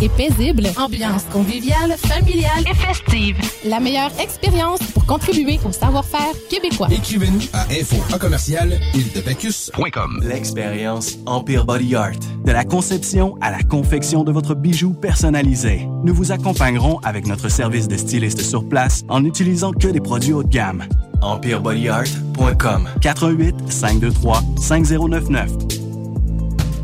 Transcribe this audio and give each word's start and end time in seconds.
Et 0.00 0.08
paisible, 0.08 0.68
ambiance 0.76 1.24
conviviale, 1.32 1.96
familiale 1.96 2.64
et 2.70 2.74
festive. 2.74 3.36
La 3.64 3.80
meilleure 3.80 4.12
expérience 4.20 4.78
pour 4.94 5.04
contribuer 5.06 5.58
au 5.66 5.72
savoir-faire 5.72 6.32
québécois. 6.48 6.86
Écrivez-nous 6.90 7.40
à 7.52 7.64
info 7.64 7.96
à 8.14 8.18
commercial 8.18 8.78
L'expérience 10.22 11.18
Empire 11.26 11.64
Body 11.64 11.96
Art. 11.96 12.12
De 12.44 12.52
la 12.52 12.64
conception 12.64 13.36
à 13.40 13.50
la 13.50 13.64
confection 13.64 14.22
de 14.22 14.30
votre 14.30 14.54
bijou 14.54 14.92
personnalisé. 14.92 15.88
Nous 16.04 16.14
vous 16.14 16.30
accompagnerons 16.30 17.00
avec 17.00 17.26
notre 17.26 17.48
service 17.48 17.88
de 17.88 17.96
styliste 17.96 18.42
sur 18.42 18.68
place 18.68 19.02
en 19.08 19.20
n'utilisant 19.20 19.72
que 19.72 19.88
des 19.88 20.00
produits 20.00 20.32
haut 20.32 20.44
de 20.44 20.48
gamme. 20.48 20.84
EmpireBodyArt.com 21.22 22.88
88 23.00 23.54
523 23.68 24.42
5099 24.60 25.85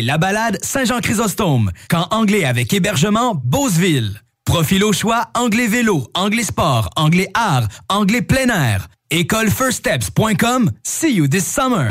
la 0.00 0.16
balade, 0.16 0.58
Saint-Jean-Chrysostome. 0.62 1.70
Camp 1.88 2.06
anglais 2.10 2.44
avec 2.44 2.72
hébergement, 2.72 3.34
Beauceville. 3.44 4.22
Profil 4.44 4.84
au 4.84 4.92
choix, 4.92 5.26
anglais 5.34 5.66
vélo, 5.66 6.06
anglais 6.14 6.44
sport, 6.44 6.88
anglais 6.96 7.28
art, 7.34 7.68
anglais 7.88 8.22
plein 8.22 8.48
air. 8.48 8.88
Écolefirststeps.com. 9.10 10.70
See 10.82 11.14
you 11.14 11.28
this 11.28 11.46
summer. 11.46 11.90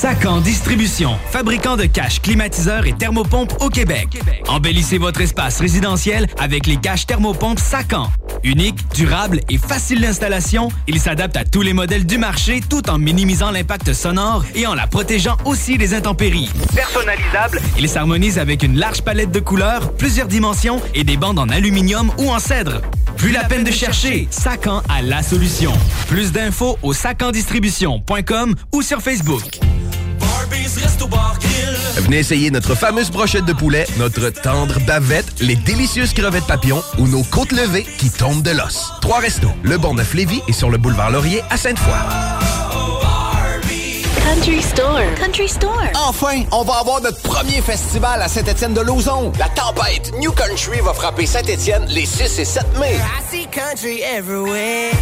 Sacan 0.00 0.40
Distribution, 0.40 1.18
fabricant 1.28 1.76
de 1.76 1.84
caches, 1.86 2.22
climatiseurs 2.22 2.86
et 2.86 2.92
thermopompes 2.92 3.60
au 3.60 3.68
Québec. 3.68 4.22
Embellissez 4.46 4.96
votre 4.96 5.20
espace 5.20 5.58
résidentiel 5.58 6.28
avec 6.38 6.68
les 6.68 6.76
caches 6.76 7.04
thermopompes 7.04 7.58
Sacan. 7.58 8.08
Unique, 8.44 8.78
durable 8.94 9.40
et 9.48 9.58
facile 9.58 10.00
d'installation, 10.00 10.68
il 10.86 11.00
s'adapte 11.00 11.36
à 11.36 11.44
tous 11.44 11.62
les 11.62 11.72
modèles 11.72 12.06
du 12.06 12.16
marché 12.16 12.60
tout 12.60 12.88
en 12.88 12.96
minimisant 12.96 13.50
l'impact 13.50 13.92
sonore 13.92 14.44
et 14.54 14.68
en 14.68 14.74
la 14.76 14.86
protégeant 14.86 15.36
aussi 15.44 15.78
des 15.78 15.94
intempéries. 15.94 16.48
Personnalisable, 16.76 17.60
il 17.76 17.88
s'harmonise 17.88 18.38
avec 18.38 18.62
une 18.62 18.78
large 18.78 19.02
palette 19.02 19.32
de 19.32 19.40
couleurs, 19.40 19.94
plusieurs 19.94 20.28
dimensions 20.28 20.80
et 20.94 21.02
des 21.02 21.16
bandes 21.16 21.40
en 21.40 21.48
aluminium 21.48 22.12
ou 22.18 22.30
en 22.30 22.38
cèdre. 22.38 22.82
Plus 23.18 23.32
la 23.32 23.42
peine 23.42 23.64
de 23.64 23.72
chercher, 23.72 24.28
Sacan 24.30 24.80
a 24.88 25.02
la 25.02 25.24
solution. 25.24 25.72
Plus 26.06 26.30
d'infos 26.30 26.78
au 26.82 26.92
sacandistribution.com 26.92 28.54
ou 28.72 28.82
sur 28.82 29.02
Facebook. 29.02 29.58
Venez 31.96 32.18
essayer 32.18 32.52
notre 32.52 32.76
fameuse 32.76 33.10
brochette 33.10 33.44
de 33.44 33.52
poulet, 33.52 33.86
notre 33.98 34.30
tendre 34.30 34.78
bavette, 34.86 35.40
les 35.40 35.56
délicieuses 35.56 36.12
crevettes 36.12 36.46
papillons 36.46 36.82
ou 36.98 37.08
nos 37.08 37.24
côtes 37.24 37.52
levées 37.52 37.86
qui 37.98 38.08
tombent 38.08 38.42
de 38.42 38.52
l'os. 38.52 38.92
Trois 39.00 39.18
restos, 39.18 39.50
le 39.64 39.78
Bon 39.78 39.94
Neuf 39.94 40.14
Lévis 40.14 40.40
et 40.46 40.52
sur 40.52 40.70
le 40.70 40.78
boulevard 40.78 41.10
Laurier 41.10 41.42
à 41.50 41.56
Sainte-Foy. 41.56 42.67
Country 44.24 44.62
Store. 44.62 45.00
Country 45.16 45.48
Store. 45.48 45.82
Enfin, 45.94 46.42
on 46.52 46.62
va 46.62 46.74
avoir 46.74 47.00
notre 47.00 47.20
premier 47.22 47.60
festival 47.60 48.20
à 48.22 48.28
Saint-Étienne-de-Lauzon. 48.28 49.32
La 49.38 49.48
tempête 49.48 50.12
New 50.18 50.32
Country 50.32 50.80
va 50.80 50.92
frapper 50.92 51.26
Saint-Étienne 51.26 51.84
les 51.88 52.06
6 52.06 52.38
et 52.38 52.44
7 52.44 52.64
mai. 52.78 52.96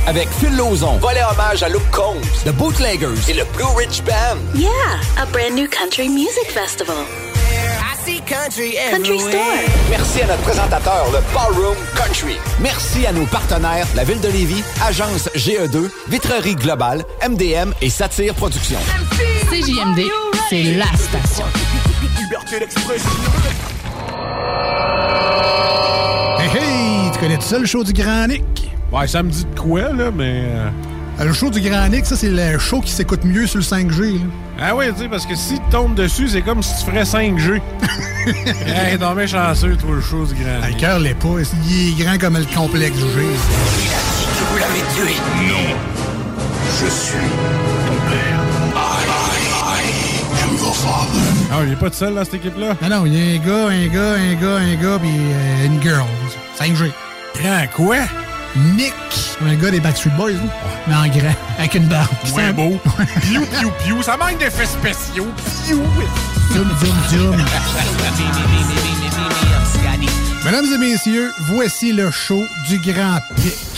Avec 0.07 0.29
Phil 0.41 0.57
Lauzon, 0.57 0.99
volet 0.99 1.23
hommage 1.31 1.63
à 1.63 1.69
Luke 1.69 1.91
Combs, 1.91 2.21
The 2.45 2.53
Bootleggers 2.53 3.29
et 3.29 3.35
le 3.35 3.45
Blue 3.57 3.65
Ridge 3.77 4.03
Band. 4.03 4.39
Yeah, 4.55 4.71
a 5.19 5.27
brand 5.27 5.55
new 5.55 5.69
country 5.69 6.09
music 6.09 6.51
festival. 6.51 6.97
Country 8.07 9.19
Store. 9.19 9.43
Merci 9.91 10.23
à 10.23 10.27
notre 10.29 10.43
présentateur, 10.43 11.07
le 11.13 11.19
Ballroom 11.35 11.77
Country. 11.97 12.37
Merci 12.61 13.05
à 13.05 13.13
nos 13.13 13.27
partenaires, 13.27 13.87
la 13.97 14.05
Ville 14.05 14.21
de 14.21 14.29
Lévis, 14.29 14.63
Agence 14.87 15.29
GE2, 15.35 15.91
Vitrerie 16.09 16.55
Globale, 16.55 17.05
MDM 17.29 17.73
et 17.83 17.91
Satire 17.91 18.35
Productions. 18.35 18.79
CJMD, 19.51 20.03
c'est 20.49 20.63
la 20.75 20.87
station. 20.97 21.47
Liberté 22.21 22.61
d'expression. 22.61 23.11
Hey, 26.39 26.49
hey! 26.49 27.11
Tu 27.13 27.19
connais 27.19 27.37
tout 27.39 27.43
ça, 27.43 27.59
le 27.59 27.67
show 27.67 27.83
du 27.83 27.93
Grand 27.93 28.29
Nick? 28.29 28.71
Ouais, 28.93 29.09
ça 29.09 29.25
me 29.25 29.31
dit 29.31 29.45
de 29.45 29.59
quoi, 29.59 29.93
là, 29.93 30.13
mais... 30.15 30.45
Euh, 31.21 31.25
Le 31.25 31.33
show 31.33 31.51
du 31.51 31.61
Grand 31.61 31.89
Nick, 31.89 32.07
ça, 32.07 32.17
c'est 32.17 32.29
le 32.29 32.59
show 32.59 32.81
qui 32.81 32.93
s'écoute 32.93 33.25
mieux 33.25 33.47
sur 33.47 33.59
le 33.59 33.65
5G. 33.65 34.15
là. 34.19 34.25
Ah 34.61 34.75
oui, 34.77 34.87
tu 34.95 35.03
sais, 35.03 35.09
parce 35.09 35.27
que 35.27 35.35
si 35.35 35.55
tu 35.55 35.61
tombes 35.71 35.95
dessus, 35.95 36.29
c'est 36.29 36.43
comme 36.43 36.63
si 36.63 36.73
tu 36.85 36.91
ferais 36.91 37.05
5G. 37.05 37.61
hey, 38.67 38.99
t'es 38.99 39.15
bien 39.15 39.27
chanceux, 39.27 39.77
toi, 39.77 39.91
le 39.95 40.01
chose 40.01 40.35
grand. 40.35 40.61
Ah, 40.63 40.69
Le 40.69 40.75
cœur 40.75 40.99
l'est 40.99 41.15
pas. 41.15 41.29
Il 41.69 41.91
est 42.01 42.05
grand 42.05 42.19
comme 42.19 42.37
le 42.39 42.45
complexe 42.55 42.97
du 42.97 43.01
G. 43.03 43.07
Vous 44.51 44.59
l'avez 44.59 44.81
tué. 44.95 45.15
Non. 45.49 45.77
Je 46.81 46.91
suis 46.91 47.19
ton 47.87 48.11
père. 48.11 48.41
I, 48.75 48.79
I 49.79 50.43
am 50.45 50.57
your 50.59 50.75
father. 50.75 51.23
Ah, 51.53 51.61
il 51.67 51.73
est 51.73 51.77
pas 51.77 51.91
tout 51.91 51.97
seul 51.97 52.15
dans 52.15 52.25
cette 52.25 52.35
équipe-là? 52.35 52.77
Non, 52.83 52.89
non, 53.01 53.07
il 53.07 53.15
y 53.15 53.17
a 53.17 53.41
un 53.41 53.47
gars, 53.47 53.69
un 53.69 53.87
gars, 53.87 54.15
un 54.15 54.35
gars, 54.35 54.57
un 54.57 54.75
gars, 54.75 54.99
puis 54.99 55.11
euh, 55.11 55.67
une 55.67 55.83
girl. 55.83 56.05
5G. 56.59 56.91
Grand 57.43 57.67
quoi? 57.75 57.97
Nick. 58.75 58.95
Un 59.47 59.55
gars 59.55 59.71
des 59.71 59.81
Backstreet 59.81 60.11
Boys, 60.17 60.33
là. 60.33 60.39
mais 60.87 60.95
en 60.95 61.07
grand, 61.09 61.35
avec 61.59 61.75
une 61.75 61.87
barbe. 61.87 62.09
Ouais, 62.35 62.53
beau. 62.53 62.79
Piou, 63.23 63.45
piou, 63.59 63.71
piou. 63.85 64.03
Ça 64.03 64.17
manque 64.17 64.39
d'effets 64.39 64.67
spéciaux. 64.67 65.27
Piou. 65.67 65.83
Zoom, 66.53 66.69
zoom, 66.81 66.97
zoom. 67.11 67.45
Mesdames 70.45 70.67
et 70.75 70.79
messieurs, 70.79 71.33
voici 71.41 71.93
le 71.93 72.11
show 72.11 72.45
du 72.69 72.79
Grand 72.79 73.19
Pic. 73.37 73.76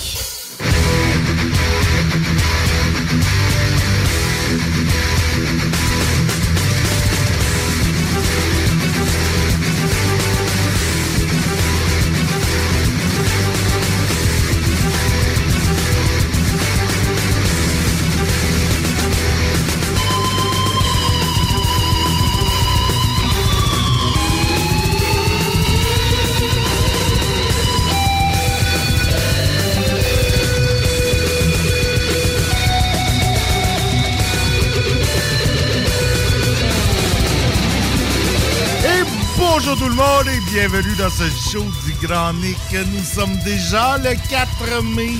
Bienvenue 40.60 40.96
dans 40.96 41.08
ce 41.08 41.22
show 41.52 41.64
du 41.86 41.92
Grand 42.04 42.32
Nick. 42.32 42.56
Nous 42.92 43.04
sommes 43.04 43.38
déjà 43.44 43.96
le 43.98 44.10
4 44.28 44.82
mai 44.82 45.12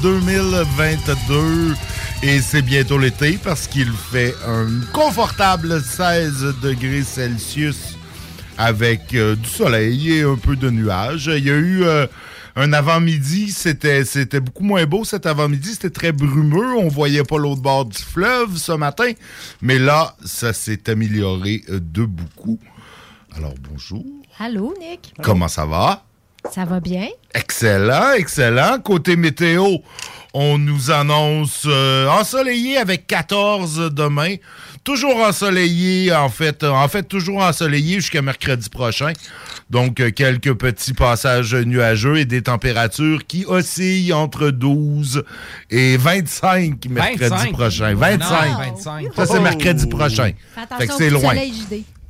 2022 0.00 1.74
et 2.22 2.40
c'est 2.40 2.62
bientôt 2.62 2.96
l'été 2.96 3.38
parce 3.44 3.66
qu'il 3.66 3.92
fait 3.92 4.34
un 4.46 4.80
confortable 4.94 5.82
16 5.82 6.54
degrés 6.62 7.02
Celsius 7.02 7.98
avec 8.56 9.12
euh, 9.12 9.36
du 9.36 9.46
soleil 9.46 10.10
et 10.10 10.22
un 10.22 10.36
peu 10.36 10.56
de 10.56 10.70
nuages. 10.70 11.30
Il 11.36 11.44
y 11.44 11.50
a 11.50 11.56
eu 11.56 11.82
euh, 11.82 12.06
un 12.56 12.72
avant-midi, 12.72 13.50
c'était 13.50 14.40
beaucoup 14.40 14.64
moins 14.64 14.86
beau 14.86 15.04
cet 15.04 15.26
avant-midi, 15.26 15.72
c'était 15.72 15.90
très 15.90 16.12
brumeux, 16.12 16.78
on 16.78 16.88
voyait 16.88 17.24
pas 17.24 17.36
l'autre 17.36 17.60
bord 17.60 17.84
du 17.84 17.98
fleuve 17.98 18.56
ce 18.56 18.72
matin, 18.72 19.12
mais 19.60 19.78
là, 19.78 20.16
ça 20.24 20.54
s'est 20.54 20.88
amélioré 20.88 21.62
de 21.68 22.06
beaucoup. 22.06 22.58
Alors 23.36 23.54
bonjour, 23.70 24.17
Allô, 24.38 24.74
Nick? 24.78 25.14
comment 25.22 25.48
ça 25.48 25.64
va? 25.66 26.04
Ça 26.52 26.64
va 26.64 26.80
bien? 26.80 27.08
Excellent, 27.34 28.12
excellent. 28.16 28.78
Côté 28.78 29.16
météo, 29.16 29.64
on 30.32 30.56
nous 30.58 30.90
annonce 30.90 31.64
euh, 31.66 32.08
ensoleillé 32.08 32.78
avec 32.78 33.06
14 33.06 33.90
demain. 33.92 34.36
Toujours 34.84 35.16
ensoleillé, 35.16 36.14
en 36.14 36.28
fait, 36.28 36.62
en 36.64 36.86
fait, 36.88 37.02
toujours 37.02 37.38
ensoleillé 37.42 37.96
jusqu'à 37.96 38.22
mercredi 38.22 38.70
prochain. 38.70 39.12
Donc, 39.68 40.00
euh, 40.00 40.10
quelques 40.10 40.54
petits 40.54 40.94
passages 40.94 41.54
nuageux 41.54 42.16
et 42.18 42.24
des 42.24 42.42
températures 42.42 43.26
qui 43.26 43.44
oscillent 43.44 44.12
entre 44.14 44.50
12 44.50 45.24
et 45.70 45.96
25 45.98 46.86
mercredi 46.88 47.28
25? 47.28 47.52
prochain. 47.52 47.92
Wow. 47.94 48.00
25. 48.00 48.58
25. 48.58 49.06
Ça, 49.14 49.26
c'est 49.26 49.38
Oh. 49.38 49.42
mercredi 49.42 49.86
prochain. 49.88 50.30
Fais 50.54 50.60
Fait 50.60 50.60
attention 50.74 50.86
que 50.86 50.92
au 50.92 50.96
c'est 50.96 51.10
loin. 51.10 51.34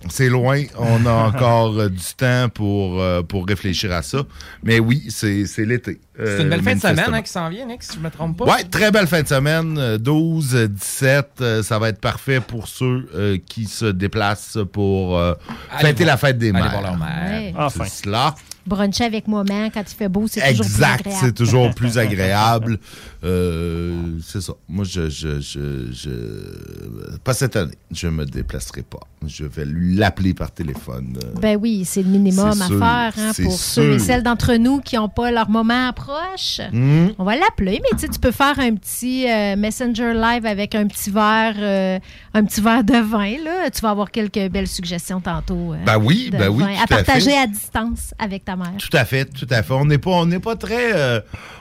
C'est 0.09 0.29
loin. 0.29 0.63
On 0.79 1.05
a 1.07 1.13
encore 1.29 1.77
euh, 1.79 1.89
du 1.89 1.99
temps 2.17 2.49
pour, 2.55 3.01
euh, 3.01 3.23
pour 3.23 3.47
réfléchir 3.47 3.93
à 3.93 4.03
ça. 4.03 4.19
Mais 4.63 4.79
oui, 4.79 5.07
c'est 5.09 5.45
c'est 5.47 5.65
l'été. 5.65 6.01
C'est 6.17 6.43
une 6.43 6.49
belle 6.49 6.61
Euh, 6.61 6.63
fin 6.63 6.75
de 6.75 6.81
semaine 6.81 7.15
hein, 7.15 7.23
qui 7.23 7.31
s'en 7.31 7.49
vient, 7.49 7.67
Nick, 7.67 7.83
si 7.83 7.95
je 7.97 8.01
me 8.01 8.11
trompe 8.11 8.39
pas. 8.39 8.45
Ouais, 8.45 8.65
très 8.65 8.91
belle 8.91 9.07
fin 9.07 9.23
de 9.23 9.29
semaine. 9.29 9.77
euh, 9.79 9.99
12, 9.99 10.55
euh, 10.55 10.69
17, 10.69 11.29
euh, 11.41 11.63
ça 11.63 11.79
va 11.79 11.89
être 11.91 12.01
parfait 12.01 12.41
pour 12.41 12.67
ceux 12.69 13.09
euh, 13.15 13.39
qui 13.49 13.67
se 13.67 13.87
déplacent 13.87 14.59
pour 14.73 15.17
euh, 15.19 15.35
Aller 15.73 15.89
fêter 15.89 16.05
voir- 16.05 16.15
la 16.15 16.17
fête 16.17 16.39
des 16.39 16.49
aller 16.51 16.61
mères. 16.61 16.71
voir 16.71 16.83
leur 16.83 16.97
mère. 16.97 17.55
Ouais. 17.57 17.69
C'est 17.71 17.89
cela. 18.05 18.35
Bruncher 18.67 19.05
avec 19.05 19.27
maman 19.29 19.71
quand 19.73 19.83
il 19.91 19.95
fait 19.97 20.09
beau, 20.09 20.27
c'est 20.29 20.41
toujours 20.41 20.67
plus 20.67 20.75
Exact, 20.75 21.01
agréable. 21.07 21.21
c'est 21.25 21.33
toujours 21.33 21.75
plus 21.75 21.99
agréable. 21.99 22.79
Euh, 23.25 24.19
c'est 24.25 24.41
ça. 24.41 24.53
Moi, 24.69 24.85
je, 24.85 25.09
je, 25.11 25.41
je, 25.41 25.91
je- 25.93 27.17
Pas 27.25 27.35
cette 27.35 27.57
année. 27.57 27.75
Je 27.91 28.07
me 28.07 28.25
déplacerai 28.25 28.83
pas. 28.83 29.01
Je 29.27 29.45
vais 29.45 29.65
l'appeler 29.67 30.35
par 30.35 30.53
téléphone. 30.53 31.19
euh, 31.25 31.41
Ben 31.41 31.59
oui, 31.61 31.83
c'est 31.85 32.03
le 32.03 32.09
minimum 32.11 32.49
à 32.63 32.67
sûr, 32.67 32.79
faire 32.79 33.13
hein, 33.19 33.33
pour 33.43 33.53
ceux 33.53 33.95
et 33.95 33.99
celles 33.99 34.23
d'entre 34.23 34.55
nous 34.55 34.79
qui 34.81 34.95
n'ont 34.95 35.09
pas 35.09 35.33
leur 35.33 35.51
moment 35.51 35.93
proche. 35.93 36.61
Mhm. 36.73 37.15
On 37.19 37.25
va 37.25 37.35
l'appeler, 37.37 37.81
mais 37.83 37.99
tu 37.99 38.07
sais, 38.07 38.09
tu 38.09 38.21
peux 38.21 38.31
faire 38.31 38.59
un 38.61 38.75
petit 38.77 39.29
euh, 39.29 39.57
Messenger 39.57 40.15
Live 40.15 40.47
avec 40.47 40.77
un 40.77 40.87
petit 40.87 41.11
verre, 41.11 41.57
euh, 41.59 41.99
un 42.35 42.45
petit 42.45 42.61
verre 42.61 42.85
de 42.85 42.99
vin. 42.99 43.35
Là. 43.45 43.69
Tu 43.71 43.81
vas 43.81 43.91
avoir 43.91 44.13
quelques 44.13 44.49
belles 44.53 44.69
suggestions 44.69 45.21
tantôt. 45.21 45.73
euh, 45.73 45.77
Ben 45.85 45.99
oui, 45.99 46.29
ben 46.31 46.49
oui, 46.49 46.63
vin 46.63 46.75
à 46.83 46.87
partager 46.87 47.37
à 47.37 47.49
distance 47.49 48.15
avec 48.19 48.45
ta 48.45 48.55
mère. 48.55 48.75
Tout 48.79 48.97
à 48.97 49.05
fait, 49.05 49.25
tout 49.25 49.49
à 49.51 49.63
fait. 49.65 49.73
On 49.75 49.85
n'est 49.87 49.99
pas, 49.99 50.11
on 50.13 50.27
n'est 50.27 50.39
pas 50.39 50.55
très, 50.55 50.93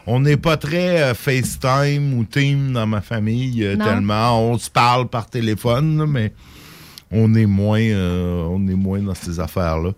on 0.07 0.21
n'est 0.21 0.37
pas 0.37 0.55
très 0.57 1.01
euh, 1.01 1.13
FaceTime 1.13 2.17
ou 2.17 2.23
Team 2.23 2.71
dans 2.73 2.87
ma 2.87 3.01
famille 3.01 3.63
euh, 3.63 3.75
tellement. 3.75 4.51
On 4.51 4.57
se 4.57 4.69
parle 4.69 5.09
par 5.09 5.29
téléphone, 5.29 5.99
là, 5.99 6.05
mais 6.07 6.31
on 7.11 7.35
est 7.35 7.45
moins, 7.45 7.81
euh, 7.81 8.43
on 8.49 8.67
est 8.67 8.75
moins 8.75 8.99
dans 8.99 9.15
ces 9.15 9.39
affaires-là. 9.39 9.91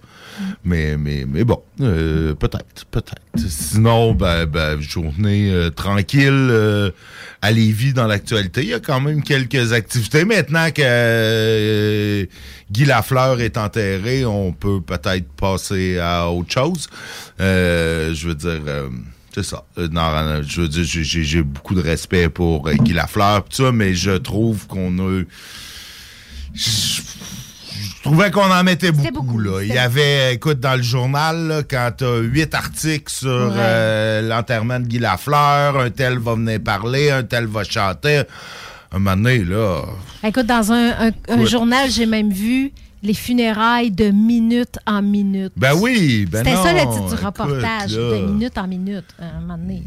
Mais, 0.63 0.97
mais, 0.97 1.25
mais 1.27 1.43
bon, 1.43 1.61
euh, 1.81 2.33
peut-être, 2.33 2.85
peut-être. 2.89 3.21
Sinon, 3.35 4.13
ben, 4.13 4.45
ben, 4.45 4.79
journée 4.79 5.51
euh, 5.51 5.69
tranquille 5.69 6.91
à 7.41 7.51
Lévis 7.51 7.93
dans 7.93 8.07
l'actualité. 8.07 8.61
Il 8.63 8.69
y 8.69 8.73
a 8.73 8.79
quand 8.79 9.01
même 9.01 9.21
quelques 9.21 9.73
activités. 9.73 10.25
Maintenant 10.25 10.71
que 10.71 12.27
Guy 12.71 12.85
Lafleur 12.85 13.41
est 13.41 13.57
enterré, 13.57 14.25
on 14.25 14.53
peut 14.53 14.81
peut-être 14.81 15.27
passer 15.33 15.99
à 15.99 16.29
autre 16.29 16.51
chose. 16.51 16.87
Euh, 17.39 18.13
je 18.13 18.27
veux 18.27 18.35
dire... 18.35 18.61
euh, 19.37 19.41
c'est 19.43 19.49
ça. 19.49 19.63
Euh, 19.77 19.87
non, 19.91 20.41
je 20.47 20.61
veux 20.61 20.67
dire, 20.67 20.83
j'ai- 20.83 21.43
beaucoup 21.43 21.75
de 21.75 21.81
respect 21.81 22.29
pour 22.29 22.67
euh, 22.67 22.73
Guy 22.73 22.93
Lafleur, 22.93 23.43
pis 23.43 23.55
ça, 23.57 23.71
mais 23.71 23.93
je 23.93 24.11
trouve 24.11 24.67
qu'on 24.67 24.97
a. 24.99 25.23
Je 26.53 27.01
je 27.81 28.03
trouvais 28.03 28.31
qu'on 28.31 28.49
en 28.49 28.63
mettait 28.63 28.91
beaucoup, 28.93 29.39
là. 29.39 29.61
Il 29.61 29.67
y 29.73 29.77
avait, 29.77 30.33
écoute, 30.33 30.59
dans 30.61 30.75
le 30.75 30.81
journal, 30.81 31.47
là, 31.47 31.63
quand 31.63 31.91
tu 31.97 32.05
as 32.05 32.17
huit 32.19 32.53
articles 32.55 33.11
sur 33.11 33.27
Ouais. 33.29 33.53
euh, 33.57 34.21
l'enterrement 34.27 34.79
de 34.79 34.85
Guy 34.87 34.99
Lafleur, 34.99 35.77
un 35.77 35.89
tel 35.89 36.17
va 36.17 36.33
venir 36.35 36.59
parler, 36.63 37.11
un 37.11 37.23
tel 37.23 37.45
va 37.45 37.63
chanter. 37.65 38.23
Un 38.91 38.99
moment 38.99 39.15
donné, 39.17 39.43
là. 39.43 39.83
Écoute, 40.23 40.45
dans 40.47 40.71
un, 40.71 41.07
un- 41.09 41.11
un 41.27 41.39
Ouais. 41.39 41.45
journal, 41.45 41.89
j'ai 41.91 42.05
même 42.05 42.31
vu 42.31 42.71
les 43.01 43.13
funérailles 43.13 43.91
de 43.91 44.11
minute 44.11 44.77
en 44.85 45.01
minute. 45.01 45.53
Ben 45.55 45.73
oui, 45.73 46.25
ben 46.29 46.39
C'était 46.39 46.55
ça 46.55 46.73
le 46.73 46.79
titre 46.81 47.15
du 47.15 47.25
reportage, 47.25 47.95
là. 47.95 48.11
de 48.11 48.25
minute 48.25 48.57
en 48.57 48.67
minute. 48.67 49.05
À 49.19 49.37
un 49.37 49.41
moment 49.41 49.57
donné. 49.57 49.83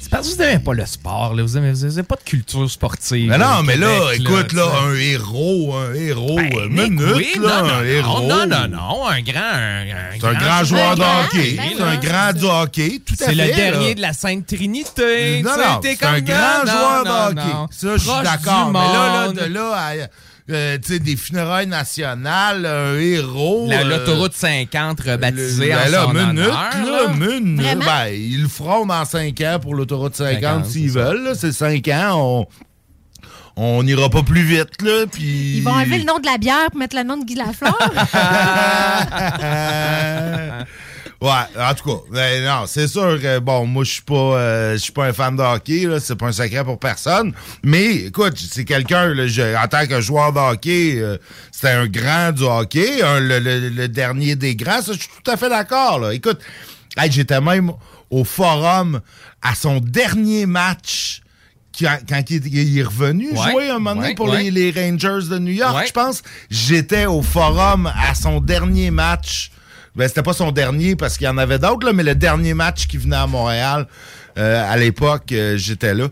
C'est 0.00 0.10
parce 0.10 0.28
que 0.28 0.34
vous 0.34 0.38
n'aimez 0.40 0.58
pas 0.58 0.72
le 0.72 0.86
sport, 0.86 1.34
là. 1.34 1.42
Vous 1.42 1.58
n'avez 1.58 2.02
pas 2.02 2.16
de 2.16 2.22
culture 2.22 2.70
sportive. 2.70 3.28
Mais 3.28 3.36
non, 3.36 3.62
mais 3.62 3.76
là, 3.76 4.12
Québec, 4.12 4.20
écoute, 4.20 4.52
là, 4.54 4.68
un 4.84 4.94
héros, 4.94 5.74
un 5.74 5.92
héros, 5.92 6.36
Ben, 6.36 6.50
euh, 6.56 6.68
minute, 6.68 7.14
oui, 7.14 7.28
là, 7.38 7.60
non, 7.60 7.68
non, 7.68 7.74
un 7.74 7.84
héros. 7.84 8.20
Non, 8.22 8.46
non, 8.46 8.68
non, 8.68 9.06
un 9.06 9.20
grand. 9.20 9.40
Un, 9.42 9.84
C'est 10.18 10.26
un 10.26 10.32
grand 10.32 10.64
joueur 10.64 10.96
de 10.96 11.02
hockey. 11.02 11.58
C'est 11.76 11.82
un 11.82 11.96
grand 11.96 12.32
du 12.32 12.44
hockey, 12.44 13.00
tout 13.04 13.14
à 13.14 13.16
fait. 13.16 13.24
C'est 13.26 13.34
le 13.34 13.44
là. 13.48 13.54
dernier 13.54 13.94
de 13.94 14.00
la 14.00 14.12
Sainte 14.14 14.46
Trinité. 14.46 15.42
Non, 15.42 15.50
non, 15.58 15.80
c'est 15.82 16.02
un 16.02 16.20
grand 16.20 16.64
joueur 16.64 17.04
de 17.04 17.32
hockey. 17.32 17.56
Ça, 17.70 17.96
je 17.96 17.98
suis 17.98 18.22
d'accord. 18.22 18.70
Mais 18.72 18.78
là, 18.78 19.26
là, 19.26 19.32
de 19.32 19.52
là 19.52 19.72
à 19.74 19.94
euh, 20.50 20.78
des 20.78 21.16
funérailles 21.16 21.66
nationales, 21.66 22.66
un 22.66 22.98
héros. 22.98 23.66
La- 23.68 23.80
euh, 23.80 23.84
L'autoroute 23.84 24.34
50 24.34 25.00
rebaptisée 25.00 25.68
le- 25.68 25.74
en 25.74 25.90
là, 25.90 26.02
son 26.04 26.12
minute, 26.12 26.28
honneur, 26.28 26.52
là, 26.52 27.06
là. 27.06 27.12
minute. 27.14 27.78
Ben, 27.84 28.06
ils 28.12 28.42
le 28.42 28.48
feront 28.48 28.86
dans 28.86 29.04
5 29.04 29.40
ans 29.40 29.58
pour 29.60 29.74
l'autoroute 29.74 30.14
50 30.14 30.40
50, 30.42 30.66
s'ils 30.66 30.90
veulent. 30.90 31.32
C'est 31.34 31.52
5 31.52 31.88
ans. 31.88 32.14
On 32.16 32.46
on 33.58 33.82
n'ira 33.82 34.10
pas 34.10 34.22
plus 34.22 34.42
vite, 34.42 34.82
là. 34.82 35.06
Puis... 35.10 35.56
Ils 35.56 35.62
vont 35.62 35.70
enlever 35.72 35.96
le 35.96 36.04
nom 36.04 36.18
de 36.18 36.26
la 36.26 36.36
bière 36.36 36.66
pour 36.70 36.78
mettre 36.78 36.94
le 36.94 37.04
nom 37.04 37.16
de 37.16 37.24
Guy 37.24 37.36
Lafleur. 37.36 37.74
Ouais, 41.22 41.30
en 41.58 41.74
tout 41.74 41.84
cas, 41.88 42.02
ben 42.12 42.44
non, 42.44 42.64
c'est 42.66 42.88
sûr 42.88 43.18
que 43.20 43.38
bon, 43.38 43.64
moi 43.66 43.84
je 43.84 43.90
suis 43.92 44.02
pas 44.02 44.14
euh, 44.14 44.72
je 44.74 44.78
suis 44.78 44.92
pas 44.92 45.06
un 45.06 45.12
fan 45.14 45.34
de 45.34 45.40
hockey 45.42 45.86
là, 45.86 45.98
c'est 45.98 46.14
pas 46.14 46.26
un 46.26 46.32
secret 46.32 46.62
pour 46.62 46.78
personne, 46.78 47.32
mais 47.64 47.94
écoute, 47.94 48.34
c'est 48.36 48.66
quelqu'un 48.66 49.14
là, 49.14 49.26
je- 49.26 49.56
en 49.56 49.66
tant 49.66 49.86
que 49.86 49.98
joueur 50.02 50.34
de 50.34 50.38
hockey, 50.40 50.96
euh, 50.98 51.16
c'était 51.50 51.70
un 51.70 51.86
grand 51.86 52.32
du 52.32 52.42
hockey, 52.42 53.00
un- 53.02 53.20
le, 53.20 53.38
le- 53.38 53.70
le 53.70 53.88
dernier 53.88 54.36
des 54.36 54.54
grands, 54.56 54.82
ça 54.82 54.92
je 54.92 54.98
suis 54.98 55.08
tout 55.24 55.30
à 55.30 55.38
fait 55.38 55.48
d'accord 55.48 56.00
là. 56.00 56.12
Écoute, 56.12 56.38
hey, 56.98 57.10
j'étais 57.10 57.40
même 57.40 57.72
au 58.10 58.22
forum 58.24 59.00
à 59.40 59.54
son 59.54 59.80
dernier 59.80 60.44
match 60.44 61.22
quand, 61.80 61.96
quand 62.06 62.22
il, 62.28 62.36
est- 62.46 62.50
il 62.50 62.78
est 62.78 62.82
revenu 62.82 63.30
Ouais, 63.32 63.50
jouer 63.52 63.70
un 63.70 63.78
moment 63.78 63.94
donné 63.94 64.08
ouais, 64.08 64.14
pour 64.14 64.28
ouais. 64.28 64.50
les, 64.50 64.70
les 64.70 64.70
Rangers 64.70 65.28
de 65.30 65.38
New 65.38 65.52
York, 65.54 65.84
je 65.86 65.92
pense. 65.92 66.22
J'étais 66.50 67.06
au 67.06 67.22
forum 67.22 67.86
à 67.86 68.14
son 68.14 68.40
dernier 68.42 68.90
match. 68.90 69.50
Ben, 69.96 70.06
c'était 70.08 70.22
pas 70.22 70.32
son 70.34 70.52
dernier 70.52 70.94
parce 70.96 71.16
qu'il 71.16 71.24
y 71.24 71.28
en 71.28 71.38
avait 71.38 71.58
d'autres, 71.58 71.86
là, 71.86 71.92
mais 71.92 72.02
le 72.02 72.14
dernier 72.14 72.52
match 72.54 72.86
qui 72.86 72.98
venait 72.98 73.16
à 73.16 73.26
Montréal, 73.26 73.86
euh, 74.38 74.62
à 74.70 74.76
l'époque, 74.76 75.32
euh, 75.32 75.56
j'étais 75.56 75.94
là. 75.94 76.08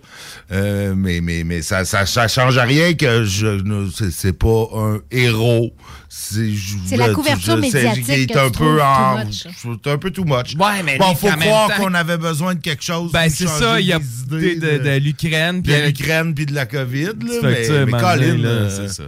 Euh, 0.52 0.94
mais 0.96 1.20
mais, 1.20 1.44
mais 1.44 1.60
ça, 1.60 1.84
ça, 1.84 2.06
ça 2.06 2.26
change 2.26 2.56
rien 2.58 2.94
que 2.94 3.24
je 3.24 3.46
ne- 3.46 3.90
c'est- 4.10 4.32
pas 4.32 4.68
un 4.74 5.00
héros. 5.10 5.74
C'est 6.08 6.96
la 6.96 7.10
couverture 7.10 7.56
je- 7.62 7.68
c'est- 7.68 7.84
médiatique 7.84 8.30
est 8.30 8.36
un 8.38 8.48
peu 8.50 8.80
en-. 8.82 9.24
C'est 9.30 9.90
un 9.90 9.98
peu 9.98 10.10
too 10.10 10.24
much. 10.24 10.54
Ouais, 10.58 10.82
mais 10.84 10.96
bon, 10.96 11.14
faut 11.14 11.26
croire 11.36 11.74
qu'on 11.76 11.92
avait 11.94 12.16
besoin 12.18 12.54
de 12.54 12.60
quelque 12.60 12.84
chose. 12.84 13.12
Ben, 13.12 13.28
c'est 13.28 13.46
ça, 13.48 13.80
il 13.80 13.86
y 13.86 13.92
a 13.92 13.98
de, 13.98 14.38
idées 14.40 14.56
de, 14.56 14.78
de 14.78 14.96
l'Ukraine. 14.98 15.62
puis 15.62 15.72
de 15.72 15.86
l'Ukraine 15.86 16.34
puis 16.34 16.46
de 16.46 16.54
la 16.54 16.64
COVID. 16.66 17.04
Là, 17.04 17.12
mais, 17.42 17.68
mais 17.84 17.92
Colin, 18.00 18.68
c'est 18.70 18.88
ça. 18.88 19.02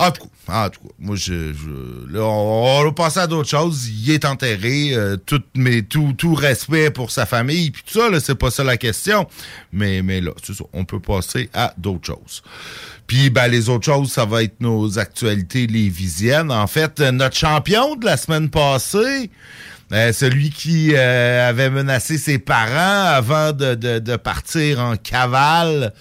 En 0.00 0.12
tout 0.12 0.22
cas, 0.46 0.64
en 0.64 0.70
tout 0.70 0.80
cas, 0.80 0.94
moi, 1.00 1.16
je, 1.16 1.52
je- 1.52 2.12
là, 2.12 2.22
on, 2.22 2.84
va 2.84 2.92
passer 2.92 3.18
à 3.18 3.26
d'autres 3.26 3.48
choses. 3.48 3.88
Il 3.88 4.10
est 4.12 4.24
enterré. 4.24 4.90
euh, 4.94 5.16
tout, 5.16 5.42
mais 5.56 5.82
tout, 5.82 6.14
tout 6.16 6.34
respect 6.34 6.90
pour 6.90 7.10
sa 7.10 7.26
famille. 7.26 7.72
Puis 7.72 7.82
tout 7.84 7.98
ça, 7.98 8.08
là, 8.08 8.20
c'est 8.20 8.36
pas 8.36 8.50
ça 8.52 8.62
la 8.62 8.76
question. 8.76 9.26
Mais, 9.72 10.00
mais 10.02 10.20
là, 10.20 10.30
c'est 10.42 10.54
ça. 10.54 10.64
On 10.72 10.84
peut 10.84 11.00
passer 11.00 11.50
à 11.52 11.74
d'autres 11.76 12.06
choses. 12.06 12.42
Puis, 13.08 13.28
ben, 13.30 13.48
les 13.48 13.68
autres 13.68 13.86
choses, 13.86 14.12
ça 14.12 14.24
va 14.24 14.44
être 14.44 14.60
nos 14.60 14.98
actualités 15.00 15.66
lévisiennes. 15.66 16.52
En 16.52 16.66
fait, 16.68 17.00
euh, 17.00 17.10
notre 17.10 17.36
champion 17.36 17.96
de 17.96 18.04
la 18.04 18.16
semaine 18.16 18.50
passée, 18.50 19.30
euh, 19.92 20.12
celui 20.12 20.50
qui 20.50 20.92
euh, 20.94 21.48
avait 21.48 21.70
menacé 21.70 22.18
ses 22.18 22.38
parents 22.38 23.04
avant 23.16 23.52
de, 23.52 23.74
de- 23.74 23.98
de 23.98 24.16
partir 24.16 24.78
en 24.80 24.96
cavale 24.96 25.92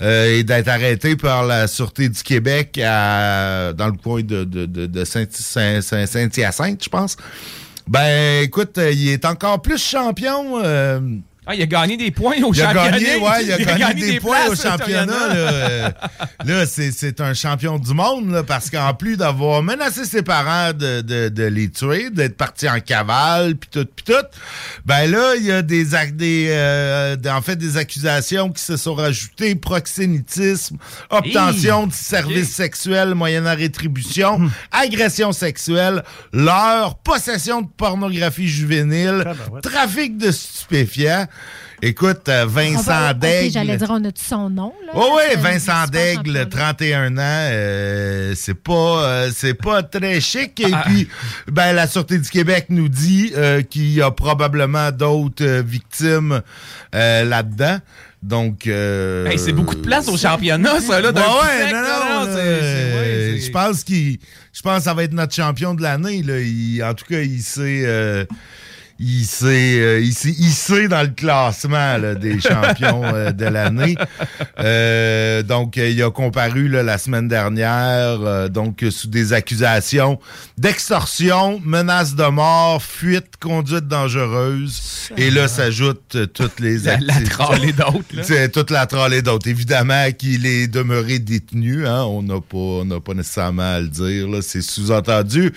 et 0.00 0.44
d'être 0.44 0.68
arrêté 0.68 1.16
par 1.16 1.44
la 1.44 1.66
Sûreté 1.66 2.08
du 2.08 2.22
Québec 2.22 2.78
à- 2.84 3.72
dans 3.72 3.86
le 3.86 3.92
coin 3.96 4.22
de, 4.22 4.44
de, 4.44 4.66
de, 4.66 4.86
de 4.86 5.04
Saint- 5.04 5.24
Saint- 5.30 5.80
Saint- 5.80 6.06
Saint-Hyacinthe, 6.06 6.84
je 6.84 6.88
pense. 6.88 7.16
Ben, 7.88 8.42
écoute, 8.42 8.78
euh, 8.78 8.90
il 8.92 9.08
est 9.08 9.24
encore 9.24 9.62
plus 9.62 9.78
champion. 9.82 10.58
Ah, 11.46 11.54
il 11.54 11.62
a 11.62 11.66
gagné 11.66 11.96
des 11.96 12.10
points 12.10 12.42
au 12.42 12.52
il 12.52 12.60
a 12.60 12.72
championnat. 12.72 12.90
gagné, 12.98 13.16
ouais, 13.16 13.44
il 13.44 13.52
a 13.52 13.58
gagné, 13.78 13.94
des, 13.94 14.20
points 14.20 14.46
au 14.48 14.56
championnat. 14.56 15.06
Là, 15.06 15.34
Euh, 15.36 15.90
là, 16.44 16.66
c'est, 16.66 16.90
c'est 16.90 17.20
un 17.20 17.34
champion 17.34 17.78
du 17.78 17.94
monde, 17.94 18.30
là, 18.30 18.42
parce 18.42 18.68
qu'en 18.70 18.94
plus 18.94 19.16
d'avoir 19.16 19.62
menacé 19.62 20.04
ses 20.04 20.22
parents 20.22 20.72
de, 20.72 21.02
de, 21.02 21.28
de 21.28 21.44
les 21.44 21.70
tuer, 21.70 22.10
d'être 22.10 22.36
parti 22.36 22.68
en 22.68 22.80
cavale, 22.80 23.56
puis 23.56 23.68
tout, 23.70 23.86
puis 23.94 24.04
tout, 24.04 24.26
ben 24.84 25.10
là, 25.10 25.34
il 25.36 25.44
y 25.44 25.52
a 25.52 25.62
des, 25.62 25.84
des, 26.12 26.48
euh, 26.50 27.16
en 27.28 27.42
fait, 27.42 27.56
des 27.56 27.76
accusations 27.76 28.50
qui 28.50 28.62
se 28.62 28.76
sont 28.76 28.94
rajoutées, 28.94 29.54
proxénétisme, 29.54 30.78
obtention 31.10 31.86
de 31.86 31.92
services 31.92 32.52
sexuels 32.52 33.14
moyennant 33.14 33.54
rétribution, 33.54 34.40
agression 34.72 35.32
sexuelle, 35.32 36.02
leurre, 36.32 36.96
possession 36.98 37.62
de 37.62 37.68
pornographie 37.76 38.48
juvénile, 38.48 39.24
trafic 39.62 40.16
de 40.18 40.30
stupéfiants. 40.30 41.26
Écoute, 41.82 42.28
euh, 42.30 42.46
Vincent 42.48 43.12
Daigle. 43.12 43.52
J'allais 43.52 43.76
dire, 43.76 43.88
on 43.90 44.02
a-tu 44.02 44.24
son 44.24 44.48
nom? 44.48 44.72
Là, 44.86 44.92
Oh 44.94 45.12
oui, 45.16 45.22
Ce- 45.34 45.38
Vincent 45.38 45.84
ce 45.86 45.90
Daigle, 45.90 46.48
31 46.48 47.18
ans, 47.18 47.20
euh, 47.20 48.32
c'est 48.34 48.54
pas 48.54 48.72
euh, 49.04 49.30
c'est 49.34 49.52
pas 49.52 49.82
très 49.82 50.20
chic. 50.22 50.58
Et 50.60 50.66
Ah. 50.72 50.82
puis, 50.86 51.06
ben 51.52 51.74
la 51.74 51.86
Sûreté 51.86 52.18
du 52.18 52.30
Québec 52.30 52.66
nous 52.70 52.88
dit 52.88 53.32
euh, 53.36 53.60
qu'il 53.60 53.92
y 53.92 54.00
a 54.00 54.10
probablement 54.10 54.90
d'autres 54.90 55.44
euh, 55.44 55.62
victimes 55.64 56.40
euh, 56.94 57.24
là-dedans. 57.24 57.78
Donc, 58.22 58.66
euh, 58.66 59.26
Hey, 59.26 59.38
c'est 59.38 59.52
beaucoup 59.52 59.74
de 59.74 59.82
place 59.82 60.08
au 60.08 60.16
championnat, 60.16 60.80
ça, 60.80 61.00
là, 61.02 61.10
Ouais, 61.12 61.20
ouais, 61.20 61.62
sec, 61.66 61.72
non, 61.74 61.80
non, 61.82 62.24
ouais, 62.26 62.32
c'est- 62.34 63.40
je 63.46 63.50
pense 63.52 63.84
qu'il, 63.84 64.18
je 64.52 64.62
pense 64.62 64.78
que 64.78 64.84
ça 64.84 64.94
va 64.94 65.04
être 65.04 65.12
notre 65.12 65.34
champion 65.34 65.74
de 65.74 65.82
l'année. 65.82 66.22
Là. 66.22 66.38
Il- 66.40 66.82
en 66.82 66.94
tout 66.94 67.04
cas, 67.04 67.20
il 67.20 67.42
sait, 67.42 67.82
euh, 67.84 68.24
il 68.98 69.26
euh, 69.42 70.02
sait, 70.12 70.30
il 70.38 70.52
sait 70.52 70.88
dans 70.88 71.02
le 71.02 71.08
classement 71.08 71.98
là, 71.98 72.14
des 72.14 72.40
champions 72.40 73.02
euh, 73.04 73.30
de 73.32 73.44
l'année. 73.44 73.94
Euh, 74.58 75.42
donc, 75.42 75.76
euh, 75.76 75.90
il 75.90 76.02
a 76.02 76.10
comparu 76.10 76.68
là, 76.68 76.82
la 76.82 76.96
semaine 76.96 77.28
dernière, 77.28 78.20
euh, 78.22 78.48
donc 78.48 78.82
euh, 78.82 78.90
sous 78.90 79.08
des 79.08 79.34
accusations 79.34 80.18
d'extorsion, 80.56 81.60
menace 81.64 82.14
de 82.14 82.24
mort, 82.24 82.82
fuite, 82.82 83.36
conduite 83.38 83.86
dangereuse. 83.86 85.10
Et 85.18 85.30
là, 85.30 85.46
s'ajoutent 85.48 86.16
euh, 86.16 86.26
toutes 86.26 86.60
les 86.60 86.78
La- 86.78 86.98
la 87.00 87.20
d'autres, 87.72 88.46
toute 88.52 88.70
la 88.70 88.86
tralée 88.86 89.20
d'autres. 89.22 89.48
Évidemment 89.48 90.10
qu'il 90.16 90.46
est 90.46 90.68
demeuré 90.68 91.18
détenu. 91.18 91.86
Hein? 91.86 92.04
On 92.04 92.22
n'a 92.22 92.40
pas, 92.40 92.56
on 92.56 92.84
n'a 92.86 93.00
pas 93.00 93.12
nécessairement 93.14 93.74
à 93.74 93.80
le 93.80 93.88
dire. 93.88 94.28
C'est 94.40 94.62
sous-entendu 94.62 95.52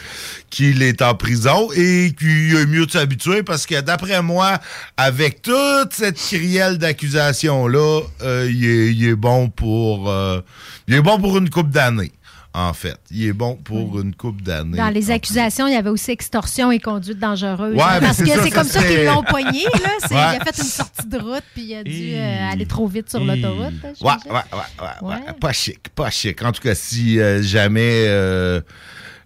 qu'il 0.50 0.81
est 0.81 1.01
en 1.01 1.15
prison 1.15 1.69
et 1.75 2.13
qu'il 2.17 2.55
est 2.55 2.65
mieux 2.65 2.86
de 2.86 2.91
s'habituer 2.91 3.28
parce 3.43 3.65
que 3.65 3.79
d'après 3.81 4.21
moi, 4.21 4.59
avec 4.98 5.41
toute 5.41 5.91
cette 5.93 6.17
crielle 6.17 6.77
d'accusations-là, 6.77 8.01
euh, 8.21 8.50
il, 8.51 8.65
est, 8.65 8.93
il 8.93 9.07
est 9.09 9.15
bon 9.15 9.50
pour 9.50 10.09
euh, 10.09 10.41
il 10.88 10.95
est 10.95 11.01
bon 11.01 11.19
pour 11.19 11.38
une 11.38 11.50
coupe 11.50 11.69
d'années. 11.69 12.12
En 12.51 12.74
fait, 12.74 12.98
il 13.12 13.27
est 13.27 13.33
bon 13.33 13.55
pour 13.63 14.00
une 14.01 14.15
coupe 14.15 14.41
d'années. 14.41 14.75
Dans 14.77 14.89
les 14.89 15.12
accusations, 15.12 15.67
il 15.67 15.74
y 15.74 15.77
avait 15.77 15.91
aussi 15.91 16.09
extorsion 16.09 16.71
et 16.71 16.79
conduite 16.79 17.19
dangereuse. 17.19 17.75
Ouais, 17.75 17.81
hein, 17.83 18.00
parce 18.01 18.17
que 18.17 18.25
c'est 18.25 18.50
comme 18.50 18.67
ça 18.67 18.81
qu'ils 18.83 19.05
l'ont 19.05 19.24
pogné. 19.24 19.65
Là. 19.65 19.89
C'est- 20.00 20.15
Ouais. 20.15 20.36
Il 20.36 20.41
a 20.41 20.45
fait 20.45 20.57
une 20.57 20.63
sortie 20.67 21.07
de 21.07 21.17
route 21.19 21.43
puis 21.53 21.63
il 21.63 21.75
a 21.75 21.83
dû 21.83 22.12
euh, 22.15 22.51
aller 22.51 22.65
trop 22.65 22.88
vite 22.88 23.07
sur 23.09 23.24
l'autoroute. 23.24 23.74
Ouais, 23.83 23.91
ouais, 24.01 24.31
ouais, 24.31 24.39
ouais, 24.81 25.07
ouais. 25.09 25.33
Pas 25.39 25.53
chic, 25.53 25.89
pas 25.93 26.09
chic. 26.09 26.41
En 26.43 26.51
tout 26.51 26.62
cas, 26.63 26.74
si 26.74 27.19
jamais 27.43 28.05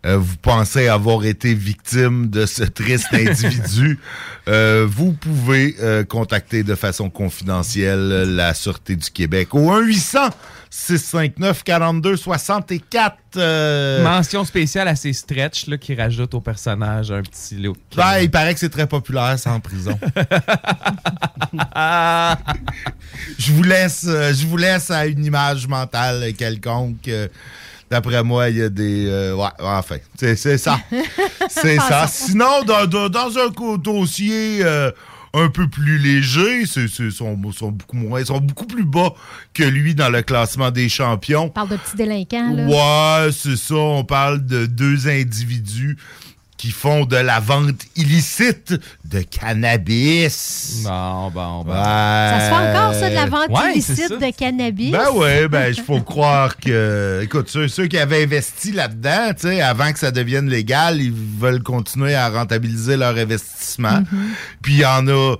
euh, 0.06 0.18
vous 0.18 0.36
pensez 0.38 0.88
avoir 0.90 1.24
été 1.26 1.54
victime 1.54 2.30
de 2.30 2.46
ce 2.46 2.64
triste 2.64 3.08
individu, 3.14 4.00
euh, 4.50 4.86
vous 4.90 5.14
pouvez 5.14 5.76
euh, 5.80 6.04
contacter 6.04 6.64
de 6.64 6.76
façon 6.76 7.10
confidentielle 7.10 8.36
la 8.36 8.54
Sûreté 8.54 8.98
du 8.98 9.10
Québec 9.10 9.56
au 9.56 9.72
1-800 9.72 10.30
659 10.70 11.64
42 11.64 12.18
64. 12.18 13.16
euh, 13.38 14.04
Mention 14.04 14.44
spéciale 14.44 14.88
à 14.88 14.96
ces 14.96 15.14
stretch 15.14 15.68
là, 15.68 15.78
qui 15.78 15.94
rajoutent 15.96 16.34
au 16.34 16.42
personnage 16.42 17.12
un 17.12 17.22
petit 17.22 17.56
look. 17.56 17.78
ben, 17.96 18.18
il 18.20 18.32
paraît 18.32 18.56
que 18.56 18.60
c'est 18.60 18.70
très 18.70 18.88
populaire, 18.88 19.38
ça, 19.38 19.54
en 19.54 19.60
prison. 19.60 19.98
je 23.38 23.52
vous 23.52 23.64
laisse, 23.64 24.06
je 24.06 24.48
vous 24.48 24.58
laisse 24.58 24.90
à 24.90 25.06
une 25.06 25.24
image 25.24 25.68
mentale 25.68 26.34
quelconque. 26.34 27.08
D'après 27.94 28.24
moi, 28.24 28.50
il 28.50 28.58
y 28.58 28.62
a 28.64 28.70
des. 28.70 29.06
euh, 29.08 29.36
ouais, 29.36 29.50
enfin, 29.60 29.98
c'est 30.36 30.58
ça. 30.58 30.80
C'est 31.48 31.78
ça. 31.78 32.08
Sinon, 32.12 32.64
dans, 32.66 32.88
dans- 32.88 33.08
un 33.38 33.52
dossier 33.78 34.62
euh, 34.64 34.90
un 35.36 35.48
peu 35.50 35.68
plus 35.70 36.00
c'est, 36.66 36.88
c'est- 36.88 37.12
sont, 37.12 37.40
sont 37.52 37.70
beaucoup 37.72 37.96
moins, 37.96 38.20
ils 38.20 38.26
sont 38.26 38.40
beaucoup 38.40 38.66
plus 38.66 38.84
bas 38.84 39.14
que 39.54 39.62
lui 39.62 39.94
dans 39.94 40.10
le 40.10 40.24
classement 40.24 40.72
des 40.72 40.90
champions. 40.90 41.44
On 41.44 41.50
parle 41.50 41.70
de 41.70 41.78
petits 41.78 41.96
délinquants, 41.96 42.52
là. 42.56 42.66
Ouais, 43.28 43.32
c'est 43.32 43.58
ça. 43.58 43.76
On 43.76 44.04
parle 44.04 44.44
de 44.44 44.66
deux 44.66 45.08
individus 45.08 45.96
qui 46.64 46.72
font 46.72 47.04
de 47.04 47.18
la 47.18 47.42
vente 47.42 47.82
illicite 47.98 48.74
de 49.04 49.20
cannabis. 49.20 50.84
Bon, 50.86 51.30
bon, 51.30 51.66
bon. 51.66 51.74
Ça 51.74 52.40
se 52.40 52.46
fait 52.46 52.70
encore, 52.70 52.94
ça, 52.94 53.10
de 53.10 53.16
la 53.16 53.26
vente 53.26 53.50
Ouais, 53.50 53.74
illicite 53.74 54.14
de 54.14 54.34
cannabis? 54.34 54.92
Ben 54.92 55.10
ouais, 55.14 55.50
ben 55.50 55.68
il 55.68 55.82
faut 55.82 56.00
croire 56.00 56.56
que, 56.56 57.20
écoute, 57.22 57.50
ceux, 57.50 57.68
ceux 57.68 57.88
qui 57.88 57.98
avaient 57.98 58.24
investi 58.24 58.72
là-dedans, 58.72 59.34
tu 59.38 59.50
sais, 59.50 59.60
avant 59.60 59.92
que 59.92 60.00
ça 60.00 60.12
devienne 60.12 60.48
légal, 60.48 61.02
ils 61.02 61.12
veulent 61.12 61.64
continuer 61.64 62.16
à 62.16 62.30
rentabiliser 62.30 62.96
leur 62.96 63.18
investissement. 63.18 64.00
Mm-hmm. 64.00 64.30
Puis 64.62 64.74
il 64.76 64.80
y 64.80 64.86
en 64.86 65.06
a, 65.10 65.36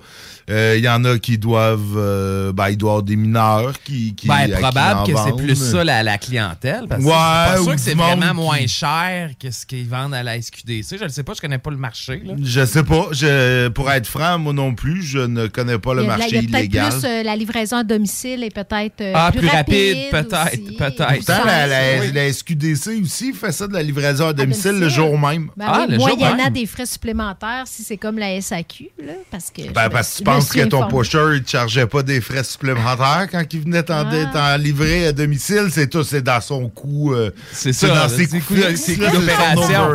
euh, 0.50 0.74
il 0.76 0.84
y 0.84 0.88
en 0.88 1.04
a 1.04 1.18
qui 1.18 1.38
doivent, 1.38 1.94
euh, 1.96 2.52
ben 2.52 2.68
il 2.70 2.76
doit 2.76 2.88
y 2.88 2.92
avoir 2.92 3.02
des 3.02 3.16
mineurs 3.16 3.72
qui, 3.82 4.14
qui 4.14 4.28
Ben, 4.28 4.46
qui 4.46 4.52
probable 4.52 5.00
en 5.00 5.04
que 5.04 5.12
c'est 5.16 5.36
plus 5.42 5.54
ça 5.56 5.82
la, 5.84 6.02
la 6.02 6.18
clientèle. 6.18 6.84
Parce 6.88 7.02
Ouais, 7.02 7.10
c'est 7.12 7.54
pas 7.54 7.60
ou 7.60 7.64
sûr 7.64 7.74
que 7.74 7.80
c'est 7.80 7.94
vraiment 7.94 8.28
qui- 8.30 8.34
moins 8.36 8.66
cher 8.66 9.30
que 9.40 9.50
ce 9.50 9.64
qu'ils 9.66 9.88
vendent 9.88 10.14
à 10.14 10.22
la 10.22 10.40
SQDC. 10.40 10.98
Je 10.98 11.04
ne 11.04 11.08
sais 11.08 11.22
pas, 11.22 11.32
je 11.34 11.40
connais 11.40 11.58
pas 11.58 11.70
le 11.70 11.76
marché. 11.76 12.22
Là. 12.24 12.34
Je 12.42 12.64
sais 12.66 12.82
pas. 12.84 13.08
Je, 13.12 13.68
pour 13.68 13.90
être 13.90 14.06
franc, 14.06 14.38
moi 14.38 14.52
non 14.52 14.74
plus, 14.74 15.02
je 15.02 15.18
ne 15.20 15.46
connais 15.46 15.78
pas 15.78 15.94
le 15.94 16.02
Il 16.02 16.06
y 16.06 16.10
a, 16.10 16.14
de 16.14 16.18
la- 16.18 16.24
marché 16.24 16.36
il 16.36 16.42
y 16.42 16.46
a 16.46 16.48
peut-être 16.50 16.60
illégal. 16.64 16.90
plus 16.90 17.04
euh, 17.08 17.22
la 17.22 17.36
livraison 17.36 17.76
à 17.78 17.84
domicile 17.84 18.44
et 18.44 18.50
peut-être 18.50 19.00
euh, 19.00 19.12
Ah, 19.14 19.30
plus, 19.32 19.40
plus 19.40 19.48
rapide, 19.48 20.10
peut-être, 20.10 20.76
peut-être. 20.78 21.14
Pourtant, 21.16 21.44
la, 21.46 21.66
la- 21.66 22.00
Oui. 22.00 22.12
la 22.12 22.32
SQDC 22.32 23.00
aussi 23.02 23.32
fait 23.32 23.52
ça 23.52 23.66
de 23.66 23.72
la 23.72 23.82
livraison 23.82 24.28
à 24.28 24.32
domicile, 24.32 24.72
le 24.72 24.80
domicile. 24.80 24.96
jour 24.96 25.18
même. 25.18 25.48
Ben 25.56 25.66
Ah, 25.68 25.86
oui, 25.88 25.96
moyennant 25.96 26.50
des 26.50 26.66
frais 26.66 26.86
supplémentaires 26.86 27.64
si 27.66 27.82
c'est 27.82 27.96
comme 27.96 28.18
la 28.18 28.40
SAQ, 28.40 28.90
là, 29.04 29.12
parce 29.30 29.50
que... 29.50 29.62
je 29.62 29.70
Ben, 29.70 29.88
parce 29.88 30.12
que 30.12 30.18
je 30.18 30.24
penses 30.34 30.50
que 30.52 30.64
ton 30.64 30.86
pusher, 30.88 31.36
il 31.36 31.42
te 31.42 31.50
chargeait 31.50 31.86
pas 31.86 32.02
des 32.02 32.20
frais 32.20 32.44
supplémentaires 32.44 33.26
quand 33.30 33.42
il 33.52 33.60
venait 33.60 33.82
t'en 33.82 34.04
Ah. 34.06 34.10
livrer 34.58 35.08
à 35.08 35.12
domicile. 35.12 35.68
C'est 35.70 35.88
tout, 35.88 36.02
c'est 36.04 36.22
dans 36.22 36.40
son 36.40 36.68
coût. 36.68 37.12
euh, 37.14 37.30
C'est 37.52 37.72
ça, 37.72 37.88
dans 37.88 38.08
ses 38.08 38.26
c'est 38.26 38.40
coûts 38.40 38.54
d'opération. 38.54 39.90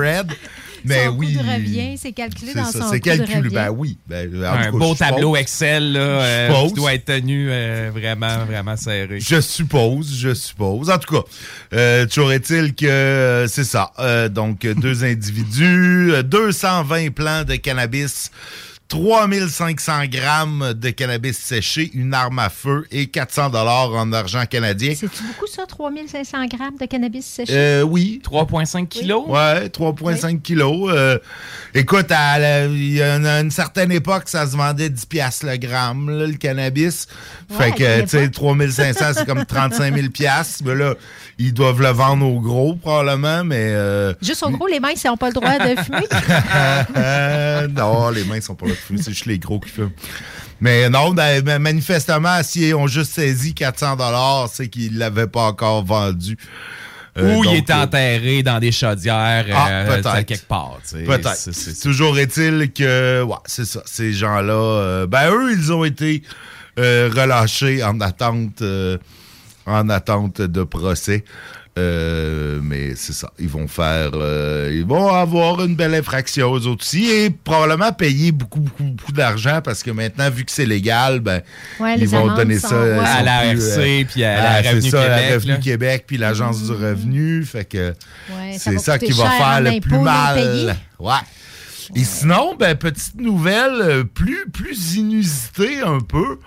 Mais 0.85 1.07
son 1.07 1.11
oui. 1.17 1.33
coût 1.35 1.43
de 1.43 1.49
revient, 1.55 1.97
c'est 1.97 2.13
calculé 2.13 2.51
C'est 2.53 2.59
dans 2.59 2.65
ça, 2.71 2.79
son 2.83 2.89
c'est 2.91 3.01
calculé. 3.01 3.35
revient. 3.39 3.49
Ben 3.53 3.69
oui. 3.69 3.97
Ben, 4.07 4.29
en 4.45 4.53
Un 4.53 4.63
cas, 4.63 4.71
beau 4.71 4.95
tableau 4.95 5.35
suppose. 5.35 5.39
Excel 5.41 5.91
là, 5.91 5.99
euh, 5.99 6.67
qui 6.67 6.73
doit 6.73 6.93
être 6.93 7.03
tenu 7.03 7.47
euh, 7.51 7.91
vraiment, 7.93 8.45
vraiment 8.45 8.77
serré. 8.77 9.19
Je 9.19 9.41
suppose, 9.41 10.15
je 10.17 10.33
suppose. 10.33 10.89
En 10.89 10.97
tout 10.97 11.13
cas, 11.15 11.23
euh, 11.73 12.05
toujours 12.05 12.31
est-il 12.31 12.73
que 12.75 12.85
euh, 12.85 13.47
c'est 13.47 13.65
ça. 13.65 13.91
Euh, 13.99 14.29
donc, 14.29 14.63
euh, 14.65 14.73
deux 14.73 15.03
individus, 15.03 16.11
euh, 16.13 16.23
220 16.23 17.09
plants 17.13 17.43
de 17.43 17.55
cannabis, 17.57 18.31
3500 18.89 20.05
grammes 20.07 20.73
de 20.73 20.89
cannabis 20.89 21.37
séché, 21.37 21.91
une 21.93 22.13
arme 22.13 22.39
à 22.39 22.49
feu 22.49 22.85
et 22.91 23.05
400 23.07 23.49
dollars 23.51 23.91
en 23.93 24.11
argent 24.11 24.43
canadien. 24.49 24.93
C'est-tu 24.97 25.23
beaucoup 25.23 25.45
ça, 25.47 25.65
3500 25.67 26.47
grammes 26.47 26.77
de 26.79 26.85
cannabis 26.85 27.25
séché? 27.25 27.53
Euh, 27.55 27.83
oui. 27.83 28.19
3,5 28.23 28.87
kilos? 28.87 29.25
Ouais, 29.27 29.69
3,5 29.69 30.41
kilos. 30.41 30.91
Euh, 30.91 31.19
écoute, 31.75 32.07
à 32.11 32.39
la- 32.39 32.65
il 32.65 32.93
y 32.93 33.01
a 33.01 33.15
une, 33.17 33.25
à 33.27 33.39
une 33.41 33.51
certaine 33.51 33.91
époque, 33.91 34.23
ça 34.25 34.47
se 34.47 34.57
vendait 34.57 34.89
10 34.89 35.05
piastres 35.05 35.45
le 35.45 35.57
gramme, 35.57 36.09
là, 36.09 36.25
le 36.25 36.33
cannabis. 36.33 37.07
Ouais, 37.51 37.57
fait 37.57 37.71
que, 37.71 38.01
tu 38.01 38.07
sais, 38.09 38.19
l'époque. 38.21 38.33
3500, 38.33 39.05
c'est 39.17 39.25
comme 39.25 39.45
35 39.45 39.95
000 39.95 40.09
piastres. 40.09 40.63
Mais 40.65 40.73
là, 40.75 40.95
ils 41.37 41.53
doivent 41.53 41.81
le 41.81 41.89
vendre 41.89 42.25
au 42.25 42.39
gros, 42.41 42.73
probablement, 42.75 43.43
mais... 43.43 43.69
euh, 43.71 44.13
Juste 44.21 44.43
au 44.43 44.49
gros, 44.49 44.65
les 44.67 44.79
mains, 44.79 44.89
ils 44.95 45.07
n'ont 45.07 45.15
pas 45.15 45.27
le 45.27 45.33
droit 45.33 45.57
de 45.59 45.79
fumer. 45.81 46.07
euh, 46.97 47.67
non, 47.67 48.09
les 48.09 48.23
mains 48.23 48.41
sont 48.41 48.55
pas 48.55 48.65
là 48.65 48.73
pour 48.73 48.78
fumer, 48.81 49.01
c'est 49.01 49.11
juste 49.11 49.25
les 49.25 49.39
gros 49.39 49.59
qui 49.59 49.69
fument. 49.69 49.91
Mais 50.61 50.89
non, 50.89 51.11
ben, 51.11 51.41
ben, 51.41 51.59
manifestement, 51.59 52.41
s'ils 52.43 52.75
ont 52.75 52.87
juste 52.87 53.13
saisi 53.13 53.53
400 53.53 53.95
dollars, 53.95 54.49
c'est 54.51 54.67
qu'ils 54.67 54.97
l'avaient 54.97 55.27
pas 55.27 55.43
encore 55.43 55.83
vendu. 55.85 56.37
Euh, 57.17 57.35
Ou 57.37 57.43
il 57.45 57.55
est 57.55 57.71
enterré 57.71 58.43
dans 58.43 58.59
des 58.59 58.71
chaudières 58.71 59.45
Ah, 59.53 59.67
euh, 59.69 60.01
quelque 60.23 60.45
part. 60.47 60.77
Peut-être. 60.91 61.35
C'est- 61.35 61.53
c'est- 61.53 61.81
Toujours 61.81 62.17
est-il 62.19 62.71
que, 62.71 63.23
ouais, 63.23 63.35
c'est 63.45 63.65
ça. 63.65 63.81
Ces 63.85 64.13
gens-là, 64.13 64.53
euh, 64.53 65.07
ben 65.07 65.31
eux, 65.31 65.51
ils 65.51 65.71
ont 65.73 65.83
été 65.85 66.21
euh, 66.77 67.09
relâchés 67.13 67.83
en 67.83 67.99
attente, 67.99 68.61
euh, 68.61 68.97
en 69.65 69.89
attente 69.89 70.41
de 70.41 70.63
procès. 70.63 71.25
Euh, 71.79 72.59
mais 72.61 72.93
c'est 72.95 73.13
ça. 73.13 73.31
Ils 73.39 73.47
vont 73.47 73.67
faire, 73.67 74.11
euh, 74.13 74.69
ils 74.73 74.85
vont 74.85 75.07
avoir 75.13 75.63
une 75.63 75.75
belle 75.75 75.95
infraction 75.95 76.55
eux 76.55 76.67
autres 76.67 76.83
aussi 76.83 77.09
et 77.09 77.29
probablement 77.29 77.91
payer 77.93 78.31
beaucoup, 78.31 78.59
beaucoup, 78.59 78.83
beaucoup 78.83 79.11
d'argent 79.11 79.61
parce 79.63 79.81
que 79.81 79.91
maintenant, 79.91 80.29
vu 80.29 80.45
que 80.45 80.51
c'est 80.51 80.65
légal, 80.65 81.19
ben 81.21 81.41
Ouais, 81.79 81.95
ils 81.97 82.07
vont 82.07 82.35
donner 82.35 82.59
ça 82.59 82.79
ouais. 82.81 82.99
À 82.99 83.19
sont 83.19 83.25
la 83.25 83.51
plus, 83.51 83.77
RC, 83.77 84.07
puis 84.11 84.23
à 84.23 84.35
la 84.35 84.51
ah, 84.51 84.61
Revenu 84.71 84.89
ça, 84.89 85.01
Québec, 85.01 85.27
la 85.29 85.35
Revenu 85.35 85.51
là. 85.51 85.57
Québec 85.57 86.03
puis 86.07 86.17
l'agence 86.17 86.63
du 86.63 86.71
revenu. 86.71 87.45
Fait 87.45 87.65
que 87.65 87.93
Ouais, 88.29 88.57
c'est 88.57 88.77
ça 88.79 88.99
qui 88.99 89.11
va 89.11 89.29
faire 89.29 89.61
le 89.61 89.79
plus 89.79 89.99
mal. 89.99 90.75
Ouais. 90.99 91.13
Et 91.95 92.03
sinon, 92.03 92.55
ben, 92.57 92.75
petite 92.75 93.19
nouvelle 93.19 93.81
euh, 93.81 94.03
plus, 94.03 94.49
plus 94.51 94.95
inusitée 94.95 95.79
un 95.81 95.99
peu. 95.99 96.39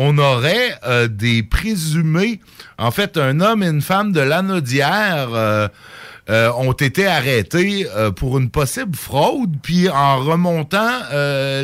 On 0.00 0.16
aurait 0.18 0.78
euh, 0.86 1.08
des 1.08 1.42
présumés, 1.42 2.38
en 2.78 2.92
fait, 2.92 3.16
un 3.16 3.40
homme 3.40 3.64
et 3.64 3.66
une 3.66 3.82
femme 3.82 4.12
de 4.12 4.20
l'Anaudière 4.20 5.30
euh, 5.34 5.66
euh, 6.30 6.52
ont 6.52 6.70
été 6.70 7.08
arrêtés 7.08 7.84
pour 8.14 8.38
une 8.38 8.48
possible 8.48 8.94
fraude. 8.94 9.56
Puis 9.60 9.88
en 9.88 10.20
remontant 10.20 11.00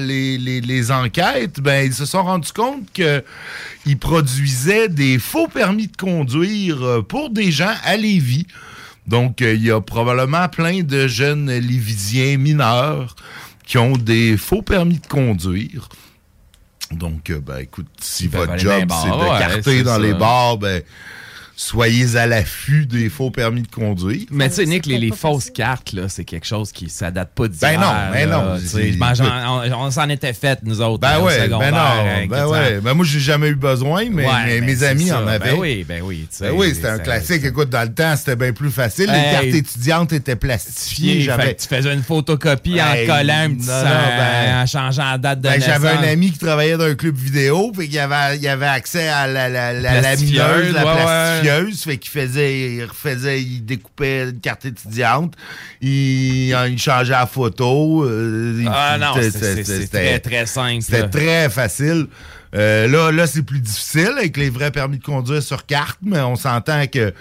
les, 0.01 0.91
enquêtes, 0.91 1.61
ben, 1.61 1.87
ils 1.87 1.95
se 1.95 2.07
sont 2.07 2.25
rendus 2.25 2.53
compte 2.53 2.83
qu'ils 2.93 3.99
produisaient 4.01 4.89
des 4.89 5.21
faux 5.21 5.47
permis 5.47 5.87
de 5.87 5.97
conduire 5.97 7.05
pour 7.07 7.31
des 7.31 7.53
gens 7.53 7.75
à 7.85 7.97
Lévis. 7.97 8.49
Donc, 9.07 9.43
il 9.43 9.65
y 9.65 9.71
a 9.71 9.81
probablement 9.81 10.49
plein 10.49 10.83
de 10.83 11.07
jeunes 11.07 11.53
Lévisiens 11.53 12.37
mineurs 12.39 13.15
qui 13.65 13.79
ont 13.79 13.97
des 13.97 14.37
faux 14.37 14.63
permis 14.63 14.99
de 14.99 15.07
conduire. 15.07 15.89
Donc, 16.93 17.31
euh, 17.31 17.41
ben, 17.41 17.59
écoute, 17.59 17.87
si 18.01 18.29
votre 18.29 18.57
job, 18.59 18.85
c'est 18.91 19.09
de 19.09 19.39
carter 19.39 19.83
dans 19.83 19.93
ça. 19.97 19.99
les 19.99 20.15
bars, 20.15 20.59
ben, 20.59 20.83
soyez 21.57 22.17
à 22.17 22.27
l'affût 22.27 22.87
des 22.87 23.09
faux 23.09 23.31
permis 23.31 23.63
de 23.63 23.69
conduire. 23.69 24.23
Mais 24.31 24.49
tu 24.49 24.57
sais, 24.57 24.67
Nick, 24.67 24.87
les, 24.87 24.99
les 24.99 25.11
fausses 25.13 25.51
cartes, 25.51 25.93
là, 25.93 26.09
c'est 26.09 26.25
quelque 26.25 26.47
chose 26.47 26.73
qui 26.73 26.89
ça 26.91 27.11
date 27.11 27.31
pas 27.35 27.49
d'hier. 27.49 27.61
Ben 27.61 27.81
non, 27.81 27.93
ben 28.13 28.31
non. 28.31 28.57
Ben, 28.99 29.15
on 29.49 29.85
on 29.87 29.91
s'en 29.91 30.09
était 30.09 30.33
fait, 30.33 30.59
nous 30.65 30.81
autres. 30.81 31.01
Ben 31.01 31.21
ouais, 31.21 31.49
ben 31.49 31.71
non, 31.71 31.77
hein, 31.79 32.27
ben 32.29 32.47
ouais. 32.47 32.81
Ben 32.81 32.95
moi, 32.95 33.05
j'ai 33.09 33.21
jamais 33.21 33.49
eu 33.49 33.55
besoin, 33.55 34.07
mais, 34.11 34.25
Ouais, 34.25 34.33
mais 34.47 34.61
ben 34.61 34.67
mes 34.67 34.77
c'est 34.77 34.87
amis 34.87 35.09
ça. 35.09 35.21
en 35.21 35.25
Ben 35.25 35.33
avaient. 35.33 35.53
oui, 35.53 35.85
ben 35.89 36.03
oui, 36.03 36.27
tu 36.31 36.37
sais, 36.39 36.45
Ben 36.51 36.55
oui, 36.57 36.73
c'était 36.75 36.89
un 36.89 36.99
classique. 36.99 37.45
Écoute, 37.45 37.71
dans 37.71 37.83
le 37.83 37.93
temps, 37.95 38.15
c'était 38.17 38.37
bien 38.37 38.53
plus 38.53 38.71
facile. 38.71 39.07
Les 39.11 39.17
Hey. 39.19 39.33
cartes 39.33 39.45
étudiantes 39.47 40.13
étaient 40.13 40.37
plastifiées. 40.37 41.15
Fait 41.19 41.21
J'avais 41.23 41.55
que 41.55 41.63
tu 41.63 41.69
faisais 41.69 41.93
une 41.95 42.03
photocopie 42.03 42.79
Hey, 42.79 43.09
en 43.11 43.15
collant 43.17 43.35
un 43.45 43.51
petit 43.51 43.67
non, 43.69 43.73
sang, 43.81 43.85
ben- 43.85 44.63
en 44.63 44.67
changeant 44.67 45.11
la 45.13 45.19
date 45.19 45.41
de 45.41 45.49
Ben, 45.49 45.61
j'avais 45.61 45.89
un 45.91 46.03
ami 46.03 46.33
qui 46.33 46.39
travaillait 46.39 46.77
dans 46.77 46.85
un 46.85 46.95
club 46.95 47.17
vidéo, 47.17 47.73
puis 47.77 47.89
qu'il 47.89 47.99
avait, 47.99 48.39
il 48.39 48.49
avait 48.49 48.67
accès 48.67 49.09
à 49.09 49.27
la, 49.27 49.49
la, 49.49 49.73
la, 49.73 49.81
la 49.93 50.01
Plastifieuse, 50.01 50.39
lamineuse, 50.39 50.75
la 50.75 50.85
ouais, 50.85 51.44
fait 51.85 51.97
qu'il 51.99 52.11
faisait, 52.11 52.75
il 52.75 52.85
refaisait, 52.85 53.41
il 53.43 53.65
découpait 53.65 54.31
une 54.31 54.41
carte 54.41 54.65
étudiante, 54.65 55.35
il, 55.81 56.51
il 56.51 56.79
changeait 56.79 57.13
la 57.13 57.27
photo. 57.27 58.05
euh, 58.05 58.59
il- 58.61 58.69
Ah 58.73 58.97
non, 58.99 59.15
c'était- 59.23 59.89
très, 59.89 60.19
très 60.21 60.47
simple, 60.47 60.83
C'était 60.83 61.09
très 61.09 61.51
facile. 61.51 62.07
Euh, 62.55 62.87
là, 62.87 63.11
là 63.11 63.27
c'est 63.27 63.43
plus 63.43 63.61
difficile 63.61 64.13
avec 64.17 64.37
les 64.37 64.49
vrais 64.51 64.71
permis 64.71 64.99
de 64.99 65.05
conduire 65.05 65.43
sur 65.43 65.67
carte, 65.67 65.99
mais 66.03 66.21
on 66.21 66.37
s'entend 66.37 66.87
que, 66.87 67.13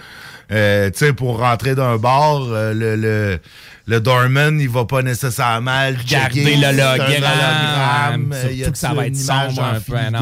euh, 0.52 0.90
tu 0.92 1.00
sais, 1.00 1.14
pour 1.14 1.40
rentrer 1.40 1.74
d'un 1.74 1.98
bar, 1.98 2.44
euh, 2.44 2.74
le, 2.74 2.96
le, 2.96 3.40
le 3.86 4.00
doorman, 4.00 4.60
il 4.62 4.70
va 4.70 4.86
pas 4.86 5.02
nécessairement 5.02 5.72
un 5.72 5.92
l'hologramme, 6.56 7.10
hologramme, 7.10 8.34
surtout 8.58 8.72
que 8.72 8.78
ça 8.78 8.94
va 8.94 9.08
être 9.08 9.16
sombre 9.18 9.64
un 9.64 9.80
peu, 9.80 9.96
non, 10.12 10.20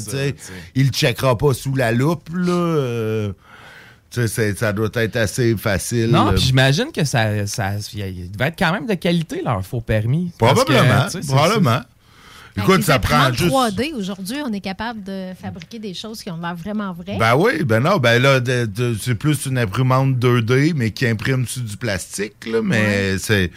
ça. 0.00 0.16
Il 0.74 0.86
le 0.86 0.92
checkera 0.92 1.36
pas 1.36 1.52
sous 1.54 1.74
la 1.74 1.90
loupe, 1.92 2.28
là. 2.34 2.52
euh, 2.52 3.32
tu 4.10 4.20
sais, 4.20 4.28
c'est- 4.28 4.58
ça 4.58 4.72
doit 4.72 4.90
être 4.94 5.16
assez 5.16 5.56
facile. 5.56 6.10
Non, 6.10 6.32
puis 6.34 6.42
j'imagine 6.42 6.92
que 6.94 7.02
ça, 7.04 7.46
ça 7.46 7.72
il 7.94 8.30
devait 8.30 8.48
être 8.48 8.58
quand 8.58 8.72
même 8.72 8.86
de 8.86 8.94
qualité, 8.94 9.40
leur 9.42 9.64
faux 9.64 9.80
permis. 9.80 10.30
Que, 10.38 10.44
Probablement, 11.26 11.80
Écoute, 12.56 12.78
les 12.78 12.82
ça 12.82 12.98
prend 12.98 13.16
imprimantes 13.16 13.38
juste... 13.38 13.80
3D, 13.80 13.94
aujourd'hui, 13.94 14.36
on 14.44 14.52
est 14.52 14.60
capable 14.60 15.02
de 15.02 15.32
fabriquer 15.40 15.78
des 15.78 15.94
choses 15.94 16.22
qui 16.22 16.30
ont 16.30 16.36
l'air 16.36 16.54
vraiment 16.54 16.92
vraies. 16.92 17.16
Ben 17.18 17.34
oui, 17.36 17.64
ben 17.64 17.80
non, 17.80 17.96
ben 17.96 18.20
là, 18.20 18.40
c'est 19.00 19.14
plus 19.14 19.46
une 19.46 19.58
imprimante 19.58 20.16
2D, 20.16 20.72
mais 20.74 20.90
qui 20.90 21.06
imprime 21.06 21.46
sur 21.46 21.62
du 21.62 21.76
plastique, 21.76 22.46
là, 22.46 22.60
mais 22.62 23.16
c'est. 23.18 23.50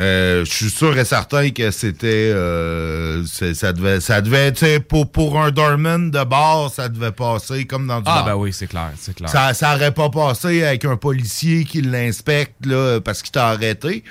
Euh, 0.00 0.42
je 0.46 0.50
suis 0.50 0.70
sûr 0.70 0.96
et 0.98 1.04
certain 1.04 1.50
que 1.50 1.70
c'était 1.70 2.32
euh, 2.34 3.22
ça 3.26 3.74
devait 3.74 4.00
ça 4.00 4.22
devait 4.22 4.50
tu 4.52 4.60
sais 4.64 4.80
pour 4.80 5.12
pour 5.12 5.38
un 5.38 5.50
doorman 5.50 6.10
de 6.10 6.24
bar 6.24 6.70
ça 6.70 6.88
devait 6.88 7.12
passer 7.12 7.66
comme 7.66 7.86
dans 7.86 7.98
du 7.98 8.06
Ah, 8.06 8.22
bar. 8.22 8.24
ben 8.24 8.34
oui, 8.36 8.54
c'est 8.54 8.68
clair, 8.68 8.92
c'est 8.98 9.14
clair. 9.14 9.28
Ça, 9.28 9.52
ça 9.52 9.74
aurait 9.74 9.92
pas 9.92 10.08
passé 10.08 10.64
avec 10.64 10.86
un 10.86 10.96
policier 10.96 11.66
qui 11.66 11.82
l'inspecte 11.82 12.64
là, 12.64 13.00
parce 13.00 13.20
qu'il 13.20 13.32
t'a 13.32 13.48
arrêté. 13.48 14.02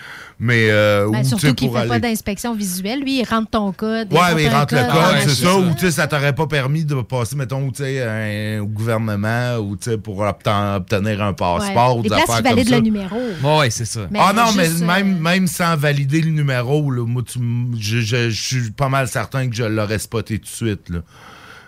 Mais 0.44 0.72
euh, 0.72 1.08
Ben, 1.12 1.20
ou, 1.22 1.24
surtout 1.24 1.54
qu'il 1.54 1.68
pour 1.70 1.78
fait 1.80 1.88
pas 1.88 2.00
d'inspection 2.00 2.56
visuelle. 2.56 3.02
Lui, 3.02 3.20
il 3.20 3.24
rentre 3.26 3.52
ton 3.52 3.72
code. 3.74 4.12
Ouais, 4.12 4.34
mais 4.36 4.46
il 4.46 4.50
rentre 4.50 4.74
le 4.74 4.82
code, 4.92 5.20
c'est 5.30 5.44
ça, 5.46 5.56
ou 5.56 5.72
tu 5.76 5.82
sais, 5.82 5.92
ça 5.92 6.08
t'aurait 6.08 6.34
pas 6.34 6.48
permis 6.48 6.84
de 6.84 6.96
passer, 7.04 7.36
mettons, 7.36 7.70
tu 7.70 7.84
sais, 7.84 8.02
un- 8.02 8.62
au 8.62 8.66
gouvernement, 8.66 9.58
ou 9.58 9.78
tu 9.78 9.92
sais, 9.92 9.98
pour 10.00 10.24
obten- 10.24 10.78
obtenir 10.78 11.22
un 11.22 11.34
passeport, 11.34 11.98
ou 11.98 12.02
Les 12.02 12.10
des 12.10 12.16
places 12.16 12.24
affaires 12.24 12.38
qui 12.38 12.42
comme 12.44 12.52
valident 12.56 12.70
ça. 12.70 12.76
le 12.78 12.82
numéro. 12.82 13.60
Ouais, 13.60 13.70
c'est 13.70 13.86
ça. 13.86 14.00
Mais 14.10 14.18
ah 14.20 14.34
non, 14.34 14.52
mais 14.58 14.66
juste, 14.66 14.82
euh, 14.82 14.86
même, 14.88 15.20
même 15.20 15.46
sans 15.46 15.78
valider 15.78 16.22
le 16.22 16.32
numéro, 16.32 16.90
là, 16.90 17.06
moi, 17.06 17.22
tu 17.22 17.38
je, 17.78 18.00
je- 18.00 18.32
je 18.32 18.42
suis 18.42 18.72
pas 18.72 18.90
mal 18.90 19.08
certain 19.08 19.48
que 19.48 19.56
je 19.56 19.64
l'aurais 19.64 20.00
spoté 20.00 20.40
tout 20.40 20.46
de 20.46 20.50
suite. 20.50 20.90
Là. 20.90 21.02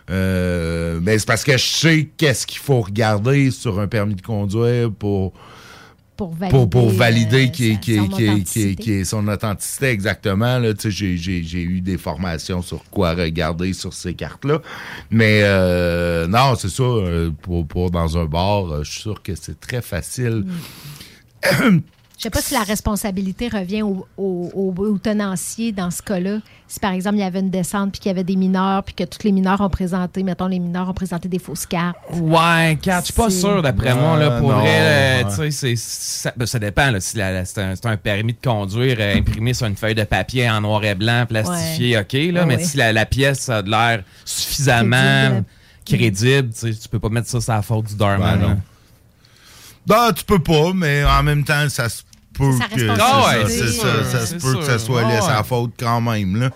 Euh, 0.09 0.99
mais 1.01 1.17
c'est 1.19 1.27
parce 1.27 1.43
que 1.43 1.53
je 1.57 1.63
sais 1.63 2.09
qu'est-ce 2.17 2.45
qu'il 2.45 2.59
faut 2.59 2.81
regarder 2.81 3.51
sur 3.51 3.79
un 3.79 3.87
permis 3.87 4.15
de 4.15 4.21
conduire 4.21 4.91
pour, 4.91 5.31
Pour 6.15 6.31
valider, 6.33 6.57
pour, 6.57 6.69
pour 6.69 6.89
valider 6.89 7.45
euh, 7.45 7.47
qui 7.47 7.79
qui 7.79 7.99
qui 8.45 8.75
qui 8.75 8.91
est- 8.91 9.03
son 9.03 9.27
authenticité 9.27 9.87
exactement. 9.87 10.61
J'ai, 10.85 11.61
eu 11.63 11.81
des 11.81 11.97
formations 11.97 12.61
sur 12.61 12.83
quoi 12.91 13.13
regarder 13.15 13.73
sur 13.73 13.93
ces 13.93 14.13
cartes-là. 14.13 14.61
Mais 15.09 15.41
euh, 15.43 16.27
non, 16.27 16.53
c'est 16.55 16.69
ça. 16.69 16.83
euh, 16.83 17.31
Pour, 17.41 17.65
pour 17.65 17.89
dans 17.89 18.17
un 18.17 18.25
bar, 18.25 18.71
euh, 18.71 18.83
je 18.83 18.91
suis 18.91 19.01
sûr 19.01 19.23
que 19.23 19.33
c'est 19.35 19.59
très 19.59 19.81
facile. 19.81 20.45
Je 22.23 22.29
sais 22.29 22.29
pas 22.29 22.41
si 22.41 22.53
la 22.53 22.63
responsabilité 22.63 23.49
revient 23.49 23.81
au, 23.81 24.07
au- 24.15 24.49
au- 24.55 24.73
au 24.81 24.97
tenancier 24.97 25.73
dans 25.73 25.91
ce 25.91 26.01
cas-là. 26.01 26.37
Si 26.69 26.79
par 26.79 26.93
exemple 26.93 27.17
il 27.17 27.19
y 27.19 27.23
avait 27.23 27.41
une 27.41 27.49
descente 27.49 27.91
puis 27.91 27.99
qu'il 27.99 28.07
y 28.09 28.11
avait 28.11 28.23
des 28.23 28.37
mineurs 28.37 28.81
puis 28.85 28.93
que 28.95 29.03
tous 29.03 29.23
les 29.25 29.33
mineurs 29.33 29.59
ont 29.59 29.69
présenté, 29.69 30.23
mettons 30.23 30.47
les 30.47 30.59
mineurs 30.59 30.87
ont 30.87 30.93
présenté 30.93 31.27
des 31.27 31.37
fausses 31.39 31.65
cartes. 31.65 31.97
Ouais, 32.13 32.77
Kat, 32.81 33.01
je 33.01 33.05
suis 33.07 33.13
pas 33.13 33.29
sûr 33.29 33.61
d'après 33.61 33.93
moi. 33.93 34.17
Là, 34.17 34.39
pour 34.39 34.51
non, 34.53 34.59
vrai, 34.61 34.69
euh, 34.71 35.23
ouais. 35.25 35.29
tu 35.31 35.51
sais, 35.51 35.51
c'est- 35.51 35.75
ça, 35.75 36.31
ben, 36.37 36.45
ça 36.45 36.59
dépend. 36.59 36.91
Là, 36.91 37.01
si 37.01 37.17
c'est 37.45 37.85
un, 37.87 37.97
permis 37.97 38.31
de 38.31 38.39
conduire 38.41 38.95
euh, 39.01 39.17
imprimé 39.17 39.53
sur 39.53 39.67
une 39.67 39.75
feuille 39.75 39.93
de 39.95 40.05
papier 40.05 40.49
en 40.49 40.61
noir 40.61 40.81
et 40.85 40.95
blanc, 40.95 41.25
plastifié, 41.27 41.97
OK. 41.97 42.13
Là, 42.13 42.19
Ouais, 42.19 42.45
mais 42.45 42.55
ouais. 42.55 42.63
si 42.63 42.77
la, 42.77 42.93
la 42.93 43.05
pièce 43.05 43.49
a 43.49 43.61
de 43.61 43.69
l'air 43.69 44.01
suffisamment 44.23 45.43
crédible, 45.85 46.51
tu 46.57 46.73
tu 46.73 46.87
peux 46.87 46.99
pas 46.99 47.09
mettre 47.09 47.27
ça 47.27 47.41
sur 47.41 47.51
la 47.53 47.61
faute 47.61 47.87
du 47.87 47.95
doorman. 47.95 48.39
Ben 48.39 48.47
non. 48.47 48.61
Non, 49.89 50.13
tu 50.15 50.23
peux 50.23 50.39
pas, 50.39 50.71
mais 50.73 51.03
en 51.03 51.21
même 51.23 51.43
temps, 51.43 51.67
ça 51.67 51.89
se 51.89 52.03
peut 52.33 52.51
que 52.75 52.87
ça, 52.87 52.95
Ah 52.99 53.43
ouais, 53.43 53.49
sûr, 53.49 54.05
ça 54.05 54.25
se 54.25 54.35
peut 54.35 54.55
que 54.55 54.65
ça 54.65 54.79
soit 54.79 55.03
Ah 55.05 55.37
ouais. 55.37 55.47
faute 55.47 55.73
quand 55.79 56.01
même. 56.01 56.39
Là. 56.39 56.49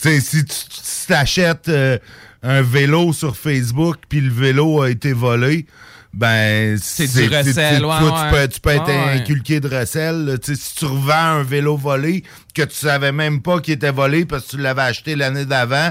Tu 0.00 0.08
sais, 0.08 0.20
si 0.20 0.44
tu 0.44 0.54
si 0.70 1.06
t'achètes 1.06 1.68
euh, 1.68 1.98
un 2.42 2.62
vélo 2.62 3.12
sur 3.12 3.36
Facebook 3.36 3.96
puis 4.08 4.20
le 4.20 4.30
vélo 4.32 4.82
a 4.82 4.90
été 4.90 5.12
volé, 5.12 5.66
ben 6.14 6.78
C'est 6.80 7.06
du 7.06 7.34
recel, 7.34 7.84
ouais, 7.84 7.98
toi, 7.98 8.00
ouais. 8.00 8.30
tu 8.30 8.36
peux, 8.36 8.48
tu 8.48 8.60
peux 8.60 8.70
être 8.70 8.86
ouais. 8.86 9.20
inculqué 9.20 9.60
de 9.60 9.68
recel. 9.68 10.38
si 10.42 10.74
tu 10.76 10.84
revends 10.84 11.38
un 11.38 11.42
vélo 11.42 11.76
volé 11.76 12.22
que 12.54 12.62
tu 12.62 12.74
savais 12.74 13.12
même 13.12 13.40
pas 13.40 13.60
qu'il 13.60 13.74
était 13.74 13.92
volé 13.92 14.26
parce 14.26 14.44
que 14.44 14.50
tu 14.50 14.58
l'avais 14.58 14.82
acheté 14.82 15.16
l'année 15.16 15.46
d'avant, 15.46 15.90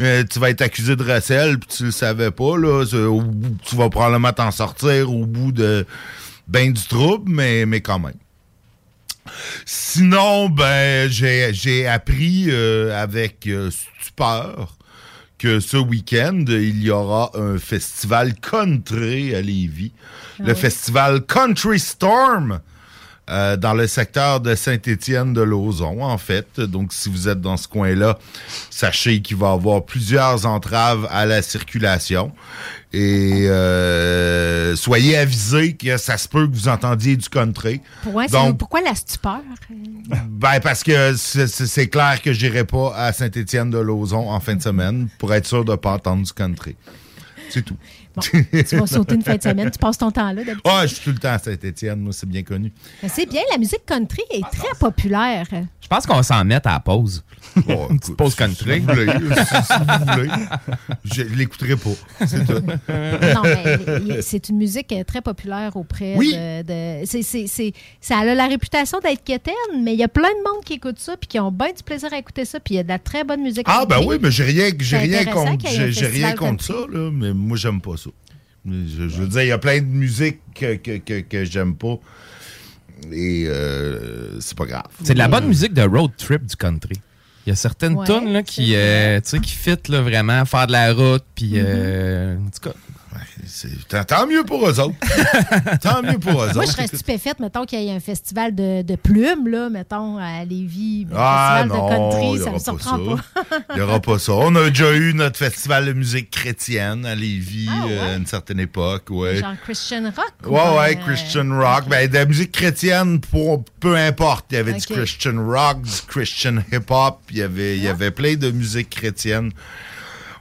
euh, 0.00 0.24
tu 0.30 0.38
vas 0.38 0.50
être 0.50 0.60
accusé 0.62 0.96
de 0.96 1.02
recel 1.02 1.58
puis 1.58 1.68
tu 1.76 1.84
le 1.84 1.90
savais 1.92 2.30
pas. 2.30 2.56
Là. 2.58 2.84
Tu 2.86 3.76
vas 3.76 3.88
probablement 3.88 4.32
t'en 4.32 4.50
sortir 4.50 5.10
au 5.10 5.24
bout 5.24 5.52
de 5.52 5.86
ben 6.46 6.72
du 6.72 6.82
trouble, 6.86 7.30
mais, 7.30 7.64
mais 7.64 7.80
quand 7.80 7.98
même. 7.98 8.12
Sinon, 9.64 10.48
ben, 10.48 11.10
j'ai 11.10 11.52
j'ai 11.52 11.86
appris 11.86 12.46
euh, 12.48 13.00
avec 13.00 13.46
euh, 13.46 13.70
stupeur 13.70 14.76
que 15.38 15.60
ce 15.60 15.76
week-end, 15.76 16.44
il 16.48 16.82
y 16.82 16.90
aura 16.90 17.30
un 17.34 17.58
festival 17.58 18.34
country 18.34 19.34
à 19.34 19.42
Lévis. 19.42 19.92
le 20.38 20.54
festival 20.54 21.22
Country 21.22 21.78
Storm. 21.78 22.60
euh, 23.30 23.56
dans 23.56 23.72
le 23.72 23.86
secteur 23.86 24.40
de 24.40 24.54
Saint-Étienne 24.54 25.32
de 25.32 25.40
Lauzon, 25.40 26.02
en 26.02 26.18
fait. 26.18 26.60
Donc, 26.60 26.92
si 26.92 27.08
vous 27.08 27.26
êtes 27.28 27.40
dans 27.40 27.56
ce 27.56 27.66
coin-là, 27.66 28.18
sachez 28.68 29.22
qu'il 29.22 29.38
va 29.38 29.48
y 29.48 29.52
avoir 29.52 29.84
plusieurs 29.84 30.44
entraves 30.44 31.08
à 31.10 31.24
la 31.24 31.40
circulation. 31.40 32.32
Et 32.96 33.48
euh, 33.48 34.76
soyez 34.76 35.16
avisés 35.16 35.72
que 35.72 35.96
ça 35.96 36.16
se 36.16 36.28
peut 36.28 36.46
que 36.46 36.54
vous 36.54 36.68
entendiez 36.68 37.16
du 37.16 37.28
country. 37.28 37.80
Donc, 38.30 38.56
pourquoi 38.56 38.82
la 38.82 38.94
stupeur? 38.94 39.40
ben 40.28 40.60
parce 40.62 40.84
que 40.84 41.16
c'est 41.16 41.88
clair 41.88 42.22
que 42.22 42.32
j'irai 42.32 42.64
pas 42.64 42.94
à 42.94 43.12
Saint-Étienne-de-Lauzon 43.12 44.30
en 44.30 44.38
fin 44.38 44.54
de 44.54 44.62
semaine 44.62 45.08
pour 45.18 45.34
être 45.34 45.46
sûr 45.46 45.64
de 45.64 45.72
ne 45.72 45.76
pas 45.76 45.94
entendre 45.94 46.24
du 46.24 46.32
country. 46.32 46.76
C'est 47.50 47.62
tout. 47.62 47.76
Tu 48.20 48.76
vas 48.76 48.86
sauter 48.86 49.14
une 49.16 49.22
fin 49.22 49.36
de 49.36 49.42
semaine, 49.42 49.70
tu 49.70 49.78
passes 49.78 49.98
ton 49.98 50.10
temps 50.10 50.26
là 50.32 50.44
d'habitude. 50.44 50.60
Ah, 50.64 50.86
je 50.86 50.94
suis 50.94 51.04
tout 51.04 51.10
le 51.10 51.18
temps 51.18 51.32
à 51.32 51.38
Saint-Étienne, 51.38 52.00
moi, 52.00 52.12
c'est 52.12 52.28
bien 52.28 52.42
connu. 52.42 52.72
Mais 53.02 53.08
C'est 53.08 53.26
bien, 53.26 53.42
la 53.50 53.58
musique 53.58 53.84
country 53.86 54.22
est 54.30 54.42
très 54.52 54.74
populaire. 54.78 55.46
Je 55.80 55.88
pense 55.88 56.06
qu'on 56.06 56.14
va 56.16 56.22
s'en 56.22 56.44
mettre 56.44 56.68
à 56.68 56.74
la 56.74 56.80
pause. 56.80 57.24
Une 57.56 57.98
petite 57.98 58.16
pause 58.16 58.34
country. 58.34 58.74
Si 58.74 58.80
vous 58.80 58.86
voulez, 58.94 59.12
si- 59.12 59.62
si 59.64 59.72
vous 59.78 60.12
voulez. 60.12 60.30
Je 61.04 61.22
l'écouterai 61.22 61.76
pas. 61.76 61.90
C'est 62.26 62.46
tout. 62.46 62.52
non, 62.62 63.42
mais 63.42 64.22
c'est 64.22 64.48
une 64.48 64.56
musique 64.56 64.94
très 65.06 65.20
populaire 65.20 65.76
auprès 65.76 66.14
Oui. 66.16 66.32
de. 66.34 66.62
de- 67.02 67.06
c'est- 67.06 67.22
c'est- 67.22 67.46
c'est- 67.46 67.72
ça 68.00 68.18
a 68.18 68.24
la 68.34 68.46
réputation 68.46 68.98
d'être 69.00 69.22
quétaine, 69.22 69.54
mais 69.82 69.92
il 69.92 69.98
y 69.98 70.04
a 70.04 70.08
plein 70.08 70.28
de 70.30 70.50
monde 70.52 70.64
qui 70.64 70.74
écoute 70.74 70.98
ça 70.98 71.16
puis 71.16 71.28
qui 71.28 71.38
ont 71.38 71.52
bien 71.52 71.72
du 71.76 71.82
plaisir 71.82 72.12
à 72.12 72.18
écouter 72.18 72.44
ça, 72.44 72.60
puis 72.60 72.74
il 72.74 72.76
y 72.78 72.80
a 72.80 72.82
de 72.82 72.88
la 72.88 72.98
très 72.98 73.24
bonne 73.24 73.42
musique. 73.42 73.66
Ah, 73.66 73.84
ben 73.86 74.00
oui, 74.06 74.16
mais 74.20 74.30
j'ai 74.30 74.44
rien, 74.44 74.70
rien 74.80 75.24
contre, 75.26 75.68
j'ai 75.68 75.92
j'ai 75.92 76.06
rien 76.06 76.32
contre 76.34 76.64
ça, 76.64 76.74
là, 76.90 77.10
mais 77.12 77.32
moi, 77.34 77.56
j'aime 77.56 77.80
pas 77.80 77.96
ça. 77.96 78.03
Je, 78.66 79.08
je 79.08 79.20
veux 79.20 79.28
dire, 79.28 79.42
il 79.42 79.48
y 79.48 79.52
a 79.52 79.58
plein 79.58 79.80
de 79.80 79.86
musique 79.86 80.38
que, 80.54 80.74
que, 80.76 80.98
que, 80.98 81.20
que 81.20 81.44
j'aime 81.44 81.74
pas. 81.76 81.98
Et 83.12 83.44
euh, 83.48 84.40
c'est 84.40 84.56
pas 84.56 84.64
grave. 84.64 84.84
C'est 85.02 85.12
de 85.14 85.18
la 85.18 85.28
bonne 85.28 85.46
musique 85.46 85.74
de 85.74 85.82
road 85.82 86.12
trip 86.16 86.46
du 86.46 86.56
country. 86.56 86.94
Il 87.46 87.50
y 87.50 87.52
a 87.52 87.56
certaines 87.56 87.94
Ouais, 87.94 88.06
tunes 88.06 88.32
là, 88.32 88.42
qui, 88.42 88.74
euh, 88.74 89.20
tu 89.20 89.28
sais, 89.30 89.38
qui 89.38 89.52
fit 89.52 89.76
là, 89.88 90.00
vraiment, 90.00 90.44
faire 90.46 90.66
de 90.66 90.72
la 90.72 90.94
route, 90.94 91.24
puis 91.34 91.52
euh, 91.56 92.36
en 92.38 92.44
tout 92.50 92.70
cas. 92.70 92.74
C'est- 93.46 94.06
tant- 94.06 94.26
mieux 94.26 94.44
pour 94.44 94.68
eux 94.68 94.80
autres. 94.80 94.94
Tant 95.82 96.02
mieux 96.02 96.18
pour 96.18 96.32
eux 96.42 96.46
Moi, 96.46 96.52
je 96.52 96.58
autres. 96.60 96.72
serais 96.72 96.86
stupéfaite, 96.86 97.38
mettons 97.40 97.64
qu'il 97.64 97.80
y 97.82 97.88
ait 97.88 97.94
un 97.94 98.00
festival 98.00 98.54
de, 98.54 98.82
de 98.82 98.96
plumes, 98.96 99.48
là, 99.48 99.68
mettons, 99.68 100.18
à 100.18 100.44
Lévis. 100.44 101.06
Un 101.12 101.16
Ah 101.16 101.62
festival 101.64 101.68
non, 101.78 101.88
de 101.88 101.92
il 101.92 101.96
country, 101.96 102.26
y 102.26 102.38
ça 102.38 102.42
aura 102.44 102.50
me 102.52 102.54
pas 102.54 102.58
surprend 102.58 102.98
pas. 103.16 103.22
ça. 103.50 103.58
Il 103.70 103.74
n'y 103.76 103.80
aura 103.82 104.00
pas 104.00 104.18
ça. 104.18 104.32
On 104.32 104.54
a 104.56 104.68
déjà 104.70 104.92
eu 104.94 105.14
notre 105.14 105.36
festival 105.38 105.86
de 105.86 105.92
musique 105.92 106.30
chrétienne 106.30 107.04
à 107.06 107.14
Lévis 107.14 107.68
Ah, 107.70 107.86
euh, 107.88 108.14
à 108.14 108.16
une 108.16 108.26
certaine 108.26 108.60
époque. 108.60 109.04
Ouais. 109.10 109.36
Genre 109.36 109.54
Christian 109.64 110.04
rock? 110.04 110.32
ou 110.46 110.48
Ouais, 110.54 110.60
bien, 110.62 110.76
ouais, 110.76 110.96
euh, 110.98 111.04
Christian 111.06 111.58
rock. 111.58 111.84
Ben, 111.88 112.08
de 112.08 112.14
la 112.14 112.24
musique 112.26 112.52
chrétienne, 112.52 113.20
pour, 113.20 113.64
peu 113.80 113.96
importe. 113.96 114.46
Il 114.50 114.54
y 114.54 114.58
avait 114.58 114.72
du 114.74 114.86
Christian 114.86 115.44
rock, 115.46 115.82
du 115.82 115.90
Christian 116.08 116.56
hip-hop. 116.72 117.20
Il 117.30 117.38
y 117.38 117.42
avait, 117.42 117.76
il 117.76 117.82
y 117.82 117.88
avait 117.88 118.10
plein 118.10 118.34
de 118.36 118.50
musique 118.50 118.90
chrétienne. 118.90 119.50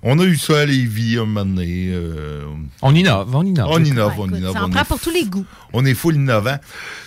On 0.05 0.19
a 0.19 0.23
eu 0.23 0.35
ça 0.35 0.59
à 0.59 0.65
Lévis 0.65 1.17
un 1.17 1.25
moment 1.25 1.45
donné. 1.45 1.89
euh, 1.93 2.43
On 2.81 2.93
innove, 2.93 3.33
on 3.33 3.43
innove. 3.45 3.67
on 3.69 3.83
innove, 3.83 4.07
Ouais, 4.11 4.15
on 4.19 4.25
écoute, 4.27 4.37
innove. 4.39 4.53
ça 4.53 4.63
en 4.63 4.65
on 4.67 4.69
prend 4.69 4.81
est 4.81 4.85
pour 4.85 4.99
tous 4.99 5.11
les 5.11 5.23
goûts. 5.25 5.45
on 5.71 5.85
est 5.85 5.93
full 5.93 6.15
innovant. 6.15 6.57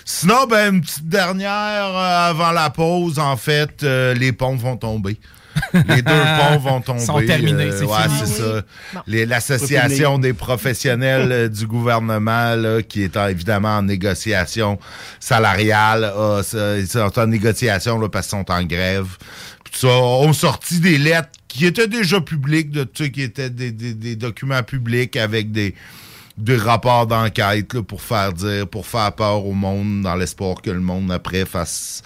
Sinon, 0.03 0.47
ben, 0.49 0.73
une 0.75 0.81
petite 0.81 1.07
dernière 1.07 1.85
euh, 1.95 2.29
avant 2.29 2.51
la 2.51 2.69
pause, 2.71 3.19
en 3.19 3.37
fait, 3.37 3.83
euh, 3.83 4.13
les 4.15 4.31
ponts 4.31 4.55
vont 4.55 4.77
tomber. 4.77 5.17
Les 5.73 6.03
deux 6.03 6.11
ponts 6.11 6.59
vont 6.59 6.81
tomber. 6.81 6.99
Sont 6.99 7.19
terminés, 7.25 7.71
euh, 7.71 7.79
c'est 7.79 7.85
ouais, 7.85 8.03
fini. 8.03 8.21
c'est 8.31 8.43
Ah 8.43 8.45
ça. 8.57 8.61
Bon. 8.93 9.01
L'association 9.07 10.19
des 10.19 10.33
professionnels 10.33 11.31
euh, 11.31 11.49
du 11.49 11.65
gouvernement, 11.65 12.53
là, 12.55 12.83
qui 12.83 13.01
est 13.01 13.17
en- 13.17 13.27
évidemment 13.27 13.77
en 13.77 13.81
négociation 13.81 14.77
salariale, 15.19 16.03
a- 16.03 16.41
ça- 16.43 16.77
ils 16.77 16.87
sont 16.87 17.17
en 17.19 17.25
négociation 17.27 17.97
là, 17.99 18.07
parce 18.07 18.27
qu'ils 18.27 18.37
sont 18.37 18.51
en 18.51 18.63
grève. 18.65 19.07
Ça, 19.73 19.87
ont 19.87 20.31
sorti 20.33 20.79
des 20.79 20.97
lettres 20.99 21.29
qui 21.47 21.65
étaient 21.65 21.87
déjà 21.87 22.19
publiques, 22.21 22.71
de, 22.71 22.83
tu 22.83 23.05
sais, 23.05 23.11
qui 23.11 23.21
étaient 23.21 23.49
des, 23.49 23.71
des- 23.71 23.93
des 23.93 24.15
documents 24.15 24.63
publics 24.63 25.15
avec 25.17 25.51
des, 25.51 25.73
des 26.37 26.57
rapports 26.57 27.07
d'enquête 27.07 27.73
là, 27.73 27.81
pour 27.83 28.01
faire 28.01 28.33
dire, 28.33 28.67
pour 28.67 28.85
faire 28.85 29.11
peur 29.13 29.45
au 29.45 29.53
monde, 29.53 30.01
dans 30.03 30.15
l'espoir 30.15 30.61
que 30.61 30.69
le 30.69 30.79
monde 30.81 31.11
après 31.11 31.45
fasse, 31.45 32.03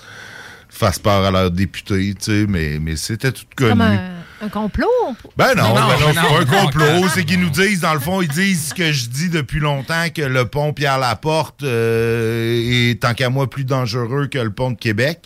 fasse 0.69 0.99
peur 0.99 1.25
à 1.25 1.32
leurs 1.32 1.51
députés, 1.51 2.13
tu 2.13 2.23
sais, 2.25 2.45
mais, 2.47 2.80
mais 2.80 2.95
c'était 2.95 3.32
tout 3.32 3.43
connu. 3.56 3.69
Comme 3.71 3.82
un, 3.82 4.12
Un 4.43 4.49
complot? 4.49 4.88
Ben 5.38 5.54
non, 5.56 5.69
Non, 5.69 5.73
ben 5.75 5.82
non, 5.82 5.88
ben 6.08 6.13
non, 6.15 6.21
pas 6.30 6.39
un 6.60 6.63
complot. 6.63 6.86
non. 7.01 7.08
C'est 7.13 7.23
qu'ils 7.23 7.39
nous 7.39 7.49
disent, 7.51 7.82
dans 7.82 7.93
le 7.93 7.99
fond, 7.99 8.21
ils 8.21 8.27
disent 8.27 8.69
ce 8.69 8.73
que 8.73 8.91
je 8.91 9.08
dis 9.08 9.30
depuis 9.30 9.60
longtemps, 9.60 10.08
que 10.13 10.23
le 10.23 10.45
pont 10.45 10.73
Pierre-Laporte 10.73 11.62
euh, 11.63 12.89
est, 12.91 13.01
tant 13.01 13.13
qu'à 13.13 13.30
moi, 13.30 13.47
plus 13.49 13.65
dangereux 13.65 14.25
que 14.27 14.39
le 14.39 14.49
pont 14.51 14.71
de 14.71 14.77
Québec. 14.77 15.19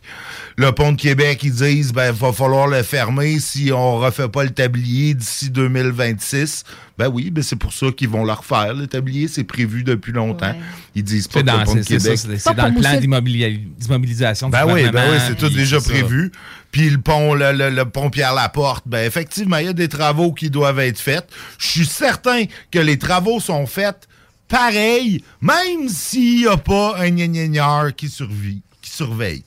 Le 0.57 0.71
pont 0.73 0.91
de 0.91 0.99
Québec, 0.99 1.39
ils 1.43 1.53
disent, 1.53 1.93
ben, 1.93 2.11
va 2.11 2.33
falloir 2.33 2.67
le 2.67 2.83
fermer 2.83 3.39
si 3.39 3.71
on 3.73 3.97
refait 3.97 4.27
pas 4.29 4.43
le 4.43 4.49
tablier 4.51 5.13
d'ici 5.13 5.49
2026. 5.49 6.63
Ben 6.97 7.09
oui, 7.09 7.29
ben 7.29 7.43
c'est 7.43 7.57
pour 7.57 7.73
ça 7.73 7.87
qu'ils 7.95 8.07
vont 8.07 8.23
le 8.23 8.31
refaire, 8.31 8.73
le 8.73 8.87
tablier. 8.87 9.27
C'est 9.27 9.43
prévu 9.43 9.83
depuis 9.83 10.13
longtemps. 10.13 10.55
Ils 10.95 11.03
disent 11.03 11.27
pas 11.27 11.39
C'est 11.39 11.45
que 11.45 11.51
le 11.51 11.57
dans, 11.57 11.63
pont 11.65 11.75
de 11.75 11.81
Québec... 11.81 12.17
c'est- 12.17 12.53
dans 12.55 12.67
le 12.67 12.79
plan 12.79 12.97
d'immobilisation 12.97 14.49
Ben 14.49 14.65
oui, 14.65 14.89
ben 14.91 15.11
oui, 15.11 15.17
c'est 15.27 15.35
tout 15.35 15.49
déjà 15.49 15.79
prévu. 15.81 16.31
Puis 16.75 16.89
le 16.89 16.97
pont, 16.99 17.33
le, 17.35 17.53
le- 17.53 17.85
pont 17.85 18.09
Pierre-Laporte, 18.09 18.83
ben 18.85 19.05
effectivement, 19.07 19.55
il 19.55 19.67
y 19.67 19.69
a 19.69 19.73
des 19.73 19.87
travaux 19.87 20.33
qui 20.33 20.49
doivent 20.49 20.79
être 20.81 20.99
faits. 20.99 21.25
Je 21.57 21.67
suis 21.67 21.85
certain 21.85 22.43
que 22.69 22.79
les 22.79 22.99
travaux 22.99 23.39
sont 23.39 23.65
faits 23.65 24.09
pareil, 24.49 25.23
même 25.39 25.87
s'il 25.87 26.39
n'y 26.39 26.47
a 26.47 26.57
pas 26.57 26.97
un 26.97 27.11
gnagnagnar 27.11 27.95
qui 27.95 28.09
survit, 28.09 28.61
qui 28.81 28.91
surveille. 28.91 29.45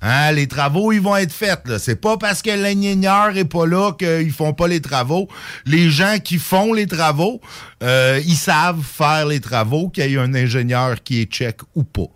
Hein, 0.00 0.32
les 0.32 0.46
travaux, 0.48 0.92
ils 0.92 1.00
vont 1.02 1.14
être 1.16 1.30
faits. 1.34 1.60
là. 1.66 1.78
C'est 1.78 2.00
pas 2.00 2.16
parce 2.16 2.40
que 2.40 2.48
l'ingénieur 2.48 3.36
est 3.36 3.44
pas 3.44 3.66
là 3.66 3.92
qu'ils 3.92 4.32
font 4.32 4.54
pas 4.54 4.66
les 4.66 4.80
travaux. 4.80 5.28
Les 5.66 5.90
gens 5.90 6.16
qui 6.24 6.38
font 6.38 6.72
les 6.72 6.86
travaux, 6.86 7.42
euh, 7.82 8.18
ils 8.24 8.34
savent 8.34 8.82
faire 8.82 9.26
les 9.26 9.40
travaux, 9.40 9.90
qu'il 9.90 10.10
y 10.10 10.14
ait 10.14 10.18
un 10.18 10.32
ingénieur 10.34 11.02
qui 11.02 11.20
est 11.20 11.26
check 11.30 11.58
ou 11.74 11.84
pas. 11.84 12.08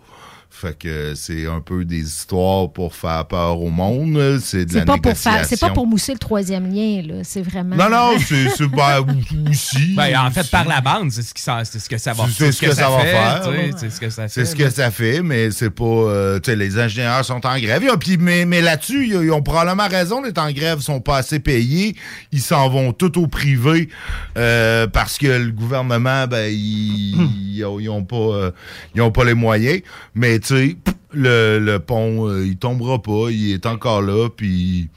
Fait 0.58 0.78
que 0.78 1.14
c'est 1.14 1.46
un 1.46 1.60
peu 1.60 1.84
des 1.84 2.00
histoires 2.00 2.70
pour 2.70 2.94
faire 2.94 3.26
peur 3.26 3.60
au 3.60 3.68
monde. 3.68 4.38
C'est 4.42 4.64
de 4.64 4.72
la 4.74 4.80
C'est 4.80 4.86
pas, 4.86 4.96
pour 4.96 5.02
faire, 5.16 5.32
négociation. 5.32 5.46
c'est 5.50 5.60
pas 5.60 5.70
pour 5.74 5.86
mousser 5.86 6.12
le 6.14 6.18
troisième 6.18 6.72
lien, 6.72 7.02
là. 7.02 7.14
C'est 7.24 7.42
vraiment. 7.42 7.76
Non, 7.76 7.90
non, 7.90 8.18
c'est 8.18 8.48
c'est- 8.56 8.66
ben, 8.68 9.04
aussi. 9.50 9.94
Ben, 9.94 10.16
en 10.18 10.30
fait, 10.30 10.40
aussi. 10.40 10.50
par 10.50 10.66
la 10.66 10.80
bande, 10.80 11.10
c'est 11.12 11.20
ce, 11.22 11.34
que 11.34 11.40
ça 11.40 11.56
va 11.56 11.64
C'est 11.64 12.52
ce 12.52 12.60
que, 12.60 12.72
ça, 12.74 12.88
va 12.88 13.00
fait, 13.00 13.10
faire. 13.10 13.40
tu 13.44 13.50
sais, 13.50 13.66
là. 13.66 13.76
C'est 13.78 13.90
ce 13.90 14.00
que 14.00 14.08
ça 14.08 14.22
fait. 14.28 14.28
C'est 14.32 14.44
ce 14.46 14.56
que 14.56 14.70
ça 14.70 14.90
fait, 14.90 15.20
mais 15.22 15.50
c'est 15.50 15.68
pas. 15.68 15.84
euh, 15.84 16.40
tu 16.40 16.50
sais, 16.50 16.56
les 16.56 16.78
ingénieurs 16.78 17.22
sont 17.24 17.44
en 17.46 17.58
grève. 17.58 17.82
Puis- 18.00 18.16
mais 18.16 18.46
mais 18.46 18.62
là-dessus, 18.62 19.06
ils, 19.08 19.24
ils 19.24 19.32
ont 19.32 19.42
probablement 19.42 19.88
raison 19.88 20.22
d'être 20.22 20.38
en 20.38 20.50
grève. 20.52 20.78
Ils 20.80 20.84
sont 20.84 21.00
pas 21.00 21.18
assez 21.18 21.38
payés. 21.38 21.96
Ils 22.32 22.40
s'en 22.40 22.70
vont 22.70 22.94
tout 22.94 23.20
au 23.20 23.26
privé 23.26 23.90
euh, 24.38 24.86
parce 24.86 25.18
que 25.18 25.26
le 25.26 25.50
gouvernement, 25.52 26.26
ben, 26.26 26.50
ils, 26.50 27.28
ils 27.56 27.64
ont, 27.66 27.78
ils 27.78 27.90
ont 27.90 28.04
pas, 28.04 28.16
euh, 28.16 28.50
ils 28.94 29.02
ont 29.02 29.10
pas 29.12 29.24
les 29.24 29.34
moyens. 29.34 29.80
Mais 30.14 30.38
tu 30.46 30.54
sais, 30.54 30.76
le, 31.12 31.78
pont, 31.78 32.28
euh, 32.28 32.46
il 32.46 32.56
tombera 32.56 33.02
pas. 33.02 33.30
Il 33.30 33.52
est 33.52 33.66
encore 33.66 34.02
là. 34.02 34.28
Puis 34.28 34.88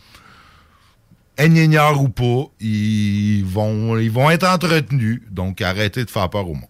ingénieurs 1.37 2.01
ou 2.01 2.09
pas, 2.09 2.45
ils 2.59 3.43
vont, 3.45 3.97
ils 3.97 4.11
vont 4.11 4.29
être 4.29 4.47
entretenus. 4.47 5.21
Donc, 5.31 5.61
arrêtez 5.61 6.05
de 6.05 6.09
faire 6.09 6.29
peur 6.29 6.47
au 6.49 6.53
monde. 6.53 6.69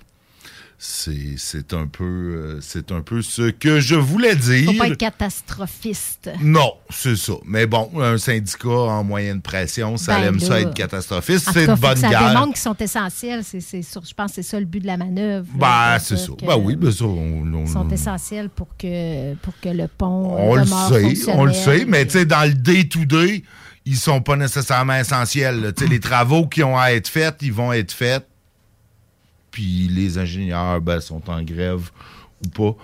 C'est 0.81 1.73
un, 1.73 1.87
peu, 1.87 2.05
euh, 2.05 2.59
c'est 2.61 2.93
un 2.93 3.01
peu 3.01 3.21
ce 3.21 3.49
que 3.51 3.81
je 3.81 3.95
voulais 3.95 4.33
dire. 4.37 4.71
Faut 4.71 4.77
pas 4.77 4.87
être 4.87 4.95
catastrophiste. 4.97 6.29
Non, 6.41 6.71
c'est 6.89 7.17
ça. 7.17 7.33
Mais 7.45 7.65
bon, 7.65 7.89
un 7.99 8.17
syndicat 8.17 8.69
en 8.69 9.03
moyenne 9.03 9.41
pression, 9.41 9.97
ça 9.97 10.19
Ben 10.19 10.27
aime 10.29 10.39
ça 10.39 10.61
être 10.61 10.73
catastrophiste. 10.73 11.49
C'est 11.51 11.67
de 11.67 11.73
bonne 11.73 11.97
ça 11.97 12.07
guerre. 12.09 12.29
démontre 12.29 12.53
qu'ils 12.53 12.61
sont 12.61 12.77
essentiels. 12.77 13.41
C'est, 13.43 13.59
je 13.61 14.13
pense 14.13 14.29
que 14.31 14.35
c'est 14.35 14.43
ça 14.43 14.57
le 14.57 14.65
but 14.65 14.79
de 14.79 14.87
la 14.87 14.95
manœuvre. 14.95 15.47
là, 15.59 15.95
Ben, 15.97 15.99
c'est 15.99 16.15
ça. 16.17 16.31
Ben 16.47 16.55
oui, 16.57 16.77
ben 16.77 16.91
ça, 16.93 17.03
on, 17.03 17.43
on- 17.53 17.65
Ils 17.65 17.67
sont 17.71 17.89
essentiels 17.89 18.47
pour 18.49 18.69
que, 18.77 19.33
pour 19.35 19.53
que 19.59 19.67
le 19.69 19.87
pont 19.89 20.37
on 20.37 20.55
euh, 20.55 20.59
le 20.59 20.65
demeure 20.65 21.15
sait, 21.15 21.31
on 21.33 21.43
le 21.43 21.53
sait, 21.53 21.83
mais 21.85 22.05
tu 22.05 22.11
sais, 22.13 22.25
dans 22.25 22.47
le 22.47 22.53
day-to-day, 22.53 23.43
ils 23.85 23.97
sont 23.97 24.21
pas 24.21 24.37
nécessairement 24.37 24.95
essentiels. 24.95 25.73
Tu 25.75 25.83
sais, 25.83 25.89
les 25.89 25.99
travaux 25.99 26.47
qui 26.47 26.63
ont 26.63 26.77
à 26.77 26.93
être 26.93 27.09
faits, 27.09 27.35
ils 27.41 27.51
vont 27.51 27.73
être 27.73 27.91
faits. 27.91 28.25
Puis 29.51 29.87
les 29.91 30.17
ingénieurs, 30.17 30.79
ben, 30.81 30.99
sont 31.01 31.21
en 31.29 31.41
grève 31.43 31.89
ou 32.45 32.49
pas. 32.49 32.75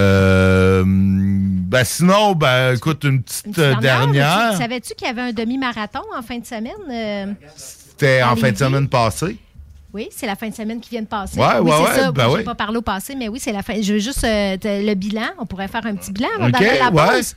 Euh, 0.00 0.82
ben, 0.86 1.84
sinon, 1.84 2.34
ben, 2.34 2.74
écoute, 2.74 3.04
une 3.04 3.22
petite 3.22 3.46
Une 3.46 3.52
petite 3.52 3.80
dernière, 3.80 4.50
tu- 4.52 4.56
Savais-tu 4.58 4.94
qu'il 4.94 5.06
y 5.06 5.10
avait 5.10 5.20
un 5.22 5.32
demi-marathon 5.32 6.00
en 6.16 6.22
fin 6.22 6.38
de 6.38 6.46
semaine? 6.46 6.72
euh, 6.90 7.26
C'était 7.56 8.22
en 8.22 8.34
fin 8.36 8.50
de 8.52 8.56
semaine 8.56 8.88
passée. 8.88 9.36
Oui, 9.94 10.08
c'est 10.10 10.26
la 10.26 10.36
fin 10.36 10.48
de 10.50 10.54
semaine 10.54 10.78
qui 10.80 10.90
vient 10.90 11.00
de 11.00 11.06
passer. 11.06 11.38
Ouais, 11.40 11.46
oui, 11.60 11.70
ouais, 11.70 11.76
c'est 11.86 11.92
ouais, 12.00 12.00
ça. 12.06 12.12
ben 12.12 12.28
oui. 12.30 12.44
pas 12.44 12.54
parlé 12.54 12.76
au 12.76 12.82
passé, 12.82 13.14
mais 13.14 13.28
oui, 13.28 13.38
c'est 13.40 13.52
la 13.52 13.62
fin. 13.62 13.80
Je 13.80 13.94
veux 13.94 13.98
juste 13.98 14.24
euh, 14.24 14.56
le 14.62 14.94
bilan. 14.94 15.28
On 15.38 15.46
pourrait 15.46 15.68
faire 15.68 15.86
un 15.86 15.94
petit 15.94 16.12
bilan 16.12 16.28
avant 16.36 16.48
OK, 16.48 16.52
d'aller 16.52 16.78
à 16.80 16.90
la 16.90 16.92
ouais. 16.92 17.16
pause. 17.16 17.34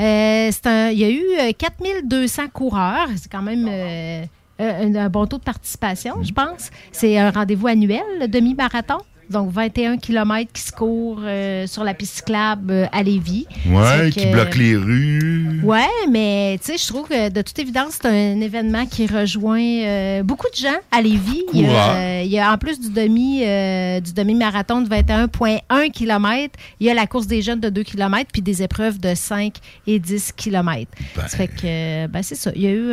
Euh, 0.00 0.50
un- 0.64 0.88
il 0.90 0.98
y 0.98 1.04
a 1.04 1.10
eu 1.10 1.22
euh, 1.40 1.52
4200 1.56 2.48
coureurs. 2.52 3.06
C'est 3.16 3.30
quand 3.30 3.42
même 3.42 3.64
euh, 3.68 4.24
un, 4.60 4.94
un 4.94 5.08
bon 5.08 5.26
taux 5.26 5.38
de 5.38 5.42
participation, 5.42 6.22
je 6.22 6.32
pense. 6.32 6.70
C'est 6.92 7.18
un 7.18 7.30
rendez-vous 7.30 7.66
annuel, 7.68 8.02
le 8.20 8.28
demi-marathon. 8.28 8.98
Donc, 9.30 9.50
21 9.52 9.96
km 9.96 10.50
qui 10.52 10.60
se 10.62 10.72
courent 10.72 11.20
euh, 11.24 11.66
sur 11.66 11.84
la 11.84 11.94
piste 11.94 12.16
cyclable 12.16 12.72
euh, 12.72 12.86
à 12.92 13.02
Lévis. 13.02 13.46
Ouais, 13.66 13.82
C'est 14.06 14.10
qui 14.10 14.24
que- 14.26 14.32
bloque 14.32 14.56
les 14.56 14.76
rues. 14.76 15.60
Ouais, 15.62 15.86
mais 16.10 16.58
tu 16.60 16.72
sais, 16.72 16.78
je 16.78 16.86
trouve 16.86 17.08
que 17.08 17.28
de 17.28 17.42
toute 17.42 17.58
évidence, 17.58 17.98
c'est 18.02 18.08
un 18.08 18.40
événement 18.40 18.86
qui 18.86 19.06
rejoint 19.06 19.60
euh, 19.60 20.22
beaucoup 20.24 20.46
de 20.52 20.56
gens 20.56 20.76
à 20.90 21.00
Lévis. 21.00 21.44
Il 21.54 21.60
y, 21.60 21.64
a, 21.64 21.68
Coureurs. 21.68 22.22
il 22.24 22.30
y 22.30 22.38
a 22.38 22.52
en 22.52 22.58
plus 22.58 22.80
du 22.80 22.90
demi 22.90 23.40
du 23.40 24.12
demi-marathon 24.12 24.80
de 24.82 24.88
21,1 24.88 25.90
km, 25.90 26.54
il 26.80 26.86
y 26.86 26.90
a 26.90 26.94
la 26.94 27.06
course 27.06 27.26
des 27.26 27.42
jeunes 27.42 27.60
de 27.60 27.68
2 27.68 27.82
km 27.82 28.28
puis 28.32 28.42
des 28.42 28.62
épreuves 28.62 28.98
de 28.98 29.14
5 29.14 29.54
et 29.86 29.98
10 29.98 30.32
km. 30.36 30.90
Ça 31.16 31.36
fait 31.36 31.48
que 31.48 32.06
ben, 32.06 32.22
c'est 32.22 32.34
ça. 32.34 32.50
Il 32.56 32.62
y 32.62 32.66
a 32.66 32.70
eu 32.70 32.92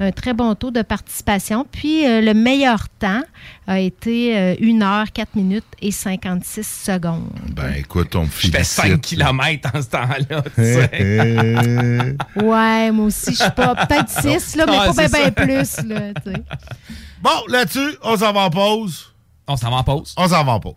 un 0.00 0.12
très 0.12 0.32
bon 0.34 0.54
taux 0.54 0.70
de 0.70 0.82
participation. 0.82 1.66
Puis 1.70 2.02
le 2.04 2.32
meilleur 2.34 2.88
temps 2.98 3.22
a 3.66 3.78
été 3.80 4.36
euh, 4.36 4.54
1 4.62 4.82
heure, 4.82 5.12
4 5.12 5.28
minutes 5.36 5.39
et 5.80 5.90
56 5.90 6.66
secondes. 6.86 7.30
Ben, 7.54 7.72
écoute, 7.76 8.14
on 8.16 8.22
me 8.22 8.26
Je 8.26 8.32
fais 8.32 8.50
félicite. 8.50 8.74
5 8.74 9.00
km 9.00 9.70
en 9.74 9.82
ce 9.82 9.88
temps-là. 9.88 10.42
tu 10.42 10.62
sais. 10.62 12.16
Ouais, 12.44 12.90
moi 12.92 13.06
aussi, 13.06 13.32
je 13.32 13.42
suis 13.42 13.50
pas. 13.50 13.74
Peut-être 13.74 14.08
6, 14.08 14.56
là, 14.56 14.66
mais 14.66 14.76
Ah, 14.80 14.92
pas 14.94 15.08
bien 15.08 15.30
plus. 15.30 15.76
Là, 15.86 16.12
tu 16.24 16.32
sais. 16.32 16.42
Bon, 17.22 17.30
là-dessus, 17.48 17.96
on 18.02 18.16
s'en 18.16 18.32
va 18.32 18.40
en 18.42 18.50
pause. 18.50 19.12
On 19.46 19.56
s'en 19.56 19.70
va 19.70 19.76
en 19.76 19.84
pause. 19.84 20.14
On 20.16 20.28
s'en 20.28 20.42
va 20.44 20.52
en 20.52 20.60
pause. 20.60 20.74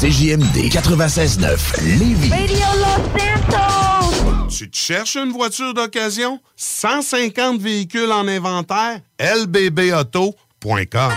CJMD 0.00 0.70
96.9 0.70 1.82
Lévis. 1.98 2.30
Tu 4.48 4.70
te 4.70 4.76
cherches 4.76 5.16
une 5.16 5.32
voiture 5.32 5.74
d'occasion? 5.74 6.40
150 6.56 7.60
véhicules 7.60 8.10
en 8.12 8.26
inventaire? 8.28 9.00
lbbauto.com 9.18 11.12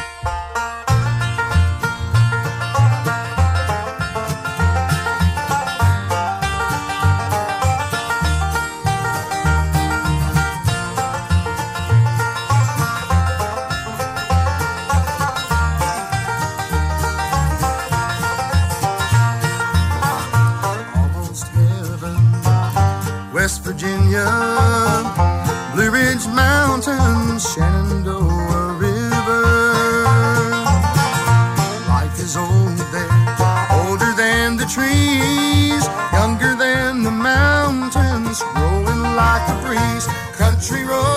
Virginia, 24.17 25.73
Blue 25.73 25.91
Ridge 25.91 26.27
Mountains, 26.27 27.53
Shenandoah 27.53 28.73
River. 28.73 30.03
Life 31.88 32.19
is 32.19 32.36
old 32.36 32.77
there, 32.91 33.12
older 33.71 34.13
than 34.15 34.58
the 34.58 34.65
trees, 34.65 35.86
younger 36.13 36.56
than 36.56 37.03
the 37.03 37.12
mountains, 37.12 38.41
rolling 38.56 39.03
like 39.15 39.47
a 39.49 39.62
breeze. 39.65 40.08
Country 40.36 40.84
roads 40.84 41.16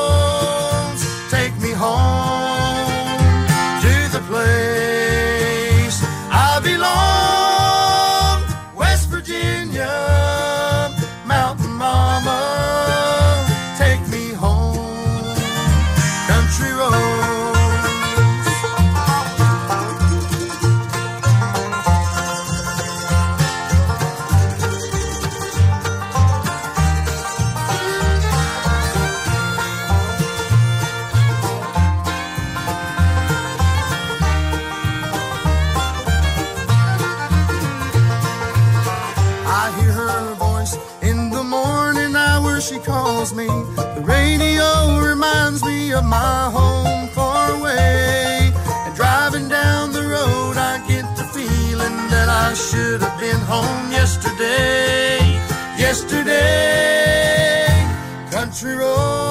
home 53.51 53.91
yesterday, 53.91 55.19
yesterday. 55.77 57.67
Country 58.31 58.75
roads 58.75 59.30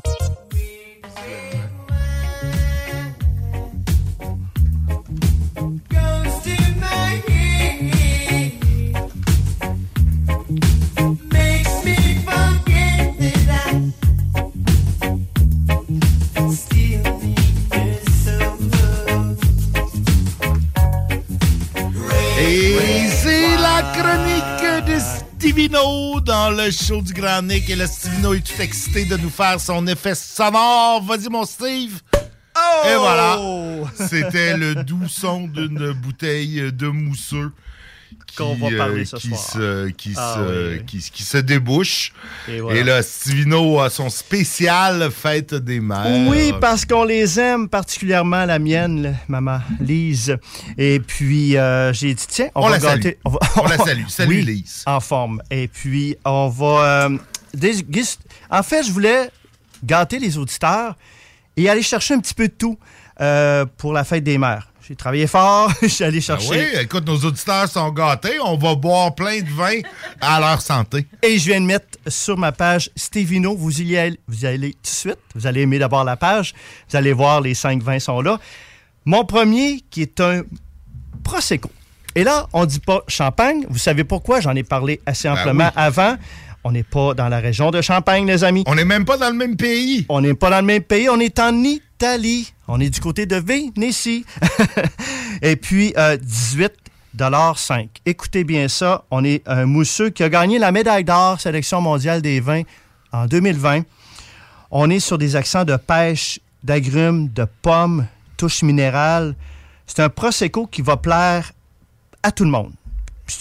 Le 26.65 26.71
show 26.71 27.01
du 27.01 27.13
Grand 27.13 27.41
Nick. 27.41 27.69
Et 27.69 27.75
le 27.75 27.87
Stivino 27.87 28.33
est 28.33 28.41
tout 28.41 28.61
excité 28.61 29.05
de 29.05 29.17
nous 29.17 29.29
faire 29.29 29.59
son 29.59 29.85
effet 29.87 30.15
sonore. 30.15 31.03
Vas-y, 31.03 31.29
mon 31.29 31.45
Steve. 31.45 32.01
Et 32.85 32.95
voilà. 32.95 33.39
C'était 33.95 34.57
le 34.57 34.75
doux 34.83 35.07
son 35.07 35.47
d'une 35.47 35.93
bouteille 35.93 36.71
de 36.71 36.87
mousseux. 36.87 37.51
Qu'on 38.37 38.55
va 38.55 38.69
qui, 38.69 38.75
parler 38.75 39.01
euh, 39.01 39.05
ce 39.05 39.15
qui 39.17 39.27
soir. 39.29 39.39
Se, 39.39 39.89
qui, 39.89 40.13
Ah 40.17 40.35
se, 40.37 40.71
oui. 40.77 40.85
Qui, 40.85 40.97
qui 40.99 41.23
se 41.23 41.37
débouche. 41.37 42.13
Et 42.47 42.55
Et, 42.55 42.59
voilà. 42.61 42.83
là, 42.83 43.03
Stivino 43.03 43.79
a 43.81 43.89
son 43.89 44.09
spécial 44.09 45.11
fête 45.11 45.53
des 45.53 45.79
mères. 45.79 46.27
Oui, 46.29 46.53
parce 46.61 46.85
qu'on 46.85 47.03
les 47.03 47.39
aime, 47.39 47.67
particulièrement 47.69 48.45
la 48.45 48.57
mienne, 48.59 49.01
là, 49.03 49.09
maman 49.27 49.59
Lise. 49.79 50.37
Et 50.77 50.99
puis, 50.99 51.57
euh, 51.57 51.91
j'ai 51.93 52.13
dit, 52.13 52.25
tiens, 52.27 52.49
on, 52.55 52.61
On 52.61 52.69
va 52.69 52.75
la 52.75 52.79
salue. 52.79 53.01
gâter. 53.01 53.17
va- 53.25 53.39
On 53.57 53.67
la 53.67 53.77
salue. 53.85 54.03
Salut, 54.07 54.29
Oui, 54.37 54.45
Lise. 54.45 54.83
En 54.85 54.99
forme. 54.99 55.41
Et 55.51 55.67
puis, 55.67 56.15
on 56.25 56.47
va. 56.49 57.07
euh, 57.09 57.17
En 58.49 58.63
fait, 58.63 58.83
je 58.83 58.91
voulais 58.91 59.29
gâter 59.83 60.19
les 60.19 60.37
auditeurs 60.37 60.95
et 61.57 61.69
aller 61.69 61.81
chercher 61.83 62.13
un 62.13 62.19
petit 62.19 62.33
peu 62.33 62.47
de 62.47 62.53
tout 62.53 62.77
euh, 63.19 63.65
pour 63.77 63.93
la 63.93 64.03
fête 64.03 64.23
des 64.23 64.37
mères. 64.37 64.70
J'ai 64.87 64.95
travaillé 64.95 65.27
fort, 65.27 65.71
je 65.81 65.87
suis 65.87 66.03
allé 66.03 66.17
Ah 66.17 66.21
chercher. 66.21 66.49
oui, 66.49 66.81
écoute, 66.81 67.05
nos 67.05 67.17
auditeurs 67.17 67.69
sont 67.69 67.89
gâtés. 67.91 68.39
On 68.43 68.57
va 68.57 68.75
boire 68.75 69.13
plein 69.13 69.39
de 69.41 69.49
vin 69.49 69.79
à 70.19 70.39
leur 70.39 70.59
santé. 70.61 71.05
Et 71.21 71.37
je 71.37 71.45
viens 71.51 71.61
de 71.61 71.65
mettre 71.65 71.85
sur 72.07 72.37
ma 72.37 72.51
page 72.51 72.89
Stevino. 72.95 73.55
Vous 73.55 73.81
y 73.81 73.95
allez, 73.97 74.19
vous 74.27 74.43
y 74.43 74.47
allez 74.47 74.71
tout 74.73 74.79
de 74.81 74.87
suite. 74.87 75.17
Vous 75.35 75.45
allez 75.45 75.61
aimer 75.61 75.77
d'abord 75.79 76.03
la 76.03 76.17
page. 76.17 76.53
Vous 76.89 76.97
allez 76.97 77.13
voir, 77.13 77.41
les 77.41 77.53
cinq 77.53 77.81
vins 77.83 77.99
sont 77.99 78.21
là. 78.21 78.39
Mon 79.05 79.23
premier, 79.23 79.81
qui 79.89 80.01
est 80.01 80.19
un 80.19 80.41
Prosecco. 81.23 81.69
Et 82.15 82.23
là, 82.23 82.47
on 82.51 82.61
ne 82.61 82.65
dit 82.65 82.79
pas 82.79 83.03
champagne. 83.07 83.65
Vous 83.69 83.77
savez 83.77 84.03
pourquoi? 84.03 84.41
J'en 84.41 84.55
ai 84.55 84.63
parlé 84.63 84.99
assez 85.05 85.27
Ben 85.29 85.35
amplement 85.37 85.65
oui. 85.67 85.71
avant. 85.75 86.15
On 86.63 86.71
n'est 86.71 86.83
pas 86.83 87.13
dans 87.13 87.27
la 87.29 87.39
région 87.39 87.71
de 87.71 87.81
Champagne, 87.81 88.25
les 88.27 88.43
amis. 88.43 88.63
On 88.67 88.75
n'est 88.75 88.85
même 88.85 89.05
pas 89.05 89.17
dans 89.17 89.29
le 89.29 89.35
même 89.35 89.55
pays. 89.55 90.05
On 90.09 90.21
n'est 90.21 90.33
pas 90.33 90.49
dans 90.49 90.59
le 90.59 90.65
même 90.65 90.83
pays. 90.83 91.07
On 91.09 91.19
est 91.19 91.39
en 91.39 91.55
Italie. 91.63 91.81
On 92.67 92.79
est 92.79 92.89
du 92.89 92.99
côté 92.99 93.27
de 93.27 93.35
Vénétie. 93.35 94.25
Et 95.43 95.55
puis, 95.55 95.93
euh, 95.97 96.17
18 96.17 96.71
5. 97.55 97.89
Écoutez 98.05 98.43
bien 98.43 98.67
ça. 98.67 99.03
On 99.11 99.23
est 99.23 99.47
un 99.47 99.65
mousseux 99.65 100.09
qui 100.09 100.23
a 100.23 100.29
gagné 100.29 100.57
la 100.57 100.71
médaille 100.71 101.03
d'or 101.03 101.39
sélection 101.39 101.79
mondiale 101.79 102.21
des 102.23 102.39
vins 102.39 102.63
en 103.11 103.27
2020. 103.27 103.83
On 104.71 104.89
est 104.89 104.99
sur 104.99 105.19
des 105.19 105.35
accents 105.35 105.65
de 105.65 105.75
pêche, 105.75 106.39
d'agrumes, 106.63 107.27
de 107.29 107.45
pommes, 107.61 108.07
touche 108.37 108.63
minérale. 108.63 109.35
C'est 109.85 110.01
un 110.01 110.09
Prosecco 110.09 110.65
qui 110.65 110.81
va 110.81 110.97
plaire 110.97 111.51
à 112.23 112.31
tout 112.31 112.45
le 112.45 112.49
monde. 112.49 112.71
Je 113.27 113.35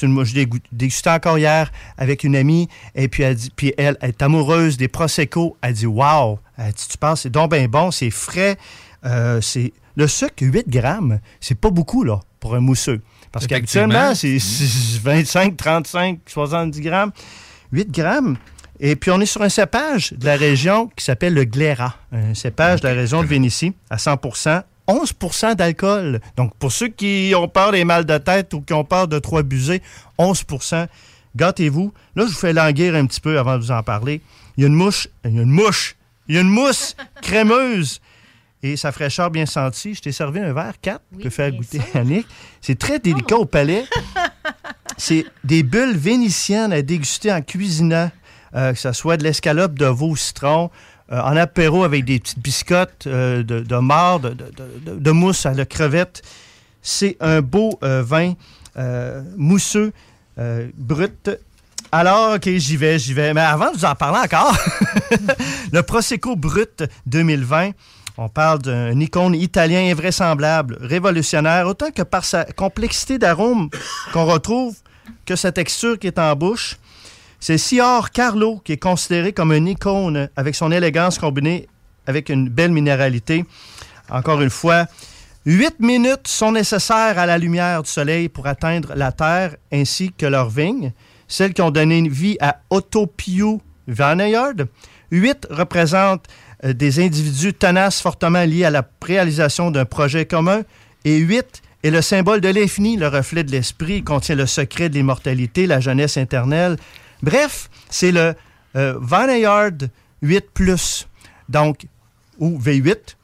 encore 1.10 1.38
hier 1.38 1.72
avec 1.96 2.22
une 2.24 2.36
amie, 2.36 2.68
et 2.94 3.08
puis 3.08 3.22
elle, 3.22 3.34
dit, 3.34 3.50
puis 3.54 3.72
elle 3.76 3.96
est 4.02 4.22
amoureuse 4.22 4.76
des 4.76 4.88
Prosecco. 4.88 5.56
Elle 5.62 5.74
dit 5.74 5.86
Waouh, 5.86 6.38
Elle 6.62 6.72
dit, 6.72 6.88
tu 6.88 6.98
penses, 6.98 7.22
c'est 7.22 7.30
donc 7.30 7.50
bien 7.52 7.66
bon, 7.68 7.90
c'est 7.90 8.10
frais. 8.10 8.56
euh, 9.06 9.40
c'est 9.40 9.72
Le 9.96 10.06
sucre, 10.06 10.34
8 10.42 10.68
grammes, 10.68 11.20
c'est 11.40 11.58
pas 11.58 11.70
beaucoup 11.70 12.04
là, 12.04 12.20
pour 12.38 12.54
un 12.54 12.60
mousseux. 12.60 13.00
Parce 13.32 13.46
qu'habituellement, 13.46 14.14
c'est 14.14 14.38
c'est 14.38 15.00
25, 15.00 15.56
35, 15.56 16.20
70 16.26 16.80
grammes. 16.80 17.12
8 17.72 17.90
grammes. 17.90 18.36
Et 18.80 18.96
puis, 18.96 19.10
on 19.10 19.20
est 19.20 19.26
sur 19.26 19.42
un 19.42 19.48
cépage 19.48 20.12
de 20.14 20.24
la 20.24 20.36
région 20.36 20.90
qui 20.96 21.04
s'appelle 21.04 21.34
le 21.34 21.44
Gléra, 21.44 21.96
un 22.12 22.34
cépage 22.34 22.80
de 22.80 22.88
la 22.88 22.94
région 22.94 23.22
de 23.22 23.26
Vénétie, 23.26 23.74
à 23.90 23.96
100% 23.96 24.62
11% 24.88 25.54
d'alcool. 25.54 26.20
Donc, 26.36 26.54
pour 26.56 26.72
ceux 26.72 26.88
qui 26.88 27.32
ont 27.36 27.46
peur 27.46 27.70
des 27.70 27.84
mal 27.84 28.04
de 28.04 28.18
tête 28.18 28.52
ou 28.54 28.60
qui 28.60 28.72
ont 28.72 28.84
peur 28.84 29.06
de 29.06 29.18
trop 29.20 29.38
abuser, 29.38 29.82
11% 30.18 30.88
Gâtez-vous. 31.36 31.92
Là, 32.16 32.24
je 32.26 32.32
vous 32.32 32.38
fais 32.38 32.52
languir 32.52 32.96
un 32.96 33.06
petit 33.06 33.20
peu 33.20 33.38
avant 33.38 33.56
de 33.56 33.62
vous 33.62 33.70
en 33.70 33.84
parler. 33.84 34.20
Il 34.56 34.62
y 34.62 34.64
a 34.64 34.66
une 34.66 34.74
mouche, 34.74 35.06
il 35.24 35.36
y 35.36 35.38
a 35.38 35.42
une 35.42 35.50
mouche, 35.50 35.94
il 36.30 36.34
y 36.36 36.38
a 36.38 36.42
une 36.42 36.48
mousse 36.48 36.94
crémeuse 37.22 38.00
et 38.62 38.76
sa 38.76 38.92
fraîcheur 38.92 39.30
bien 39.30 39.46
sentie. 39.46 39.94
Je 39.94 40.00
t'ai 40.00 40.12
servi 40.12 40.38
un 40.38 40.52
verre 40.52 40.74
4 40.80 41.00
pour 41.10 41.20
te 41.22 41.28
faire 41.28 41.50
goûter, 41.50 41.80
Annick. 41.94 42.26
C'est 42.60 42.78
très 42.78 43.00
délicat 43.00 43.36
au 43.36 43.46
palais. 43.46 43.84
C'est 44.96 45.24
des 45.42 45.62
bulles 45.64 45.96
vénitiennes 45.96 46.72
à 46.72 46.82
déguster 46.82 47.32
en 47.32 47.42
cuisinant, 47.42 48.10
euh, 48.54 48.72
que 48.72 48.78
ce 48.78 48.92
soit 48.92 49.16
de 49.16 49.24
l'escalope 49.24 49.76
de 49.78 49.86
veau 49.86 50.10
au 50.10 50.16
citron, 50.16 50.70
euh, 51.10 51.20
en 51.20 51.36
apéro 51.36 51.82
avec 51.82 52.04
des 52.04 52.20
petites 52.20 52.38
biscottes 52.38 53.08
euh, 53.08 53.42
de, 53.42 53.60
de 53.60 54.28
de, 54.28 54.96
de- 54.98 55.10
mousse 55.10 55.46
à 55.46 55.54
la 55.54 55.64
crevette. 55.66 56.22
C'est 56.82 57.16
un 57.20 57.40
beau 57.40 57.78
vin 57.82 58.34
mousseux, 59.36 59.92
brut. 60.78 61.30
Alors, 61.92 62.34
OK, 62.36 62.48
j'y 62.48 62.76
vais, 62.76 62.98
j'y 62.98 63.14
vais. 63.14 63.34
Mais 63.34 63.40
avant 63.40 63.72
de 63.72 63.76
vous 63.76 63.84
en 63.84 63.94
parler 63.94 64.20
encore, 64.20 64.56
le 65.72 65.82
Prosecco 65.82 66.36
Brut 66.36 66.84
2020, 67.06 67.70
on 68.16 68.28
parle 68.28 68.60
d'un 68.60 68.98
icône 69.00 69.34
italien 69.34 69.90
invraisemblable, 69.90 70.78
révolutionnaire, 70.80 71.66
autant 71.66 71.90
que 71.90 72.02
par 72.02 72.24
sa 72.24 72.44
complexité 72.44 73.18
d'arômes 73.18 73.70
qu'on 74.12 74.24
retrouve 74.24 74.76
que 75.26 75.34
sa 75.34 75.50
texture 75.50 75.98
qui 75.98 76.06
est 76.06 76.18
en 76.18 76.36
bouche. 76.36 76.76
C'est 77.40 77.58
Sior 77.58 78.10
Carlo 78.10 78.60
qui 78.64 78.72
est 78.72 78.82
considéré 78.82 79.32
comme 79.32 79.52
une 79.52 79.66
icône 79.66 80.28
avec 80.36 80.54
son 80.54 80.70
élégance 80.70 81.18
combinée 81.18 81.68
avec 82.06 82.28
une 82.28 82.48
belle 82.48 82.72
minéralité. 82.72 83.44
Encore 84.10 84.42
une 84.42 84.50
fois, 84.50 84.86
huit 85.46 85.80
minutes 85.80 86.28
sont 86.28 86.52
nécessaires 86.52 87.18
à 87.18 87.26
la 87.26 87.38
lumière 87.38 87.82
du 87.82 87.90
soleil 87.90 88.28
pour 88.28 88.46
atteindre 88.46 88.92
la 88.94 89.10
terre 89.10 89.56
ainsi 89.72 90.12
que 90.12 90.26
leurs 90.26 90.50
vignes, 90.50 90.92
celles 91.30 91.54
qui 91.54 91.62
ont 91.62 91.70
donné 91.70 92.06
vie 92.06 92.36
à 92.40 92.60
Otto 92.68 93.06
Pio 93.06 93.62
Vineyard. 93.88 94.66
Huit 95.10 95.46
représentent 95.48 96.26
euh, 96.64 96.74
des 96.74 97.02
individus 97.02 97.54
tenaces 97.54 98.02
fortement 98.02 98.44
liés 98.44 98.64
à 98.64 98.70
la 98.70 98.86
réalisation 99.00 99.70
d'un 99.70 99.86
projet 99.86 100.26
commun 100.26 100.62
et 101.06 101.16
huit 101.16 101.62
est 101.82 101.90
le 101.90 102.02
symbole 102.02 102.42
de 102.42 102.48
l'infini, 102.48 102.96
le 102.96 103.08
reflet 103.08 103.42
de 103.42 103.50
l'esprit, 103.50 104.02
contient 104.02 104.34
le 104.34 104.46
secret 104.46 104.90
de 104.90 104.94
l'immortalité, 104.94 105.66
la 105.66 105.80
jeunesse 105.80 106.18
éternelle. 106.18 106.76
Bref, 107.22 107.70
c'est 107.88 108.12
le 108.12 108.34
euh, 108.76 108.98
Vineyard 109.00 109.70
8+, 110.22 111.06
donc, 111.48 111.86
ou 112.38 112.58
V8, 112.58 113.16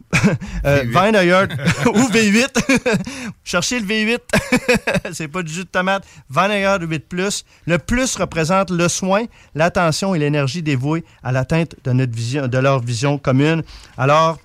euh, 0.65 0.85
Vineyard 0.87 1.49
ou 1.87 2.09
V8. 2.09 3.01
Cherchez 3.45 3.81
le 3.81 3.87
V8. 3.87 4.19
c'est 5.13 5.29
pas 5.29 5.43
du 5.43 5.53
jus 5.53 5.65
de 5.65 5.69
tomate. 5.69 6.05
Vineyard 6.31 6.81
8+. 6.81 7.45
Le 7.67 7.79
plus 7.79 8.17
représente 8.17 8.71
le 8.71 8.89
soin, 8.89 9.25
l'attention 9.55 10.15
et 10.15 10.19
l'énergie 10.19 10.63
dévouée 10.63 11.05
à 11.23 11.33
l'atteinte 11.33 11.75
de, 11.85 11.93
notre 11.93 12.15
vision, 12.15 12.49
de 12.49 12.59
leur 12.59 12.81
vision 12.81 13.19
commune. 13.19 13.63
Alors, 13.97 14.39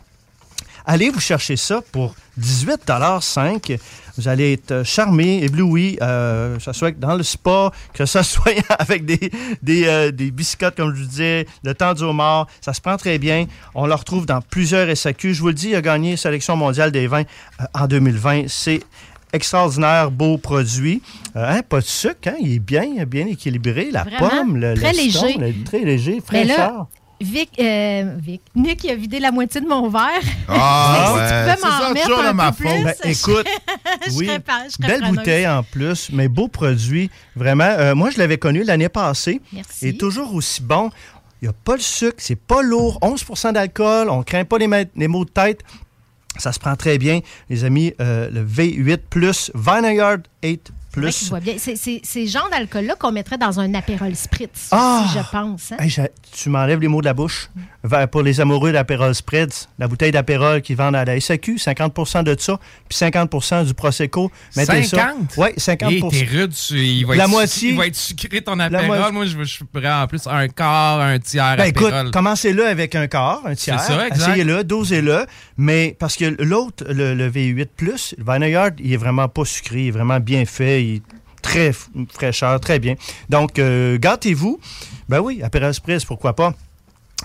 allez 0.86 1.10
vous 1.10 1.20
chercher 1.20 1.56
ça 1.58 1.82
pour 1.92 2.16
18,5 2.40 3.78
Vous 4.18 4.28
allez 4.28 4.54
être 4.54 4.84
charmé, 4.84 5.44
ébloui, 5.44 5.98
euh, 6.02 6.58
que 6.58 6.64
ce 6.64 6.74
soit 6.74 6.92
dans 6.98 7.16
le 7.16 7.24
spa, 7.24 7.72
que 7.94 8.06
ce 8.06 8.22
soit 8.24 8.52
avec 8.80 9.06
des, 9.06 9.32
des, 9.62 9.86
euh, 9.88 10.12
des 10.12 10.32
biscottes, 10.32 10.76
comme 10.76 10.94
je 10.96 11.02
vous 11.02 11.08
disais, 11.08 11.46
le 11.64 11.74
temps 11.74 11.94
du 11.94 12.04
homard. 12.04 12.48
Ça 12.62 12.74
se 12.74 12.82
prend 12.82 12.98
très 12.98 13.18
bien. 13.20 13.46
On 13.76 13.86
le 13.88 13.94
retrouve 13.94 14.26
dans 14.26 14.42
plusieurs 14.42 14.96
SAQ. 14.96 15.34
Je 15.34 15.42
vous 15.42 15.48
le 15.48 15.54
dis, 15.54 15.70
il 15.70 15.76
a 15.76 15.82
gagné 15.82 16.18
Sélection 16.18 16.56
mondiale 16.56 16.92
des 16.92 17.08
vins 17.08 17.24
euh, 17.62 17.66
en 17.74 17.88
2020. 17.88 18.46
C'est 18.48 18.82
extraordinaire, 19.34 20.12
beau 20.12 20.38
produit. 20.38 21.02
Euh, 21.36 21.58
hein, 21.58 21.62
pas 21.68 21.80
de 21.80 21.86
sucre, 21.86 22.28
hein, 22.28 22.36
il 22.42 22.54
est 22.56 22.60
bien, 22.60 23.06
bien 23.06 23.28
équilibré. 23.28 23.90
La 23.92 24.04
Vraiment, 24.04 24.20
pomme, 24.46 24.58
le, 24.58 24.74
très 24.74 24.92
le 24.92 24.98
léger. 24.98 25.38
le- 25.38 25.64
très 25.64 25.80
léger, 25.80 26.22
fraîcheur. 26.26 26.88
Vic, 27.22 27.50
euh, 27.60 28.16
Vic, 28.18 28.42
Nick, 28.56 28.84
il 28.84 28.90
a 28.92 28.96
vidé 28.96 29.20
la 29.20 29.32
moitié 29.32 29.62
de 29.62 29.68
mon 29.68 29.90
verre. 29.90 30.02
Ah, 30.48 31.14
ouais. 31.16 31.22
tu 31.22 31.28
C'est 31.30 31.56
peux 31.56 31.68
m'en 31.68 32.02
toujours 32.02 32.20
un 32.26 32.34
ma 32.34 32.52
peu 32.52 32.64
faute. 32.64 32.74
plus, 32.74 32.84
Ben, 32.84 32.94
je- 33.04 33.10
écoute, 33.10 33.48
je 34.08 34.12
oui, 34.14 34.26
serais 34.26 34.40
pas- 34.40 34.64
je 34.68 34.72
serais 34.74 34.88
belle 34.88 35.00
preneuse. 35.02 35.18
bouteille 35.18 35.48
en 35.48 35.64
plus, 35.64 36.10
mais 36.12 36.28
beau 36.28 36.48
produit. 36.48 37.10
Vraiment, 37.36 37.64
Euh, 37.64 37.96
moi, 37.96 38.10
je 38.10 38.18
l'avais 38.18 38.38
connu 38.38 38.64
l'année 38.64 38.90
passée. 38.90 39.40
Merci. 39.54 39.88
Et 39.88 39.98
toujours 39.98 40.34
aussi 40.36 40.62
bon. 40.62 40.90
Il 41.42 41.46
n'y 41.46 41.50
a 41.50 41.54
pas 41.54 41.74
le 41.76 41.82
sucre, 41.82 42.18
c'est 42.20 42.36
pas 42.40 42.62
lourd, 42.62 43.00
11% 43.02 43.52
d'alcool, 43.54 44.10
on 44.10 44.20
ne 44.20 44.24
craint 44.24 44.46
pas 44.46 44.58
les, 44.60 44.68
ma- 44.68 44.84
les 44.96 45.08
maux 45.08 45.26
de 45.26 45.30
tête. 45.32 45.62
Ça 46.38 46.52
se 46.54 46.60
prend 46.60 46.76
très 46.76 46.98
bien, 46.98 47.20
les 47.50 47.64
amis. 47.64 47.94
euh, 48.00 48.30
le 48.32 48.44
V8 48.46 49.52
Vineyard 49.56 50.18
8 50.44 50.72
C'est 51.12 51.40
bien. 51.40 51.54
C'est- 51.58 51.76
C'est 51.76 52.02
c'est 52.04 52.22
le 52.24 52.28
genre 52.30 52.50
d'alcool-là 52.52 52.96
qu'on 52.96 53.12
mettrait 53.12 53.38
dans 53.38 53.60
un 53.60 53.74
apérol 53.74 54.16
spritz, 54.16 54.68
Ah! 54.72 55.06
si 55.12 55.18
je 55.18 55.24
pense. 55.32 55.72
hein. 55.72 55.78
Hey, 55.80 55.90
j'ai- 55.90 56.12
tu 56.32 56.50
m'enlèves 56.50 56.80
les 56.82 56.88
mots 56.88 57.02
de 57.02 57.06
la 57.06 57.14
bouche. 57.14 57.50
Pour 58.12 58.22
les 58.22 58.40
amoureux 58.40 58.72
d'Aperol 58.72 59.16
Spritz, 59.16 59.68
la 59.80 59.88
bouteille 59.88 60.12
d'Aperol 60.12 60.62
qui 60.62 60.76
vendent 60.76 60.96
à 60.96 61.04
la 61.04 61.20
SAQ, 61.20 61.58
50% 61.58 62.22
de 62.22 62.36
ça, 62.38 62.60
puis 62.88 62.96
50% 62.96 63.64
du 63.66 63.74
Prosecco. 63.74 64.32
Mettez 64.56 64.84
ça. 64.84 64.98
50? 64.98 65.34
Oui, 65.38 65.48
50 65.58 65.92
Hey, 65.92 66.04
t'es 66.10 66.24
rude, 66.32 66.54
tu- 66.54 66.78
il 66.78 67.06
va 67.08 67.16
La 67.16 67.24
être, 67.24 67.30
moitié. 67.32 67.70
Il 67.72 67.78
va 67.78 67.88
être 67.88 67.96
sucré 67.96 68.42
ton 68.42 68.56
La 68.56 68.66
apérol. 68.66 68.86
moitié. 68.86 69.12
Moi, 69.12 69.26
je, 69.26 69.38
je 69.40 69.44
suis 69.46 69.66
prêt 69.66 69.92
en 69.92 70.06
plus 70.06 70.28
un 70.28 70.48
quart, 70.48 71.00
un 71.02 71.18
tiers 71.18 71.56
Ben 71.58 71.66
écoute, 71.66 72.12
commencez-le 72.14 72.68
avec 72.68 72.94
un 72.94 73.08
quart, 73.08 73.42
un 73.46 73.56
tiers. 73.56 73.80
ça, 73.80 74.08
exact. 74.08 74.18
Essayez-le, 74.30 74.64
dosez-le. 74.64 75.26
Mais 75.58 75.96
parce 76.00 76.16
que 76.18 76.26
l'autre, 76.44 76.86
le, 76.88 77.16
le 77.16 77.30
V8, 77.32 77.68
le 77.82 77.96
Vineyard, 78.20 78.70
il 78.80 78.94
est 78.94 78.98
vraiment 78.98 79.28
pas 79.28 79.44
sucré, 79.46 79.82
il 79.84 79.88
est 79.88 79.92
vraiment 79.92 80.20
bien 80.20 80.46
fait. 80.46 80.81
Très 81.42 81.72
fraîcheur, 82.14 82.60
très 82.60 82.80
bien. 82.80 82.96
Donc, 83.30 83.58
euh, 83.58 83.98
gâtez-vous. 83.98 84.60
Ben 85.10 85.20
oui, 85.20 85.42
apéro 85.44 85.74
Spritz, 85.74 86.06
pourquoi 86.06 86.36
pas? 86.36 86.54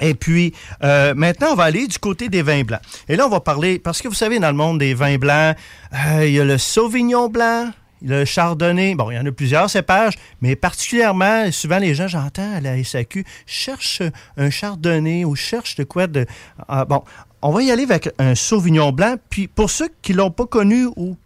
Et 0.01 0.15
puis, 0.15 0.53
euh, 0.83 1.15
maintenant, 1.15 1.53
on 1.53 1.55
va 1.55 1.65
aller 1.65 1.87
du 1.87 1.99
côté 1.99 2.29
des 2.29 2.43
vins 2.43 2.63
blancs. 2.63 2.81
Et 3.09 3.17
là, 3.17 3.27
on 3.27 3.31
va 3.31 3.41
parler, 3.41 3.79
parce 3.79 4.03
que 4.03 4.09
vous 4.09 4.15
savez, 4.15 4.39
dans 4.39 4.51
le 4.51 4.57
monde 4.57 4.79
des 4.79 4.95
vins 4.95 5.17
blancs, 5.17 5.57
euh, 5.93 6.27
il 6.27 6.33
y 6.33 6.41
a 6.41 6.45
le 6.45 6.59
Sauvignon 6.59 7.29
blanc, 7.29 7.71
le 8.03 8.25
Chardonnay. 8.25 8.95
Bon, 8.95 9.11
il 9.11 9.17
y 9.17 9.19
en 9.19 9.25
a 9.25 9.33
plusieurs 9.33 9.71
cépages, 9.71 10.15
mais 10.43 10.55
particulièrement, 10.55 11.51
souvent, 11.51 11.79
les 11.79 11.95
gens, 11.95 12.09
j'entends 12.09 12.55
à 12.55 12.61
la 12.61 12.83
SAQ, 12.83 13.25
cherchent 13.47 14.03
un 14.37 14.51
Chardonnay 14.51 15.25
ou 15.25 15.35
cherchent 15.35 15.77
de 15.77 15.85
quoi 15.85 16.07
de... 16.07 16.27
Ah, 16.69 16.85
bon, 16.85 17.03
on 17.41 17.51
va 17.53 17.63
y 17.63 17.71
aller 17.71 17.85
avec 17.85 18.11
un 18.19 18.35
Sauvignon 18.35 18.93
blanc. 18.93 19.17
Puis, 19.31 19.47
pour 19.47 19.71
ceux 19.71 19.89
qui 20.03 20.13
l'ont 20.13 20.31
pas 20.31 20.47
connu 20.47 20.87
ou 20.97 21.17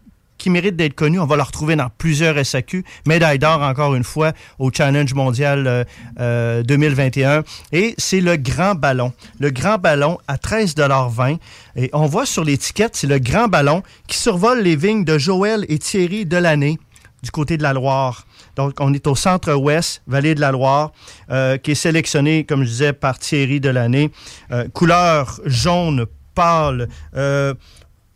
qui 0.41 0.51
méritent 0.51 0.77
d'être 0.77 0.95
connus. 0.95 1.21
On 1.21 1.27
va 1.27 1.37
le 1.37 1.43
retrouver 1.43 1.77
dans 1.77 1.89
plusieurs 1.99 2.45
SAQ. 2.45 2.85
Médaille 3.07 3.39
d'or, 3.39 3.63
encore 3.63 3.95
une 3.95 4.03
fois, 4.03 4.33
au 4.59 4.73
Challenge 4.73 5.13
mondial 5.15 5.67
euh, 5.67 5.85
euh, 6.19 6.63
2021. 6.63 7.45
Et 7.73 7.95
c'est 7.99 8.21
le 8.21 8.37
Grand 8.37 8.75
Ballon. 8.75 9.13
Le 9.39 9.51
Grand 9.51 9.79
Ballon 9.79 10.19
à 10.27 10.37
13,20 10.37 11.39
Et 11.77 11.91
on 11.93 12.07
voit 12.07 12.27
sur 12.27 12.43
l'étiquette, 12.43 12.97
c'est 12.97 13.07
le 13.07 13.19
Grand 13.19 13.49
Ballon 13.49 13.83
qui 14.09 14.19
survole 14.19 14.63
les 14.63 14.77
vignes 14.77 15.05
de 15.05 15.19
Joël 15.19 15.67
et 15.69 15.79
Thierry 15.79 16.25
de 16.25 16.39
l'année 16.39 16.79
du 17.23 17.31
côté 17.31 17.59
de 17.59 17.63
la 17.63 17.75
Loire. 17.75 18.27
Donc, 18.57 18.75
on 18.81 18.95
est 18.95 19.07
au 19.07 19.15
centre-ouest, 19.15 20.03
vallée 20.07 20.35
de 20.35 20.41
la 20.41 20.53
Loire, 20.53 20.93
euh, 21.31 21.59
qui 21.59 21.73
est 21.73 21.75
sélectionné, 21.75 22.45
comme 22.45 22.65
je 22.65 22.69
disais, 22.69 22.93
par 22.95 23.19
Thierry 23.19 23.61
de 23.61 23.69
l'année. 23.69 24.11
Euh, 24.53 24.69
couleur 24.73 25.39
jaune 25.45 26.07
pâle. 26.35 26.89
Euh, 27.17 27.55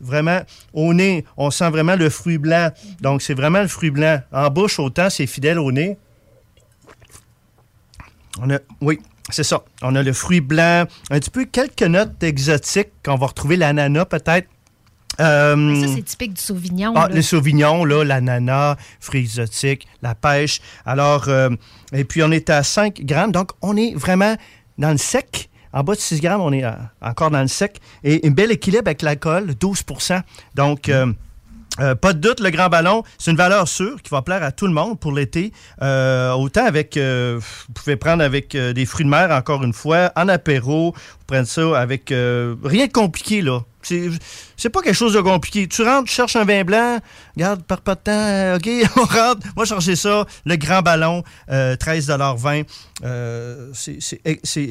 vraiment, 0.04 0.40
au 0.72 0.94
nez, 0.94 1.24
on 1.36 1.50
sent 1.50 1.70
vraiment 1.70 1.96
le 1.96 2.10
fruit 2.10 2.38
blanc. 2.38 2.70
Donc, 3.00 3.22
c'est 3.22 3.34
vraiment 3.34 3.62
le 3.62 3.68
fruit 3.68 3.90
blanc. 3.90 4.20
En 4.32 4.48
bouche, 4.50 4.78
autant, 4.78 5.10
c'est 5.10 5.26
fidèle 5.26 5.58
au 5.58 5.72
nez. 5.72 5.96
On 8.40 8.50
a, 8.50 8.58
oui, 8.80 8.98
c'est 9.30 9.44
ça. 9.44 9.62
On 9.82 9.94
a 9.94 10.02
le 10.02 10.12
fruit 10.12 10.40
blanc, 10.40 10.84
un 11.10 11.18
petit 11.20 11.30
peu 11.30 11.44
quelques 11.44 11.82
notes 11.82 12.22
exotiques 12.22 12.90
qu'on 13.04 13.16
va 13.16 13.26
retrouver, 13.26 13.56
l'ananas 13.56 14.06
peut-être. 14.06 14.48
Euh, 15.20 15.80
Ça, 15.80 15.94
c'est 15.94 16.02
typique 16.02 16.34
du 16.34 16.42
Sauvignon. 16.42 16.92
ah, 16.96 17.08
le 17.08 17.22
sauvignon, 17.22 17.84
là, 17.84 18.02
l'ananas, 18.04 18.76
fruits 18.98 19.20
exotiques, 19.20 19.86
la 20.02 20.16
pêche. 20.16 20.60
Alors, 20.84 21.28
euh, 21.28 21.50
et 21.92 22.02
puis 22.04 22.20
on 22.24 22.32
est 22.32 22.50
à 22.50 22.64
5 22.64 23.00
grammes, 23.02 23.30
donc 23.30 23.52
on 23.62 23.76
est 23.76 23.94
vraiment 23.94 24.34
dans 24.76 24.90
le 24.90 24.98
sec. 24.98 25.48
En 25.74 25.82
bas 25.82 25.96
de 25.96 26.00
6 26.00 26.20
grammes, 26.20 26.40
on 26.40 26.52
est 26.52 26.64
euh, 26.64 26.70
encore 27.02 27.32
dans 27.32 27.40
le 27.40 27.48
sec. 27.48 27.80
Et 28.04 28.20
un 28.24 28.30
bel 28.30 28.52
équilibre 28.52 28.84
avec 28.86 29.02
l'alcool, 29.02 29.50
12% 29.60 30.22
Donc, 30.54 30.88
euh, 30.88 31.12
euh, 31.80 31.96
pas 31.96 32.12
de 32.12 32.20
doute, 32.20 32.38
le 32.38 32.50
grand 32.50 32.68
ballon, 32.68 33.02
c'est 33.18 33.32
une 33.32 33.36
valeur 33.36 33.66
sûre 33.66 34.00
qui 34.00 34.08
va 34.10 34.22
plaire 34.22 34.44
à 34.44 34.52
tout 34.52 34.68
le 34.68 34.72
monde 34.72 35.00
pour 35.00 35.10
l'été. 35.10 35.52
Autant 35.80 36.64
avec, 36.64 36.96
vous 36.96 37.72
pouvez 37.74 37.96
prendre 37.96 38.22
avec 38.22 38.56
des 38.56 38.86
fruits 38.86 39.04
de 39.04 39.10
mer, 39.10 39.32
encore 39.32 39.64
une 39.64 39.72
fois, 39.72 40.12
en 40.14 40.28
apéro. 40.28 40.92
Vous 40.92 41.24
prenez 41.26 41.44
ça 41.44 41.76
avec 41.76 42.10
rien 42.10 42.86
de 42.86 42.92
compliqué, 42.92 43.42
là. 43.42 43.62
C'est 44.56 44.70
pas 44.70 44.82
quelque 44.82 44.94
chose 44.94 45.14
de 45.14 45.20
compliqué. 45.20 45.66
Tu 45.66 45.82
rentres, 45.82 46.08
tu 46.08 46.14
cherches 46.14 46.36
un 46.36 46.44
vin 46.44 46.64
blanc, 46.64 46.98
regarde, 47.36 47.62
par 47.62 47.80
pas 47.80 47.94
de 47.94 48.00
temps, 48.00 48.12
euh, 48.12 48.56
OK, 48.56 48.68
on 48.96 49.00
rentre. 49.00 49.46
Moi, 49.56 49.64
chercher 49.64 49.96
ça, 49.96 50.24
le 50.44 50.56
grand 50.56 50.82
ballon, 50.82 51.22
euh, 51.50 51.76
13,20 51.76 52.64
euh, 53.04 53.72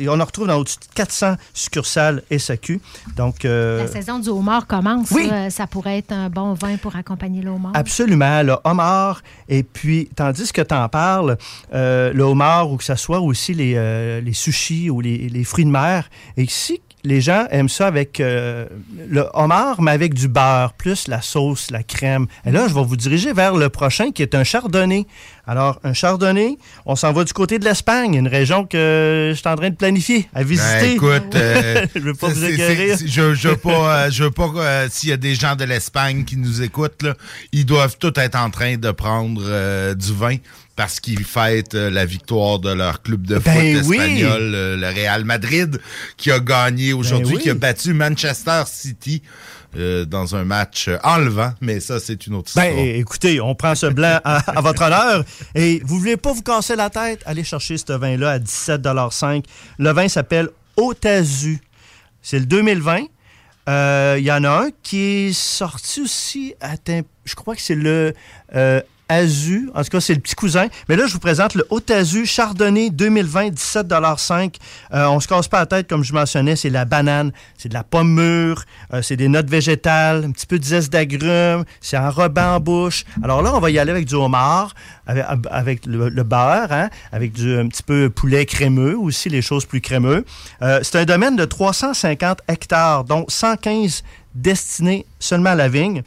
On 0.08 0.20
en 0.20 0.26
retrouve 0.26 0.48
dans 0.48 0.58
au-dessus 0.58 0.78
de 0.78 0.94
400 0.96 1.36
succursales 1.54 2.24
SAQ. 2.36 2.82
Donc, 3.16 3.46
euh, 3.46 3.84
La 3.84 3.88
saison 3.88 4.20
du 4.20 4.30
homard 4.30 4.68
commence. 4.68 5.12
oui. 5.12 5.30
ça 5.50 5.68
pourrait 5.68 6.00
être 6.00 6.12
un 6.12 6.30
bon 6.30 6.54
vin 6.54 6.78
pour 6.78 6.96
accompagner 6.96 7.42
le 7.42 7.52
homard. 7.52 7.74
Absolument, 7.76 8.42
le 8.44 8.56
homard. 8.64 9.22
Et 9.50 9.64
puis, 9.64 10.10
tandis 10.16 10.52
que 10.52 10.62
tu 10.62 10.74
en 10.74 10.90
parles, 10.90 11.38
euh, 11.74 12.14
le 12.14 12.24
homard 12.24 12.72
ou 12.72 12.78
que 12.78 12.84
ce 12.84 12.96
soit 12.96 13.20
aussi 13.20 13.54
les, 13.54 14.22
les 14.22 14.34
sushis 14.34 14.90
ou 14.90 15.02
les, 15.02 15.30
les 15.30 15.44
fruits 15.44 15.66
de 15.66 15.70
mer. 15.70 16.10
Et 16.38 16.44
ici, 16.44 16.82
les 17.04 17.22
gens 17.22 17.46
aiment 17.52 17.70
ça 17.70 17.88
avec 17.88 18.20
euh, 18.20 18.66
le 19.10 19.26
homard, 19.34 19.82
mais 19.82 19.92
avec 19.92 20.14
du 20.14 20.28
beurre, 20.28 20.74
plus 20.74 21.08
la 21.08 21.22
sauce, 21.22 21.70
la 21.70 21.84
crème. 21.84 22.28
Et 22.46 22.52
là, 22.52 22.68
je 22.68 22.74
vais 22.74 22.84
vous 22.84 22.96
diriger 22.96 23.34
vers 23.34 23.56
le 23.56 23.70
prochain 23.70 24.12
qui 24.12 24.22
est 24.22 24.36
un 24.36 24.44
chardonnay. 24.44 25.06
Alors, 25.46 25.82
un 25.84 25.92
chardonnay, 25.92 26.58
on 26.86 26.96
s'en 26.96 27.12
va 27.12 27.26
du 27.26 27.34
côté 27.34 27.60
de 27.60 27.66
l'Espagne, 27.66 28.14
une 28.14 28.30
région 28.30 28.66
que 28.66 29.32
je 29.34 29.38
suis 29.38 29.50
en 29.50 29.56
train 29.56 29.70
de 29.70 29.76
planifier 29.76 30.30
à 30.34 30.44
visiter. 30.44 30.80
Ben, 30.80 30.92
écoute, 30.96 31.36
euh, 31.36 31.86
je 31.96 32.00
veux 32.00 32.14
pas 32.14 32.30
vous 32.30 32.46
écœurer. 32.46 32.96
je, 33.06 33.34
je 33.34 33.48
veux 33.50 33.58
pas, 33.58 34.06
euh, 34.06 34.10
je 34.10 34.24
veux 34.24 34.32
pas 34.32 34.50
euh, 34.56 34.88
s'il 34.90 35.10
y 35.10 35.12
a 35.12 35.18
des 35.18 35.36
gens 35.36 35.58
de 35.58 35.66
l'Espagne 35.66 36.24
qui 36.24 36.38
nous 36.38 36.62
écoutent, 36.62 37.04
là, 37.04 37.16
ils 37.52 37.66
doivent 37.66 37.98
tous 37.98 38.14
être 38.16 38.40
en 38.40 38.50
train 38.50 38.78
de 38.78 38.92
prendre 38.92 39.94
du 39.96 40.14
vin 40.14 40.38
parce 40.76 41.00
qu'ils 41.00 41.24
fêtent 41.24 41.76
euh, 41.76 41.90
la 41.90 42.06
victoire 42.06 42.60
de 42.60 42.72
leur 42.72 43.02
club 43.02 43.26
de 43.28 43.38
Ben 43.38 43.82
foot 43.84 43.92
espagnol, 43.92 44.42
euh, 44.56 44.76
le 44.78 44.88
Real 44.88 45.24
Madrid, 45.26 45.80
qui 46.18 46.32
a 46.32 46.40
gagné 46.40 46.94
aujourd'hui, 46.94 47.34
Ben 47.34 47.38
oui. 47.38 47.42
qui 47.44 47.50
a 47.50 47.54
battu 47.54 47.94
Manchester 47.94 48.64
City 48.66 49.22
euh, 49.76 50.06
dans 50.06 50.36
un 50.36 50.44
match 50.46 50.90
enlevant, 51.04 51.54
mais 51.62 51.80
ça, 51.80 52.00
c'est 52.00 52.26
une 52.28 52.36
autre 52.36 52.48
histoire. 52.50 52.66
Ben, 52.68 52.96
écoutez, 52.96 53.40
on 53.42 53.56
prend 53.56 53.76
ce 53.76 53.88
blanc 53.88 54.20
à, 54.24 54.38
à 54.58 54.62
votre 54.62 54.84
honneur. 54.84 55.24
Et 55.56 55.82
vous 55.86 55.98
voulez 56.00 56.18
pas 56.18 56.32
vous 56.34 56.42
casser 56.44 56.76
la 56.76 56.90
tête? 56.90 57.22
Allez 57.26 57.44
chercher 57.44 57.78
ce 57.78 57.94
vin-là 57.94 58.32
à 58.32 58.40
17,5 58.40 59.44
Le 59.80 59.92
vin 59.92 60.08
s'appelle 60.08 60.50
Otazu. 60.78 61.60
C'est 62.22 62.40
le 62.40 62.46
2020. 62.46 63.02
Euh, 63.70 64.16
Il 64.20 64.26
y 64.26 64.32
en 64.32 64.44
a 64.44 64.50
un 64.50 64.70
qui 64.84 65.00
est 65.28 65.34
sorti 65.34 66.02
aussi. 66.02 66.54
Attends, 66.60 67.02
je 67.26 67.36
crois 67.36 67.56
que 67.56 67.62
c'est 67.62 67.76
le 67.76 68.14
euh, 68.56 68.82
Azu. 69.10 69.70
En 69.76 69.84
tout 69.84 69.90
cas, 69.90 70.02
c'est 70.02 70.14
le 70.14 70.20
petit 70.20 70.36
cousin. 70.36 70.68
Mais 70.90 70.96
là, 70.96 71.06
je 71.08 71.14
vous 71.14 71.20
présente 71.20 71.56
le 71.56 71.66
Otazu 71.70 72.26
Chardonnay 72.26 72.90
2020, 72.90 73.50
17,5 73.50 74.56
euh, 74.94 75.06
On 75.08 75.20
se 75.20 75.28
casse 75.28 75.48
pas 75.48 75.60
la 75.60 75.66
tête, 75.66 75.88
comme 75.88 76.04
je 76.04 76.14
mentionnais, 76.14 76.56
c'est 76.56 76.70
la 76.70 76.86
banane, 76.86 77.32
c'est 77.58 77.70
de 77.70 77.74
la 77.74 77.84
pomme 77.84 78.14
mûre, 78.14 78.64
euh, 78.94 79.02
c'est 79.02 79.18
des 79.18 79.28
notes 79.28 79.50
végétales, 79.50 80.24
un 80.26 80.32
petit 80.32 80.46
peu 80.46 80.60
de 80.60 80.64
zeste 80.64 80.92
d'agrumes, 80.92 81.64
c'est 81.82 81.98
enrobant 81.98 82.56
en 82.56 82.60
bouche. 82.60 83.06
Alors 83.24 83.42
là, 83.42 83.52
on 83.54 83.60
va 83.60 83.70
y 83.72 83.80
aller 83.80 83.92
avec 83.92 84.06
du 84.06 84.16
homard, 84.16 84.74
avec, 85.06 85.86
le, 85.86 86.24
beurre, 86.24 86.72
hein, 86.72 86.90
avec 87.12 87.38
un 87.40 87.68
petit 87.68 87.84
peu 87.84 88.10
poulet 88.10 88.46
crémeux 88.46 88.98
aussi, 88.98 89.30
les 89.30 89.42
choses 89.42 89.66
plus 89.66 89.82
crémeux. 89.82 90.26
Euh, 90.62 90.80
c'est 90.82 90.98
un 90.98 91.06
domaine 91.06 91.36
de 91.36 91.46
350 91.46 92.40
hectares, 92.48 93.04
dont 93.04 93.26
115 93.28 94.04
destinés 94.36 95.06
seulement 95.20 95.52
à 95.52 95.56
la 95.56 95.68
vigne 95.68 96.04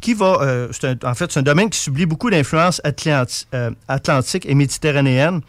qui 0.00 0.14
va, 0.14 0.38
euh, 0.40 0.68
c'est 0.72 0.84
un- 1.04 1.08
en 1.10 1.14
fait, 1.14 1.30
c'est 1.32 1.40
un 1.40 1.42
domaine 1.42 1.70
qui 1.70 1.78
subit 1.78 2.06
beaucoup 2.06 2.30
d'influences 2.30 2.80
atlanti- 2.84 3.46
euh, 3.54 3.70
atlantiques 3.88 4.46
et 4.46 4.54
méditerranéennes 4.54 5.40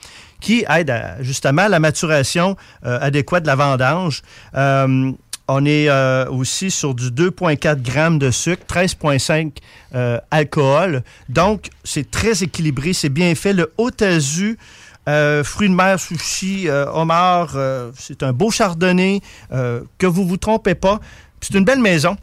qui 0.42 0.66
aide 0.70 0.90
à, 0.90 1.22
justement 1.22 1.64
à 1.64 1.70
la 1.70 1.80
maturation 1.80 2.56
euh, 2.86 2.98
adéquate 3.02 3.44
de 3.44 3.48
la 3.48 3.56
vendange. 3.56 4.22
Euh, 4.56 5.12
on 5.52 5.66
est 5.66 5.90
aussi 6.30 6.70
sur 6.70 6.94
du 6.94 7.10
2,4 7.10 7.82
grammes 7.82 8.20
de 8.20 8.30
sucre, 8.30 8.64
13,5 8.68 9.58
euh, 9.96 10.20
alcool. 10.30 11.02
Donc, 11.28 11.70
c'est 11.84 12.12
très 12.12 12.44
équilibré, 12.44 12.94
c'est 12.94 13.10
bien 13.10 13.34
fait. 13.34 13.54
Le 13.54 13.74
Otazu, 13.80 14.60
euh, 15.08 15.44
fruits 15.44 15.70
de 15.70 15.74
mer, 15.74 16.00
sushi, 16.00 16.70
euh, 16.70 16.86
homard, 16.94 17.54
euh, 17.56 17.90
c'est 17.98 18.22
un 18.22 18.32
beau 18.32 18.52
chardonnay. 18.52 19.22
que 19.50 20.06
vous 20.06 20.28
vous 20.28 20.38
trompez 20.38 20.76
pas. 20.76 21.00
C'est 21.42 21.56
une 21.56 21.66
belle 21.66 21.80
maison. 21.80 22.16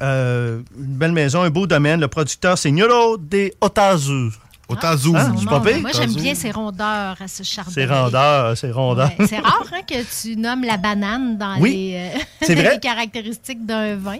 Euh, 0.00 0.60
une 0.78 0.84
belle 0.96 1.12
maison, 1.12 1.42
un 1.42 1.50
beau 1.50 1.66
domaine. 1.66 2.00
Le 2.00 2.08
producteur, 2.08 2.56
c'est 2.56 2.70
Nuro 2.70 3.16
de 3.16 3.50
Otazu. 3.60 4.30
Otazu. 4.68 5.16
Hein, 5.16 5.34
c'est 5.38 5.48
pas 5.48 5.60
pire? 5.60 5.80
Moi, 5.80 5.90
j'aime 5.94 6.14
bien 6.14 6.34
ces 6.34 6.50
rondeurs 6.50 7.16
à 7.20 7.26
ce 7.26 7.42
chardonnay. 7.42 7.74
C'est 7.74 7.86
rondeur, 7.92 8.56
c'est 8.56 8.70
rondeur. 8.70 9.10
Ouais, 9.18 9.26
C'est 9.26 9.38
rare 9.38 9.64
hein, 9.72 9.80
que 9.88 10.22
tu 10.22 10.36
nommes 10.36 10.62
la 10.64 10.76
banane 10.76 11.38
dans 11.38 11.58
Oui, 11.58 11.72
les, 11.72 12.10
euh, 12.14 12.18
c'est 12.42 12.54
vrai. 12.54 12.74
les 12.74 12.78
caractéristiques 12.80 13.64
d'un 13.64 13.96
vin. 13.96 14.18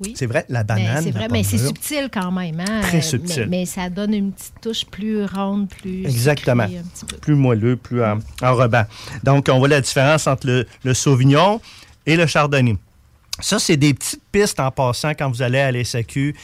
Oui. 0.00 0.12
C'est 0.16 0.26
vrai, 0.26 0.44
la 0.48 0.60
Mais 0.60 0.64
banane. 0.64 1.02
c'est 1.04 1.10
vrai, 1.12 1.28
mais 1.30 1.42
c'est 1.44 1.58
subtil 1.58 2.08
quand 2.12 2.32
même. 2.32 2.58
Hein? 2.60 2.80
Très 2.82 3.00
subtil. 3.00 3.42
Mais, 3.48 3.58
mais 3.60 3.66
ça 3.66 3.88
donne 3.90 4.12
une 4.14 4.32
petite 4.32 4.54
touche 4.60 4.84
plus 4.86 5.24
ronde, 5.24 5.68
plus. 5.68 6.04
Exactement. 6.04 6.66
Plus 7.20 7.34
moelleux, 7.34 7.76
plus 7.76 8.02
en, 8.04 8.18
enrobant. 8.42 8.84
Donc, 9.22 9.48
on 9.50 9.58
voit 9.58 9.68
la 9.68 9.80
différence 9.80 10.26
entre 10.26 10.46
le, 10.46 10.66
le 10.84 10.94
Sauvignon 10.94 11.60
et 12.06 12.16
le 12.16 12.26
Chardonnay. 12.26 12.76
Ça, 13.40 13.58
c'est 13.58 13.76
des 13.76 13.92
petites 13.94 14.22
pistes 14.30 14.60
en 14.60 14.70
passant 14.70 15.10
quand 15.10 15.28
vous 15.28 15.42
allez 15.42 15.58
à 15.58 15.72
l'SAQ. 15.72 16.36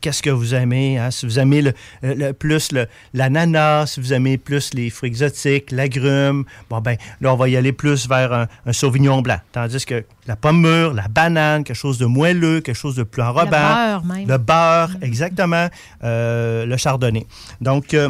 Qu'est-ce 0.00 0.22
que 0.22 0.30
vous 0.30 0.54
aimez? 0.54 0.98
hein? 0.98 1.10
Si 1.10 1.26
vous 1.26 1.38
aimez 1.38 1.60
le, 1.60 1.74
le- 2.02 2.14
le- 2.14 2.32
plus 2.32 2.72
le- 2.72 2.86
l'ananas, 3.12 3.86
si 3.94 4.00
vous 4.00 4.12
aimez 4.14 4.38
plus 4.38 4.72
les 4.72 4.88
fruits 4.88 5.08
exotiques, 5.10 5.70
l'agrume, 5.72 6.44
bon 6.70 6.80
ben 6.80 6.96
là, 7.20 7.34
on 7.34 7.36
va 7.36 7.48
y 7.50 7.56
aller 7.56 7.72
plus 7.72 8.08
vers 8.08 8.32
un, 8.32 8.46
un 8.64 8.72
Sauvignon 8.72 9.20
blanc. 9.20 9.38
Tandis 9.52 9.84
que 9.84 10.04
la 10.26 10.36
pomme 10.36 10.60
mûre, 10.62 10.94
la 10.94 11.08
banane, 11.08 11.64
quelque 11.64 11.76
chose 11.76 11.98
de 11.98 12.06
moelleux, 12.06 12.60
quelque 12.62 12.76
chose 12.76 12.96
de 12.96 13.02
plus 13.02 13.22
enrobant. 13.22 13.50
beurre 13.50 14.04
même. 14.04 14.26
Le 14.28 14.38
beurre, 14.38 14.90
exactement. 15.02 15.68
euh, 16.04 16.64
le 16.64 16.76
chardonnay. 16.78 17.26
Donc, 17.60 17.92
euh, 17.92 18.08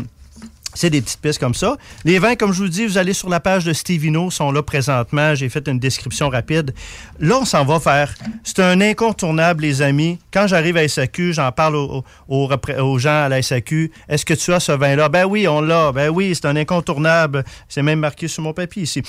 C'est 0.78 0.90
des 0.90 1.02
petites 1.02 1.20
pistes 1.20 1.40
comme 1.40 1.54
ça. 1.54 1.76
Les 2.04 2.20
vins, 2.20 2.36
comme 2.36 2.52
je 2.52 2.62
vous 2.62 2.68
dis, 2.68 2.86
vous 2.86 2.98
allez 2.98 3.12
sur 3.12 3.28
la 3.28 3.40
page 3.40 3.64
de 3.64 3.72
Stevino, 3.72 4.30
sont 4.30 4.52
là 4.52 4.62
présentement. 4.62 5.34
J'ai 5.34 5.48
fait 5.48 5.66
une 5.66 5.80
description 5.80 6.28
rapide. 6.28 6.72
Là, 7.18 7.38
on 7.40 7.44
s'en 7.44 7.64
va 7.64 7.80
faire. 7.80 8.14
C'est 8.44 8.60
un 8.60 8.80
incontournable, 8.80 9.62
les 9.62 9.82
amis. 9.82 10.20
Quand 10.32 10.46
j'arrive 10.46 10.76
à 10.76 10.86
SAQ, 10.86 11.32
j'en 11.32 11.50
parle 11.50 11.74
aux, 11.74 12.04
aux, 12.28 12.48
aux 12.78 12.98
gens 13.00 13.24
à 13.24 13.28
la 13.28 13.42
SAQ. 13.42 13.90
Est-ce 14.08 14.24
que 14.24 14.34
tu 14.34 14.52
as 14.52 14.60
ce 14.60 14.70
vin-là? 14.70 15.08
Ben 15.08 15.24
oui, 15.24 15.48
on 15.48 15.60
l'a. 15.60 15.90
Ben 15.90 16.10
oui, 16.10 16.32
c'est 16.36 16.46
un 16.46 16.54
incontournable. 16.54 17.42
C'est 17.68 17.82
même 17.82 17.98
marqué 17.98 18.28
sur 18.28 18.44
mon 18.44 18.52
papier 18.52 18.84
ici. 18.84 19.02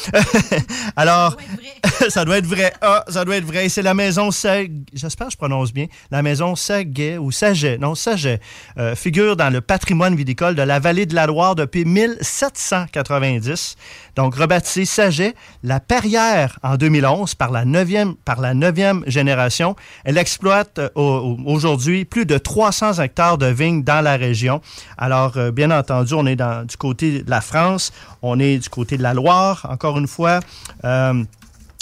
Alors, 0.95 1.37
ça 2.09 2.25
doit 2.25 2.39
être 2.39 2.47
vrai. 2.47 2.73
Ah, 2.81 3.05
ça 3.09 3.23
doit 3.25 3.37
être 3.37 3.45
vrai. 3.45 3.69
C'est 3.69 3.83
la 3.83 3.93
maison 3.93 4.31
Sag... 4.31 4.71
J'espère 4.91 5.27
que 5.27 5.33
je 5.33 5.37
prononce 5.37 5.71
bien. 5.71 5.85
La 6.09 6.23
maison 6.23 6.55
Saget 6.55 7.19
ou 7.19 7.29
Saget. 7.29 7.77
Non, 7.77 7.93
Saget. 7.93 8.39
Euh, 8.79 8.95
figure 8.95 9.35
dans 9.35 9.51
le 9.51 9.61
patrimoine 9.61 10.15
viticole 10.15 10.55
de 10.55 10.63
la 10.63 10.79
vallée 10.79 11.05
de 11.05 11.13
la 11.13 11.27
Loire 11.27 11.58
depuis 11.59 11.85
1790. 11.85 13.75
Donc, 14.15 14.35
rebaptisé 14.35 14.85
Saget, 14.85 15.35
la 15.63 15.79
Perrière 15.79 16.59
en 16.63 16.75
2011 16.77 17.35
par 17.35 17.51
la 17.51 17.65
neuvième, 17.65 18.15
par 18.15 18.39
la 18.41 18.53
neuvième 18.53 19.03
génération. 19.07 19.75
Elle 20.03 20.17
exploite 20.17 20.79
euh, 20.79 20.89
aujourd'hui 20.95 22.05
plus 22.05 22.25
de 22.25 22.37
300 22.37 22.93
hectares 23.01 23.37
de 23.37 23.47
vignes 23.47 23.83
dans 23.83 24.01
la 24.03 24.15
région. 24.17 24.61
Alors, 24.97 25.37
euh, 25.37 25.51
bien 25.51 25.71
entendu, 25.71 26.13
on 26.13 26.25
est 26.25 26.35
dans, 26.35 26.65
du 26.65 26.77
côté 26.77 27.23
de 27.23 27.29
la 27.29 27.41
France, 27.41 27.91
on 28.21 28.39
est 28.39 28.57
du 28.57 28.69
côté 28.69 28.97
de 28.97 29.03
la 29.03 29.13
Loire, 29.13 29.65
encore 29.69 29.97
une 29.97 30.07
fois. 30.07 30.39
Euh, 30.85 31.23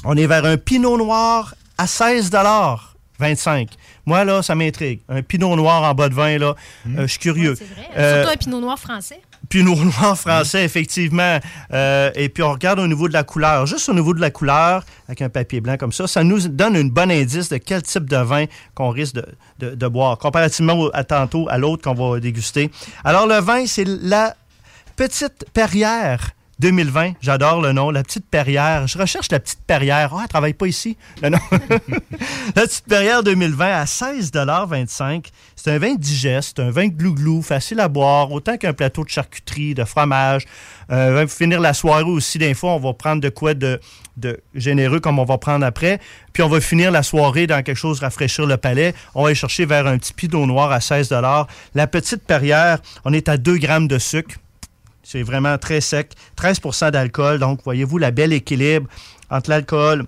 on 0.03 0.15
est 0.17 0.27
vers 0.27 0.45
un 0.45 0.57
pinot 0.57 0.97
noir 0.97 1.55
à 1.77 1.87
16 1.87 2.29
25. 3.19 3.69
Moi, 4.05 4.23
là, 4.23 4.41
ça 4.43 4.55
m'intrigue. 4.55 5.01
Un 5.09 5.21
pinot 5.21 5.55
noir 5.55 5.83
en 5.83 5.93
bas 5.93 6.07
de 6.09 6.13
vin, 6.13 6.37
là, 6.37 6.55
Mmh. 6.85 6.99
euh, 6.99 7.01
je 7.01 7.07
suis 7.07 7.19
curieux. 7.19 7.55
Surtout 7.55 8.29
un 8.29 8.37
pinot 8.37 8.61
noir 8.61 8.77
français. 8.77 9.19
Pinot 9.49 9.75
noir 9.75 10.17
français, 10.17 10.65
effectivement. 10.65 11.39
Euh, 11.73 12.11
et 12.15 12.27
puis, 12.29 12.43
on 12.43 12.51
regarde 12.51 12.79
au 12.79 12.87
niveau 12.87 13.07
de 13.07 13.13
la 13.13 13.23
couleur. 13.23 13.65
Juste 13.65 13.87
au 13.89 13.93
niveau 13.93 14.13
de 14.13 14.19
la 14.19 14.29
couleur, 14.31 14.83
avec 15.07 15.21
un 15.21 15.29
papier 15.29 15.61
blanc 15.61 15.77
comme 15.77 15.93
ça, 15.93 16.05
ça 16.07 16.23
nous 16.23 16.47
donne 16.47 16.75
un 16.75 16.83
bon 16.85 17.09
indice 17.11 17.49
de 17.49 17.57
quel 17.57 17.81
type 17.81 18.09
de 18.09 18.17
vin 18.17 18.45
qu'on 18.75 18.89
risque 18.89 19.15
de, 19.15 19.25
de- 19.59 19.75
de 19.75 19.87
boire, 19.87 20.17
comparativement 20.17 20.89
à 20.93 21.03
tantôt 21.03 21.47
à 21.49 21.57
l'autre 21.57 21.83
qu'on 21.83 21.93
va 22.11 22.19
déguster. 22.19 22.69
Alors, 23.03 23.25
le 23.27 23.39
vin, 23.39 23.65
c'est 23.67 23.85
la 23.85 24.35
petite 24.95 25.45
Perrière 25.53 26.31
2020. 26.59 27.13
J'adore 27.21 27.61
le 27.61 27.71
nom, 27.71 27.91
la 27.91 28.03
petite 28.03 28.25
Perrière. 28.29 28.87
Je 28.87 28.97
recherche 28.97 29.29
la 29.31 29.39
petite 29.39 29.61
Perrière. 29.65 30.13
Ah, 30.15 30.21
elle 30.23 30.27
travaille 30.27 30.53
pas 30.53 30.67
ici. 30.67 30.97
La 32.55 32.63
petite 32.63 32.85
Perrière 32.85 33.23
2020 33.23 33.65
à 33.65 33.83
16,25 33.83 35.25
C'est 35.55 35.71
un 35.71 35.77
vin 35.77 35.95
digeste, 35.95 36.59
un 36.59 36.71
vin 36.71 36.87
glou-glou, 36.87 37.41
facile 37.41 37.79
à 37.79 37.87
boire, 37.87 38.31
autant 38.31 38.57
qu'un 38.57 38.73
plateau 38.73 39.03
de 39.03 39.09
charcuterie, 39.09 39.75
de 39.75 39.83
fromage. 39.83 40.45
Euh, 40.89 41.27
finir 41.27 41.59
la 41.59 41.73
soirée 41.73 42.03
aussi, 42.03 42.37
des 42.37 42.53
fois, 42.53 42.71
on 42.71 42.79
va 42.79 42.93
prendre 42.93 43.21
de 43.21 43.29
quoi 43.29 43.53
de, 43.53 43.79
de 44.15 44.39
généreux 44.55 44.99
comme 44.99 45.19
on 45.19 45.25
va 45.25 45.37
prendre 45.37 45.65
après. 45.65 45.99
Puis 46.33 46.41
on 46.41 46.49
va 46.49 46.61
finir 46.61 46.91
la 46.91 47.03
soirée 47.03 47.47
dans 47.47 47.61
quelque 47.63 47.77
chose 47.77 47.99
rafraîchir 47.99 48.45
le 48.45 48.57
palais. 48.57 48.93
On 49.13 49.21
va 49.21 49.27
aller 49.27 49.35
chercher 49.35 49.65
vers 49.65 49.85
un 49.87 49.97
petit 49.97 50.13
pinot 50.13 50.45
noir 50.45 50.71
à 50.71 50.81
16 50.81 51.13
La 51.75 51.87
petite 51.87 52.23
Perrière, 52.23 52.79
on 53.05 53.13
est 53.13 53.29
à 53.29 53.37
2 53.37 53.57
grammes 53.57 53.87
de 53.87 53.99
sucre. 53.99 54.35
C'est 55.09 55.23
vraiment 55.23 55.57
très 55.57 55.79
sec. 55.79 56.11
13% 56.37 56.91
d'alcool. 56.91 57.39
Donc, 57.39 57.61
voyez-vous, 57.63 57.97
la 57.97 58.11
belle 58.11 58.33
équilibre 58.33 58.89
entre 59.29 59.49
l'alcool 59.49 60.05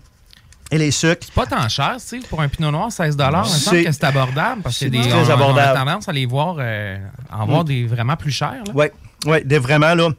et 0.72 0.78
les 0.78 0.92
sucres. 0.92 1.22
C'est 1.26 1.34
pas 1.34 1.46
tant 1.46 1.68
cher, 1.70 1.96
tu 1.98 2.20
sais, 2.22 2.28
pour 2.28 2.42
un 2.42 2.50
pinot 2.50 2.70
noir, 2.72 2.92
16 2.92 3.16
Il 3.18 3.26
me 3.26 3.32
semble 3.46 3.48
C'est- 3.78 3.84
que 3.86 3.92
c'est 3.94 4.04
abordable 4.04 4.62
parce 4.62 4.76
que 4.76 4.86
c'est 4.86 4.90
des, 4.90 5.00
très 5.02 5.14
on, 5.14 5.26
on 5.26 5.30
abordable. 5.30 5.78
a 5.78 5.80
tendance 5.86 6.10
à 6.10 6.12
les 6.12 6.26
voir, 6.26 6.58
euh, 6.60 6.98
en 7.32 7.46
voir 7.46 7.62
Mm. 7.64 7.68
des 7.68 7.86
vraiment 7.88 8.16
plus 8.18 8.32
chers. 8.32 8.62
Oui, 8.76 8.88
ouais, 9.26 9.44
des- 9.44 9.58
vraiment, 9.58 9.96
là. 9.96 10.10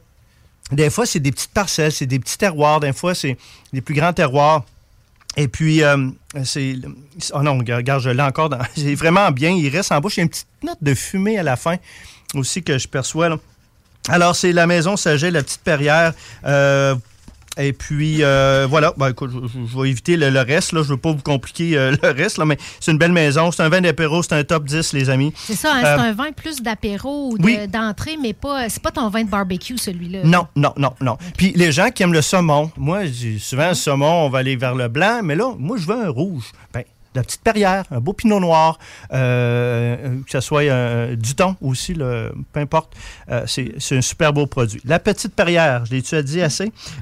Des 0.71 0.89
fois, 0.89 1.05
c'est 1.05 1.19
des 1.19 1.31
petites 1.31 1.51
parcelles, 1.53 1.91
c'est 1.91 2.05
des 2.05 2.17
petits 2.19 2.37
terroirs. 2.37 2.79
Des 2.79 2.93
fois, 2.93 3.13
c'est 3.13 3.37
des 3.73 3.81
plus 3.81 3.93
grands 3.93 4.13
terroirs. 4.13 4.63
Et 5.37 5.47
puis, 5.47 5.83
euh, 5.83 6.09
c'est. 6.43 6.75
Oh 7.33 7.41
non, 7.41 7.57
regarde, 7.59 8.01
je 8.01 8.09
l'ai 8.09 8.23
encore 8.23 8.49
dans. 8.49 8.59
C'est 8.75 8.95
vraiment 8.95 9.31
bien. 9.31 9.51
Il 9.51 9.69
reste 9.69 9.91
en 9.93 9.99
bouche. 10.01 10.17
Il 10.17 10.19
y 10.19 10.21
a 10.21 10.23
une 10.23 10.29
petite 10.29 10.47
note 10.63 10.77
de 10.81 10.93
fumée 10.93 11.37
à 11.39 11.43
la 11.43 11.55
fin 11.55 11.77
aussi 12.35 12.61
que 12.63 12.77
je 12.77 12.87
perçois, 12.87 13.29
là. 13.29 13.37
Alors, 14.09 14.35
c'est 14.35 14.51
la 14.51 14.67
maison 14.67 14.97
Saget, 14.97 15.31
la 15.31 15.43
petite 15.43 15.61
perrière. 15.61 16.13
Euh, 16.45 16.95
et 17.57 17.73
puis, 17.73 18.23
euh, 18.23 18.65
voilà. 18.69 18.93
Ben, 18.97 19.09
écoute, 19.09 19.29
je, 19.33 19.45
je- 19.47 19.65
je 19.67 19.77
vais 19.79 19.89
éviter 19.89 20.15
le, 20.15 20.29
le 20.29 20.39
reste. 20.39 20.71
Là. 20.71 20.81
Je 20.83 20.87
ne 20.87 20.93
veux 20.93 20.97
pas 20.97 21.11
vous 21.11 21.21
compliquer 21.21 21.77
euh, 21.77 21.91
le 22.01 22.09
reste, 22.11 22.37
là, 22.37 22.45
mais 22.45 22.57
c'est 22.79 22.91
une 22.91 22.97
belle 22.97 23.11
maison. 23.11 23.51
C'est 23.51 23.61
un 23.61 23.67
vin 23.69 23.81
d'apéro. 23.81 24.23
C'est 24.23 24.33
un 24.33 24.43
top 24.45 24.63
10, 24.63 24.93
les 24.93 25.09
amis. 25.09 25.33
C'est 25.35 25.55
ça, 25.55 25.73
hein, 25.75 25.83
Euh, 25.83 25.95
c'est 25.97 26.03
un 26.03 26.13
vin 26.13 26.31
plus 26.31 26.61
d'apéro 26.61 27.31
ou 27.33 27.37
de- 27.37 27.43
oui. 27.43 27.67
d'entrée, 27.67 28.15
mais 28.21 28.31
pas 28.33 28.69
c'est 28.69 28.81
pas 28.81 28.91
ton 28.91 29.09
vin 29.09 29.23
de 29.23 29.29
barbecue, 29.29 29.77
celui-là. 29.77 30.19
Non, 30.23 30.47
non, 30.55 30.73
non, 30.77 30.93
non. 31.01 31.17
Puis 31.37 31.51
les 31.55 31.71
gens 31.73 31.89
qui 31.91 32.03
aiment 32.03 32.13
le 32.13 32.21
saumon, 32.21 32.71
moi, 32.77 33.05
j'ai 33.05 33.37
souvent 33.37 33.67
le 33.69 33.75
saumon, 33.75 34.25
on 34.25 34.29
va 34.29 34.39
aller 34.39 34.55
vers 34.55 34.73
le 34.73 34.87
blanc, 34.87 35.19
mais 35.21 35.35
là, 35.35 35.53
moi, 35.59 35.75
je 35.77 35.85
veux 35.85 36.05
un 36.05 36.09
rouge. 36.09 36.45
Ben, 36.73 36.83
la 37.13 37.23
petite 37.23 37.41
perrière, 37.41 37.83
un 37.91 37.99
beau 37.99 38.13
pinot 38.13 38.39
noir, 38.39 38.79
euh, 39.13 39.95
que 40.25 40.31
ce 40.31 40.39
soit 40.39 40.63
euh, 40.63 41.15
du 41.15 41.35
thon 41.35 41.55
aussi, 41.61 41.93
le, 41.93 42.31
peu 42.53 42.59
importe. 42.59 42.93
Euh, 43.29 43.43
c'est 43.47 43.73
c'est 43.79 43.97
un 43.97 44.01
super 44.01 44.31
beau 44.33 44.47
produit. 44.47 44.81
La 44.85 44.99
petite 44.99 45.35
perrière, 45.35 45.85
je 45.85 45.91
l'ai-tu 45.91 46.21
dit 46.23 46.41
assez? 46.41 46.71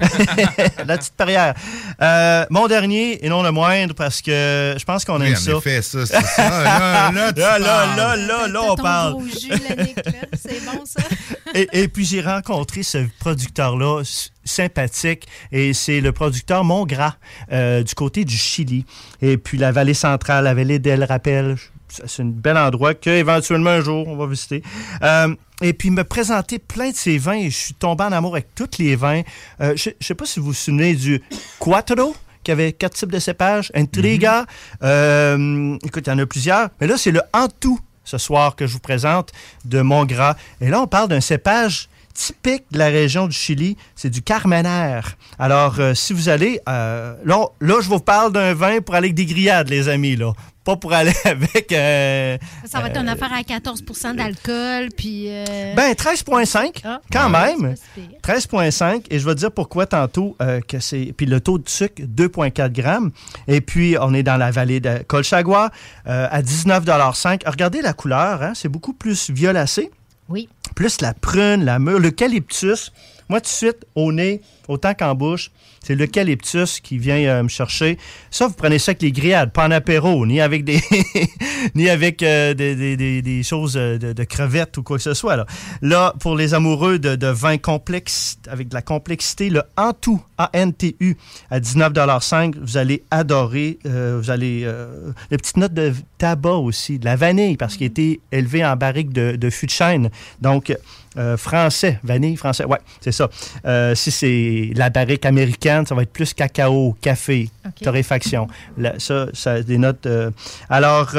la 0.86 0.98
petite 0.98 1.14
perrière. 1.14 1.54
Euh, 2.02 2.44
mon 2.50 2.66
dernier, 2.66 3.24
et 3.24 3.28
non 3.28 3.42
le 3.42 3.50
moindre, 3.52 3.94
parce 3.94 4.20
que 4.22 4.74
je 4.78 4.84
pense 4.84 5.04
qu'on 5.04 5.20
Oui, 5.20 5.28
aime 5.28 5.34
en 5.34 5.36
ça. 5.36 5.52
effet, 5.52 5.82
ça, 5.82 6.06
c'est 6.06 6.20
ça. 6.26 6.48
Là, 6.48 7.10
là, 7.12 7.32
là, 7.32 7.58
là, 7.58 7.96
là, 7.96 8.16
là, 8.16 8.48
là, 8.48 8.60
on 8.62 8.76
parle. 8.76 9.12
gros 9.12 9.24
jus, 9.26 9.48
là, 9.48 9.82
Nick, 9.84 9.96
là. 9.96 10.12
c'est 10.36 10.64
bon 10.64 10.84
ça. 10.84 11.02
et, 11.54 11.68
et 11.72 11.88
puis 11.88 12.04
j'ai 12.04 12.20
rencontré 12.20 12.82
ce 12.82 12.98
producteur-là, 13.20 14.02
sympathique, 14.44 15.26
et 15.52 15.72
c'est 15.72 16.00
le 16.00 16.12
producteur 16.12 16.64
Montgras, 16.64 17.16
euh, 17.52 17.82
du 17.82 17.94
côté 17.94 18.24
du 18.24 18.36
Chili. 18.36 18.84
Et 19.22 19.36
puis 19.36 19.58
la 19.58 19.72
vallée 19.72 19.94
centrale, 19.94 20.44
la 20.44 20.54
vallée 20.54 20.78
d'El 20.78 21.04
Rappel, 21.04 21.56
c'est 21.88 22.22
un 22.22 22.26
bel 22.26 22.56
endroit 22.56 22.94
qu'éventuellement 22.94 23.70
un 23.70 23.80
jour 23.80 24.06
on 24.08 24.16
va 24.16 24.26
visiter. 24.26 24.62
Euh, 25.02 25.34
et 25.60 25.72
puis 25.72 25.88
il 25.88 25.92
me 25.92 26.04
présenter 26.04 26.58
plein 26.58 26.90
de 26.90 26.96
ses 26.96 27.18
vins, 27.18 27.34
et 27.34 27.50
je 27.50 27.56
suis 27.56 27.74
tombé 27.74 28.04
en 28.04 28.12
amour 28.12 28.34
avec 28.34 28.54
tous 28.54 28.78
les 28.78 28.96
vins. 28.96 29.22
Euh, 29.60 29.74
je 29.76 29.90
ne 29.90 29.94
sais 30.00 30.14
pas 30.14 30.26
si 30.26 30.40
vous 30.40 30.46
vous 30.46 30.54
souvenez 30.54 30.94
du 30.94 31.20
Quattro 31.58 32.14
qui 32.42 32.50
avait 32.50 32.72
quatre 32.72 32.94
types 32.94 33.12
de 33.12 33.18
cépages, 33.18 33.70
Intriga, 33.74 34.46
euh, 34.82 35.76
écoute, 35.84 36.06
il 36.06 36.10
y 36.10 36.12
en 36.12 36.18
a 36.18 36.24
plusieurs, 36.24 36.70
mais 36.80 36.86
là 36.86 36.96
c'est 36.96 37.10
le 37.10 37.20
Antou 37.34 37.78
ce 38.10 38.18
soir 38.18 38.56
que 38.56 38.66
je 38.66 38.72
vous 38.72 38.80
présente 38.80 39.30
de 39.64 39.80
Montgras. 39.80 40.34
Et 40.60 40.68
là, 40.68 40.80
on 40.80 40.86
parle 40.86 41.08
d'un 41.08 41.20
cépage 41.20 41.88
typique 42.20 42.64
de 42.70 42.78
la 42.78 42.88
région 42.88 43.26
du 43.26 43.34
Chili, 43.34 43.76
c'est 43.96 44.10
du 44.10 44.20
Carmener. 44.20 45.00
Alors, 45.38 45.80
euh, 45.80 45.94
si 45.94 46.12
vous 46.12 46.28
allez, 46.28 46.60
euh, 46.68 47.14
là, 47.24 47.46
là, 47.62 47.80
je 47.80 47.88
vous 47.88 47.98
parle 48.00 48.30
d'un 48.32 48.52
vin 48.52 48.80
pour 48.80 48.94
aller 48.94 49.06
avec 49.06 49.14
des 49.14 49.24
grillades, 49.24 49.70
les 49.70 49.88
amis, 49.88 50.16
là. 50.16 50.32
Pas 50.62 50.76
pour 50.76 50.92
aller 50.92 51.14
avec... 51.24 51.72
euh, 51.72 52.36
Ça 52.66 52.80
va 52.80 52.88
être 52.88 53.00
une 53.00 53.08
affaire 53.08 53.32
à 53.32 53.40
14% 53.40 54.16
d'alcool, 54.16 54.90
puis. 54.94 55.28
ben, 55.74 55.92
13,5 55.92 56.82
Ah. 56.84 57.00
quand 57.10 57.32
Ouais, 57.32 57.56
même. 57.56 57.74
13,5. 58.22 59.06
Et 59.08 59.18
je 59.18 59.24
vais 59.24 59.34
te 59.34 59.38
dire 59.40 59.52
pourquoi 59.52 59.86
tantôt 59.86 60.36
que 60.68 60.78
c'est. 60.78 61.14
Puis 61.16 61.24
le 61.24 61.40
taux 61.40 61.58
de 61.58 61.66
sucre, 61.66 62.02
2,4 62.02 62.70
grammes. 62.72 63.10
Et 63.48 63.62
puis, 63.62 63.96
on 63.98 64.12
est 64.12 64.22
dans 64.22 64.36
la 64.36 64.50
vallée 64.50 64.80
de 64.80 64.98
Colchagua 65.08 65.70
à 66.04 66.42
19,5 66.42 67.48
Regardez 67.48 67.80
la 67.80 67.94
couleur, 67.94 68.42
hein, 68.42 68.52
c'est 68.54 68.68
beaucoup 68.68 68.92
plus 68.92 69.30
violacé. 69.30 69.90
Oui. 70.30 70.48
Plus 70.76 71.00
la 71.00 71.12
prune, 71.12 71.64
la 71.64 71.78
mûre, 71.78 71.98
l'eucalyptus. 71.98 72.92
Moi, 73.30 73.40
tout 73.40 73.44
de 73.44 73.48
suite, 73.48 73.86
au 73.94 74.12
nez, 74.12 74.42
autant 74.68 74.92
qu'en 74.92 75.14
bouche, 75.14 75.50
c'est 75.82 75.94
l'eucalyptus 75.94 76.80
qui 76.80 76.98
vient 76.98 77.16
euh, 77.16 77.42
me 77.44 77.48
chercher. 77.48 77.96
Ça, 78.30 78.46
vous 78.48 78.52
prenez 78.54 78.78
ça 78.78 78.90
avec 78.90 79.00
les 79.00 79.12
grillades, 79.12 79.50
pas 79.52 79.66
en 79.66 79.70
apéro, 79.70 80.26
ni 80.26 80.38
avec 80.40 80.64
des 80.64 80.80
ni 81.74 81.88
avec 81.88 82.22
euh, 82.22 82.52
des, 82.54 82.74
des- 82.76 82.96
des- 82.96 83.22
des 83.22 83.42
choses 83.42 83.76
euh, 83.76 83.96
de, 83.96 84.12
de 84.12 84.24
crevettes 84.24 84.76
ou 84.76 84.82
quoi 84.82 84.96
que 84.98 85.02
ce 85.02 85.14
soit. 85.14 85.36
Là, 85.36 85.46
là 85.80 86.14
pour 86.20 86.36
les 86.36 86.52
amoureux 86.54 86.98
de, 86.98 87.16
de 87.16 87.26
vin 87.28 87.56
complexe, 87.56 88.36
avec 88.48 88.68
de 88.68 88.74
la 88.74 88.82
complexité, 88.82 89.48
le 89.48 89.62
Antu, 89.78 90.16
A-N-T-U, 90.36 91.16
à 91.50 91.60
19,5 91.60 92.54
vous 92.60 92.76
allez 92.76 93.04
adorer. 93.10 93.78
euh, 93.86 94.18
vous 94.22 94.30
allez... 94.30 94.62
Euh, 94.64 95.12
les 95.30 95.36
petites 95.38 95.56
notes 95.56 95.72
de 95.74 95.94
tabac 96.18 96.54
aussi, 96.56 96.98
de 96.98 97.04
la 97.06 97.16
vanille, 97.16 97.56
parce 97.56 97.74
qu'il 97.76 97.84
a 97.84 97.86
été 97.86 98.20
élevé 98.32 98.64
en 98.64 98.76
barrique 98.76 99.12
de, 99.12 99.36
de 99.36 99.50
fût 99.50 99.66
de 99.66 99.70
chêne. 99.70 100.10
Donc, 100.40 100.76
euh, 101.16 101.36
français, 101.36 101.98
vanille, 102.02 102.36
français, 102.36 102.64
ouais, 102.64 102.78
c'est 103.00 103.12
ça. 103.12 103.28
Euh, 103.64 103.94
si 103.94 104.10
c'est 104.10 104.70
la 104.74 104.90
barrique 104.90 105.26
américaine, 105.26 105.86
ça 105.86 105.94
va 105.94 106.02
être 106.02 106.12
plus 106.12 106.34
cacao, 106.34 106.96
café, 107.00 107.50
torréfaction. 107.82 108.46
Là, 108.78 108.94
ça, 108.98 109.26
ça 109.32 109.62
des 109.62 109.78
notes. 109.78 110.06
euh, 110.06 110.30
alors, 110.68 111.14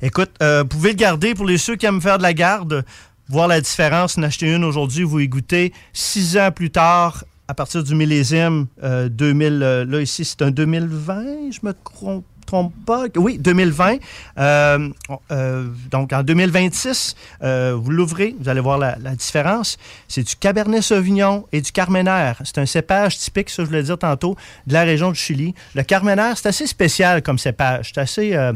écoute, 0.00 0.30
vous 0.40 0.64
pouvez 0.66 0.90
le 0.90 0.96
garder 0.96 1.34
pour 1.34 1.46
les 1.46 1.58
ceux 1.58 1.76
qui 1.76 1.86
aiment 1.86 2.00
faire 2.00 2.18
de 2.18 2.22
la 2.22 2.34
garde, 2.34 2.84
voir 3.28 3.48
la 3.48 3.60
différence, 3.60 4.18
en 4.18 4.22
acheter 4.22 4.52
une 4.52 4.64
aujourd'hui, 4.64 5.04
vous 5.04 5.20
y 5.20 5.28
goûtez. 5.28 5.72
Six 5.92 6.36
ans 6.36 6.50
plus 6.52 6.70
tard, 6.70 7.24
à 7.48 7.54
partir 7.54 7.82
du 7.82 7.94
millésime 7.94 8.66
euh, 8.82 9.08
2000, 9.08 9.62
euh, 9.62 9.84
là 9.84 10.00
ici 10.00 10.24
c'est 10.24 10.42
un 10.42 10.50
2020, 10.50 11.50
je 11.50 11.58
me 11.62 11.72
trompe, 11.72 12.24
trompe 12.52 12.72
pas. 12.84 13.04
Oui, 13.16 13.38
2020. 13.38 13.96
Euh, 14.38 14.90
euh, 15.30 15.66
donc, 15.90 16.12
en 16.12 16.22
2026, 16.22 17.16
euh, 17.42 17.74
vous 17.74 17.90
l'ouvrez, 17.90 18.34
vous 18.38 18.48
allez 18.50 18.60
voir 18.60 18.76
la, 18.76 18.98
la 19.00 19.14
différence. 19.14 19.78
C'est 20.06 20.22
du 20.22 20.36
Cabernet 20.36 20.82
Sauvignon 20.82 21.46
et 21.52 21.62
du 21.62 21.72
Carmener. 21.72 22.32
C'est 22.44 22.58
un 22.58 22.66
cépage 22.66 23.16
typique, 23.16 23.48
ça 23.48 23.62
je 23.62 23.68
voulais 23.68 23.82
dire 23.82 23.96
tantôt, 23.96 24.36
de 24.66 24.74
la 24.74 24.82
région 24.82 25.12
du 25.12 25.18
Chili. 25.18 25.54
Le 25.74 25.82
Carmener, 25.82 26.32
c'est 26.36 26.48
assez 26.48 26.66
spécial 26.66 27.22
comme 27.22 27.38
cépage. 27.38 27.92
C'est 27.94 28.00
assez... 28.00 28.52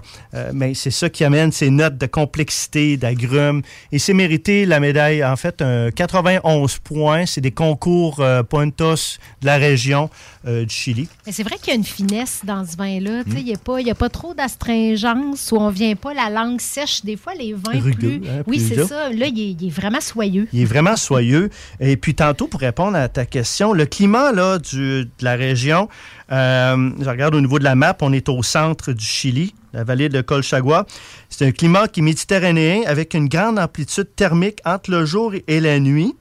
mais 0.52 0.74
c'est 0.74 0.90
ça 0.90 1.08
qui 1.08 1.24
amène 1.24 1.52
ces 1.52 1.70
notes 1.70 1.96
de 1.96 2.06
complexité, 2.06 2.98
d'agrumes. 2.98 3.62
Et 3.92 3.98
c'est 3.98 4.12
mérité 4.12 4.66
la 4.66 4.78
médaille, 4.78 5.24
en 5.24 5.36
fait, 5.36 5.62
un 5.62 5.90
91 5.90 6.78
points. 6.78 7.24
C'est 7.24 7.40
des 7.40 7.50
concours 7.52 8.22
Pointos 8.50 9.18
de 9.40 9.46
la 9.46 9.56
région 9.56 10.10
du 10.44 10.68
Chili. 10.68 11.08
C'est 11.30 11.42
vrai 11.42 11.56
qu'il 11.56 11.68
y 11.68 11.72
a 11.72 11.76
une 11.76 11.84
finesse 11.84 12.42
dans 12.44 12.66
ce 12.66 12.76
vin-là. 12.76 13.22
Mm. 13.24 13.36
Il 13.36 13.44
n'y 13.44 13.54
a, 13.54 13.58
pas- 13.58 13.80
il 13.86 13.90
y 13.90 13.92
a 13.92 13.94
pas 13.94 14.08
trop 14.08 14.34
d'astringence 14.34 15.52
où 15.52 15.56
on 15.58 15.70
vient 15.70 15.94
pas 15.94 16.12
la 16.12 16.28
langue 16.28 16.60
sèche. 16.60 17.04
Des 17.04 17.16
fois, 17.16 17.34
les 17.34 17.52
vins 17.52 17.78
Rugueux, 17.80 18.18
plus... 18.20 18.28
hein, 18.28 18.42
oui, 18.48 18.58
c'est 18.58 18.84
ça. 18.84 19.10
Là, 19.10 19.26
il 19.28 19.38
est, 19.40 19.56
il 19.60 19.66
est 19.68 19.70
vraiment 19.70 20.00
soyeux. 20.00 20.48
Il 20.52 20.60
est 20.60 20.64
vraiment 20.64 20.96
soyeux. 20.96 21.50
Et 21.78 21.96
puis 21.96 22.14
tantôt, 22.16 22.48
pour 22.48 22.58
répondre 22.60 22.96
à 22.96 23.08
ta 23.08 23.24
question, 23.26 23.72
le 23.72 23.86
climat 23.86 24.32
là, 24.32 24.58
du- 24.58 25.04
de 25.04 25.10
la 25.20 25.36
région, 25.36 25.88
euh, 26.32 26.90
je 27.00 27.08
regarde 27.08 27.36
au 27.36 27.40
niveau 27.40 27.60
de 27.60 27.64
la 27.64 27.76
map, 27.76 27.96
on 28.02 28.12
est 28.12 28.28
au 28.28 28.42
centre 28.42 28.92
du 28.92 29.04
Chili, 29.04 29.54
la 29.72 29.84
vallée 29.84 30.08
de 30.08 30.20
Colchagua. 30.20 30.84
C'est 31.28 31.46
un 31.46 31.52
climat 31.52 31.86
qui 31.86 32.00
est 32.00 32.02
méditerranéen 32.02 32.82
avec 32.86 33.14
une 33.14 33.28
grande 33.28 33.58
amplitude 33.60 34.08
thermique 34.16 34.58
entre 34.64 34.90
le 34.90 35.04
jour 35.04 35.32
et 35.46 35.60
la 35.60 35.78
nuit. 35.78 36.16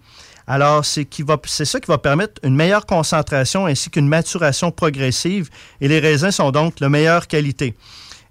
Alors, 0.48 0.86
c'est 0.86 1.06
ça 1.66 1.80
qui 1.80 1.88
va 1.88 1.98
permettre 1.98 2.40
une 2.44 2.56
meilleure 2.56 2.86
concentration 2.86 3.66
ainsi 3.66 3.90
qu'une 3.90 4.08
maturation 4.08 4.72
progressive. 4.72 5.50
Et 5.82 5.88
les 5.88 6.00
raisins 6.00 6.32
sont 6.32 6.52
donc 6.52 6.76
de 6.76 6.88
meilleure 6.88 7.28
qualité. 7.28 7.76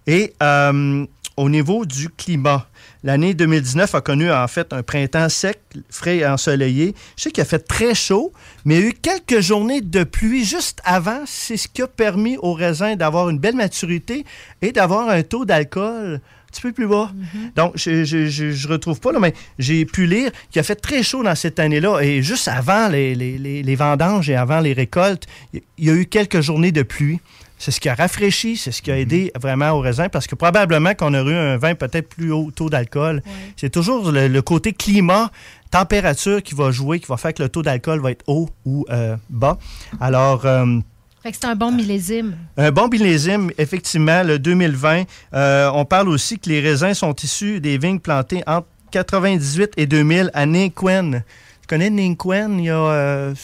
Et 0.07 0.35
euh, 0.43 1.07
au 1.37 1.49
niveau 1.49 1.85
du 1.85 2.09
climat, 2.11 2.67
l'année 3.03 3.35
2019 3.35 3.95
a 3.95 4.01
connu 4.01 4.31
en 4.31 4.47
fait 4.47 4.73
un 4.73 4.83
printemps 4.83 5.29
sec, 5.29 5.61
frais 5.91 6.19
et 6.19 6.27
ensoleillé. 6.27 6.95
Je 7.17 7.25
sais 7.25 7.31
qu'il 7.33 7.43
a 7.43 7.47
fait 7.47 7.67
très 7.67 7.95
chaud, 7.95 8.33
mais 8.65 8.77
il 8.77 8.81
y 8.81 8.85
a 8.85 8.89
eu 8.89 8.93
quelques 8.93 9.41
journées 9.41 9.81
de 9.81 10.05
pluie 10.05 10.45
juste 10.45 10.81
avant. 10.85 11.23
C'est 11.27 11.57
ce 11.57 11.67
qui 11.67 11.83
a 11.83 11.89
permis 11.89 12.37
aux 12.37 12.53
raisins 12.53 12.95
d'avoir 12.95 13.29
une 13.31 13.39
belle 13.39 13.57
maturité 13.57 14.25
et 14.63 14.71
d'avoir 14.71 15.09
un 15.09 15.23
taux 15.23 15.45
d'alcool 15.45 16.21
petit 16.55 16.63
peu 16.63 16.73
plus 16.73 16.87
bas. 16.87 17.11
Donc, 17.57 17.73
je, 17.75 18.05
je, 18.05 18.27
je, 18.29 18.53
je 18.53 18.69
retrouve 18.69 19.01
pas, 19.01 19.11
là, 19.13 19.19
mais 19.19 19.35
j'ai 19.59 19.85
pu 19.85 20.07
lire 20.07 20.31
qu'il 20.51 20.61
a 20.61 20.63
fait 20.63 20.77
très 20.77 21.03
chaud 21.03 21.23
dans 21.25 21.35
cette 21.35 21.59
année-là. 21.59 22.01
Et 22.03 22.23
juste 22.23 22.47
avant 22.49 22.89
les, 22.89 23.15
les, 23.15 23.39
les- 23.39 23.63
les 23.65 23.77
vendanges 23.77 24.31
et 24.31 24.37
avant 24.37 24.61
les 24.61 24.73
récoltes, 24.73 25.27
il 25.53 25.63
y 25.79 25.91
a 25.91 25.95
eu 25.95 26.07
quelques 26.07 26.41
journées 26.41 26.73
de 26.73 26.83
pluie. 26.83 27.19
C'est 27.59 27.71
ce 27.71 27.81
qui 27.81 27.89
a 27.89 27.95
rafraîchi, 27.95 28.57
c'est 28.57 28.73
ce 28.73 28.83
qui 28.83 28.91
a 28.91 28.99
aidé 28.99 29.33
vraiment 29.41 29.71
au 29.71 29.81
raisin, 29.81 30.09
parce 30.09 30.27
que 30.27 30.35
probablement 30.35 30.95
qu'on 30.95 31.15
aurait 31.15 31.33
eu 31.33 31.37
un 31.37 31.57
vin 31.57 31.75
peut-être 31.75 32.09
plus 32.09 32.31
haut 32.31 32.51
taux 32.55 32.69
d'alcool. 32.71 33.23
C'est 33.57 33.71
toujours 33.71 34.11
le, 34.13 34.29
le 34.29 34.43
côté 34.43 34.73
climat, 34.73 35.31
température 35.71 36.43
qui 36.43 36.55
va 36.55 36.71
jouer, 36.71 37.01
qui 37.01 37.07
va 37.07 37.17
faire 37.17 37.33
que 37.35 37.43
le 37.43 37.49
taux 37.49 37.63
d'alcool 37.63 38.01
va 38.01 38.11
être 38.11 38.25
haut 38.27 38.49
ou 38.65 38.85
euh, 38.91 39.17
bas. 39.31 39.59
Alors... 40.01 40.47
euh, 40.47 40.79
Fait 41.25 41.31
que 41.31 41.39
c'est 41.41 41.47
un 41.47 41.55
bon 41.55 41.73
millésime. 41.73 42.37
un 42.59 42.71
bon 42.71 42.87
millésime, 42.87 43.51
effectivement, 43.57 44.23
le 44.23 44.39
2020. 44.39 45.05
Euh, 45.33 45.71
on 45.73 45.87
parle 45.87 46.11
aussi 46.11 46.39
que 46.39 46.51
les 46.51 46.61
raisins 46.61 46.93
sont 46.93 47.15
issus 47.15 47.63
des 47.63 47.79
vignes 47.79 47.99
plantées 47.99 48.43
entre 48.47 48.67
98 48.91 49.73
et 49.79 49.87
2000 49.87 50.31
à 50.35 50.45
Ninquen. 50.45 51.23
Tu 51.63 51.67
connais 51.67 51.89
Ninquen? 51.89 52.59
Il 52.59 52.67
y 52.67 52.69
a, 52.69 52.77
euh, 52.77 53.35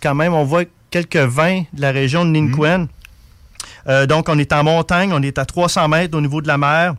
quand 0.00 0.14
même, 0.14 0.34
on 0.34 0.44
voit 0.44 0.62
quelques 0.88 1.16
vins 1.16 1.64
de 1.72 1.80
la 1.80 1.90
région 1.90 2.24
de 2.24 2.30
Ninquen. 2.30 2.86
Euh, 3.88 4.06
donc, 4.06 4.28
on 4.28 4.38
est 4.38 4.52
en 4.52 4.62
montagne, 4.62 5.10
on 5.12 5.20
est 5.20 5.36
à 5.36 5.44
300 5.44 5.88
mètres 5.88 6.16
au 6.16 6.20
niveau 6.20 6.40
de 6.40 6.46
la 6.46 6.58
mer. 6.58 6.94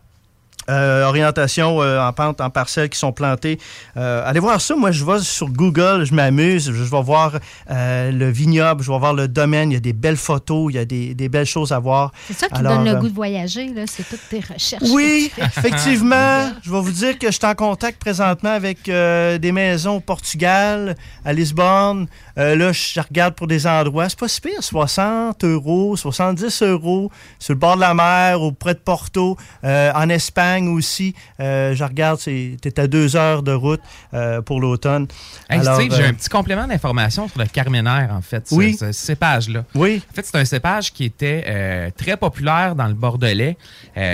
Euh, 0.70 1.06
orientation 1.06 1.82
euh, 1.82 2.02
en 2.02 2.12
pente, 2.12 2.42
en 2.42 2.50
parcelles 2.50 2.90
qui 2.90 3.00
sont 3.00 3.14
plantées. 3.14 3.58
Euh, 3.96 4.22
allez 4.26 4.42
voir 4.42 4.60
ça. 4.60 4.76
Moi, 4.76 4.92
je 4.92 5.06
vais 5.06 5.20
sur 5.20 5.50
Google, 5.50 6.04
je 6.04 6.14
m'amuse. 6.14 6.74
Je 6.74 6.84
vais 6.84 7.02
voir 7.02 7.40
le 7.70 8.30
vignoble, 8.30 8.84
je 8.84 8.92
vais 8.92 9.00
voir 9.00 9.14
le 9.14 9.30
domaine. 9.30 9.72
Il 9.72 9.76
y 9.76 9.78
a 9.78 9.82
des 9.82 9.94
belles 9.94 10.18
photos, 10.18 10.72
il 10.72 10.76
y 10.76 10.80
a 10.80 10.86
des, 10.86 11.14
des 11.14 11.30
belles 11.30 11.46
choses 11.46 11.72
à 11.72 11.80
voir. 11.80 12.12
C'est 12.28 12.38
ça 12.38 12.50
qui 12.50 12.60
Alors, 12.60 12.78
donne 12.78 12.86
le 12.94 13.00
goût 13.00 13.08
de 13.08 13.14
voyager, 13.14 13.68
là. 13.74 13.84
C'est 13.88 14.04
toutes 14.04 14.28
tes 14.30 14.40
recherches. 14.42 14.90
oui, 14.92 15.32
effectivement. 15.38 16.52
je 16.62 16.72
vais 16.72 16.82
vous 16.82 16.92
dire 16.92 17.18
que 17.18 17.28
je 17.28 17.32
suis 17.32 17.46
en 17.46 17.56
contact 17.56 18.00
présentement 18.00 18.52
avec 18.52 18.84
des 18.86 19.52
maisons 19.54 19.98
au 19.98 20.02
Portugal, 20.02 20.96
à 21.24 21.32
Lisbonne. 21.32 22.08
Là, 22.36 22.72
je 22.74 23.00
regarde 23.00 23.36
pour 23.36 23.48
des 23.48 23.66
endroits. 23.66 24.10
C'est 24.10 24.20
pas 24.20 24.28
si 24.28 24.42
pire, 24.42 24.62
60 24.62 25.44
euros, 25.46 25.96
70 25.96 26.62
euros 26.64 27.10
sur 27.40 27.54
le 27.54 27.60
bord 27.60 27.76
de 27.76 27.82
la 27.82 27.94
mer, 27.94 28.42
auprès 28.42 28.74
de 28.74 28.80
Porto. 28.80 29.38
En 29.64 30.10
Espagne 30.10 30.57
aussi, 30.66 31.14
euh, 31.40 31.76
je 31.76 31.84
regarde, 31.84 32.20
t'es 32.20 32.80
à 32.80 32.88
deux 32.88 33.16
heures 33.16 33.44
de 33.44 33.52
route 33.52 33.82
euh, 34.14 34.42
pour 34.42 34.60
l'automne. 34.60 35.08
Hey, 35.50 35.60
Steve, 35.62 35.94
j'ai 35.96 36.04
euh, 36.04 36.10
un 36.10 36.14
petit 36.14 36.30
complément 36.30 36.66
d'information 36.68 37.28
sur 37.28 37.38
le 37.40 37.46
Carmener, 37.46 38.08
en 38.12 38.22
fait, 38.22 38.48
ce- 38.48 38.56
Oui. 38.56 38.76
ce, 38.80 38.92
cépage-là. 38.92 39.64
Oui. 39.76 40.02
En 40.12 40.16
fait, 40.16 40.26
c'est 40.26 40.38
un 40.38 40.46
cépage 40.46 40.92
qui 40.92 41.04
était 41.06 41.92
très 41.98 42.18
populaire 42.18 42.74
dans 42.76 42.88
le 42.88 42.94
Bordelais. 42.96 43.58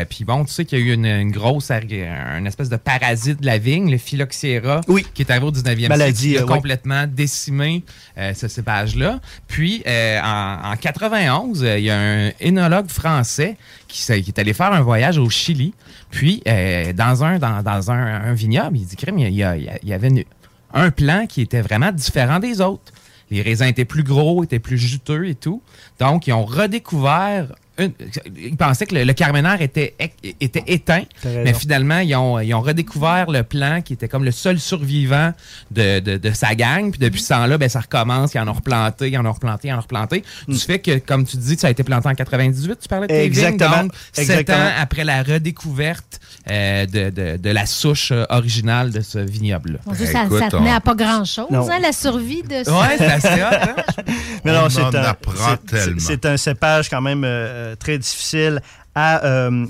Puis 0.10 0.26
bon, 0.26 0.44
tu 0.46 0.52
sais 0.52 0.66
qu'il 0.66 0.80
y 0.80 0.82
a 0.82 0.86
eu 0.86 0.94
une, 0.94 1.06
une 1.06 1.32
grosse, 1.32 1.72
une 1.72 2.48
espèce 2.48 2.70
de 2.70 2.78
parasite 2.78 3.40
de 3.42 3.46
la 3.46 3.58
vigne, 3.58 3.90
le 3.90 3.98
phylloxéra, 3.98 4.82
qui 5.14 5.22
est 5.22 5.30
arrivé 5.32 5.46
au 5.46 5.52
19e 5.52 5.88
Maladie, 5.90 6.30
siècle, 6.32 6.36
qui 6.36 6.38
a 6.40 6.46
oui. 6.46 6.54
complètement 6.56 7.06
décimé 7.08 7.84
euh, 8.18 8.34
ce 8.34 8.48
cépage-là. 8.48 9.20
Puis, 9.48 9.84
euh, 9.88 10.20
en, 10.22 10.72
en 10.72 10.76
91, 10.76 11.64
euh, 11.64 11.78
il 11.80 11.86
y 11.86 11.90
a 11.90 11.98
un 12.00 12.32
énologue 12.40 12.90
français 12.90 13.58
qui 13.88 14.12
est 14.12 14.40
allé 14.40 14.54
faire 14.54 14.74
un 14.74 14.82
voyage 14.82 15.18
au 15.18 15.30
Chili. 15.30 15.74
Puis, 16.14 16.44
euh, 16.48 16.94
dans 16.94 17.24
un 17.24 18.34
vignoble, 18.34 18.78
il 18.78 18.86
dit, 18.86 18.96
crème, 18.96 19.18
il 19.18 19.34
y, 19.34 19.44
avait 19.44 20.28
un 20.72 20.92
plan 20.92 21.26
qui 21.26 21.42
était 21.42 21.62
vraiment 21.62 21.92
différent 21.92 22.38
des 22.38 22.62
autres. 22.62 22.94
Les 23.32 23.42
raisins 23.42 23.66
étaient 23.66 23.84
plus 23.84 24.04
gros, 24.04 24.44
étaient 24.44 24.60
plus 24.60 24.78
juteux 24.78 25.28
et 25.28 25.34
tout. 25.34 25.64
Donc, 26.00 26.28
ils 26.28 26.34
ont 26.34 26.46
redécouvert. 26.46 27.48
Une, 27.80 27.92
ils 28.38 28.56
pensaient 28.56 28.86
que 28.86 28.94
le, 28.94 29.04
le 29.04 29.62
était, 29.62 29.96
était 30.40 30.64
éteint, 30.68 31.04
mais 31.26 31.54
finalement, 31.54 32.00
ils 32.00 32.16
ont, 32.16 32.40
ils 32.40 32.54
ont 32.54 32.62
redécouvert 32.62 33.32
le 33.32 33.42
plan 33.44 33.82
qui 33.82 33.94
était 33.94 34.08
comme 34.08 34.24
le 34.24 34.32
seul 34.32 34.60
survivant 34.60 35.34
de, 35.72 36.00
de, 36.00 36.18
de 36.18 36.32
sa 36.32 36.54
gang. 36.54 36.92
Puis 36.92 37.00
depuis 37.00 37.22
ce 37.22 37.30
temps-là, 37.30 37.58
ben, 37.58 37.70
ça 37.70 37.80
recommence. 37.80 38.34
Ils 38.36 38.40
en 38.40 38.48
ont 38.48 38.54
replanté, 38.54 39.10
ils 39.10 39.18
en 39.18 39.26
ont 39.26 39.32
replanté, 39.32 39.70
ils 39.70 39.74
en 39.74 39.78
ont 39.78 39.82
replanté. 39.82 40.24
Du 40.48 40.58
fait 40.58 40.80
que, 40.80 41.00
comme 41.00 41.26
tu 41.26 41.38
dis, 41.38 41.58
ça 41.58 41.68
a 41.68 41.72
été 41.72 41.84
planté 41.84 42.08
en 42.10 42.14
98, 42.14 42.80
tu 42.80 42.88
parlais 42.88 43.08
de 43.08 43.14
vignes. 43.14 43.24
Exactement. 43.24 43.84
Donc, 43.84 43.94
sept 44.12 44.30
Exactement. 44.30 44.58
ans 44.60 44.72
après 44.80 45.04
la 45.04 45.24
redécouverte 45.24 46.20
euh, 46.50 46.86
de, 46.86 47.10
de, 47.10 47.38
de 47.38 47.50
la 47.50 47.66
souche 47.66 48.12
euh, 48.12 48.26
originale 48.30 48.92
de 48.92 49.02
ce 49.02 49.20
vignoble-là. 49.20 49.80
Dieu, 49.96 50.06
ça, 50.06 50.28
ça 50.30 50.48
tenait 50.50 50.72
à 50.72 50.82
pas 50.82 50.96
grand-chose, 50.96 51.48
hein, 51.52 51.80
la 51.82 51.92
survie 51.94 52.44
de 52.44 52.64
ce... 52.64 52.70
Ouais, 52.70 52.98
c'est 52.98 53.42
hein? 53.42 53.76
Mais 54.44 54.52
On 54.52 54.64
non, 54.64 54.70
c'est 54.70 54.82
en 54.82 54.94
un, 54.94 55.04
apprend 55.04 55.34
c'est- 55.36 55.66
tellement. 55.84 56.00
c'est- 56.00 56.06
c'est 56.08 56.26
un 56.26 56.38
cépage 56.38 56.90
quand 56.90 57.02
même 57.02 57.24
euh, 57.26 57.76
très 57.76 57.98
difficile 57.98 58.60
à, 58.94 59.24
euh, 59.26 59.66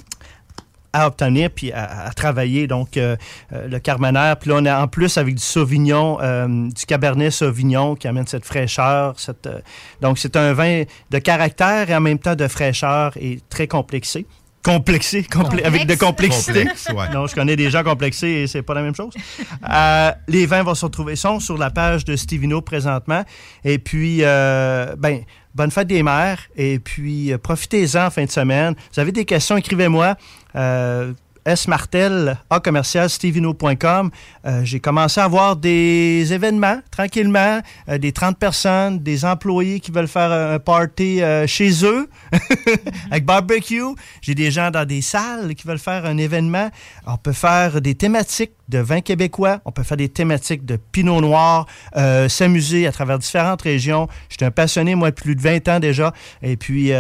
à 0.92 1.08
obtenir 1.08 1.50
puis 1.50 1.72
à, 1.72 2.06
à 2.08 2.12
travailler. 2.12 2.68
Donc, 2.68 2.98
euh, 2.98 3.16
euh, 3.54 3.68
le 3.68 3.80
Carmener. 3.80 4.34
Puis 4.40 4.50
là, 4.50 4.58
on 4.60 4.66
est 4.66 4.72
en 4.72 4.88
plus 4.88 5.18
avec 5.18 5.36
du 5.36 5.42
Sauvignon, 5.44 6.20
euh, 6.22 6.48
du 6.70 6.86
Cabernet 6.86 7.32
Sauvignon 7.32 7.96
qui 7.96 8.08
amène 8.08 8.28
cette 8.28 8.46
fraîcheur. 8.46 9.14
Cette, 9.20 9.48
euh, 9.48 9.60
donc, 10.02 10.18
c'est 10.20 10.36
un 10.36 10.54
vin 10.54 10.84
de 11.12 11.18
caractère 11.20 11.90
et 11.90 11.96
en 11.96 12.02
même 12.02 12.20
temps 12.20 12.36
de 12.36 12.48
fraîcheur 12.48 13.14
et 13.20 13.40
très 13.50 13.68
complexé. 13.68 14.26
Complexé, 14.64 15.24
complé- 15.24 15.44
Complexe. 15.62 15.68
avec 15.68 15.86
de 15.88 15.96
complexité. 15.96 16.60
Complexe, 16.62 16.88
ouais. 16.96 17.10
Non, 17.14 17.28
je 17.28 17.36
connais 17.36 17.56
des 17.56 17.70
gens 17.70 17.84
complexés 17.84 18.28
et 18.30 18.48
c'est 18.48 18.62
pas 18.62 18.74
la 18.74 18.82
même 18.82 18.96
chose. 18.96 19.14
Euh, 19.70 20.12
les 20.28 20.46
vins 20.46 20.64
vont 20.64 20.74
se 20.74 20.86
retrouver, 20.86 21.16
sont 21.18 21.40
sur 21.42 21.58
la 21.58 21.70
page 21.70 22.06
de 22.06 22.16
Stevino 22.16 22.62
présentement. 22.62 23.24
Et 23.66 23.78
puis, 23.78 24.20
euh, 24.22 24.96
ben, 24.98 25.24
bonne 25.54 25.70
fête 25.70 25.88
des 25.88 26.02
mères. 26.02 26.40
Et 26.56 26.80
puis, 26.80 27.34
euh, 27.34 27.38
profitez-en 27.38 28.06
en 28.08 28.10
fin 28.10 28.24
de 28.26 28.32
semaine. 28.32 28.74
Vous 28.94 29.00
avez 29.02 29.12
des 29.12 29.26
questions, 29.26 29.58
écrivez-moi. 29.58 30.16
Euh, 30.56 31.12
S. 31.46 31.68
Martel, 31.68 32.38
A 32.50 32.60
commercial, 32.60 33.10
stevino.com. 33.10 34.12
Euh, 34.46 34.62
J'ai 34.64 34.80
commencé 34.80 35.20
à 35.20 35.26
avoir 35.26 35.56
des 35.56 36.32
événements 36.32 36.80
tranquillement, 36.92 37.60
euh, 37.90 37.98
des 37.98 38.12
30 38.12 38.38
personnes, 38.38 39.00
des 39.00 39.26
employés 39.26 39.80
qui 39.80 39.92
veulent 39.92 40.08
faire 40.08 40.32
un 40.32 40.60
party 40.60 41.22
euh, 41.22 41.46
chez 41.48 41.86
eux 41.86 42.10
avec 43.12 43.26
barbecue. 43.26 43.82
J'ai 44.22 44.36
des 44.36 44.52
gens 44.52 44.72
dans 44.72 44.86
des 44.86 45.02
salles 45.02 45.54
qui 45.56 45.68
veulent 45.68 45.80
faire 45.80 46.06
un 46.06 46.18
événement. 46.18 46.70
On 47.06 47.18
peut 47.18 47.34
faire 47.34 47.82
des 47.82 47.96
thématiques 47.96 48.54
de 48.70 48.80
vin 48.80 49.02
québécois, 49.02 49.60
on 49.66 49.72
peut 49.72 49.84
faire 49.84 49.98
des 49.98 50.10
thématiques 50.10 50.66
de 50.66 50.78
pinot 50.78 51.20
noir, 51.20 51.68
s'amuser 52.30 52.88
à 52.88 52.92
travers 52.92 53.20
différentes 53.20 53.62
régions. 53.62 54.08
Je 54.30 54.36
suis 54.38 54.46
un 54.46 54.52
passionné, 54.52 54.96
moi, 54.96 55.12
de 55.12 55.16
plus 55.16 55.36
de 55.36 55.42
20 55.42 55.68
ans 55.68 55.80
déjà. 55.80 56.14
Et 56.42 56.56
puis, 56.56 56.92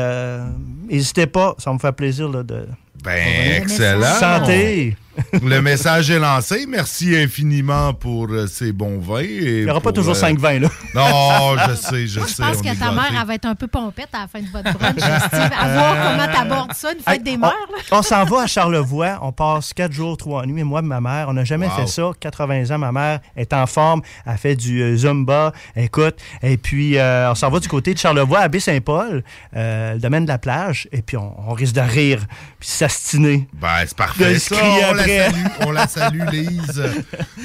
n'hésitez 0.89 1.25
pas, 1.25 1.55
ça 1.57 1.71
me 1.73 1.79
fait 1.79 1.93
plaisir 1.93 2.29
là, 2.29 2.43
de... 2.43 2.67
Ben, 3.03 3.61
excellent. 3.61 4.19
Santé! 4.19 4.95
Le 5.43 5.61
message 5.61 6.09
est 6.11 6.19
lancé. 6.19 6.65
Merci 6.67 7.15
infiniment 7.15 7.93
pour 7.93 8.27
euh, 8.29 8.47
ces 8.47 8.71
bons 8.71 8.99
vins. 8.99 9.21
Il 9.21 9.63
n'y 9.65 9.69
aura 9.69 9.81
pas 9.81 9.91
toujours 9.91 10.15
cinq 10.15 10.39
vins, 10.39 10.59
là. 10.59 10.69
Non, 10.95 11.55
je 11.67 11.75
sais, 11.75 12.07
je 12.07 12.19
Moi, 12.19 12.27
sais. 12.27 12.35
je 12.43 12.47
pense 12.49 12.61
que 12.61 12.79
ta 12.79 12.91
mère, 12.91 13.11
elle 13.19 13.27
va 13.27 13.33
être 13.35 13.45
un 13.45 13.55
peu 13.55 13.67
pompette 13.67 14.09
à 14.13 14.21
la 14.21 14.27
fin 14.27 14.39
de 14.41 14.47
votre 14.47 14.77
brunch, 14.77 14.97
Steve. 14.97 15.49
À 15.59 15.73
voir 15.73 15.95
comment 16.11 16.33
t'abordes 16.33 16.73
ça, 16.73 16.91
une 16.93 16.99
fête 16.99 17.23
des 17.23 17.37
mères. 17.37 17.51
on 17.91 18.01
s'en 18.01 18.23
va 18.25 18.41
à 18.43 18.47
Charlevoix. 18.47 19.19
On 19.21 19.31
passe 19.31 19.73
quatre 19.73 19.91
jours, 19.91 20.17
trois 20.17 20.45
nuits. 20.45 20.63
Moi 20.63 20.79
et 20.79 20.83
ma 20.83 21.01
mère, 21.01 21.27
on 21.29 21.33
n'a 21.33 21.43
jamais 21.43 21.67
Wow. 21.67 21.71
fait 21.81 21.87
ça. 21.87 22.11
80 22.19 22.71
ans, 22.75 22.77
ma 22.79 22.91
mère 22.91 23.19
est 23.35 23.53
en 23.53 23.65
forme. 23.67 24.01
Elle 24.25 24.37
fait 24.37 24.55
du 24.55 24.81
euh, 24.81 24.95
Zumba. 24.95 25.51
Écoute. 25.75 26.15
Et 26.41 26.57
puis, 26.57 26.97
euh, 26.97 27.31
on 27.31 27.35
s'en 27.35 27.49
va 27.49 27.59
du 27.59 27.67
côté 27.67 27.93
de 27.93 27.99
Charlevoix, 27.99 28.39
à 28.39 28.47
Baie-Saint-Paul, 28.47 29.23
euh, 29.55 29.93
le 29.93 29.99
domaine 29.99 30.23
de 30.25 30.29
la 30.29 30.37
plage. 30.37 30.87
Et 30.91 31.01
puis, 31.01 31.17
on, 31.17 31.33
on 31.49 31.53
risque 31.53 31.75
de 31.75 31.81
rire 31.81 32.19
puis 32.59 32.69
s'astiner. 32.69 33.47
Ben, 33.53 33.69
c'est 33.85 33.95
parfait. 33.97 34.33
De 34.33 34.39
ça. 34.39 34.55
On, 35.03 35.07
la 35.07 35.27
salue, 35.27 35.47
on 35.61 35.71
la 35.71 35.87
salue, 35.87 36.29
Lise. 36.31 36.83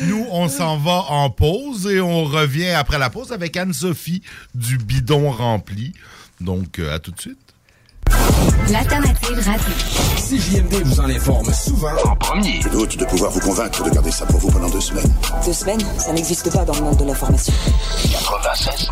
Nous, 0.05 0.27
on 0.31 0.49
s'en 0.49 0.79
va 0.79 1.05
en 1.09 1.31
pause 1.31 1.87
et 1.87 2.01
on 2.01 2.25
revient 2.25 2.71
après 2.71 2.99
la 2.99 3.11
pause 3.11 3.33
avec 3.33 3.57
Anne-Sophie 3.57 4.23
du 4.55 4.79
bidon 4.79 5.31
rempli. 5.31 5.93
Donc, 6.41 6.79
euh, 6.79 6.95
à 6.95 6.99
tout 6.99 7.11
de 7.11 7.21
suite. 7.21 7.39
L'alternative 8.71 9.39
radio. 9.45 9.75
CJMD 10.17 10.75
vous 10.85 11.01
en 11.01 11.09
informe 11.09 11.53
souvent 11.53 11.93
en 12.05 12.17
premier. 12.17 12.61
Je 12.63 12.69
doute 12.69 12.99
de 12.99 13.05
pouvoir 13.05 13.31
vous 13.31 13.41
convaincre 13.41 13.85
de 13.85 13.91
garder 13.91 14.11
ça 14.11 14.27
pour 14.27 14.41
vous 14.41 14.51
pendant 14.51 14.69
deux 14.69 14.81
semaines. 14.81 15.13
Deux 15.45 15.53
semaines, 15.53 15.81
ça 15.99 16.13
n'existe 16.13 16.53
pas 16.53 16.65
dans 16.65 16.75
le 16.75 16.83
monde 16.83 16.97
de 16.97 17.05
l'information. 17.05 17.53
96 18.11 18.91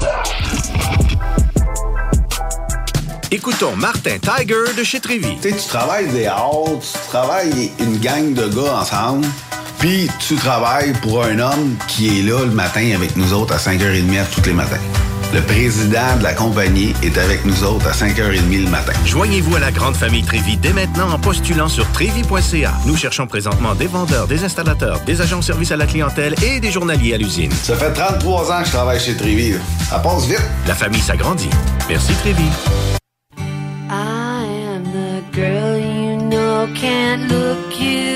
Écoutons 3.32 3.74
Martin 3.74 4.18
Tiger 4.20 4.72
de 4.78 4.84
chez 4.84 5.00
Trévy. 5.00 5.36
Tu 5.42 5.50
sais, 5.50 5.56
tu 5.56 5.68
travailles 5.68 6.06
des 6.12 6.26
heures, 6.26 6.62
tu 6.80 7.08
travailles 7.08 7.72
une 7.80 7.98
gang 7.98 8.32
de 8.34 8.46
gars 8.46 8.78
ensemble, 8.80 9.26
puis 9.80 10.08
tu 10.20 10.36
travailles 10.36 10.92
pour 11.02 11.24
un 11.24 11.40
homme 11.40 11.76
qui 11.88 12.20
est 12.20 12.22
là 12.22 12.44
le 12.44 12.52
matin 12.52 12.92
avec 12.94 13.16
nous 13.16 13.32
autres 13.32 13.54
à 13.54 13.56
5h30 13.56 14.26
tous 14.32 14.46
les 14.46 14.52
matins. 14.52 14.78
Le 15.34 15.40
président 15.40 16.16
de 16.18 16.22
la 16.22 16.34
compagnie 16.34 16.94
est 17.02 17.18
avec 17.18 17.44
nous 17.44 17.64
autres 17.64 17.88
à 17.88 17.90
5h30 17.90 18.64
le 18.64 18.70
matin. 18.70 18.92
Joignez-vous 19.04 19.56
à 19.56 19.58
la 19.58 19.72
grande 19.72 19.96
famille 19.96 20.22
Trévi 20.22 20.56
dès 20.56 20.72
maintenant 20.72 21.10
en 21.10 21.18
postulant 21.18 21.68
sur 21.68 21.90
trévi.ca. 21.90 22.74
Nous 22.86 22.96
cherchons 22.96 23.26
présentement 23.26 23.74
des 23.74 23.88
vendeurs, 23.88 24.28
des 24.28 24.44
installateurs, 24.44 25.00
des 25.00 25.20
agents 25.20 25.40
de 25.40 25.44
service 25.44 25.72
à 25.72 25.76
la 25.76 25.86
clientèle 25.86 26.36
et 26.44 26.60
des 26.60 26.70
journaliers 26.70 27.14
à 27.14 27.18
l'usine. 27.18 27.50
Ça 27.50 27.76
fait 27.76 27.92
33 27.92 28.52
ans 28.52 28.60
que 28.60 28.66
je 28.66 28.72
travaille 28.72 29.00
chez 29.00 29.16
Trévi. 29.16 29.54
Ça 29.90 29.98
passe 29.98 30.26
vite. 30.26 30.42
La 30.68 30.76
famille 30.76 31.02
s'agrandit. 31.02 31.50
Merci 31.88 32.14
Trévi. 32.22 32.44
Can't 36.86 37.28
look 37.32 37.80
you 37.80 38.15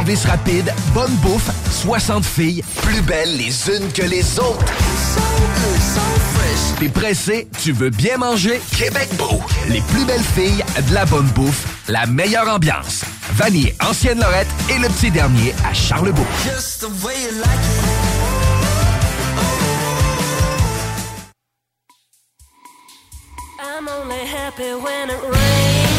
service 0.00 0.24
rapide, 0.24 0.72
bonne 0.94 1.14
bouffe, 1.16 1.50
60 1.70 2.24
filles, 2.24 2.64
plus 2.80 3.02
belles 3.02 3.36
les 3.36 3.68
unes 3.68 3.92
que 3.92 4.00
les 4.00 4.38
autres. 4.38 4.64
T'es 6.78 6.88
pressé, 6.88 7.48
tu 7.62 7.72
veux 7.72 7.90
bien 7.90 8.16
manger? 8.16 8.62
Québec 8.78 9.10
Beau. 9.18 9.42
Les 9.68 9.82
plus 9.82 10.06
belles 10.06 10.24
filles, 10.34 10.64
de 10.88 10.94
la 10.94 11.04
bonne 11.04 11.26
bouffe, 11.34 11.66
la 11.86 12.06
meilleure 12.06 12.48
ambiance. 12.48 13.02
Vanier, 13.34 13.74
Ancienne 13.86 14.20
Lorette 14.20 14.48
et 14.70 14.78
le 14.78 14.88
petit 14.88 15.10
dernier 15.10 15.54
à 15.68 15.74
Charlebourg. 15.74 16.24
I'm 23.62 23.86
only 23.86 24.24
happy 24.24 24.72
when 24.74 25.10
it 25.10 25.22
rains. 25.22 25.89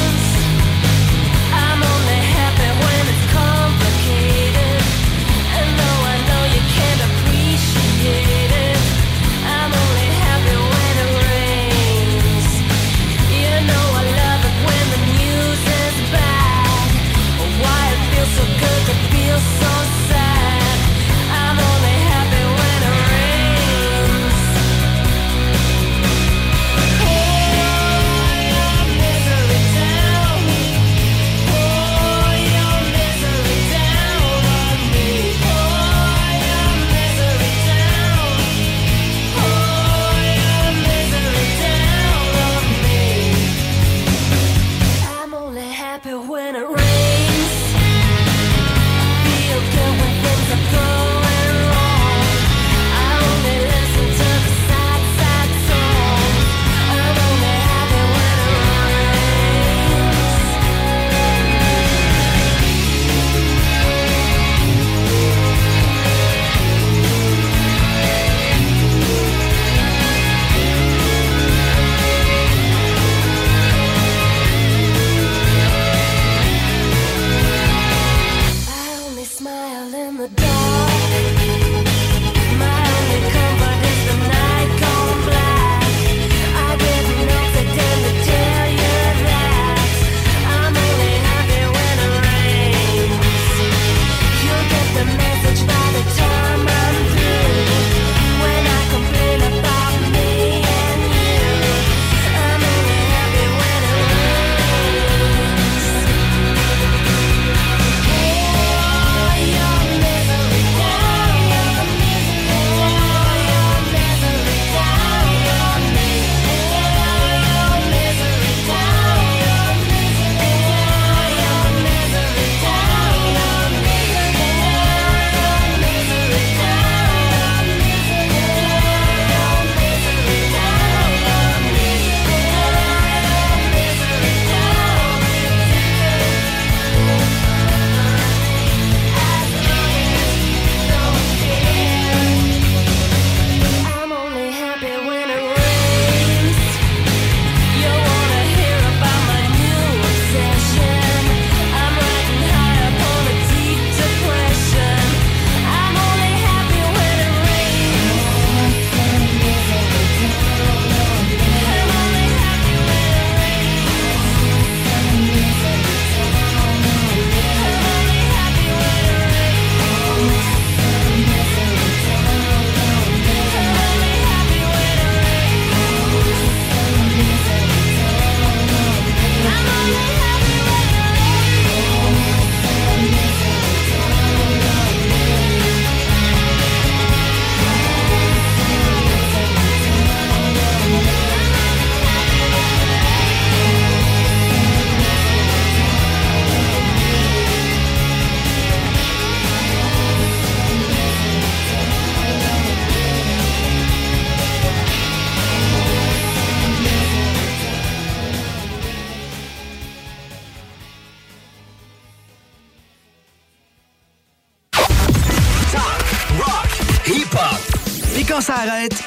Et 218.22 218.24
quand 218.24 218.40
ça 218.40 218.54
arrête, 218.54 219.04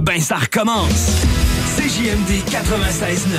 ben 0.00 0.18
ça 0.18 0.36
recommence. 0.36 1.10
CJMD 1.76 2.42
96.9, 2.48 3.36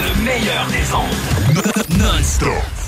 le 0.00 0.24
meilleur 0.24 0.66
des 0.66 0.92
ondes. 0.92 1.96
Non-stop. 1.96 2.81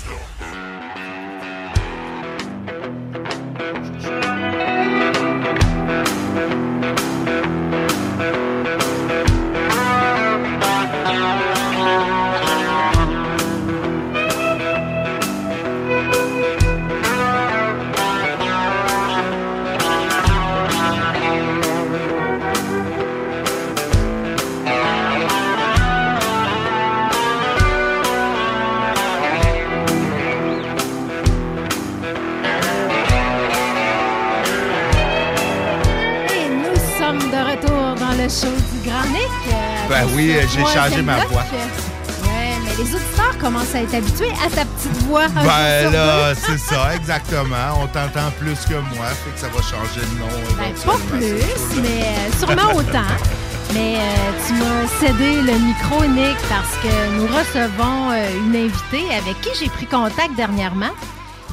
changer 40.94 41.02
ma 41.02 41.24
voix. 41.26 41.44
Mais 42.24 42.54
les 42.78 42.94
auditeurs 42.94 43.38
commencent 43.40 43.74
à 43.74 43.82
être 43.82 43.94
habitués 43.94 44.30
à 44.44 44.48
ta 44.48 44.64
petite 44.64 45.02
voix. 45.04 45.26
Ben 45.34 45.92
là, 45.92 46.34
c'est 46.34 46.58
ça, 46.58 46.94
exactement. 46.94 47.80
On 47.82 47.86
t'entend 47.86 48.30
plus 48.38 48.58
que 48.66 48.74
moi, 48.96 49.06
fait 49.08 49.30
que 49.30 49.40
ça 49.40 49.48
va 49.48 49.62
changer 49.62 50.00
de 50.00 50.18
nom. 50.18 50.28
Ben, 50.58 50.72
pas 50.84 50.98
plus, 51.10 51.82
mais 51.82 52.02
euh, 52.02 52.38
sûrement 52.38 52.72
autant. 52.74 53.14
Mais 53.72 53.96
euh, 53.96 54.46
tu 54.46 54.52
m'as 54.54 54.86
cédé 55.00 55.42
le 55.42 55.58
micro, 55.58 56.04
Nick, 56.04 56.36
parce 56.48 56.76
que 56.82 57.16
nous 57.16 57.26
recevons 57.26 58.10
euh, 58.12 58.46
une 58.46 58.56
invitée 58.56 59.12
avec 59.14 59.40
qui 59.40 59.50
j'ai 59.58 59.68
pris 59.68 59.86
contact 59.86 60.34
dernièrement, 60.36 60.90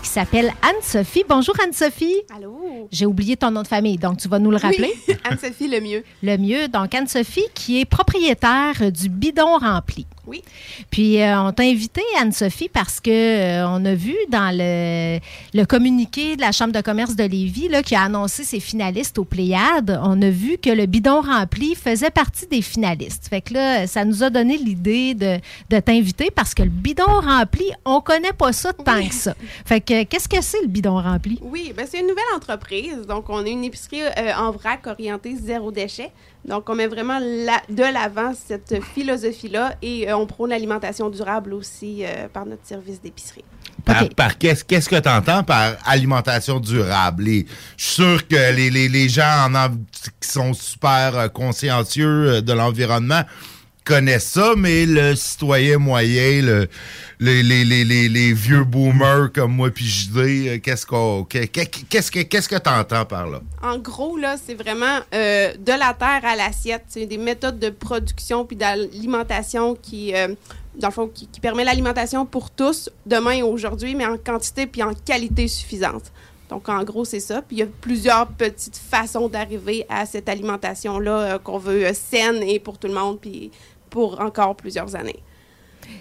qui 0.03 0.09
s'appelle 0.09 0.53
Anne-Sophie. 0.61 1.23
Bonjour, 1.27 1.55
Anne-Sophie. 1.63 2.21
Allô? 2.35 2.60
J'ai 2.91 3.05
oublié 3.05 3.37
ton 3.37 3.51
nom 3.51 3.61
de 3.61 3.67
famille, 3.67 3.97
donc 3.97 4.17
tu 4.17 4.27
vas 4.27 4.37
nous 4.37 4.51
le 4.51 4.57
rappeler. 4.57 4.93
Oui, 5.07 5.15
Anne-Sophie 5.23 5.69
le 5.69 5.79
mieux. 5.79 6.03
Le 6.21 6.37
mieux. 6.37 6.67
Donc, 6.67 6.93
Anne-Sophie, 6.93 7.45
qui 7.53 7.79
est 7.79 7.85
propriétaire 7.85 8.91
du 8.91 9.07
bidon 9.07 9.57
rempli. 9.57 10.05
Oui. 10.31 10.43
Puis, 10.91 11.21
euh, 11.21 11.41
on 11.41 11.51
t'a 11.51 11.63
invité, 11.63 12.01
Anne-Sophie, 12.17 12.69
parce 12.69 13.01
que 13.01 13.11
euh, 13.11 13.67
on 13.67 13.83
a 13.83 13.93
vu 13.93 14.15
dans 14.29 14.55
le, 14.57 15.19
le 15.53 15.65
communiqué 15.65 16.37
de 16.37 16.41
la 16.41 16.53
Chambre 16.53 16.71
de 16.71 16.79
commerce 16.79 17.17
de 17.17 17.25
Lévis, 17.25 17.67
là, 17.67 17.83
qui 17.83 17.95
a 17.95 18.03
annoncé 18.03 18.45
ses 18.45 18.61
finalistes 18.61 19.17
aux 19.17 19.25
Pléiades, 19.25 19.99
on 20.01 20.21
a 20.21 20.29
vu 20.29 20.57
que 20.57 20.69
le 20.69 20.85
bidon 20.85 21.19
rempli 21.19 21.75
faisait 21.75 22.11
partie 22.11 22.47
des 22.47 22.61
finalistes. 22.61 23.27
Fait 23.27 23.41
que 23.41 23.55
là, 23.55 23.87
ça 23.87 24.05
nous 24.05 24.23
a 24.23 24.29
donné 24.29 24.57
l'idée 24.57 25.15
de, 25.15 25.37
de 25.69 25.79
t'inviter 25.81 26.29
parce 26.33 26.53
que 26.53 26.63
le 26.63 26.69
bidon 26.69 27.03
rempli, 27.03 27.65
on 27.83 27.99
connaît 27.99 28.31
pas 28.31 28.53
ça 28.53 28.71
tant 28.71 29.05
que 29.05 29.13
ça. 29.13 29.35
Fait 29.65 29.81
que, 29.81 30.03
qu'est-ce 30.03 30.29
que 30.29 30.41
c'est 30.41 30.61
le 30.61 30.69
bidon 30.69 30.95
rempli? 30.95 31.39
Oui, 31.41 31.73
ben 31.75 31.85
c'est 31.89 31.99
une 31.99 32.07
nouvelle 32.07 32.23
entreprise. 32.33 33.05
Donc, 33.05 33.29
on 33.29 33.45
est 33.45 33.51
une 33.51 33.65
épicerie 33.65 34.03
euh, 34.03 34.31
en 34.37 34.51
vrac 34.51 34.87
orientée 34.87 35.35
zéro 35.35 35.71
déchet. 35.71 36.11
Donc, 36.43 36.69
on 36.69 36.75
met 36.75 36.87
vraiment 36.87 37.19
la- 37.19 37.61
de 37.69 37.83
l'avant 37.83 38.33
cette 38.33 38.83
philosophie-là 38.83 39.75
et 39.81 40.09
euh, 40.09 40.17
on 40.17 40.25
prône 40.25 40.49
l'alimentation 40.49 41.09
durable 41.09 41.53
aussi 41.53 42.03
euh, 42.03 42.27
par 42.31 42.45
notre 42.45 42.65
service 42.65 42.99
d'épicerie. 43.01 43.43
Par, 43.85 44.09
par 44.09 44.37
qu'est-ce 44.37 44.63
qu'est-ce 44.63 44.87
que 44.89 44.99
tu 44.99 45.09
entends 45.09 45.43
par 45.43 45.73
alimentation 45.85 46.59
durable? 46.59 47.23
Les- 47.23 47.45
je 47.77 47.83
suis 47.83 47.93
sûr 47.93 48.27
que 48.27 48.53
les, 48.55 48.69
les- 48.69 48.89
les 48.89 49.09
gens 49.09 49.47
en 49.47 49.55
en- 49.55 49.69
qui 50.19 50.29
sont 50.29 50.53
super 50.53 51.15
euh, 51.17 51.27
consciencieux 51.27 52.41
de 52.41 52.53
l'environnement 52.53 53.21
connaissent 53.83 54.29
ça, 54.31 54.53
mais 54.55 54.85
le 54.85 55.15
citoyen 55.15 55.77
moyen, 55.77 56.41
le- 56.43 56.67
les, 57.19 57.43
les- 57.43 57.65
les- 57.65 57.83
les- 58.09 58.33
vieux 58.33 58.63
boomers 58.63 59.31
comme 59.33 59.53
moi 59.53 59.69
puis 59.71 59.85
JD, 59.85 60.17
euh, 60.17 60.57
qu'est-ce 60.59 60.85
qu'on 60.85 61.23
qu'est- 61.23 61.47
qu'est- 61.47 61.85
qu'est-ce 61.89 62.11
que 62.11 62.19
qu'est-ce 62.21 62.47
que 62.49 62.57
par 63.05 63.27
là? 63.27 63.41
En 63.61 63.77
gros, 63.77 64.17
là, 64.17 64.35
c'est 64.43 64.53
vraiment 64.53 64.99
euh, 65.13 65.53
de 65.57 65.71
la 65.71 65.93
terre 65.93 66.21
à 66.23 66.35
l'assiette. 66.35 66.83
C'est 66.87 67.05
des 67.05 67.17
méthodes 67.17 67.59
de 67.59 67.69
production 67.69 68.45
puis 68.45 68.55
d'alimentation 68.55 69.75
qui, 69.75 70.13
euh, 70.15 70.29
dans 70.75 70.87
le 70.89 70.93
fond, 70.93 71.07
qui, 71.07 71.27
permet 71.41 71.63
l'alimentation 71.63 72.25
pour 72.25 72.49
tous, 72.51 72.89
demain 73.05 73.31
et 73.31 73.43
aujourd'hui, 73.43 73.95
mais 73.95 74.05
en 74.05 74.17
quantité 74.17 74.67
puis 74.67 74.83
en 74.83 74.93
qualité 74.93 75.47
suffisante. 75.47 76.11
Donc, 76.49 76.67
en 76.67 76.83
gros, 76.83 77.05
c'est 77.05 77.21
ça. 77.21 77.41
Puis, 77.41 77.57
il 77.57 77.59
y 77.59 77.63
a 77.63 77.67
plusieurs 77.79 78.27
petites 78.27 78.75
façons 78.77 79.29
d'arriver 79.29 79.85
à 79.87 80.05
cette 80.05 80.27
alimentation-là 80.27 81.39
qu'on 81.39 81.57
veut 81.57 81.85
saine 81.93 82.43
et 82.43 82.59
pour 82.59 82.77
tout 82.77 82.87
le 82.89 82.93
monde, 82.93 83.19
puis 83.21 83.51
pour 83.91 84.19
encore 84.19 84.55
plusieurs 84.55 84.95
années. 84.95 85.21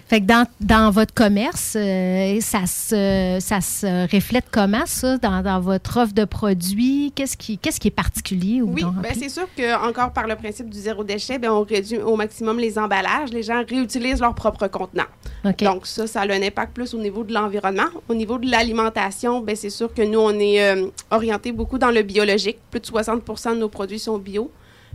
Fait 0.07 0.21
que 0.21 0.25
dans, 0.25 0.45
dans 0.59 0.91
votre 0.91 1.13
commerce, 1.13 1.75
euh, 1.77 2.39
ça, 2.41 2.65
se, 2.65 3.37
ça 3.39 3.61
se 3.61 4.13
reflète 4.13 4.45
comment, 4.51 4.85
ça, 4.85 5.17
dans, 5.17 5.41
dans 5.41 5.59
votre 5.59 5.97
offre 5.97 6.13
de 6.13 6.25
produits? 6.25 7.11
Qu'est-ce 7.15 7.37
qui, 7.37 7.57
qu'est-ce 7.57 7.79
qui 7.79 7.87
est 7.89 7.91
particulier? 7.91 8.61
Oui, 8.61 8.83
rempli? 8.83 9.17
c'est 9.17 9.29
sûr 9.29 9.47
que 9.55 9.87
encore 9.87 10.11
par 10.11 10.27
le 10.27 10.35
principe 10.35 10.69
du 10.69 10.79
zéro 10.79 11.03
déchet, 11.03 11.39
ben 11.39 11.51
on 11.51 11.63
réduit 11.63 11.99
au 11.99 12.15
maximum 12.15 12.59
les 12.59 12.77
emballages. 12.77 13.31
Les 13.31 13.43
gens 13.43 13.63
réutilisent 13.67 14.19
leurs 14.19 14.35
propres 14.35 14.67
contenants. 14.67 15.03
Donc 15.59 15.87
ça, 15.87 16.07
ça 16.07 16.21
a 16.21 16.25
un 16.25 16.41
impact 16.41 16.73
plus 16.73 16.93
au 16.93 16.99
niveau 16.99 17.23
de 17.23 17.33
l'environnement. 17.33 17.87
Au 18.09 18.13
niveau 18.13 18.37
de 18.37 18.49
l'alimentation, 18.49 19.39
ben 19.41 19.55
c'est 19.55 19.69
sûr 19.69 19.93
que 19.93 20.01
nous, 20.01 20.19
on 20.19 20.37
est 20.39 20.61
euh, 20.61 20.87
orienté 21.09 21.51
beaucoup 21.51 21.77
dans 21.77 21.91
le 21.91 22.03
biologique. 22.03 22.57
Plus 22.69 22.81
de 22.81 22.85
60 22.85 23.23
de 23.25 23.59
nos 23.59 23.69
produits 23.69 23.99
sont 23.99 24.17
bio. 24.17 24.51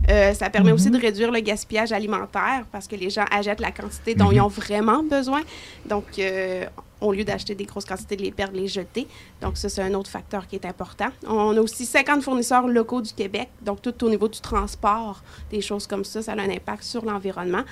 Euh, 0.09 0.33
ça 0.33 0.49
permet 0.49 0.71
aussi 0.71 0.89
de 0.89 0.99
réduire 0.99 1.31
le 1.31 1.39
gaspillage 1.39 1.91
alimentaire 1.91 2.65
parce 2.71 2.87
que 2.87 2.95
les 2.95 3.09
gens 3.09 3.25
achètent 3.31 3.59
la 3.59 3.71
quantité 3.71 4.15
dont 4.15 4.31
ils 4.31 4.41
ont 4.41 4.47
vraiment 4.47 5.03
besoin. 5.03 5.41
Donc, 5.85 6.19
euh, 6.19 6.65
au 7.01 7.13
lieu 7.13 7.23
d'acheter 7.23 7.55
des 7.55 7.65
grosses 7.65 7.85
quantités, 7.85 8.15
de 8.15 8.23
les 8.23 8.31
perdre, 8.31 8.55
les 8.55 8.67
jeter. 8.67 9.07
Donc, 9.41 9.57
ça, 9.57 9.69
c'est 9.69 9.81
un 9.81 9.93
autre 9.93 10.09
facteur 10.09 10.47
qui 10.47 10.55
est 10.55 10.65
important. 10.65 11.07
On 11.27 11.55
a 11.55 11.61
aussi 11.61 11.85
50 11.85 12.23
fournisseurs 12.23 12.67
locaux 12.67 13.01
du 13.01 13.13
Québec. 13.13 13.49
Donc, 13.61 13.81
tout 13.81 14.03
au 14.03 14.09
niveau 14.09 14.27
du 14.27 14.39
transport, 14.39 15.21
des 15.51 15.61
choses 15.61 15.87
comme 15.87 16.03
ça, 16.03 16.21
ça 16.21 16.33
a 16.33 16.35
un 16.39 16.49
impact 16.49 16.83
sur 16.83 17.05
l'environnement. 17.05 17.63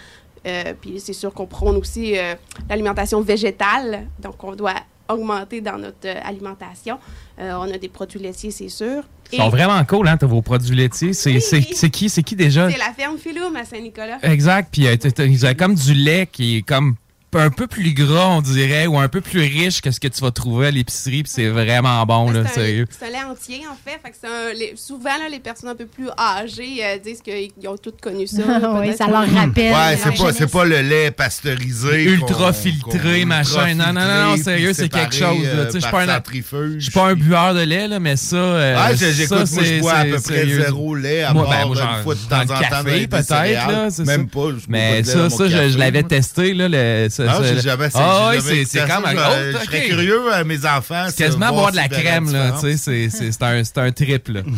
Euh, 0.45 0.73
puis, 0.80 0.99
c'est 0.99 1.14
sûr 1.14 1.34
qu'on 1.34 1.47
prône 1.47 1.76
aussi 1.77 2.18
euh, 2.18 2.35
l'alimentation 2.69 3.22
végétale. 3.22 4.07
Donc, 4.19 4.43
on 4.43 4.56
doit 4.56 4.76
augmenter 5.10 5.61
dans 5.61 5.77
notre 5.77 6.06
euh, 6.06 6.19
alimentation. 6.23 6.99
Euh, 7.40 7.53
on 7.53 7.72
a 7.73 7.77
des 7.77 7.90
produits 7.90 8.19
laitiers, 8.19 8.52
c'est 8.52 8.69
sûr. 8.69 9.03
Ils 9.32 9.40
sont 9.40 9.49
vraiment 9.49 9.84
cool, 9.86 10.07
hein, 10.07 10.18
t'as 10.18 10.27
vos 10.27 10.41
produits 10.41 10.76
laitiers. 10.76 11.14
C'est 11.14 11.40
c'est 11.40 11.90
qui, 11.90 12.10
c'est 12.10 12.23
qui 12.23 12.36
déjà? 12.36 12.69
C'est 12.69 12.77
la 12.77 12.94
ferme 12.94 13.18
Philoum 13.18 13.56
à 13.56 13.65
Saint-Nicolas. 13.65 14.19
Exact. 14.22 14.69
Puis 14.72 14.88
euh, 14.88 14.95
ils 15.19 15.45
ont 15.45 15.53
comme 15.56 15.76
du 15.76 15.94
lait 15.94 16.27
qui 16.32 16.57
est 16.57 16.61
comme 16.61 16.95
un 17.41 17.49
peu 17.49 17.67
plus 17.67 17.93
gras, 17.93 18.27
on 18.29 18.41
dirait, 18.41 18.87
ou 18.87 18.97
un 18.99 19.07
peu 19.07 19.21
plus 19.21 19.39
riche 19.39 19.81
que 19.81 19.91
ce 19.91 19.99
que 19.99 20.07
tu 20.07 20.21
vas 20.21 20.31
trouver 20.31 20.67
à 20.67 20.71
l'épicerie. 20.71 21.23
Puis 21.23 21.31
c'est 21.35 21.47
vraiment 21.49 22.05
bon, 22.05 22.31
là, 22.31 22.41
C'est 22.45 22.51
un- 22.51 22.63
sérieux. 22.63 22.85
C'est 22.99 23.05
un 23.07 23.09
lait 23.09 23.23
entier, 23.23 23.61
en 23.69 23.75
fait. 23.75 23.99
Fait 24.03 24.09
que 24.11 24.15
c'est 24.21 24.27
un- 24.27 24.53
les- 24.53 24.73
souvent, 24.75 25.09
là, 25.09 25.29
les 25.29 25.39
personnes 25.39 25.69
un 25.69 25.75
peu 25.75 25.85
plus 25.85 26.09
âgées 26.17 26.83
euh, 26.83 26.97
disent 27.03 27.21
qu'ils 27.21 27.67
ont 27.67 27.77
toutes 27.77 28.01
connu 28.01 28.27
ça. 28.27 28.41
Oui, 28.81 28.95
ça 28.97 29.07
leur 29.07 29.29
rappelle. 29.31 29.71
Ouais, 29.73 29.97
c'est 30.01 30.17
pas, 30.21 30.33
c'est 30.33 30.51
pas 30.51 30.65
le 30.65 30.81
lait 30.81 31.11
pasteurisé. 31.11 32.03
Ultra 32.03 32.53
filtré, 32.53 33.25
machin. 33.25 33.67
ultra 33.69 33.91
Non, 33.93 33.99
non, 33.99 34.07
non, 34.07 34.31
non, 34.37 34.37
sérieux, 34.43 34.73
c'est 34.73 34.89
quelque 34.89 35.13
chose. 35.15 35.43
là. 35.43 35.49
euh, 35.49 35.65
Tu 35.65 35.71
sais, 35.73 35.79
Je 35.79 35.83
suis 35.83 35.91
pas 35.91 36.01
un- 36.03 36.07
centrifuge. 36.15 36.73
je 36.77 36.83
suis 36.83 36.91
pas 36.91 37.07
un 37.09 37.15
buveur 37.15 37.53
de 37.53 37.61
lait, 37.61 37.87
là, 37.87 37.99
mais 37.99 38.15
ça. 38.15 38.35
euh, 38.35 38.75
Ah, 38.77 38.95
ça, 38.95 39.11
j'écoute, 39.11 39.37
moi, 39.37 39.45
c'est- 39.45 39.65
je 39.77 39.79
bois 39.81 39.93
à 39.93 40.05
peu 40.05 40.19
près 40.21 40.45
zéro 40.47 40.95
lait, 40.95 41.23
à 41.23 41.33
Moi, 41.33 41.45
part 41.45 41.69
ben, 41.69 41.81
une 41.97 42.03
fois 42.03 42.15
de 42.15 42.19
temps 42.21 42.41
en 42.41 42.45
temps 42.45 42.83
peut-être, 42.83 43.27
là. 43.71 43.87
Même 44.05 44.27
pas, 44.29 44.47
Mais 44.67 45.03
ça, 45.03 45.27
je, 45.29 45.77
l'avais 45.77 46.03
testé, 46.03 46.53
là. 46.53 46.67
Ah, 47.30 47.41
j'ai 47.43 47.61
jamais 47.61 47.89
Ah, 47.93 48.30
oui, 48.31 48.38
c'est 48.41 48.65
c'est 48.65 48.80
testé, 48.80 48.80
quand 48.88 49.02
même. 49.02 49.18
je- 49.18 49.65
serais 49.65 49.85
curieux 49.88 50.34
à 50.34 50.43
mes 50.43 50.65
enfants. 50.65 51.06
C'est 51.10 51.23
quasiment 51.26 51.49
boire 51.53 51.72
de 51.72 51.76
la 51.77 51.88
crème, 51.89 52.31
là. 52.31 52.52
Tu 52.60 52.72
sais, 52.72 52.77
c'est- 52.77 53.10
c'est 53.10 53.31
c'est 53.31 53.43
un, 53.43 53.64
c'est 53.64 53.77
un 53.77 53.91
trip, 53.91 54.27
là. 54.30 54.41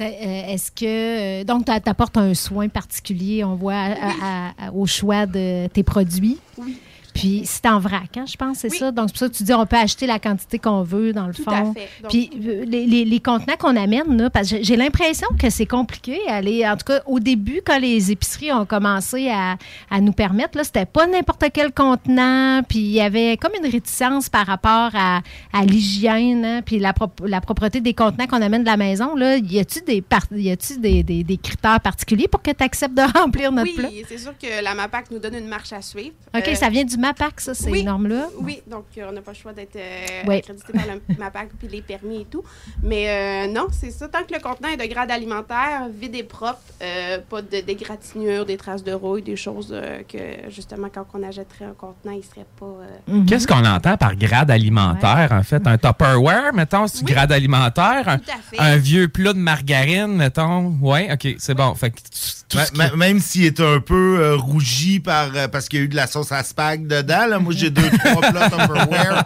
Euh, 0.00 0.04
Est-ce 0.52 0.72
que. 0.72 1.42
euh, 1.42 1.44
donc, 1.44 1.64
tu 1.66 1.70
apportes 1.88 2.16
un 2.16 2.34
soin 2.34 2.68
particulier, 2.68 3.44
on 3.44 3.54
voit, 3.54 3.74
à- 3.74 3.92
à- 3.92 4.66
à- 4.68 4.72
au 4.72 4.84
choix 4.86 5.26
de 5.26 5.68
tes 5.68 5.84
produits? 5.84 6.38
Oui. 6.58 6.76
Puis 7.14 7.42
c'est 7.44 7.66
en 7.66 7.78
vrac, 7.78 8.16
hein, 8.16 8.24
je 8.26 8.36
pense, 8.36 8.58
c'est 8.58 8.68
ça. 8.70 8.90
Donc, 8.90 9.08
c'est 9.08 9.12
pour 9.12 9.18
ça 9.20 9.28
que 9.28 9.34
tu 9.34 9.42
dis 9.42 9.52
on 9.52 9.66
peut 9.66 9.76
acheter 9.76 10.06
la 10.06 10.18
quantité 10.18 10.58
qu'on 10.58 10.82
veut, 10.82 11.12
dans 11.12 11.26
le 11.26 11.34
Tout 11.34 11.42
fond. 11.42 11.50
à 11.50 11.72
fait. 11.74 11.88
Donc- 12.02 12.10
Puis 12.10 12.30
euh, 12.46 12.64
les, 12.66 12.86
les- 12.86 13.04
les 13.04 13.20
contenants 13.20 13.56
qu'on 13.58 13.76
amène, 13.76 14.16
là, 14.16 14.30
parce 14.30 14.50
que 14.50 14.62
j'ai- 14.62 14.76
l'impression 14.76 15.28
que 15.38 15.50
c'est 15.50 15.66
compliqué. 15.66 16.18
Aller, 16.28 16.66
en 16.66 16.76
tout 16.76 16.84
cas, 16.86 17.02
au 17.06 17.20
début, 17.20 17.60
quand 17.64 17.78
les 17.78 18.10
épiceries 18.10 18.52
ont 18.52 18.64
commencé 18.66 19.28
à, 19.30 19.56
à 19.90 20.00
nous 20.00 20.12
permettre, 20.12 20.56
là, 20.56 20.64
c'était 20.64 20.86
pas 20.86 21.06
n'importe 21.06 21.44
quel 21.52 21.72
contenant. 21.72 22.62
Puis 22.68 22.78
il 22.78 22.90
y 22.92 23.00
avait 23.00 23.36
comme 23.36 23.52
une 23.62 23.70
réticence 23.70 24.28
par 24.28 24.46
rapport 24.46 24.90
à, 24.94 25.20
à 25.52 25.64
l'hygiène, 25.66 26.44
hein, 26.44 26.62
puis 26.64 26.78
la, 26.78 26.92
prop- 26.92 27.24
la 27.26 27.40
propreté 27.40 27.80
des 27.80 27.94
contenants 27.94 28.26
qu'on 28.26 28.42
amène 28.42 28.62
de 28.62 28.68
la 28.68 28.76
maison. 28.76 29.14
Là, 29.14 29.36
y 29.36 29.58
a-tu 29.58 29.80
des, 29.82 30.02
y 30.36 30.56
des, 30.78 31.02
des- 31.02 31.24
des 31.24 31.36
critères 31.36 31.80
particuliers 31.80 32.28
pour 32.28 32.42
que 32.42 32.50
tu 32.50 32.64
acceptes 32.64 32.94
de 32.94 33.02
remplir 33.18 33.52
notre 33.52 33.74
plat? 33.74 33.88
Oui, 33.90 34.04
c'est 34.08 34.18
sûr 34.18 34.32
que 34.38 34.62
la 34.62 34.74
MAPAC 34.74 35.10
nous 35.10 35.18
donne 35.18 35.34
une 35.34 35.48
marche 35.48 35.72
à 35.72 35.82
suivre. 35.82 36.14
OK, 36.34 36.48
Euh, 36.48 36.54
ça 36.54 36.68
vient 36.70 36.84
du 36.84 36.96
MAPAC, 37.02 37.40
ça, 37.40 37.52
ces 37.54 37.70
oui, 37.70 37.82
normes-là? 37.84 38.28
Oui, 38.40 38.62
donc 38.66 38.84
euh, 38.96 39.06
on 39.08 39.12
n'a 39.12 39.20
pas 39.22 39.32
le 39.32 39.36
choix 39.36 39.52
d'être 39.52 39.76
euh, 39.76 40.22
Oui. 40.28 40.36
accrédité 40.36 40.72
par 40.72 40.84
le 40.86 41.00
MAPAC 41.18 41.48
puis 41.58 41.68
les 41.68 41.82
permis 41.82 42.22
et 42.22 42.24
tout. 42.24 42.42
Mais 42.82 43.08
euh, 43.48 43.52
non, 43.52 43.66
c'est 43.72 43.90
ça. 43.90 44.08
Tant 44.08 44.22
que 44.22 44.32
le 44.32 44.40
contenant 44.40 44.68
est 44.68 44.76
de 44.76 44.86
grade 44.92 45.10
alimentaire, 45.10 45.88
vide 45.92 46.14
et 46.14 46.22
propre, 46.22 46.60
euh, 46.82 47.18
pas 47.28 47.42
de 47.42 47.60
dégratignures, 47.60 48.46
des 48.46 48.56
traces 48.56 48.84
de 48.84 48.92
rouille, 48.92 49.22
des 49.22 49.36
choses 49.36 49.70
euh, 49.72 50.02
que 50.08 50.50
justement 50.50 50.88
quand 50.94 51.04
on 51.14 51.22
achèterait 51.22 51.64
un 51.66 51.74
contenant, 51.74 52.14
il 52.16 52.22
serait 52.24 52.46
pas. 52.58 52.66
euh, 52.66 52.88
Mhm. 53.08 53.26
Qu'est-ce 53.26 53.46
qu'on 53.48 53.64
entend 53.64 53.96
par 53.96 54.14
grade 54.16 54.50
alimentaire, 54.50 55.28
en 55.32 55.42
fait? 55.42 55.66
Un 55.66 55.76
Tupperware, 55.78 56.52
mettons, 56.54 56.86
c'est 56.86 57.04
du 57.04 57.12
grade 57.12 57.32
alimentaire? 57.32 58.08
Un, 58.08 58.18
Tout 58.18 58.30
à 58.30 58.38
fait. 58.40 58.58
un 58.60 58.76
vieux 58.76 59.08
plat 59.08 59.32
de 59.32 59.38
margarine, 59.38 60.16
mettons? 60.16 60.76
Ouais, 60.80 61.08
OK, 61.12 61.34
c'est 61.38 61.54
bon. 61.54 61.74
Fait 61.74 61.90
que 61.90 61.96
tout- 61.96 62.02
tout 62.48 62.56
Ma- 62.58 62.64
ce 62.66 62.70
qui- 62.72 62.78
ma- 62.78 62.96
Même 62.96 63.18
s'il 63.18 63.44
est 63.46 63.60
un 63.60 63.80
peu 63.80 64.18
euh, 64.20 64.36
rougi 64.36 65.00
par, 65.00 65.34
euh, 65.34 65.48
parce 65.48 65.68
qu'il 65.68 65.78
y 65.78 65.82
a 65.82 65.84
eu 65.86 65.88
de 65.88 65.96
la 65.96 66.06
sauce 66.06 66.30
à 66.32 66.42
spag 66.42 66.86
dedans. 66.92 67.26
Là. 67.26 67.38
Moi, 67.38 67.52
j'ai 67.56 67.70
deux, 67.70 67.88
trois 67.90 68.20
plats 68.30 68.50
Tupperware 68.50 69.24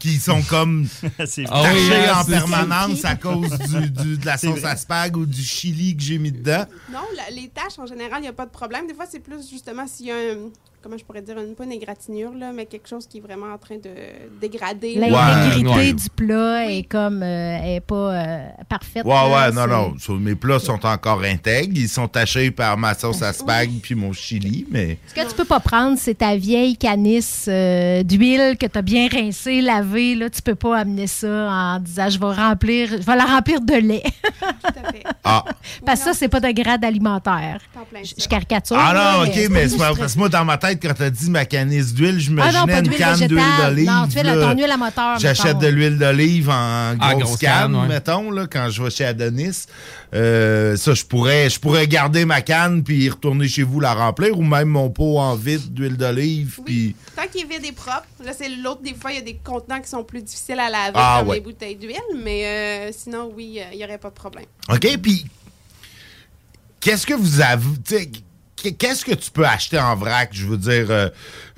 qui 0.00 0.16
sont 0.18 0.42
comme 0.42 0.86
C'est 1.26 1.44
tachés 1.44 1.72
oui, 1.74 1.90
hein, 2.08 2.20
en 2.20 2.24
permanence 2.24 3.04
à 3.04 3.14
cause 3.16 3.50
du, 3.58 3.90
du- 3.90 4.18
de 4.18 4.26
la 4.26 4.36
sauce 4.36 4.64
à 4.64 4.76
spag 4.76 5.16
ou 5.16 5.26
du 5.26 5.42
chili 5.42 5.96
que 5.96 6.02
j'ai 6.02 6.18
mis 6.18 6.32
dedans. 6.32 6.64
Non, 6.92 7.00
la- 7.16 7.30
les 7.34 7.48
tâches, 7.48 7.78
en 7.78 7.86
général, 7.86 8.18
il 8.18 8.22
n'y 8.22 8.28
a 8.28 8.32
pas 8.32 8.46
de 8.46 8.50
problème. 8.50 8.86
Des 8.86 8.94
fois, 8.94 9.06
c'est 9.10 9.20
plus 9.20 9.48
justement 9.50 9.86
s'il 9.86 10.06
y 10.06 10.10
a 10.10 10.14
un- 10.16 10.50
comment 10.82 10.96
je 10.96 11.04
pourrais 11.04 11.22
dire, 11.22 11.38
une, 11.38 11.54
pas 11.54 11.64
une 11.64 11.72
égratignure, 11.72 12.32
là, 12.34 12.52
mais 12.52 12.66
quelque 12.66 12.88
chose 12.88 13.06
qui 13.06 13.18
est 13.18 13.20
vraiment 13.20 13.52
en 13.52 13.58
train 13.58 13.76
de 13.76 13.90
dégrader. 14.40 14.94
L'intégrité 14.94 15.68
Ouais, 15.68 15.76
ouais. 15.76 15.92
du 15.92 16.10
plat 16.10 16.70
est 16.70 16.82
comme 16.84 17.22
euh, 17.22 17.76
est 17.76 17.80
pas 17.80 18.12
euh, 18.14 18.48
parfaite. 18.68 19.04
Ouais, 19.04 19.12
là, 19.12 19.48
ouais, 19.48 19.52
non, 19.52 19.66
non. 19.66 19.94
So, 19.98 20.14
Mes 20.14 20.34
plats 20.34 20.58
sont 20.60 20.84
encore 20.86 21.22
intègres. 21.22 21.76
Ils 21.76 21.88
sont 21.88 22.08
tachés 22.08 22.50
par 22.50 22.76
ma 22.76 22.94
sauce 22.94 23.22
à 23.22 23.32
spag 23.32 23.70
puis 23.82 23.94
mon 23.94 24.12
chili, 24.12 24.66
mais. 24.70 24.98
Ce 25.08 25.14
que 25.14 25.28
tu 25.28 25.34
peux 25.34 25.44
pas 25.44 25.60
prendre, 25.60 25.98
c'est 25.98 26.18
ta 26.18 26.36
vieille 26.36 26.76
canisse 26.76 27.46
euh, 27.48 28.02
d'huile 28.02 28.56
que 28.58 28.66
tu 28.66 28.78
as 28.78 28.82
bien 28.82 29.08
rincée, 29.08 29.60
lavée. 29.60 30.14
Là, 30.14 30.30
tu 30.30 30.42
peux 30.42 30.54
pas 30.54 30.78
amener 30.78 31.06
ça 31.06 31.28
en 31.50 31.80
disant 31.80 32.08
je 32.08 32.18
vais 32.18 32.26
remplir, 32.34 32.88
je 32.90 33.04
vais 33.06 33.16
la 33.16 33.24
remplir 33.24 33.60
de 33.60 33.74
lait. 33.74 34.02
Ah. 35.24 35.44
Parce 35.84 36.00
que 36.00 36.06
ça, 36.06 36.14
c'est 36.14 36.28
pas 36.28 36.40
de 36.40 36.50
grade 36.50 36.82
alimentaire. 36.84 37.60
Je, 38.02 38.14
je 38.22 38.28
caricature. 38.28 38.76
Ah 38.78 38.94
là, 38.94 39.18
non, 39.18 39.24
ok, 39.24 39.32
c'est 39.34 39.48
mais 39.50 39.66
parce 39.76 40.14
que 40.14 40.18
moi, 40.18 40.28
dans 40.30 40.44
ma 40.44 40.56
tête, 40.56 40.67
quand 40.74 40.94
t'as 40.96 41.10
dit 41.10 41.30
ma 41.30 41.44
canisse 41.44 41.92
d'huile, 41.94 42.18
je 42.20 42.30
Ah 42.38 42.52
non, 42.52 42.66
m'imaginais 42.66 42.72
pas 42.72 42.78
une 42.80 42.92
canne 43.18 43.28
d'huile 43.28 43.44
d'olive. 43.62 43.86
Non, 43.88 44.04
tu 44.06 44.12
fais 44.12 44.22
la- 44.22 44.34
là. 44.36 44.52
ton 44.52 44.58
huile 44.60 44.70
à 44.70 44.76
moteur, 44.76 45.18
J'achète 45.18 45.44
mettons. 45.46 45.58
de 45.60 45.66
l'huile 45.68 45.98
d'olive 45.98 46.50
en 46.50 46.94
Ah, 47.00 47.14
grosse, 47.14 47.38
canne, 47.38 47.72
canne, 47.72 47.76
ouais. 47.76 47.88
mettons, 47.88 48.30
là, 48.30 48.46
quand 48.46 48.68
je 48.70 48.82
vais 48.82 48.90
chez 48.90 49.04
Adonis. 49.04 49.66
Euh, 50.14 50.76
ça, 50.76 50.94
je 50.94 51.04
pourrais, 51.04 51.50
je 51.50 51.60
pourrais 51.60 51.86
garder 51.86 52.24
ma 52.24 52.40
canne 52.40 52.82
puis 52.82 53.08
retourner 53.10 53.46
chez 53.48 53.62
vous 53.62 53.78
la 53.80 53.92
remplir 53.94 54.38
ou 54.38 54.42
même 54.42 54.68
mon 54.68 54.88
pot 54.90 55.18
en 55.18 55.34
vide 55.34 55.72
d'huile 55.74 55.96
d'olive. 55.96 56.60
puis 56.64 56.96
Tant 57.14 57.22
qu'il 57.30 57.42
est 57.42 57.44
vide 57.56 57.64
et 57.66 57.72
propre, 57.72 58.06
là, 58.24 58.32
c'est 58.36 58.48
l'autre, 58.48 58.82
des 58.82 58.94
fois, 58.94 59.12
il 59.12 59.16
y 59.16 59.18
a 59.18 59.22
des 59.22 59.38
contenants 59.44 59.80
qui 59.80 59.88
sont 59.90 60.04
plus 60.04 60.22
difficiles 60.22 60.58
à 60.60 60.70
laver, 60.70 60.92
Ah, 60.94 61.16
comme 61.20 61.28
ouais. 61.28 61.36
les 61.36 61.40
bouteilles 61.42 61.76
d'huile, 61.76 61.98
mais 62.24 62.46
euh, 62.46 62.90
sinon, 62.96 63.30
oui, 63.36 63.58
euh, 63.60 63.64
il 63.72 63.78
n'y 63.78 63.84
aurait 63.84 63.98
pas 63.98 64.08
de 64.08 64.14
problème. 64.14 64.46
OK, 64.70 64.98
puis 65.02 65.26
qu'est-ce 66.80 67.06
que 67.06 67.14
vous 67.14 67.40
avez. 67.40 67.64
Qu'est-ce 68.78 69.04
que 69.04 69.14
tu 69.14 69.30
peux 69.30 69.44
acheter 69.46 69.78
en 69.78 69.94
vrac? 69.96 70.30
Je 70.32 70.46
veux 70.46 70.56
dire, 70.56 70.86
euh, 70.90 71.08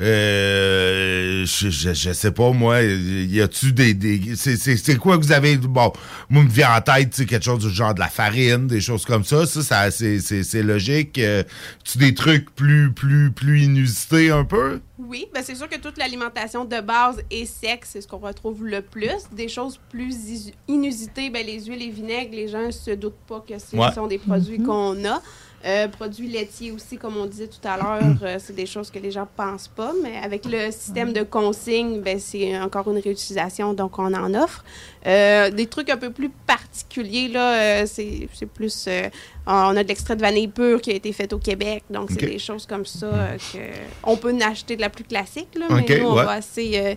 euh, 0.01 1.45
je, 1.47 1.71
je, 1.71 1.95
je 1.95 2.13
sais 2.13 2.31
pas, 2.31 2.51
moi, 2.53 2.83
y 2.83 3.41
a-tu 3.41 3.73
des. 3.73 3.95
des 3.95 4.37
c'est- 4.37 4.97
quoi 4.99 5.17
que 5.19 5.23
vous 5.25 5.33
avez. 5.33 5.57
Bon, 5.57 5.93
moi, 6.29 6.43
me 6.43 6.49
vient 6.49 6.75
en 6.77 6.81
tête, 6.81 7.11
tu 7.11 7.17
sais, 7.19 7.27
quelque 7.27 7.45
chose 7.45 7.61
du 7.65 7.71
genre 7.71 7.95
de 7.95 8.01
la 8.01 8.09
farine, 8.09 8.67
des 8.67 8.81
choses 8.81 9.05
comme 9.05 9.25
ça. 9.25 9.47
Ça, 9.47 9.63
ça 9.63 9.91
c'est- 9.91 10.63
logique. 10.63 11.19
Euh, 11.19 11.43
tu 11.85 11.99
des 11.99 12.15
trucs 12.15 12.55
plus, 12.55 12.93
plus, 12.93 13.31
plus 13.31 13.63
inusités 13.63 14.31
un 14.31 14.45
peu? 14.45 14.81
Oui, 14.99 15.27
ben 15.33 15.43
c'est 15.45 15.55
sûr 15.55 15.69
que 15.69 15.79
toute 15.79 15.97
l'alimentation 15.97 16.65
de 16.65 16.81
base 16.81 17.23
et 17.31 17.47
sec, 17.47 17.81
c'est 17.85 18.01
ce 18.03 18.07
qu'on 18.09 18.19
retrouve 18.19 18.67
le 18.67 18.83
plus. 18.83 19.09
Des 19.33 19.49
choses 19.49 19.81
plus 19.91 20.15
inusitées, 20.69 21.31
ben 21.31 21.45
les 21.47 21.65
huiles 21.65 21.83
et 21.83 21.91
vinaigres, 21.91 22.33
les 22.35 22.49
gens 22.49 22.71
se 22.71 22.91
doutent 22.93 23.15
pas 23.27 23.43
que 23.47 23.59
ce 23.59 23.75
Ouais. 23.77 23.93
sont 23.95 24.07
des 24.07 24.19
produits 24.19 24.59
Mhm. 24.59 24.67
qu'on 24.67 25.05
a. 25.07 25.23
Euh, 25.67 25.89
produits 25.89 26.29
laitiers 26.29 26.73
aussi, 26.73 26.97
comme 26.97 27.19
on 27.19 27.27
disait 27.27 27.49
tout 27.49 27.69
à 27.69 27.77
l'heure, 27.77 28.17
euh, 28.23 28.37
c'est 28.39 28.55
des 28.55 28.65
choses 28.65 28.91
que 28.91 28.99
les 28.99 29.11
gens 29.11 29.29
pensent 29.37 29.69
pas, 29.69 29.93
mais 30.03 30.17
avec 30.17 30.47
le 30.47 30.71
système 30.71 31.13
de 31.13 31.23
consigne, 31.23 32.01
ben, 32.01 32.19
c'est 32.19 32.59
encore 32.59 32.91
une 32.91 32.99
réutilisation, 32.99 33.75
donc 33.75 33.99
on 33.99 34.15
en 34.15 34.35
offre. 34.35 34.65
Euh, 35.07 35.51
des 35.51 35.67
trucs 35.67 35.91
un 35.91 35.99
peu 35.99 36.11
plus 36.11 36.31
particuliers, 36.31 37.29
là, 37.29 37.87
c'est 37.87 38.29
c'est 38.33 38.47
plus... 38.47 38.89
on 39.47 39.77
a 39.77 39.83
de 39.83 39.89
l'extrait 39.89 40.17
de 40.17 40.23
vanille 40.23 40.49
pure 40.49 40.81
qui 40.81 40.93
a 40.93 40.95
été 40.95 41.13
fait 41.13 41.31
au 41.35 41.39
Québec, 41.39 41.85
donc 41.91 42.11
c'est 42.11 42.27
des 42.27 42.39
choses 42.39 42.65
comme 42.65 42.87
ça 42.87 43.07
euh, 43.07 43.37
que 43.37 43.59
on 44.05 44.17
peut 44.17 44.35
acheter 44.41 44.77
de 44.77 44.81
la 44.81 44.89
plus 44.89 45.05
classique, 45.05 45.49
là, 45.57 45.67
mais 45.69 45.99
nous, 45.99 46.07
on 46.07 46.17
ouais. 46.17 46.25
va 46.25 46.33
assez 46.33 46.97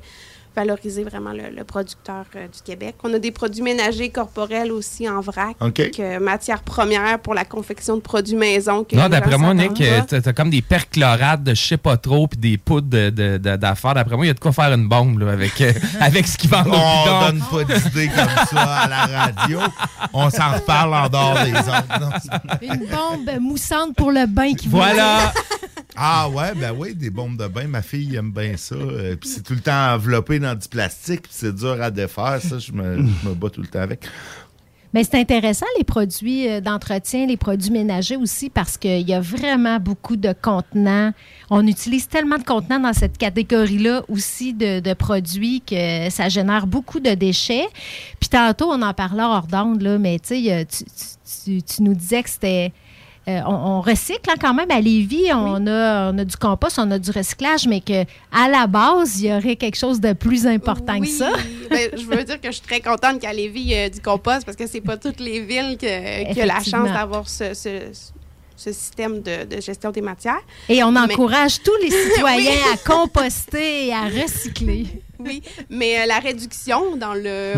valoriser 0.56 1.04
vraiment 1.04 1.32
le, 1.32 1.50
le 1.56 1.64
producteur 1.64 2.26
euh, 2.36 2.48
du 2.48 2.62
Québec. 2.64 2.96
On 3.04 3.14
a 3.14 3.20
des 3.20 3.32
produits 3.32 3.62
ménagers 3.64 4.10
corporels 4.10 4.72
aussi 4.72 5.10
en 5.10 5.20
vrac, 5.22 5.56
Ok. 5.62 5.92
que 5.92 6.20
matière 6.20 6.62
première 6.62 7.20
pour 7.20 7.34
la 7.34 7.46
confection 7.46 7.96
de 7.98 8.02
produits 8.02 8.36
maison. 8.36 8.84
que 8.84 8.96
Non, 8.96 9.10
d'après 9.10 9.38
moi, 9.38 9.54
Nick, 9.54 9.82
euh, 9.82 10.02
t'as 10.08 10.34
comme 10.34 10.50
des 10.50 10.62
perchlorades 10.62 11.44
de 11.44 11.54
je 11.54 11.62
sais 11.64 11.78
pas 11.78 11.98
trop, 11.98 12.28
puis 12.28 12.38
des 12.40 12.58
poudres 12.58 12.88
de- 12.90 13.10
de- 13.10 13.38
de- 13.38 13.56
d'affaires. 13.56 13.94
D'après 13.96 14.16
moi, 14.16 14.26
il 14.26 14.30
y 14.30 14.32
a 14.32 14.36
de 14.36 14.40
quoi 14.40 14.52
faire 14.52 14.72
une 14.74 14.88
bombe 14.88 15.20
là, 15.20 15.32
avec, 15.32 15.60
euh, 15.62 15.74
avec 16.00 16.28
ce 16.28 16.38
qui 16.38 16.48
vend 16.48 16.64
au 16.66 16.74
On 16.74 17.22
donne 17.32 17.42
pas 17.52 17.64
d'idées 17.64 18.08
comme 18.10 18.48
ça 18.48 18.62
à 18.62 18.88
la 18.88 19.06
radio. 19.06 19.60
On 20.14 20.30
s'en 20.30 20.52
reparle 20.54 20.94
en 20.94 21.10
dehors 21.10 21.44
des 21.46 21.52
autres. 21.54 22.00
Non, 22.00 22.10
Une 22.62 22.86
bombe 22.88 23.40
moussante 23.42 23.96
pour 23.96 24.12
le 24.12 24.26
bain 24.28 24.54
qui 24.54 24.68
vous 24.68 24.78
Voilà. 24.78 25.32
Ah 25.96 26.28
ouais, 26.30 26.54
ben 26.56 26.74
oui, 26.76 26.96
des 26.96 27.10
bombes 27.10 27.38
de 27.38 27.48
bain. 27.48 27.68
Ma 27.68 27.82
fille 27.82 28.16
aime 28.16 28.32
bien 28.32 28.58
ça. 28.58 28.76
Euh, 28.76 29.16
puis 29.16 29.30
c'est 29.30 29.44
tout 29.44 29.54
le 29.54 29.60
temps 29.62 29.94
enveloppé 29.94 30.40
dans 30.40 30.56
du 30.56 30.68
plastique. 30.68 31.24
Puis 31.24 31.32
c'est 31.34 31.54
dur 31.56 31.82
à 31.82 31.92
défaire. 31.92 32.40
Ça, 32.42 32.58
je 32.58 32.72
me, 32.72 33.06
bats 33.36 33.50
tout 33.50 33.62
le 33.62 33.68
temps 33.68 33.82
avec. 33.82 34.06
Mais 34.96 35.04
c'est 35.04 35.20
intéressant, 35.20 35.66
les 35.80 35.84
produits 35.84 36.48
euh, 36.48 36.62
d'entretien, 36.62 37.26
les 37.26 37.36
produits 37.38 37.72
ménagers 37.72 38.16
aussi, 38.16 38.52
parce 38.52 38.78
qu'il 38.78 39.02
y 39.10 39.14
a 39.16 39.20
vraiment 39.22 39.80
beaucoup 39.80 40.16
de 40.16 40.36
contenants. 40.40 41.12
On 41.50 41.66
utilise 41.66 42.08
tellement 42.08 42.38
de 42.38 42.44
contenants 42.44 42.80
dans 42.80 42.94
cette 42.94 43.18
catégorie-là 43.18 44.04
aussi 44.08 44.54
de, 44.54 44.94
produits 44.94 45.62
que 45.66 46.12
ça 46.12 46.30
génère 46.30 46.68
beaucoup 46.68 47.00
de 47.00 47.10
déchets. 47.16 47.66
Puis 48.20 48.30
tantôt, 48.30 48.70
on 48.72 48.84
en 48.84 48.94
parlait 48.94 49.24
hors 49.24 49.48
d'onde, 49.48 49.82
là, 49.82 49.98
mais 49.98 50.20
tu- 50.20 50.36
tu- 51.44 51.62
tu 51.64 51.82
nous 51.84 51.96
disais 51.96 52.22
que 52.22 52.30
c'était... 52.30 52.72
euh, 53.28 53.40
on, 53.48 53.54
on 53.54 53.82
recycle 53.82 54.30
hein, 54.30 54.36
quand 54.40 54.54
même 54.54 54.70
à 54.72 54.82
Lévis, 54.82 55.32
on, 55.34 55.66
a, 55.68 56.12
on 56.12 56.18
a 56.18 56.26
du 56.26 56.36
compost, 56.36 56.78
on 56.80 56.92
a 56.92 57.00
du 57.00 57.10
recyclage, 57.12 57.68
mais 57.68 57.80
que 57.82 58.04
à 58.32 58.50
la 58.50 58.68
base, 58.68 59.22
il 59.22 59.28
y 59.30 59.34
aurait 59.34 59.56
quelque 59.56 59.78
chose 59.78 60.02
de 60.02 60.14
plus 60.14 60.46
important 60.46 61.00
que 61.00 61.08
ça. 61.08 61.32
Ben, 61.70 61.90
je 61.98 62.04
veux 62.06 62.24
dire 62.24 62.40
que 62.40 62.48
je 62.48 62.58
suis 62.58 62.62
très 62.62 62.82
contente 62.82 63.20
qu'à 63.20 63.34
Lévis, 63.34 63.62
il 63.62 63.68
y 63.70 63.76
a 63.76 63.90
du 63.90 64.00
compost 64.00 64.46
parce 64.46 64.56
que 64.58 64.68
c'est 64.68 64.82
pas 64.82 64.96
toutes 64.98 65.20
les 65.20 65.40
villes 65.40 65.78
qui 65.80 65.88
ont 66.42 66.46
la 66.46 66.62
chance 66.62 66.92
d'avoir 66.92 67.28
ce, 67.28 67.54
ce- 67.54 67.90
ce 68.56 68.72
système 68.72 69.22
de, 69.22 69.46
de 69.46 69.60
gestion 69.60 69.90
des 69.90 70.02
matières. 70.02 70.40
Et 70.70 70.84
on 70.84 70.92
Mais- 70.92 71.00
encourage 71.00 71.62
tous 71.64 71.76
les 71.82 71.90
citoyens 72.14 72.52
Oui. 72.52 72.74
à 72.74 72.78
composter 72.90 73.88
et 73.88 73.94
à 73.94 74.04
recycler. 74.04 74.86
Oui, 75.20 75.42
mais 75.70 76.02
euh, 76.02 76.06
la 76.06 76.20
réduction 76.20 76.96
dans 76.98 77.14
le 77.16 77.54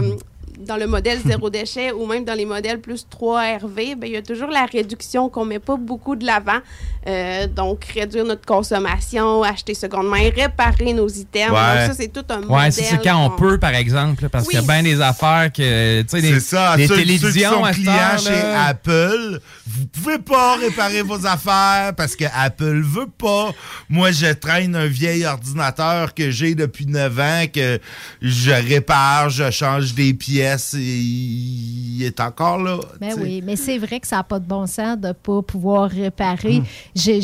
dans 0.60 0.78
le 0.78 0.88
modèle 0.88 1.20
zéro 1.26 1.50
déchet 1.50 1.92
ou 1.92 2.06
même 2.06 2.24
dans 2.26 2.34
les 2.34 2.46
modèles 2.46 2.80
plus 2.80 3.06
3 3.10 3.58
RV, 3.62 3.96
ben, 3.96 4.04
il 4.08 4.12
y 4.14 4.18
a 4.18 4.22
toujours 4.22 4.50
la 4.50 4.66
réduction 4.66 5.30
qu'on 5.30 5.46
met 5.46 5.60
pas 5.60 5.76
beaucoup 5.76 6.16
de 6.16 6.26
l'avant. 6.26 6.60
Euh, 7.08 7.46
donc, 7.48 7.86
réduire 7.94 8.26
notre 8.26 8.46
consommation, 8.46 9.44
acheter 9.44 9.74
seconde 9.76 10.08
main, 10.10 10.30
réparer 10.36 10.94
nos 10.94 11.08
items. 11.08 11.50
Donc, 11.50 11.58
ça, 11.58 11.94
c'est 11.94 12.08
tout 12.12 12.26
un 12.30 12.38
modèle. 12.40 12.52
Ouais, 12.56 12.72
c'est 12.72 12.84
c'est 12.84 13.04
quand 13.04 13.24
on 13.26 13.30
peut, 13.32 13.60
par 13.60 13.76
exemple, 13.76 14.28
parce 14.30 14.46
qu'il 14.48 14.56
y 14.56 14.58
a 14.58 14.62
Oui. 14.62 14.68
bien 14.68 14.82
des 14.84 15.02
affaires 15.02 15.52
que, 15.54 16.02
tu 16.02 16.08
sais, 16.10 16.22
des, 16.22 16.34
C'est 16.34 16.40
ça. 16.40 16.76
des 16.78 16.88
ceux, 16.88 16.96
ceux 16.96 17.02
qui 17.02 17.08
télévisions 17.08 17.52
sont 17.52 17.64
à 17.64 17.74
cette 17.74 17.82
clients 17.84 17.94
heure, 17.94 18.20
chez. 18.20 18.42
Apple, 18.68 19.40
vous 19.68 19.86
pouvez 19.88 20.18
pas 20.20 20.56
réparer 20.56 21.02
vos 21.04 21.26
affaires 21.28 21.94
parce 21.96 22.16
que 22.16 22.26
Apple 22.34 22.82
veut 22.82 23.10
pas. 23.18 23.52
Moi, 23.90 24.12
je 24.12 24.34
traîne 24.34 24.76
un 24.76 24.88
vieil 24.88 25.26
ordinateur 25.26 26.14
que 26.14 26.32
j'ai 26.32 26.56
depuis 26.56 26.88
9 26.88 27.20
ans 27.20 27.44
que 27.54 27.80
je 28.22 28.52
répare, 28.52 29.30
je 29.30 29.52
change 29.52 29.94
des 29.94 30.14
pièces 30.14 30.45
et 30.76 30.80
il 30.80 32.04
est 32.04 32.20
encore 32.20 32.58
là. 32.62 32.78
Ben 33.00 33.10
tu 33.10 33.16
sais. 33.16 33.22
oui, 33.22 33.42
mais 33.46 33.56
c'est 33.56 33.78
vrai 33.78 34.00
que 34.00 34.08
ça 34.08 34.18
n'a 34.18 34.24
pas 34.24 34.40
de 34.40 34.46
bon 34.46 34.66
sens 34.68 34.98
de 34.98 35.08
ne 35.10 35.14
pas 35.14 35.42
pouvoir 35.42 35.90
réparer. 35.90 36.62
J'ai- 36.96 37.22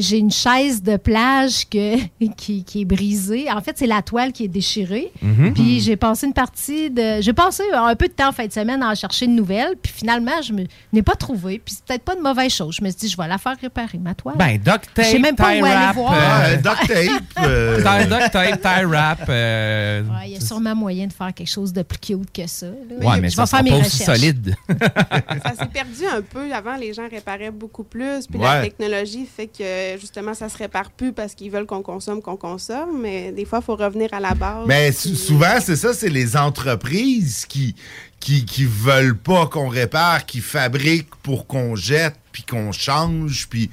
J'ai 0.00 0.18
une 0.18 0.30
chaise 0.30 0.82
de 0.82 0.96
plage 0.96 1.68
que, 1.68 1.96
qui, 2.36 2.64
qui 2.64 2.82
est 2.82 2.84
brisée. 2.84 3.50
En 3.50 3.60
fait, 3.60 3.76
c'est 3.78 3.86
la 3.86 4.02
toile 4.02 4.32
qui 4.32 4.44
est 4.44 4.48
déchirée. 4.48 5.12
Mhm. 5.22 5.52
Puis 5.54 5.80
j'ai 5.80 5.96
passé 5.96 6.26
une 6.26 6.32
partie 6.32 6.90
de. 6.90 7.20
J'ai 7.20 7.32
passé 7.32 7.62
un 7.74 7.94
peu 7.94 8.08
de 8.08 8.12
temps 8.12 8.28
en 8.28 8.32
fin 8.32 8.46
de 8.46 8.52
semaine 8.52 8.82
à 8.82 8.90
en 8.90 8.94
chercher 8.94 9.26
une 9.26 9.36
nouvelle. 9.36 9.74
Puis 9.82 9.92
finalement, 9.94 10.40
je 10.42 10.52
ne 10.52 10.64
l'ai 10.92 11.02
pas 11.02 11.14
trouvée. 11.14 11.60
Puis 11.64 11.74
c'est 11.76 11.84
peut-être 11.84 12.04
pas 12.04 12.14
une 12.14 12.22
mauvaise 12.22 12.52
chose. 12.52 12.76
Je 12.78 12.84
me 12.84 12.90
suis 12.90 13.00
dit, 13.00 13.08
je 13.08 13.16
vais 13.16 13.28
la 13.28 13.38
faire 13.38 13.56
réparer, 13.60 13.98
ma 13.98 14.14
toile. 14.14 14.36
Ben, 14.38 14.56
duct 14.58 14.88
tape, 14.94 15.04
Je 15.04 15.10
sais 15.10 15.18
même 15.18 15.36
pas 15.36 15.54
où 15.58 15.64
aller 15.64 15.92
voir. 15.94 16.12
euh, 16.14 16.50
Ouais, 16.52 16.56
duct 16.56 16.86
tape, 16.88 17.22
euh, 17.44 18.04
duct 18.06 18.30
tape, 18.32 18.60
tie 18.62 18.84
wrap. 18.84 19.24
euh, 19.28 20.02
Ouais, 20.02 20.28
Il 20.28 20.32
y 20.32 20.36
a 20.36 20.40
sûrement 20.40 20.74
moyen 20.74 21.06
de 21.06 21.12
faire 21.12 21.32
quelque 21.34 21.48
chose 21.50 21.72
de 21.72 21.82
plus 21.82 21.98
cute 21.98 22.30
que 22.32 22.46
ça. 22.46 22.66
là. 22.66 23.06
Ouais, 23.10 23.20
mais 23.20 23.28
je 23.30 23.34
ça 23.36 23.44
vais 23.44 23.48
faire 23.50 23.62
mes 23.64 23.70
recherches. 23.82 24.04
solide. 24.18 24.54
ça 24.68 25.54
s'est 25.58 25.66
perdu 25.72 26.06
un 26.06 26.22
peu. 26.22 26.52
Avant, 26.52 26.76
les 26.76 26.92
gens 26.92 27.08
réparaient 27.08 27.50
beaucoup 27.50 27.84
plus. 27.84 28.26
Puis 28.26 28.38
Ouais. 28.38 28.44
la 28.44 28.62
technologie 28.62 29.26
fait 29.26 29.46
que, 29.48 29.98
justement, 30.00 30.34
ça 30.34 30.48
se 30.48 30.56
répare 30.58 30.90
plus 30.90 31.12
parce 31.12 31.34
qu'ils 31.34 31.50
veulent 31.50 31.66
qu'on 31.66 31.82
consomme, 31.82 32.22
qu'on 32.22 32.36
consomme. 32.36 33.00
Mais 33.00 33.32
des 33.32 33.44
fois, 33.44 33.58
il 33.60 33.64
faut 33.64 33.76
revenir 33.76 34.08
à 34.12 34.20
la 34.20 34.34
base. 34.34 34.66
Mais 34.66 34.92
sou- 34.92 35.14
souvent, 35.14 35.58
c'est 35.60 35.76
ça, 35.76 35.92
c'est 35.94 36.08
les 36.10 36.36
entreprises 36.36 37.44
qui, 37.46 37.74
qui, 38.22 38.44
qui 38.44 38.64
veulent 38.64 39.16
pas 39.18 39.46
qu'on 39.48 39.66
répare, 39.68 40.24
qui 40.26 40.40
fabriquent 40.40 41.14
pour 41.24 41.48
qu'on 41.48 41.74
jette, 41.74 42.14
puis 42.30 42.44
qu'on 42.44 42.70
change, 42.70 43.48
puis, 43.50 43.68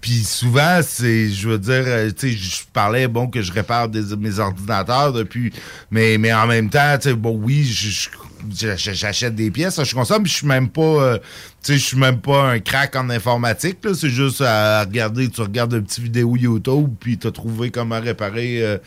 puis 0.00 0.24
souvent, 0.24 0.80
c'est, 0.82 1.30
je 1.30 1.48
veux 1.48 1.58
dire, 1.58 1.84
euh, 1.86 2.10
tu 2.10 2.32
sais, 2.32 2.36
je 2.36 2.62
parlais, 2.72 3.06
bon, 3.06 3.28
que 3.28 3.40
je 3.40 3.52
répare 3.52 3.88
des- 3.88 4.16
mes 4.16 4.40
ordinateurs 4.40 5.12
depuis, 5.12 5.52
mais, 5.92 6.18
mais 6.18 6.34
en 6.34 6.48
même 6.48 6.68
temps, 6.68 6.98
tu 7.00 7.10
sais, 7.10 7.14
bon, 7.14 7.38
oui, 7.40 7.64
j'achète 8.50 9.34
des 9.36 9.50
pièces, 9.52 9.82
je 9.82 9.94
consomme, 9.94 10.26
je 10.26 10.32
suis 10.32 10.46
même 10.46 10.68
pas, 10.68 10.82
euh, 10.82 11.18
Tu 11.64 11.74
sais, 11.74 11.78
je 11.78 11.84
suis 11.84 11.96
même 11.96 12.20
pas 12.20 12.50
un 12.50 12.58
crack 12.58 12.96
en 12.96 13.08
informatique, 13.08 13.78
là. 13.84 13.92
C'est 13.94 14.10
juste 14.10 14.40
à 14.40 14.80
regarder, 14.80 15.28
tu 15.28 15.40
regardes 15.42 15.72
une 15.74 15.84
petite 15.84 16.02
vidéo 16.02 16.36
YouTube, 16.36 16.88
puis 16.98 17.18
t'as 17.18 17.30
trouvé 17.30 17.70
comment 17.70 18.00
réparer 18.00 18.62
euh, 18.64 18.78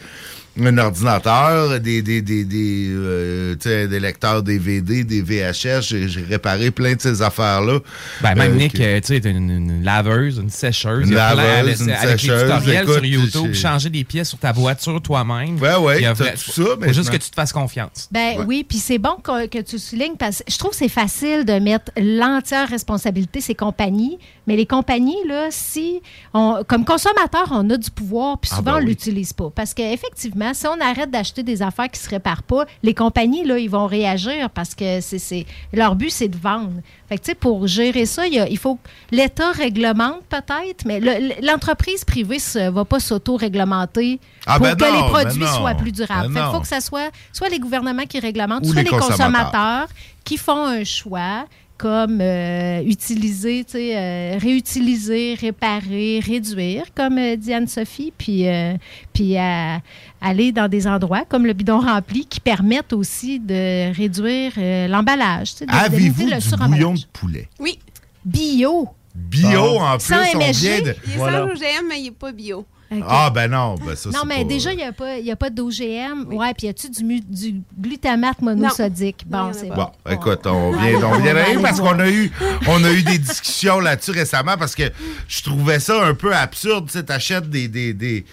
un 0.59 0.77
ordinateur, 0.77 1.79
des, 1.79 2.01
des, 2.01 2.21
des, 2.21 2.45
des, 2.45 2.87
euh, 2.89 3.55
des 3.87 3.99
lecteurs 3.99 4.41
DVD, 4.43 5.03
des 5.03 5.21
VHS. 5.21 5.81
J'ai 6.07 6.21
réparé 6.29 6.71
plein 6.71 6.93
de 6.95 7.01
ces 7.01 7.21
affaires-là. 7.21 7.79
Ben, 8.21 8.35
même 8.35 8.53
Euh, 8.53 8.55
Nick, 8.55 8.73
que- 8.73 8.81
euh, 8.81 8.99
tu 9.01 9.19
sais, 9.21 9.29
une, 9.29 9.49
une 9.49 9.83
laveuse, 9.83 10.37
une 10.37 10.49
sécheuse. 10.49 11.03
Une 11.03 11.09
il 11.09 11.13
y 11.15 11.19
a 11.19 11.33
plein 11.33 11.43
à 11.43 11.63
laveuse, 11.63 11.81
une 11.81 11.89
avec 11.91 12.19
sécheuse, 12.19 12.41
les 12.43 12.47
tutoriels 12.47 12.83
écoute, 12.83 12.93
sur 12.95 13.05
YouTube, 13.05 13.53
changer 13.53 13.89
des 13.89 14.03
pièces 14.03 14.29
sur 14.29 14.37
ta 14.37 14.51
voiture 14.51 15.01
toi-même. 15.01 15.57
T'as 16.01 16.13
vrai- 16.13 16.33
tout 16.33 16.51
ça 16.51 16.63
Faut 16.81 16.93
juste 16.93 17.09
que 17.09 17.17
tu 17.17 17.29
te 17.29 17.35
fasses 17.35 17.53
confiance. 17.53 18.07
Ben 18.11 18.43
oui, 18.47 18.65
puis 18.67 18.77
c'est 18.77 18.97
bon 18.99 19.15
que, 19.23 19.47
que 19.47 19.59
tu 19.61 19.77
soulignes 19.79 20.15
parce 20.17 20.37
que 20.39 20.51
je 20.51 20.57
trouve 20.57 20.71
que 20.71 20.77
c'est 20.77 20.89
facile 20.89 21.43
de 21.45 21.59
mettre 21.59 21.91
l'entière 21.97 22.69
responsabilité 22.69 23.41
ces 23.41 23.55
compagnies, 23.55 24.17
mais 24.47 24.55
les 24.55 24.65
compagnies 24.65 25.17
là, 25.27 25.47
si 25.49 26.01
on, 26.33 26.63
comme 26.67 26.85
consommateur, 26.85 27.47
on 27.51 27.69
a 27.69 27.77
du 27.77 27.89
pouvoir, 27.91 28.37
puis 28.37 28.49
Ah, 28.53 28.57
souvent 28.57 28.71
ben 28.71 28.77
on 28.77 28.79
oui. 28.81 28.87
l'utilise 28.87 29.33
pas 29.33 29.49
parce 29.53 29.73
qu'effectivement, 29.73 30.53
si 30.53 30.67
on 30.67 30.79
arrête 30.81 31.09
d'acheter 31.11 31.43
des 31.43 31.61
affaires 31.61 31.89
qui 31.89 31.99
se 31.99 32.09
réparent 32.09 32.43
pas, 32.43 32.65
les 32.83 32.93
compagnies 32.93 33.43
là, 33.43 33.57
ils 33.57 33.69
vont 33.69 33.87
réagir 33.87 34.49
parce 34.49 34.75
que 34.75 35.01
c'est 35.01 35.45
leur 35.73 35.95
but 35.95 36.09
c'est 36.09 36.27
de 36.27 36.37
vendre. 36.37 36.73
Fait 37.09 37.17
que 37.19 37.33
pour 37.33 37.67
gérer 37.67 38.05
ça, 38.05 38.25
il, 38.25 38.33
y 38.33 38.39
a- 38.39 38.47
il 38.49 38.57
faut 38.57 38.75
que 38.75 38.89
l'État 39.11 39.51
réglemente 39.51 40.21
peut-être, 40.29 40.85
mais 40.85 40.99
le- 40.99 41.45
l'entreprise 41.45 42.03
privée 42.03 42.37
ne 42.55 42.69
va 42.69 42.83
pas 42.85 42.99
s'auto-réglementer 42.99 44.19
Ah, 44.45 44.57
pour 44.57 44.63
ben 44.67 44.75
que 44.75 44.83
non, 44.85 44.91
les 44.95 45.01
ben 45.01 45.09
produits 45.09 45.47
soient 45.47 45.75
plus 45.75 45.91
durables. 45.91 46.33
ben 46.33 46.45
non. 46.45 46.51
faut 46.53 46.59
que 46.61 46.67
ça 46.67 46.81
soit 46.81 47.11
soit 47.31 47.49
les 47.49 47.59
gouvernements 47.59 48.05
qui 48.05 48.19
réglementent, 48.19 48.63
Ou 48.65 48.71
soit 48.73 48.75
les 48.77 48.83
les 48.83 48.89
consommateurs. 48.89 49.27
consommateurs. 49.27 49.87
qui 50.23 50.37
font 50.37 50.65
un 50.65 50.83
choix 50.83 51.45
comme 51.77 52.19
euh, 52.21 52.81
utiliser, 52.83 53.63
tu 53.65 53.73
sais, 53.73 53.97
euh, 53.97 54.37
réutiliser, 54.37 55.33
réparer, 55.33 56.21
réduire, 56.25 56.85
comme 56.95 57.17
euh, 57.17 57.35
dit 57.35 57.53
Anne-Sophie, 57.53 58.13
puis, 58.17 58.47
euh, 58.47 58.73
puis 59.13 59.35
aller 59.37 60.51
dans 60.53 60.67
des 60.69 60.87
endroits 60.87 61.25
comme 61.27 61.45
le 61.45 61.53
bidon 61.53 61.79
rempli 61.79 62.25
qui 62.25 62.39
permettent 62.39 62.93
aussi 62.93 63.39
de 63.39 63.93
réduire 63.95 64.53
euh, 64.57 64.87
l'emballage. 64.87 65.53
Avez-vous 65.67 66.27
le 66.27 66.35
du 66.35 66.41
suremballage. 66.41 66.69
bouillon 66.79 66.93
de 66.93 67.05
poulet? 67.11 67.49
Oui. 67.59 67.77
Bio. 68.23 68.87
Bio, 69.13 69.79
en 69.79 69.97
plus, 69.97 70.07
Sans 70.13 70.35
on 70.35 70.39
MSG. 70.39 70.59
vient 70.61 70.81
de... 70.81 70.95
Il 71.07 71.13
est 71.13 71.17
sans 71.17 71.43
OGM, 71.43 71.87
mais 71.89 71.99
il 71.99 72.03
n'est 72.05 72.11
pas 72.11 72.31
bio. 72.31 72.65
Ah, 73.07 73.29
ben 73.29 73.49
non, 73.49 73.75
ben 73.75 73.95
ça, 73.95 74.09
non, 74.09 74.21
mais 74.25 74.37
pas- 74.37 74.43
déjà, 74.43 74.71
il 74.71 74.77
n'y 74.77 74.83
a 74.83 74.91
pas, 74.91 75.17
il 75.17 75.25
y 75.25 75.31
a 75.31 75.35
pas 75.35 75.49
d'OGM. 75.49 76.25
Ouais, 76.33 76.53
puis 76.53 76.67
y 76.67 76.69
a-tu 76.69 76.89
du, 76.89 77.21
du 77.21 77.61
glutamate 77.77 78.41
monosodique? 78.41 79.23
Bon, 79.27 79.51
c'est 79.53 79.69
bon. 79.69 79.75
Bon, 79.75 80.11
écoute, 80.11 80.45
on 80.45 80.71
vient, 80.71 81.03
on 81.03 81.19
vient 81.19 81.33
d'aller 81.33 81.57
parce 81.61 81.79
qu'on 81.79 81.99
a 81.99 82.09
eu, 82.09 82.31
on 82.67 82.83
a 82.83 82.91
eu 82.91 83.03
des 83.03 83.17
discussions 83.17 83.79
là-dessus 83.79 84.11
récemment 84.11 84.57
parce 84.57 84.75
que 84.75 84.83
je 85.27 85.43
trouvais 85.43 85.79
ça 85.79 86.05
un 86.05 86.13
peu 86.13 86.35
absurde. 86.35 86.85
Tu 86.87 86.93
sais, 86.93 87.03
t'achètes 87.03 87.49
des, 87.49 87.67
des, 87.67 87.93
des 87.93 88.25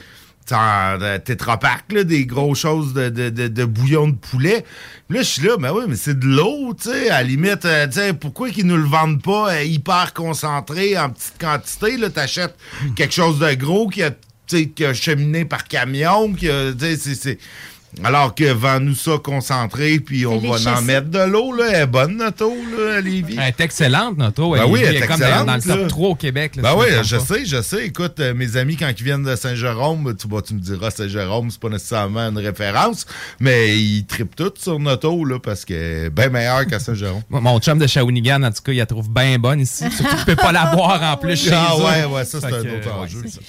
euh, 0.50 1.18
Pak, 1.60 1.84
là, 1.90 2.04
des 2.04 2.26
grosses 2.26 2.58
choses 2.60 2.92
de, 2.94 3.08
de, 3.08 3.30
de, 3.30 3.48
de 3.48 3.64
bouillon 3.64 4.08
de 4.08 4.16
poulet. 4.16 4.64
Puis 5.08 5.16
Là, 5.18 5.22
je 5.22 5.28
suis 5.28 5.42
là, 5.46 5.56
mais 5.58 5.70
oui, 5.70 5.84
mais 5.88 5.96
c'est 5.96 6.18
de 6.18 6.26
l'eau, 6.26 6.74
tu 6.74 6.90
sais, 6.90 7.10
à 7.10 7.18
la 7.18 7.22
limite, 7.22 7.64
euh, 7.64 7.86
tu 7.86 7.94
sais, 7.94 8.12
pourquoi 8.12 8.50
qu'ils 8.50 8.66
nous 8.66 8.76
le 8.76 8.84
vendent 8.84 9.22
pas 9.22 9.52
euh, 9.54 9.62
hyper 9.62 10.12
concentré, 10.14 10.98
en 10.98 11.10
petite 11.10 11.34
quantité, 11.40 11.96
là, 11.96 12.10
t'achètes 12.10 12.56
quelque 12.96 13.14
chose 13.14 13.38
de 13.38 13.54
gros 13.54 13.88
qui 13.88 14.02
a, 14.02 14.10
qui 14.74 14.84
a 14.84 14.94
cheminé 14.94 15.44
par 15.44 15.64
camion, 15.64 16.32
qui 16.32 16.48
c'est- 16.96 17.14
c'est... 17.14 17.38
Alors 18.02 18.34
que 18.34 18.44
vend-nous 18.50 18.94
ça 18.94 19.18
concentré, 19.22 20.00
puis 20.00 20.24
on 20.26 20.38
va 20.38 20.56
en 20.78 20.82
mettre 20.82 21.08
de 21.10 21.18
l'eau, 21.18 21.52
là. 21.52 21.64
Elle 21.68 21.82
est 21.82 21.86
bonne, 21.86 22.16
notre 22.16 22.46
eau, 22.46 22.56
là, 22.76 22.96
à 22.96 23.00
Lévis. 23.02 23.36
Elle 23.38 23.48
est 23.48 23.60
excellente, 23.60 24.16
notre 24.16 24.42
eau. 24.42 24.52
Ben 24.54 24.64
oui, 24.66 24.80
elle 24.82 24.96
est 24.96 24.98
est 25.00 25.06
comme 25.06 25.20
dans, 25.20 25.26
excellente. 25.26 25.46
dans 25.46 25.54
le 25.56 25.62
top 25.62 25.78
là. 25.80 25.86
3 25.88 26.08
au 26.08 26.14
Québec. 26.14 26.56
là, 26.56 26.62
ben 26.62 26.70
si 26.70 26.76
oui, 26.78 26.86
je 27.04 27.16
pas. 27.16 27.24
sais, 27.24 27.44
je 27.44 27.60
sais. 27.62 27.86
Écoute, 27.86 28.18
euh, 28.20 28.32
mes 28.34 28.56
amis, 28.56 28.76
quand 28.76 28.88
ils 28.96 29.04
viennent 29.04 29.24
de 29.24 29.36
Saint-Jérôme, 29.36 30.16
tu, 30.18 30.26
bah, 30.26 30.38
tu 30.46 30.54
me 30.54 30.60
diras 30.60 30.90
Saint-Jérôme, 30.90 31.50
c'est 31.50 31.60
pas 31.60 31.68
nécessairement 31.68 32.20
une 32.30 32.38
référence, 32.38 33.04
mais 33.40 33.76
ils 33.78 34.06
tripent 34.06 34.36
tout 34.36 34.52
sur 34.56 34.78
notre 34.80 35.08
eau, 35.08 35.24
là, 35.26 35.38
parce 35.38 35.64
qu'elle 35.66 36.06
est 36.06 36.10
bien 36.10 36.30
meilleure 36.30 36.66
qu'à 36.66 36.78
Saint-Jérôme. 36.78 37.22
Mon 37.30 37.58
chum 37.60 37.78
de 37.78 37.86
Shawinigan, 37.86 38.42
en 38.42 38.50
tout 38.52 38.62
cas, 38.62 38.72
il 38.72 38.78
la 38.78 38.86
trouve 38.86 39.10
bien 39.10 39.38
bonne 39.38 39.60
ici. 39.60 39.84
Surtout 39.90 40.16
tu 40.18 40.24
peux 40.24 40.36
pas 40.36 40.52
la 40.52 40.74
boire 40.74 41.02
en 41.02 41.16
plus 41.18 41.36
chez 41.36 41.50
Ah 41.52 41.74
eux. 41.78 41.82
ouais, 41.84 42.04
ouais, 42.16 42.24
ça, 42.24 42.40
c'est 42.40 42.48
Fait 42.48 42.54
un 42.56 42.62
que, 42.62 42.76
autre 42.78 42.94
enjeu. 42.94 43.22
ça. 43.28 43.40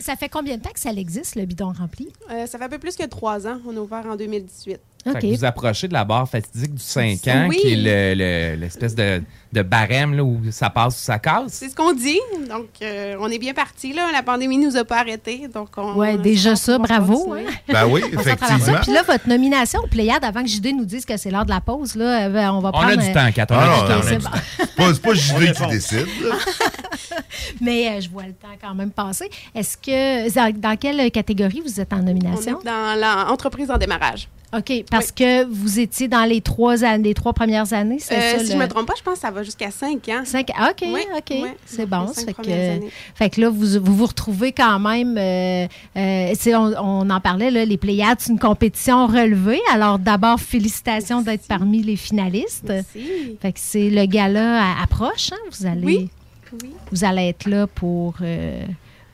Ça 0.00 0.16
fait 0.16 0.28
combien 0.28 0.56
de 0.56 0.62
temps 0.62 0.70
que 0.74 0.80
ça 0.80 0.90
existe, 0.90 1.36
le 1.36 1.44
bidon 1.44 1.72
rempli? 1.78 2.08
Euh, 2.32 2.46
ça 2.46 2.58
fait 2.58 2.64
un 2.64 2.68
peu 2.68 2.78
plus 2.78 2.96
que 2.96 3.06
trois 3.06 3.46
ans. 3.46 3.58
On 3.66 3.76
a 3.76 3.80
en 4.00 4.16
2018. 4.18 4.91
Fait 5.04 5.18
que 5.20 5.26
vous 5.36 5.44
approchez 5.44 5.88
de 5.88 5.92
la 5.92 6.04
barre 6.04 6.28
fatidique 6.28 6.74
du 6.74 6.82
5 6.82 7.26
ans, 7.28 7.46
Oui. 7.48 7.58
qui 7.60 7.72
est 7.72 7.76
le- 7.76 8.14
le- 8.54 8.60
l'espèce 8.60 8.94
de, 8.94 9.20
de 9.52 9.62
barème 9.62 10.14
là, 10.14 10.22
où 10.22 10.40
ça 10.52 10.70
passe 10.70 10.94
ou 10.96 11.04
ça 11.04 11.18
casse. 11.18 11.52
C'est 11.54 11.68
ce 11.70 11.74
qu'on 11.74 11.92
dit. 11.92 12.20
Donc, 12.48 12.66
euh, 12.82 13.16
on 13.18 13.28
est 13.28 13.38
bien 13.38 13.52
parti. 13.52 13.92
Là. 13.92 14.10
La 14.12 14.22
pandémie 14.22 14.58
nous 14.58 14.76
a 14.76 14.84
pas 14.84 14.98
arrêtés. 15.00 15.48
Donc, 15.52 15.70
on, 15.76 15.94
Oui, 15.98 16.16
déjà 16.18 16.54
ça, 16.54 16.78
bravo. 16.78 17.34
hein. 17.34 17.50
Ben 17.68 17.86
oui, 17.86 18.00
ça. 18.24 18.36
Puis 18.82 18.92
là, 18.92 19.02
votre 19.02 19.28
nomination 19.28 19.80
au 19.80 19.88
Pléiade, 19.88 20.24
avant 20.24 20.42
que 20.42 20.48
JD 20.48 20.66
nous 20.76 20.84
dise 20.84 21.04
que 21.04 21.16
c'est 21.16 21.30
l'heure 21.32 21.46
de 21.46 21.50
la 21.50 21.60
pause, 21.60 21.96
là, 21.96 22.28
euh, 22.28 22.48
on 22.52 22.60
va 22.60 22.68
On 22.68 22.72
prendre... 22.72 22.90
a 22.90 22.96
du 22.96 23.08
euh, 23.08 23.12
temps, 23.12 23.32
Kat, 23.34 23.46
on 23.50 23.54
a 23.54 23.58
Ah 23.58 23.74
du 23.74 23.80
temps, 23.80 23.88
non, 23.88 23.94
on 23.96 24.00
a 24.00 24.02
c'est 24.02 24.18
bon. 24.18 24.30
pas, 24.76 25.08
pas 25.08 25.14
JD 25.14 25.52
qui 25.52 25.66
décide. 25.66 26.06
Mais 27.60 27.88
euh, 27.88 28.00
je 28.00 28.08
vois 28.08 28.24
le 28.24 28.32
temps 28.32 28.48
quand 28.60 28.74
même 28.74 28.90
passer. 28.90 29.28
Est-ce 29.54 29.76
que... 29.76 30.52
Dans, 30.60 30.76
quelle 30.76 31.10
catégorie 31.10 31.60
vous 31.64 31.80
êtes 31.80 31.92
en 31.92 31.98
On 31.98 32.02
nomination? 32.04 32.60
est 32.60 32.64
dans 32.64 33.26
l'entreprise 33.28 33.70
en 33.70 33.78
démarrage. 33.78 34.28
OK, 34.54 34.84
parce 34.90 35.10
que 35.12 35.44
vous 35.44 35.80
étiez 35.80 36.08
dans 36.08 36.24
les 36.24 36.42
trois, 36.42 36.84
an- 36.84 36.98
les 36.98 37.14
trois 37.14 37.32
premières 37.32 37.72
années, 37.72 37.98
c'est 37.98 38.14
Euh, 38.14 38.32
ça? 38.32 38.38
si 38.40 38.46
le- 38.46 38.52
je 38.52 38.56
me 38.58 38.68
trompe 38.68 38.86
pas, 38.86 38.92
je 38.98 39.02
pense 39.02 39.14
que 39.14 39.20
ça 39.20 39.30
va 39.30 39.42
jusqu'à 39.42 39.70
cinq 39.70 40.08
ans. 40.10 40.22
Cinq- 40.26 40.50
ah, 40.54 40.70
OK, 40.72 40.86
Oui, 40.92 41.00
OK. 41.16 41.22
oui, 41.30 41.48
c'est 41.64 41.86
bon. 41.86 42.06
Fait 42.08 42.34
que, 42.34 42.42
années. 42.50 42.90
fait 43.14 43.30
que 43.30 43.40
là, 43.40 43.48
vous 43.48 43.80
vous, 43.82 43.96
vous 43.96 44.06
retrouvez 44.06 44.52
quand 44.52 44.78
même. 44.78 45.16
euh, 45.16 45.66
euh, 45.96 46.34
on, 46.48 46.74
on 46.78 47.10
en 47.10 47.20
parlait, 47.20 47.50
là, 47.50 47.64
les 47.64 47.78
Pléiades, 47.78 48.18
c'est 48.20 48.32
une 48.32 48.38
compétition 48.38 49.06
relevée. 49.06 49.60
Alors, 49.72 49.98
d'abord, 49.98 50.38
félicitations 50.38 51.22
d'être 51.22 51.46
parmi 51.48 51.82
les 51.82 51.96
finalistes. 51.96 52.72
Fait 53.40 53.52
que 53.52 53.58
c'est 53.58 53.88
le 53.88 54.04
gala 54.06 54.62
à- 54.62 54.82
approche. 54.82 55.30
hein, 55.32 55.36
Vous 55.58 55.66
allez, 55.66 55.86
Oui. 55.86 56.10
vous 56.90 57.04
allez 57.04 57.28
être 57.28 57.48
là 57.48 57.66
pour, 57.66 58.16
euh, 58.20 58.62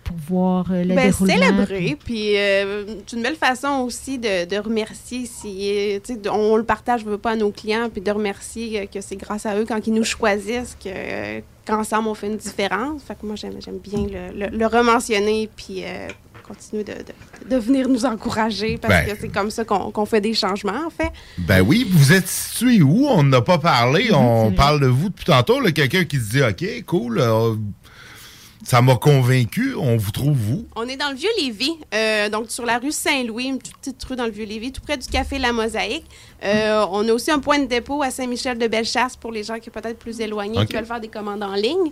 pour 0.09 0.17
voir 0.29 0.67
euh, 0.73 0.83
le 0.85 0.95
Ben, 0.95 1.11
déroulement. 1.11 1.35
célébrer, 1.67 1.97
puis 2.03 2.37
euh, 2.37 2.85
c'est 3.07 3.17
une 3.17 3.23
belle 3.23 3.37
façon 3.37 3.83
aussi 3.87 4.19
de, 4.19 4.45
de 4.47 4.57
remercier 4.57 5.27
si 5.27 5.71
euh, 5.71 5.99
on 6.33 6.57
le 6.57 6.65
partage 6.65 7.05
veut 7.05 7.19
pas 7.19 7.33
à 7.33 7.37
nos 7.37 7.51
clients, 7.51 7.89
puis 7.93 8.01
de 8.01 8.11
remercier 8.11 8.89
que 8.93 9.01
c'est 9.01 9.17
grâce 9.17 9.45
à 9.47 9.57
eux 9.59 9.67
quand 9.69 9.87
ils 9.87 9.93
nous 9.95 10.05
choisissent 10.05 10.77
que 10.83 11.41
qu'ensemble 11.67 12.09
on 12.09 12.15
fait 12.15 12.29
une 12.29 12.39
différence. 12.39 13.03
Fait 13.03 13.15
que 13.15 13.27
moi 13.27 13.37
j'aime 13.37 13.59
j'aime 13.65 13.79
bien 13.79 14.01
le, 14.07 14.47
le, 14.49 14.57
le 14.57 14.67
rementionner, 14.67 15.49
puis 15.55 15.85
euh, 15.85 16.09
continuer 16.47 16.83
de, 16.85 16.95
de, 16.95 17.55
de 17.55 17.57
venir 17.61 17.89
nous 17.91 18.07
encourager 18.07 18.79
parce 18.79 18.95
Ben. 19.05 19.07
que 19.15 19.21
c'est 19.21 19.29
comme 19.29 19.51
ça 19.51 19.65
qu'on 19.67 20.07
fait 20.07 20.23
des 20.23 20.33
changements 20.33 20.87
en 20.87 20.91
fait. 20.91 21.11
Ben 21.37 21.61
oui, 21.61 21.87
vous 21.91 22.13
êtes 22.15 22.27
situé 22.27 22.81
où? 22.81 23.07
On 23.07 23.23
n'a 23.23 23.43
pas 23.43 23.59
parlé. 23.59 24.09
on 24.15 24.51
parle 24.53 24.81
de 24.81 24.87
vous 24.87 25.11
depuis 25.11 25.27
tantôt. 25.27 25.61
Quelqu'un 25.75 26.05
qui 26.05 26.17
se 26.17 26.31
dit 26.31 26.43
OK, 26.43 26.85
cool, 26.87 27.19
euh, 27.21 27.55
ça 28.69 28.83
m'a 28.83 28.97
convaincu. 28.97 29.75
On 29.79 29.97
vous 29.97 30.11
trouve 30.11 30.37
vous. 30.37 30.67
On 30.77 30.87
est 30.87 30.97
dans 30.97 31.09
le 31.09 31.17
Vieux-Lévis, 31.17 31.79
euh, 31.95 32.29
donc 32.29 32.51
sur 32.51 32.67
la 32.67 32.79
rue 32.79 32.93
Saint-Louis, 32.93 33.47
une 33.47 33.59
toute 33.59 33.75
petite 33.79 34.05
rue 34.05 34.15
dans 34.17 34.27
le 34.27 34.31
Vieux-Lévis, 34.31 34.73
tout 34.73 34.83
près 34.83 34.99
du 34.99 35.09
café 35.09 35.39
La 35.39 35.53
Mosaïque. 35.53 36.05
Euh, 36.45 36.85
on 36.93 37.09
a 37.09 37.13
aussi 37.13 37.31
un 37.31 37.39
point 37.39 37.59
de 37.59 37.65
dépôt 37.67 38.03
à 38.03 38.11
Saint-Michel-de-Bellechasse 38.11 39.17
pour 39.17 39.33
les 39.33 39.43
gens 39.43 39.59
qui 39.59 39.67
sont 39.67 39.81
peut-être 39.81 39.99
plus 39.99 40.21
éloignés, 40.21 40.59
OK. 40.61 40.67
qui 40.67 40.75
veulent 40.75 40.85
faire 40.85 41.01
des 41.01 41.09
commandes 41.09 41.43
en 41.43 41.55
ligne. 41.55 41.91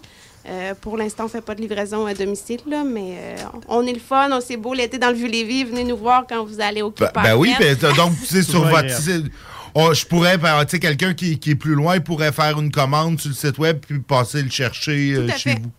Euh, 0.48 0.74
pour 0.81 0.97
l'instant, 0.97 1.24
on 1.24 1.27
ne 1.27 1.31
fait 1.31 1.40
pas 1.40 1.55
de 1.55 1.61
livraison 1.62 2.05
à 2.07 2.12
domicile, 2.15 2.61
là, 2.69 2.85
mais 2.85 3.16
euh, 3.19 3.36
on 3.69 3.85
est 3.86 3.93
le 3.94 3.98
fun, 3.98 4.28
on 4.31 4.40
c'est 4.40 4.57
beau 4.59 4.74
l'été 4.74 4.98
dans 4.98 5.09
le 5.09 5.15
Vieux-Lévis. 5.16 5.65
Venez 5.65 5.82
nous 5.85 5.97
voir 5.97 6.24
quand 6.28 6.44
vous 6.44 6.61
allez 6.61 6.82
au 6.82 6.90
Ben, 6.90 7.07
Québec. 7.09 7.23
ben 7.24 7.36
oui, 7.36 7.53
ben, 7.59 7.77
donc 7.97 8.12
c'est 8.24 8.43
sur 8.43 8.62
Ouais, 8.65 8.70
votre 8.70 8.90
site. 9.01 9.27
Oh, 9.74 9.93
je 9.93 10.05
pourrais, 10.07 10.39
ben, 10.39 10.65
tu 10.65 10.73
sais, 10.73 10.78
quelqu'un 10.78 11.15
qui, 11.15 11.39
qui 11.39 11.51
est 11.51 11.55
plus 11.57 11.74
loin 11.74 11.98
pourrait 12.01 12.32
faire 12.32 12.59
une 12.61 12.70
commande 12.70 13.20
sur 13.20 13.31
le 13.31 13.35
site 13.35 13.59
web 13.59 13.78
puis 13.86 13.98
passer 13.98 14.40
le 14.43 14.51
chercher 14.51 15.15
euh, 15.15 15.27
Tout 15.27 15.32
à 15.32 15.36
chez 15.36 15.51
fait. 15.51 15.59
vous. 15.61 15.70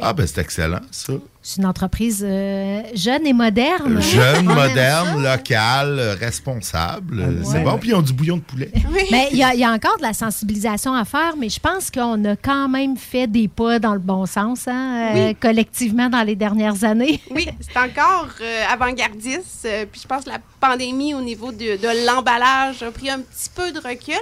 Ah, 0.00 0.12
ben 0.12 0.26
c'est 0.26 0.40
excellent, 0.40 0.80
ça. 0.90 1.14
C'est 1.50 1.62
une 1.62 1.66
entreprise 1.66 2.22
euh, 2.28 2.82
jeune 2.92 3.26
et 3.26 3.32
moderne. 3.32 4.02
Jeune, 4.02 4.46
On 4.48 4.50
aime 4.50 4.54
moderne, 4.68 5.22
local, 5.22 5.98
euh, 5.98 6.14
responsable. 6.14 7.20
euh, 7.20 7.40
C'est 7.42 7.54
ouais. 7.58 7.64
bon. 7.64 7.78
Puis 7.78 7.88
ils 7.88 7.94
ont 7.94 8.02
du 8.02 8.12
bouillon 8.12 8.36
de 8.36 8.42
poulet. 8.42 8.70
Mais 9.10 9.28
il 9.32 9.38
y, 9.38 9.42
a- 9.42 9.54
il 9.54 9.60
y 9.60 9.64
a 9.64 9.70
encore 9.72 9.96
de 9.96 10.02
la 10.02 10.12
sensibilisation 10.12 10.92
à 10.92 11.06
faire, 11.06 11.36
mais 11.38 11.48
je 11.48 11.58
pense 11.58 11.90
qu'on 11.90 12.22
a 12.26 12.36
quand 12.36 12.68
même 12.68 12.98
fait 12.98 13.26
des 13.26 13.48
pas 13.48 13.78
dans 13.78 13.94
le 13.94 13.98
bon 13.98 14.26
sens, 14.26 14.68
hein, 14.68 15.14
euh, 15.16 15.32
collectivement 15.40 16.10
dans 16.10 16.22
les 16.22 16.36
dernières 16.36 16.84
années. 16.84 17.18
Oui, 17.30 17.48
c'est 17.60 17.78
encore 17.78 18.28
euh, 18.42 18.64
avant-gardiste. 18.70 19.64
euh, 19.64 19.86
puis 19.90 20.02
je 20.02 20.06
pense 20.06 20.24
que 20.24 20.30
la 20.30 20.38
pandémie 20.60 21.14
au 21.14 21.22
niveau 21.22 21.50
de, 21.52 21.76
de 21.80 22.06
l'emballage 22.06 22.82
a 22.82 22.90
pris 22.90 23.08
un 23.08 23.20
petit 23.20 23.48
peu 23.54 23.72
de 23.72 23.78
recul. 23.78 24.14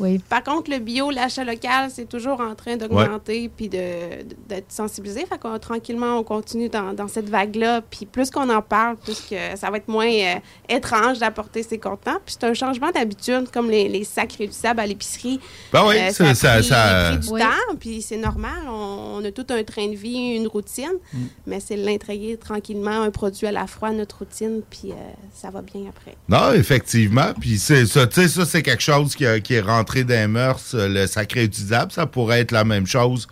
Oui. 0.00 0.18
Par 0.28 0.42
contre, 0.42 0.70
le 0.70 0.78
bio, 0.80 1.10
l'achat 1.10 1.44
local, 1.44 1.88
c'est 1.94 2.08
toujours 2.08 2.40
en 2.42 2.54
train 2.54 2.76
d'augmenter 2.76 3.48
puis 3.56 3.68
de- 3.70 3.78
de- 3.78 4.36
d'être 4.48 4.70
sensibilisé. 4.70 5.24
Fait 5.26 5.38
qu'on 5.40 5.58
tranquillement, 5.58 6.18
on 6.18 6.24
continue 6.24 6.68
dans, 6.74 6.92
dans 6.92 7.08
cette 7.08 7.28
vague-là. 7.30 7.80
Puis 7.88 8.04
plus 8.06 8.30
qu'on 8.30 8.50
en 8.50 8.60
parle, 8.62 8.96
plus 8.96 9.20
que 9.30 9.36
ça 9.56 9.70
va 9.70 9.78
être 9.78 9.88
moins 9.88 10.06
euh, 10.10 10.34
étrange 10.68 11.18
d'apporter 11.18 11.62
ces 11.62 11.78
contenants. 11.78 12.18
Puis 12.26 12.36
c'est 12.38 12.44
un 12.46 12.54
changement 12.54 12.90
d'habitude, 12.90 13.46
comme 13.52 13.70
les, 13.70 13.88
les 13.88 14.04
sacs 14.04 14.34
réutilisables 14.38 14.80
à 14.80 14.86
l'épicerie. 14.86 15.40
Ben 15.72 15.84
oui, 15.86 15.96
Euh, 15.98 16.10
ça- 16.10 16.34
ça, 16.34 16.54
pris- 16.56 16.64
ça- 16.64 17.10
pris 17.12 17.18
du 17.26 17.32
Oui. 17.32 17.40
temps, 17.40 17.76
puis 17.80 18.02
c'est 18.02 18.16
normal. 18.16 18.64
On, 18.68 19.20
on 19.20 19.24
a 19.24 19.30
tout 19.30 19.46
un 19.50 19.62
train 19.62 19.88
de 19.88 19.96
vie, 19.96 20.34
une 20.36 20.46
routine. 20.48 20.92
Mm. 21.12 21.18
Mais 21.46 21.60
c'est 21.60 21.76
l'intégrer 21.76 22.36
tranquillement, 22.36 23.02
un 23.02 23.10
produit 23.10 23.46
à 23.46 23.52
la 23.52 23.66
fois 23.66 23.90
notre 23.92 24.18
routine, 24.18 24.60
puis 24.68 24.90
euh, 24.90 24.94
ça 25.32 25.50
va 25.50 25.62
bien 25.62 25.82
après. 25.88 26.16
Non, 26.28 26.52
effectivement. 26.52 27.32
Puis 27.40 27.58
c'est 27.58 27.86
ça, 27.86 28.06
tu 28.06 28.20
sais, 28.22 28.28
ça, 28.28 28.44
c'est 28.44 28.62
quelque 28.62 28.82
chose 28.82 29.14
qui, 29.14 29.24
a- 29.26 29.40
qui 29.40 29.54
est 29.54 29.60
rentré 29.60 30.02
dans 30.04 30.14
les 30.14 30.26
mœurs. 30.26 30.74
Le 30.74 31.06
sacré 31.06 31.44
utilisable, 31.44 31.92
ça 31.92 32.06
pourrait 32.06 32.40
être 32.40 32.52
la 32.52 32.64
même 32.64 32.86
chose 32.86 33.28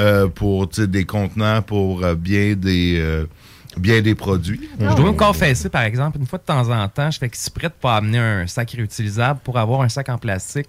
euh, 0.00 0.28
pour 0.28 0.66
des 0.66 1.04
contenants 1.04 1.62
pour 1.62 2.02
euh, 2.02 2.14
bien 2.16 2.54
des 2.54 2.98
euh, 2.98 3.26
bien 3.76 4.02
des 4.02 4.14
produits. 4.14 4.68
Je 4.78 4.94
dois 4.94 5.12
me 5.12 5.16
confesser, 5.16 5.68
par 5.68 5.82
exemple, 5.82 6.18
une 6.18 6.26
fois 6.26 6.38
de 6.38 6.44
temps 6.44 6.68
en 6.68 6.88
temps, 6.88 7.10
je 7.10 7.18
fais 7.18 7.26
exprès 7.26 7.68
de 7.68 7.74
pas 7.80 7.96
amener 7.96 8.18
un 8.18 8.46
sac 8.46 8.72
réutilisable 8.72 9.40
pour 9.44 9.58
avoir 9.58 9.82
un 9.82 9.88
sac 9.88 10.08
en 10.08 10.18
plastique. 10.18 10.68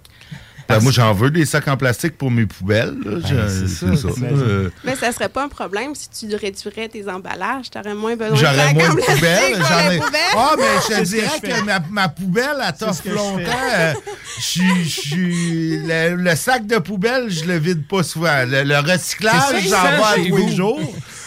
Ben, 0.68 0.80
moi, 0.82 0.92
j'en 0.92 1.14
veux 1.14 1.30
des 1.30 1.46
sacs 1.46 1.68
en 1.68 1.78
plastique 1.78 2.18
pour 2.18 2.32
mes 2.32 2.46
poubelles. 2.46 2.96
là. 3.06 3.20
Ben, 3.20 3.48
c'est 3.50 3.68
ça, 3.68 3.86
c'est 3.96 3.98
ça. 3.98 4.08
t'imagines. 4.14 4.38
Euh, 4.42 4.70
Mais 4.84 4.96
ça 4.96 5.12
serait 5.12 5.30
pas 5.30 5.44
un 5.44 5.48
problème 5.48 5.94
si 5.94 6.10
tu 6.10 6.36
réduirais 6.36 6.90
tes 6.90 7.08
emballages. 7.08 7.70
Tu 7.72 7.78
aurais 7.78 7.94
moins 7.94 8.16
besoin 8.16 8.36
J'aurais 8.36 8.54
de 8.56 8.58
sacs 8.62 8.74
moins 8.74 8.90
en 8.90 8.94
de 8.94 9.02
plastique 9.02 9.56
pour 9.60 9.72
ai-. 9.78 10.00
Ah, 10.36 10.56
mais 10.58 10.64
je 10.82 10.88
te 10.88 11.00
que 11.00 11.04
dirais 11.06 11.30
je 11.36 11.42
que, 11.42 11.54
fais. 11.56 11.62
ma, 11.62 11.80
ma 11.92 12.10
poubelle, 12.10 12.58
elle 12.68 12.74
t'offre 12.78 13.08
longtemps. 13.10 13.52
Euh, 13.76 13.94
Je 14.40 14.62
je. 14.84 15.16
Le, 15.88 16.16
le 16.16 16.36
sac 16.36 16.66
de 16.66 16.78
poubelle, 16.78 17.30
je 17.30 17.46
le 17.46 17.58
vide 17.58 17.88
pas 17.88 18.04
souvent. 18.04 18.44
Le, 18.46 18.64
le 18.64 18.78
recyclage, 18.80 19.68
j'en 19.70 20.16
chez 20.16 20.30
tous 20.30 20.38
les 20.38 20.56
jours. 20.56 20.80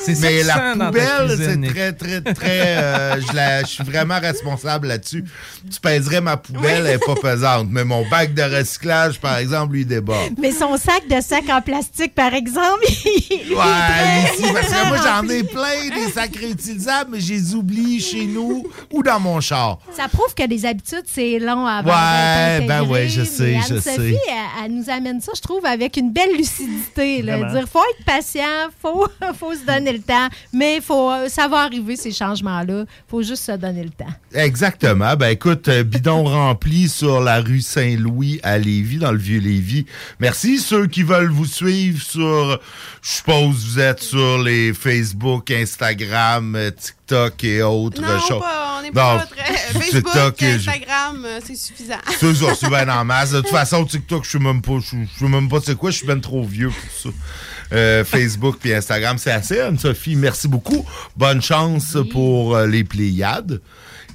Mais 0.06 0.42
la 0.42 0.74
poubelle, 0.74 1.36
c'est 1.36 1.68
très, 1.72 1.92
très, 1.92 2.20
très. 2.34 2.76
euh, 2.78 3.20
je, 3.20 3.34
la- 3.36 3.62
je 3.62 3.66
suis 3.68 3.84
vraiment 3.84 4.18
responsable 4.20 4.88
là-dessus. 4.88 5.24
Tu 5.72 5.80
pèserais 5.80 6.20
ma 6.20 6.36
poubelle, 6.36 6.86
elle 6.86 6.94
est 6.94 7.04
pas 7.04 7.14
pesante. 7.14 7.68
Mais 7.70 7.84
mon 7.84 8.06
bac 8.08 8.34
de 8.34 8.42
recyclage, 8.42 9.18
par 9.20 9.36
exemple, 9.38 9.74
lui, 9.74 9.84
déborde. 9.84 10.34
Mais 10.38 10.52
son 10.52 10.76
sac 10.76 11.08
de 11.08 11.20
sac 11.20 11.44
en 11.50 11.60
plastique, 11.60 12.14
par 12.14 12.34
exemple, 12.34 12.84
il 13.30 13.54
Ouais, 13.54 14.34
ici, 14.34 14.44
parce 14.52 14.66
que 14.68 14.88
moi, 14.88 14.98
j'en 15.02 15.28
ai 15.28 15.42
plein 15.42 15.88
des 15.94 16.12
sacs 16.12 16.36
réutilisables, 16.36 17.10
mais 17.12 17.20
je 17.20 17.32
les 17.32 17.54
oublie 17.54 18.00
chez 18.00 18.24
nous 18.26 18.66
ou 18.92 19.02
dans 19.02 19.20
mon 19.20 19.40
char. 19.40 19.78
Ça 19.96 20.08
prouve 20.08 20.34
que 20.34 20.46
des 20.46 20.64
habitudes, 20.64 21.04
c'est 21.06 21.38
long 21.38 21.66
avant 21.66 21.88
Ouais, 21.90 22.66
ben 22.66 22.82
ouais, 22.82 23.08
je 23.08 23.22
sais, 23.24 23.56
mais 23.56 23.60
je 23.68 23.80
sais. 23.80 23.96
Elle, 23.98 24.16
elle 24.64 24.72
nous 24.74 24.88
amène 24.90 25.20
ça, 25.20 25.32
je 25.34 25.40
trouve, 25.40 25.64
avec 25.66 25.96
une 25.96 26.12
belle 26.12 26.36
lucidité. 26.36 27.22
Là. 27.22 27.38
Dire, 27.52 27.66
faut 27.70 27.80
être 27.96 28.04
patient, 28.04 28.42
faut, 28.80 29.06
faut 29.38 29.54
se 29.54 29.64
donner 29.64 29.87
le 29.92 30.00
temps, 30.00 30.28
mais 30.52 30.80
faut, 30.80 31.10
ça 31.28 31.48
va 31.48 31.58
arriver, 31.58 31.96
ces 31.96 32.12
changements-là. 32.12 32.84
faut 33.08 33.22
juste 33.22 33.44
se 33.44 33.52
donner 33.52 33.84
le 33.84 33.90
temps. 33.90 34.12
Exactement. 34.34 35.16
Ben 35.16 35.28
écoute, 35.28 35.68
euh, 35.68 35.82
bidon 35.84 36.24
rempli 36.24 36.88
sur 36.88 37.20
la 37.20 37.40
rue 37.40 37.60
Saint-Louis 37.60 38.40
à 38.42 38.58
Lévis, 38.58 38.98
dans 38.98 39.12
le 39.12 39.18
vieux 39.18 39.40
Lévis. 39.40 39.86
Merci. 40.20 40.58
Ceux 40.58 40.86
qui 40.86 41.02
veulent 41.02 41.30
vous 41.30 41.46
suivre 41.46 42.02
sur, 42.02 42.58
je 43.02 43.08
suppose 43.08 43.64
vous 43.66 43.78
êtes 43.80 44.00
sur 44.02 44.42
les 44.42 44.72
Facebook, 44.74 45.50
Instagram, 45.50 46.54
euh, 46.56 46.70
TikTok 46.70 47.44
et 47.44 47.62
autres 47.62 48.00
Non, 48.02 48.18
choses. 48.20 48.40
pas, 48.40 48.78
on 48.78 48.82
n'est 48.82 48.88
Non, 48.88 48.92
pas 48.94 49.26
très... 49.26 49.54
Facebook, 49.72 50.04
TikTok, 50.04 50.42
euh, 50.42 50.56
Instagram, 50.56 51.24
euh, 51.24 51.40
c'est 51.44 51.56
suffisant. 51.56 51.94
C'est 52.18 52.34
ça, 52.34 52.54
c'est 52.54 52.68
bien 52.68 52.88
en 52.88 53.04
masse. 53.04 53.30
De 53.30 53.40
toute 53.40 53.50
façon, 53.50 53.84
TikTok, 53.84 54.24
je 54.24 54.30
sais 54.30 54.38
même 54.38 54.60
pas, 54.62 54.78
je 54.80 54.96
je 55.14 55.18
sais 55.18 55.28
même 55.30 55.48
pas 55.48 55.58
c'est 55.64 55.76
quoi, 55.76 55.90
je 55.90 55.96
suis 55.98 56.06
bien 56.06 56.18
trop 56.18 56.44
vieux 56.44 56.70
pour 56.70 57.12
ça. 57.12 57.16
Euh, 57.72 58.04
Facebook 58.04 58.56
puis 58.60 58.72
Instagram, 58.72 59.18
c'est 59.18 59.32
assez, 59.32 59.60
Anne-Sophie. 59.60 60.16
Merci 60.16 60.48
beaucoup. 60.48 60.86
Bonne 61.16 61.42
chance 61.42 61.96
pour 62.10 62.56
euh, 62.56 62.66
les 62.66 62.84
Pléiades. 62.84 63.60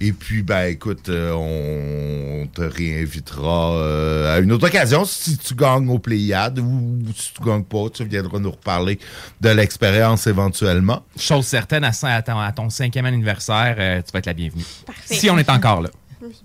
Et 0.02 0.12
puis, 0.12 0.42
ben, 0.42 0.66
écoute, 0.66 1.08
euh, 1.10 1.32
on 1.32 2.48
te 2.48 2.62
réinvitera 2.62 3.78
euh, 3.78 4.36
à 4.36 4.40
une 4.40 4.52
autre 4.52 4.68
occasion 4.68 5.06
si 5.06 5.38
tu 5.38 5.56
gagnes 5.56 5.88
aux 5.90 6.00
Pléiades 6.00 6.60
ou 6.60 7.00
si 7.16 7.32
tu 7.34 7.44
gagnes 7.44 7.64
pas, 7.64 7.86
tu 7.94 8.04
viendras 8.04 8.40
nous 8.40 8.52
reparler 8.52 9.00
de 9.40 9.50
l'expérience 9.50 10.28
éventuellement. 10.28 11.04
Chose 11.18 11.46
certaine, 11.46 11.86
à, 11.86 12.22
ton, 12.22 12.40
à 12.40 12.52
ton 12.52 12.70
cinquième 12.70 13.06
anniversaire, 13.06 13.76
euh, 13.78 14.02
tu 14.02 14.12
vas 14.12 14.20
être 14.20 14.26
la 14.26 14.34
bienvenue. 14.34 14.66
Si 15.06 15.30
on 15.30 15.38
est 15.38 15.50
encore 15.50 15.82
là. 15.82 15.90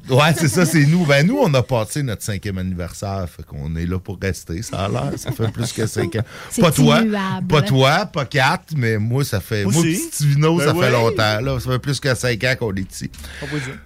Ouais, 0.09 0.35
c'est 0.37 0.49
ça, 0.49 0.65
c'est 0.67 0.85
nous. 0.87 1.05
Ben, 1.05 1.27
nous, 1.27 1.39
on 1.39 1.53
a 1.55 1.63
passé 1.63 2.03
notre 2.03 2.23
cinquième 2.23 2.59
anniversaire. 2.59 3.27
Fait 3.35 3.43
qu'on 3.45 3.75
est 3.77 3.87
là 3.87 3.99
pour 3.99 4.19
rester, 4.21 4.63
ça 4.63 4.85
a 4.85 4.89
l'air. 4.89 5.13
Ça 5.17 5.33
fait 5.33 5.51
plus 5.53 5.73
que 5.73 5.87
cinq 5.87 6.17
ans. 6.17 6.23
Pas 6.61 6.73
toi, 6.73 7.01
pas 7.49 7.63
toi, 7.63 8.07
pas 8.07 8.25
quatre, 8.25 8.75
mais 8.77 8.99
moi, 8.99 9.25
ça 9.25 9.41
fait. 9.41 9.65
Moi 9.65 9.73
Moi, 9.73 9.83
aussi. 9.83 10.09
petit 10.11 10.27
Vino, 10.27 10.57
Ben 10.59 10.67
ça 10.67 10.75
fait 10.75 10.91
longtemps. 10.91 11.41
Là. 11.41 11.61
Ça 11.61 11.71
fait 11.71 11.79
plus 11.79 12.01
que 12.01 12.15
cinq 12.15 12.43
ans 12.45 12.55
qu'on 12.59 12.75
est 12.75 12.93
ici. 12.93 13.11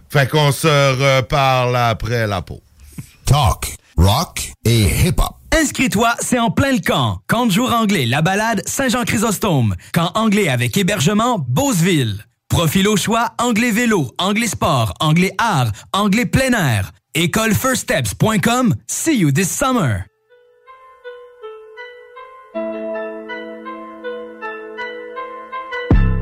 Fait 0.08 0.28
qu'on 0.28 0.52
se 0.52 0.66
reparle 1.18 1.76
après 1.76 2.26
la 2.26 2.42
pause. 2.42 2.60
Talk, 3.24 3.74
rock 3.96 4.52
et 4.64 5.06
hip-hop. 5.06 5.36
Inscris-toi, 5.60 6.14
c'est 6.20 6.38
en 6.38 6.50
plein 6.50 6.72
le 6.72 6.80
camp. 6.80 7.18
Camp 7.28 7.46
de 7.46 7.52
jour 7.52 7.72
anglais, 7.72 8.06
la 8.06 8.22
balade 8.22 8.62
Saint-Jean-Chrysostome. 8.66 9.74
Camp 9.92 10.10
anglais 10.14 10.48
avec 10.48 10.76
hébergement 10.76 11.38
Beauceville. 11.46 12.24
Profil 12.52 12.86
au 12.86 12.98
choix, 12.98 13.30
anglais 13.38 13.70
vélo, 13.70 14.10
anglais 14.18 14.46
sport, 14.46 14.92
anglais 15.00 15.32
art, 15.38 15.72
anglais 15.94 16.26
plein 16.26 16.52
air. 16.52 16.90
Écolefirststeps.com. 17.14 18.74
See 18.86 19.16
you 19.16 19.32
this 19.32 19.50
summer. 19.50 20.04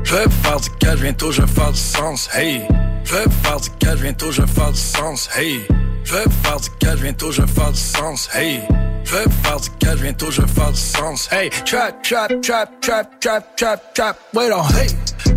Je 0.03 0.15
vais 0.15 0.29
faire 0.29 0.61
du 0.61 0.69
cash, 0.79 0.99
bientôt 1.01 1.33
je 1.33 1.41
vais 1.41 1.47
faire 1.49 1.71
du 1.73 1.77
sens, 1.77 2.29
hey. 2.33 2.61
Je 3.03 3.13
vais 3.13 3.29
faire 3.43 3.59
du 3.59 3.69
cash, 3.71 3.99
bientôt 3.99 4.31
je 4.31 4.41
vais 4.41 4.47
faire 4.47 4.71
du 4.71 4.79
sens, 4.79 5.29
hey. 5.35 5.59
Je 6.03 6.15
vais 6.15 6.23
faire 6.43 6.59
du 6.59 6.69
cash, 6.79 6.99
bientôt 6.99 7.31
je 7.31 7.41
vais 7.41 7.47
faire 7.47 7.71
du 7.71 7.79
sens, 7.79 8.29
hey. 8.33 8.61
Je 9.03 9.15
vais 9.15 9.23
faire 9.43 9.59
du 9.59 9.69
cash, 9.79 9.99
bientôt 9.99 10.31
je 10.31 10.41
vais 10.41 10.47
faire 10.47 10.71
du 10.71 10.79
sens, 10.79 11.29
hey. 11.31 11.49
Trap, 11.49 12.01
trap, 12.03 12.41
trap, 12.41 12.81
trap, 12.81 13.19
trap, 13.19 13.55
trap, 13.55 13.93
trap, 13.93 14.17
wait 14.33 14.51
on, 14.51 14.63
hey. 14.77 14.89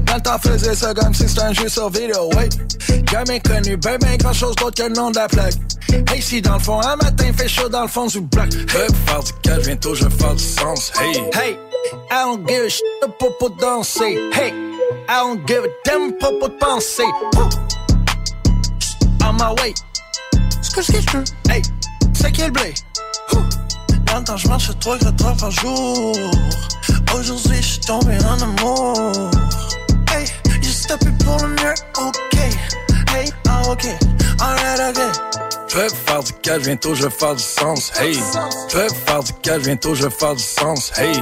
Dans 0.06 0.14
le 0.14 0.20
temps 0.20 0.38
faisait 0.38 0.74
ça 0.74 0.94
comme 0.94 1.14
si 1.14 1.28
c'était 1.28 1.42
un 1.42 1.52
jeu 1.52 1.68
sur 1.68 1.90
vidéo, 1.90 2.30
hey. 2.38 2.48
Jamais 3.10 3.40
connu, 3.40 3.76
ben 3.76 3.98
ben 3.98 4.16
grand 4.16 4.32
chose 4.32 4.56
d'autre 4.56 4.82
que 4.82 4.88
le 4.88 4.94
nom 4.94 5.10
de 5.10 5.16
la 5.16 5.28
plaque. 5.28 5.54
Hey, 6.08 6.20
si 6.20 6.42
dans 6.42 6.54
le 6.54 6.58
fond, 6.58 6.80
un 6.80 6.96
matin 6.96 7.32
fait 7.36 7.48
chaud 7.48 7.68
dans 7.68 7.82
le 7.82 7.88
fond 7.88 8.06
du 8.06 8.20
bloc. 8.20 8.46
Je 8.50 8.78
vais 8.78 8.86
faire 9.06 9.22
du 9.22 9.32
cash, 9.42 9.62
bientôt 9.64 9.94
je 9.94 10.04
vais 10.04 10.16
faire 10.16 10.34
du 10.34 10.44
sens, 10.44 10.92
hey. 11.00 11.16
Hey, 11.34 11.58
I 12.10 12.24
don't 12.24 12.48
give 12.48 12.64
a 12.64 12.68
shit 12.68 12.82
de 13.02 13.08
popo 13.18 13.48
danser, 13.50 14.18
hey. 14.32 14.52
I 15.06 15.20
don't 15.20 15.46
give 15.46 15.64
a 15.64 15.68
damn 15.84 16.12
de 16.12 16.58
pensée. 16.58 17.04
Woo. 17.34 17.48
On 19.22 19.32
my 19.34 19.54
way. 19.60 19.74
Que 20.74 20.82
je 20.82 21.16
veux. 21.16 21.24
Hey, 21.48 21.62
c'est 22.12 22.32
quel 22.32 22.50
blé? 22.50 22.74
Temps, 24.26 24.36
je 24.36 24.48
marche 24.48 24.70
trois, 24.80 24.98
quatre 24.98 25.24
heures 25.24 25.36
par 25.36 25.50
jour. 25.52 26.16
Aujourd'hui, 27.14 27.56
je 27.58 27.62
suis 27.62 27.80
tombé 27.80 28.16
en 28.24 28.42
amour. 28.42 29.30
Hey, 30.12 30.26
juste 30.62 30.88
tapé 30.88 31.10
pour 31.24 31.36
le. 31.46 31.74
Ok. 32.00 32.38
Hey, 33.14 33.30
ah, 33.48 33.62
ok. 33.70 33.84
Alright, 34.40 34.80
ok. 34.80 35.02
Je 35.68 35.76
vais 35.78 35.88
faire 35.88 36.22
du 36.22 36.32
cash, 36.42 36.62
bientôt 36.62 36.94
je 36.94 37.04
vais 37.04 37.10
faire 37.10 37.34
du 37.36 37.42
sens, 37.42 37.92
hey. 38.00 38.18
Je 38.72 38.76
vais 38.76 38.88
faire 39.06 39.22
du 39.22 39.32
cash, 39.42 39.62
bientôt 39.62 39.94
je 39.94 40.04
vais 40.04 40.10
faire 40.10 40.34
du 40.34 40.42
sens, 40.42 40.92
hey. 40.98 41.14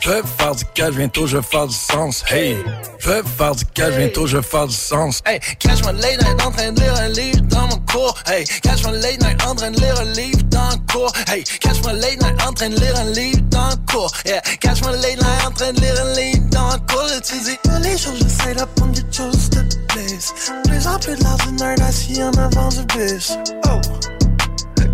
Je 0.00 0.10
vais 0.10 0.22
faire 0.38 0.54
du 0.56 0.64
cash, 0.74 0.94
bientôt 0.94 1.26
je 1.26 1.36
vais 1.36 1.42
faire 1.42 1.66
du 1.68 1.74
sens, 1.74 2.24
hey. 2.30 2.56
Je 2.98 3.10
vais 3.10 3.22
faire 3.38 3.54
du 3.54 3.64
cash, 3.66 3.94
bientôt 3.94 4.26
je 4.26 4.36
vais 4.38 4.42
faire 4.42 4.66
du 4.66 4.74
sens, 4.74 5.22
hey. 5.24 5.38
Cash 5.60 5.82
my 5.84 5.92
late 6.00 6.20
night 6.22 6.44
en 6.44 6.50
train 6.50 6.72
de 6.72 6.80
lire 6.80 6.96
un 6.96 7.08
livre 7.08 7.40
dans 7.42 7.66
mon 7.68 7.78
cours, 7.90 8.14
hey. 8.28 8.44
Cash 8.62 8.84
my 8.84 8.92
late 9.00 9.20
night 9.22 9.44
en 9.46 9.54
train 9.54 9.70
de 9.70 9.80
lire 9.80 10.00
un 10.00 10.04
livre 10.04 10.42
dans 10.50 10.70
le 10.70 10.92
cours, 10.92 11.12
hey. 11.28 11.44
Cash 11.60 11.80
my 11.84 11.92
late 12.00 12.20
night 12.22 12.42
en 12.46 12.52
train 12.52 12.68
de 12.70 12.80
lire 12.80 12.98
un 12.98 13.10
livre 13.10 13.40
dans 13.50 13.68
le 13.70 13.92
cours, 13.92 14.12
yeah. 14.24 14.40
Cash 14.60 14.82
my 14.82 14.92
late 15.00 15.20
night 15.20 15.46
en 15.46 15.50
train 15.52 15.72
de 15.72 15.80
lire 15.80 15.94
un 16.00 16.12
livre 16.14 16.42
dans 16.50 16.72
le 16.72 16.78
cours, 16.92 17.10
et 17.12 17.20
tu 17.20 17.38
dis, 17.38 17.58
les 17.82 17.96
jours 17.98 18.14
j'essaie 18.16 18.54
d'apprendre 18.54 18.92
des 18.92 19.16
choses 19.16 19.50
plus. 19.96 20.32
Plus 20.64 20.86
en 20.86 20.98
plus 20.98 21.16
de 21.16 21.24
l'ordinaire 21.24 21.86
assis 21.86 22.22
en 22.22 22.32
avant 22.32 22.68
du 22.68 22.84
bus, 22.94 23.32
oh. 23.68 23.80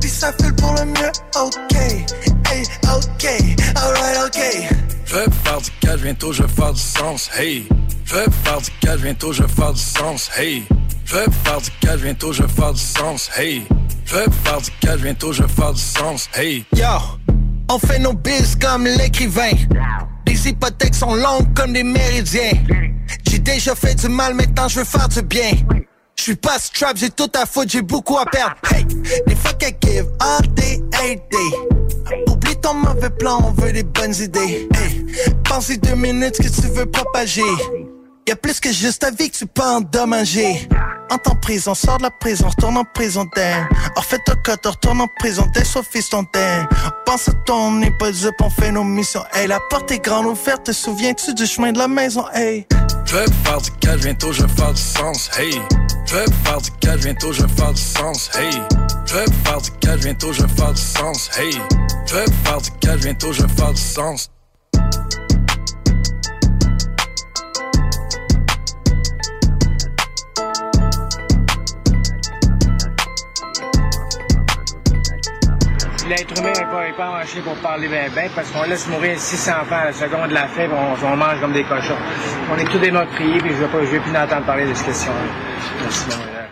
Puis 0.00 0.10
ça 0.10 0.32
fait 0.32 0.54
pour 0.56 0.74
le 0.74 0.84
mieux, 0.84 1.12
ok, 1.36 1.74
hey, 1.74 2.64
ok, 2.94 3.26
alright, 3.76 4.18
ok. 4.26 4.40
Je 5.04 5.14
vais 5.14 5.24
faire 5.44 5.60
du 5.60 5.70
cash, 5.80 6.00
bientôt 6.00 6.32
je 6.32 6.42
vais 6.42 6.48
faire 6.48 6.72
du 6.72 6.80
sens, 6.80 7.30
hey. 7.36 7.68
Je 8.04 8.14
vais 8.14 8.26
faire 8.44 8.60
du 8.60 8.70
cash, 8.80 9.00
bientôt 9.00 9.32
je 9.32 9.42
vais 9.42 9.48
faire 9.48 9.72
du 9.72 9.80
sens, 9.80 10.30
hey. 10.36 10.64
Je 11.04 11.16
vais 11.16 11.26
faire 11.44 11.60
du 11.60 11.70
cash, 11.80 12.00
bientôt 12.00 12.32
je 12.32 12.42
vais 12.42 12.48
faire 12.48 12.72
du 12.72 12.80
sens, 12.80 13.30
hey. 13.36 13.66
Je 14.06 14.16
vais 14.16 14.24
faire 14.44 14.60
du 14.60 14.70
cash, 14.80 15.00
bientôt 15.00 15.32
je 15.32 15.42
vais 15.42 15.48
faire 15.48 15.72
du 15.72 15.80
sens, 15.80 16.28
hey. 16.34 16.64
Yo, 16.76 16.86
on 17.68 17.78
fait 17.78 17.98
nos 17.98 18.12
biz 18.12 18.56
comme 18.56 18.84
l'écrivain. 18.84 19.52
Les 20.26 20.48
hypothèques 20.48 20.94
sont 20.94 21.14
longues 21.14 21.52
comme 21.54 21.72
des 21.72 21.82
méridiens. 21.82 22.52
J'ai 23.28 23.38
déjà 23.38 23.74
fait 23.74 23.94
du 23.94 24.08
mal, 24.08 24.34
maintenant 24.34 24.68
je 24.68 24.80
veux 24.80 24.84
faire 24.84 25.08
du 25.08 25.22
bien. 25.22 25.50
Je 26.16 26.22
suis 26.22 26.36
pas 26.36 26.58
strap, 26.58 26.96
j'ai 26.96 27.10
tout 27.10 27.30
à 27.34 27.46
foutre, 27.46 27.70
j'ai 27.70 27.82
beaucoup 27.82 28.16
à 28.18 28.24
perdre. 28.26 28.54
Hey, 28.72 28.84
des 29.26 29.34
fuck 29.34 29.62
I 29.62 29.74
give 29.80 30.06
all 30.20 30.42
day, 30.54 30.80
every 30.92 31.16
day. 31.16 32.22
Oublie 32.28 32.56
ton 32.60 32.74
mauvais 32.74 33.10
plan, 33.10 33.40
on 33.44 33.60
veut 33.60 33.72
des 33.72 33.82
bonnes 33.82 34.14
idées. 34.14 34.68
Hey, 34.74 35.04
pensez 35.44 35.78
deux 35.78 35.96
minutes 35.96 36.38
que 36.38 36.48
tu 36.48 36.68
veux 36.68 36.86
propager. 36.86 37.42
Y'a 38.28 38.36
plus 38.36 38.60
que 38.60 38.72
juste 38.72 39.00
ta 39.00 39.10
vie 39.10 39.30
que 39.30 39.36
tu 39.36 39.46
peux 39.46 39.62
endommager. 39.62 40.68
Entre 41.10 41.32
en 41.32 41.34
prison, 41.34 41.74
sors 41.74 41.98
de 41.98 42.04
la 42.04 42.10
prison, 42.10 42.48
retourne 42.48 42.76
en 42.76 42.84
prison 42.84 43.28
d'air. 43.34 43.68
Or 43.96 44.04
fais 44.04 44.18
toi 44.24 44.36
cote, 44.44 44.64
retourne 44.64 45.00
en 45.00 45.08
prison, 45.18 45.44
t'es 45.52 45.64
soit 45.64 45.82
fiston 45.82 46.24
d'air. 46.32 46.68
Pense 47.04 47.28
à 47.28 47.32
ton 47.44 47.82
up, 47.82 48.34
on 48.40 48.50
fait 48.50 48.70
nos 48.70 48.84
missions. 48.84 49.24
Hey, 49.32 49.48
la 49.48 49.58
porte 49.68 49.90
est 49.90 49.98
grande 49.98 50.26
ouverte, 50.26 50.64
te 50.64 50.72
souviens-tu 50.72 51.34
du 51.34 51.46
chemin 51.46 51.72
de 51.72 51.78
la 51.78 51.88
maison? 51.88 52.24
Hey. 52.32 52.66
Je 53.04 53.16
vais 53.16 53.26
faire 53.44 53.60
du 53.60 53.70
cash, 53.72 54.00
bientôt 54.00 54.32
je 54.32 54.42
vais 54.44 54.52
faire 54.54 54.72
du 54.72 54.80
sens, 54.80 55.30
hey. 55.36 55.60
Je 56.06 56.14
vais 56.14 56.24
faire 56.44 56.60
du 56.62 56.70
cash, 56.80 57.00
bientôt 57.00 57.32
je 57.32 57.42
vais 57.42 57.52
faire 57.54 57.72
du 57.72 57.82
sens, 57.82 58.30
hey. 58.36 58.52
Je 59.06 59.14
vais 59.14 59.24
faire 59.44 59.60
du 59.60 59.70
cash, 59.80 60.00
bientôt 60.00 60.32
je 60.32 60.42
vais 60.42 60.54
faire 60.54 60.72
du 60.72 60.80
sens, 60.80 61.30
hey. 61.38 61.52
Je 62.06 62.14
vais 62.14 62.24
faire 62.44 62.60
du 62.62 62.70
cash, 62.80 63.00
bientôt 63.00 63.32
je 63.32 63.42
vais 63.42 63.52
faire 63.54 63.72
du 63.72 63.82
sens. 63.82 64.30
L'être 76.08 76.36
humain 76.38 76.52
n'est 76.52 76.64
pas, 76.66 76.88
est 76.88 76.96
pas 76.96 77.10
marché 77.10 77.40
pour 77.40 77.54
parler 77.56 77.88
bien, 77.88 78.08
bien 78.08 78.28
parce 78.34 78.50
qu'on 78.50 78.64
laisse 78.64 78.88
mourir 78.88 79.18
600 79.18 79.52
enfants 79.62 79.76
à 79.82 79.84
la 79.86 79.92
seconde 79.92 80.28
de 80.28 80.34
la 80.34 80.48
faim, 80.48 80.66
puis 80.68 80.76
on, 81.02 81.06
on 81.06 81.16
mange 81.16 81.40
comme 81.40 81.52
des 81.52 81.64
cochons. 81.64 81.96
On 82.52 82.58
est 82.58 82.64
tous 82.64 82.78
des 82.78 82.90
meurtriers, 82.90 83.38
puis 83.38 83.50
je 83.54 83.62
ne 83.62 83.68
vais, 83.68 83.86
vais 83.86 84.00
plus 84.00 84.16
entendre 84.16 84.44
parler 84.44 84.66
de 84.66 84.74
cette 84.74 84.86
question-là. 84.86 86.51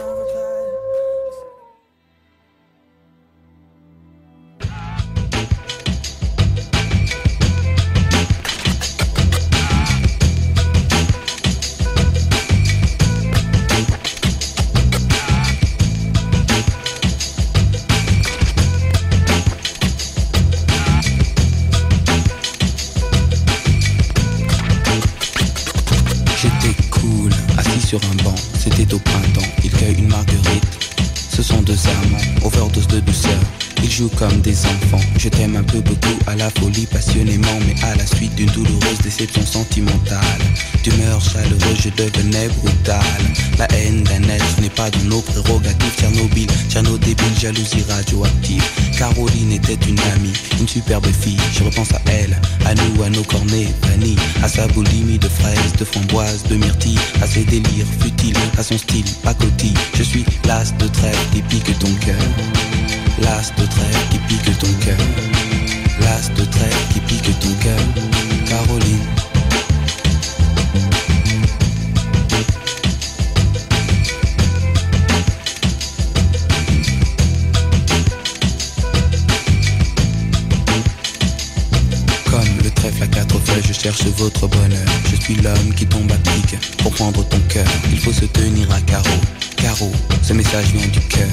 La 36.41 36.49
folie, 36.59 36.87
passionnément, 36.87 37.59
mais 37.67 37.75
à 37.83 37.93
la 37.95 38.05
suite 38.05 38.33
d'une 38.33 38.49
douloureuse 38.49 38.97
déception 39.03 39.45
sentimentale. 39.45 40.41
D'humeur 40.83 41.21
chaleureuse, 41.21 41.81
je 41.83 41.89
devenais 41.89 42.47
brutal. 42.47 43.21
La 43.59 43.67
haine 43.75 44.01
d'un 44.03 44.23
être 44.23 44.59
n'est 44.59 44.71
pas 44.71 44.89
dans 44.89 45.03
nos 45.03 45.21
prérogatives. 45.21 45.95
Tchernobyl, 45.99 46.47
Tcherno 46.67 46.97
débile, 46.97 47.37
jalousie 47.39 47.83
radioactive. 47.87 48.63
Caroline 48.97 49.51
était 49.51 49.77
une 49.87 49.99
amie, 50.15 50.33
une 50.59 50.67
superbe 50.67 51.05
fille. 51.21 51.37
Je 51.53 51.63
repense 51.63 51.93
à 51.93 52.01
elle, 52.07 52.35
à 52.65 52.73
nous, 52.73 53.03
à 53.03 53.09
nos 53.09 53.23
cornets, 53.23 53.67
vanille, 53.83 54.17
à 54.41 54.47
sa 54.47 54.67
boulimie 54.69 55.19
de 55.19 55.29
fraises, 55.29 55.73
de 55.77 55.85
framboises, 55.85 56.43
de 56.49 56.55
myrtilles, 56.55 56.99
à 57.21 57.27
ses 57.27 57.43
délires 57.43 57.85
futiles, 57.99 58.37
à 58.57 58.63
son 58.63 58.79
style 58.79 59.05
pacotille. 59.23 59.77
Je 59.93 60.03
suis 60.03 60.25
l'as 60.47 60.71
de 60.79 60.87
trêve 60.87 61.19
qui 61.33 61.41
pique 61.43 61.77
ton 61.77 61.93
cœur. 62.03 62.25
L'as 63.21 63.51
de 63.59 63.65
trêve 63.67 64.09
qui 64.09 64.17
pique 64.27 64.57
ton 64.57 64.73
cœur. 64.83 65.60
De 66.11 66.43
trêve 66.45 66.75
qui 66.93 66.99
pique 66.99 67.39
ton 67.39 67.53
cœur. 67.63 67.79
Caroline. 68.45 68.99
Comme 82.29 82.41
le 82.61 82.69
trèfle 82.71 83.03
à 83.03 83.07
quatre 83.07 83.39
feuilles, 83.39 83.63
je 83.65 83.73
cherche 83.73 84.03
votre 84.17 84.47
bonheur. 84.47 84.77
Je 85.09 85.15
suis 85.15 85.35
l'homme 85.35 85.73
qui 85.75 85.85
tombe 85.87 86.11
à 86.11 86.17
pic 86.17 86.57
pour 86.79 86.91
prendre 86.93 87.23
ton 87.27 87.39
cœur. 87.47 87.65
Il 87.89 87.99
faut 87.99 88.13
se 88.13 88.25
tenir 88.25 88.69
à 88.71 88.81
carreau. 88.81 89.07
Carreau, 89.55 89.91
ce 90.21 90.33
message 90.33 90.65
vient 90.73 90.87
du 90.87 90.99
cœur. 90.99 91.29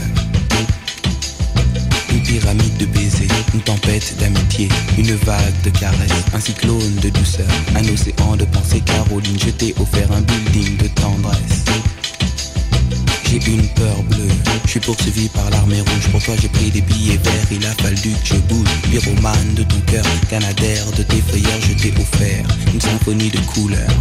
Une 2.11 2.23
pyramide 2.23 2.77
de 2.79 2.87
baisers, 2.87 3.29
une 3.55 3.61
tempête 3.61 4.17
d'amitié, 4.19 4.69
une 4.97 5.15
vague 5.15 5.61
de 5.65 5.71
caresses, 5.71 6.25
un 6.35 6.41
cyclone 6.41 6.97
de 7.03 7.09
douceur, 7.11 7.47
un 7.75 7.85
océan 7.93 8.37
de 8.37 8.45
pensée. 8.45 8.81
Caroline, 8.81 9.39
je 9.39 9.51
t'ai 9.51 9.75
offert 9.81 10.11
un 10.13 10.21
building 10.23 10.77
de 10.77 10.89
tendresse. 10.89 11.65
J'ai 13.31 13.37
une 13.47 13.69
peur 13.69 14.03
bleue, 14.05 14.27
je 14.65 14.71
suis 14.71 14.81
poursuivi 14.81 15.29
par 15.29 15.51
l'armée 15.51 15.81
rouge. 15.81 16.09
Pour 16.11 16.23
toi, 16.23 16.35
j'ai 16.41 16.49
pris 16.49 16.71
des 16.71 16.81
billets 16.81 17.19
verts, 17.19 17.47
il 17.51 17.67
a 17.67 17.75
fallu 17.75 17.97
que 17.97 18.27
je 18.27 18.35
bouge. 18.37 18.69
Pyromane 18.91 19.55
de 19.55 19.65
ton 19.65 19.79
cœur, 19.81 20.05
canadaire 20.31 20.87
de 20.97 21.03
tes 21.03 21.21
frayeurs, 21.21 21.61
je 21.61 21.75
t'ai 21.75 21.93
offert 22.01 22.47
une 22.73 22.81
symphonie 22.81 23.29
de 23.29 23.39
couleurs. 23.41 23.93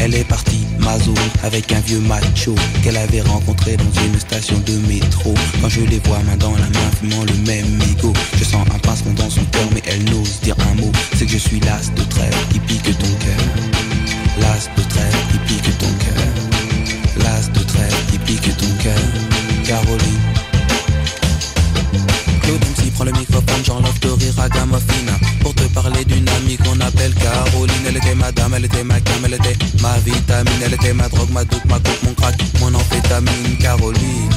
Elle 0.00 0.16
est 0.16 0.24
partie, 0.24 0.66
Mazo, 0.80 1.14
avec 1.44 1.70
un 1.70 1.78
vieux 1.78 2.00
macho 2.00 2.56
qu'elle 2.82 2.96
avait 2.96 3.20
rencontré 3.20 3.76
dans 3.76 4.02
une 4.04 4.18
station 4.18 4.58
de 4.66 4.76
métro. 4.88 5.32
Quand 5.60 5.68
je 5.68 5.82
les 5.82 6.00
vois 6.00 6.18
main 6.24 6.36
dans 6.36 6.50
la 6.50 6.66
main, 6.66 6.90
fumant 6.98 7.22
le 7.22 7.34
même 7.46 7.70
mégot, 7.86 8.12
je 8.36 8.42
sens 8.42 8.66
un 8.74 8.78
pincement 8.80 9.12
dans 9.12 9.30
son 9.30 9.44
cœur, 9.44 9.68
mais 9.74 9.82
elle 9.86 10.02
n'ose 10.10 10.40
dire 10.40 10.56
un 10.72 10.74
mot. 10.74 10.90
C'est 11.16 11.26
que 11.26 11.30
je 11.30 11.38
suis 11.38 11.60
l'as 11.60 11.88
de 11.94 12.02
trêve 12.02 12.34
qui 12.52 12.58
pique 12.58 12.98
ton 12.98 13.06
cœur. 13.06 13.44
L'as 14.40 14.68
de 14.76 14.88
trêve 14.88 15.16
qui 15.30 15.54
pique 15.54 15.78
ton 15.78 15.86
cœur. 15.86 16.41
L'as 17.42 17.50
de 17.50 17.64
trêve 17.64 18.06
qui 18.08 18.18
pique 18.18 18.56
ton 18.56 18.66
cœur. 18.80 18.94
Caroline. 19.66 20.20
Claude 22.42 22.60
MC 22.60 22.92
prend 22.94 23.04
le 23.04 23.12
microphone, 23.12 23.64
j'enlève 23.64 23.98
de 24.00 24.10
rire 24.10 24.34
à 24.38 24.48
Gamofina 24.48 25.12
Pour 25.40 25.54
te 25.54 25.64
parler 25.74 26.04
d'une 26.04 26.28
amie 26.28 26.56
qu'on 26.56 26.78
appelle 26.80 27.12
Caroline. 27.14 27.74
Elle 27.88 27.96
était 27.96 28.14
ma 28.14 28.30
dame, 28.30 28.54
elle 28.54 28.64
était 28.66 28.84
ma 28.84 29.00
cam, 29.00 29.24
elle 29.24 29.34
était 29.34 29.56
ma 29.80 29.98
vitamine. 29.98 30.62
Elle 30.64 30.74
était 30.74 30.92
ma 30.92 31.08
drogue, 31.08 31.30
ma 31.32 31.44
doute, 31.44 31.64
ma 31.64 31.76
coupe, 31.80 32.02
mon 32.04 32.14
crack, 32.14 32.36
mon 32.60 32.74
amphétamine. 32.74 33.56
Caroline 33.58 34.30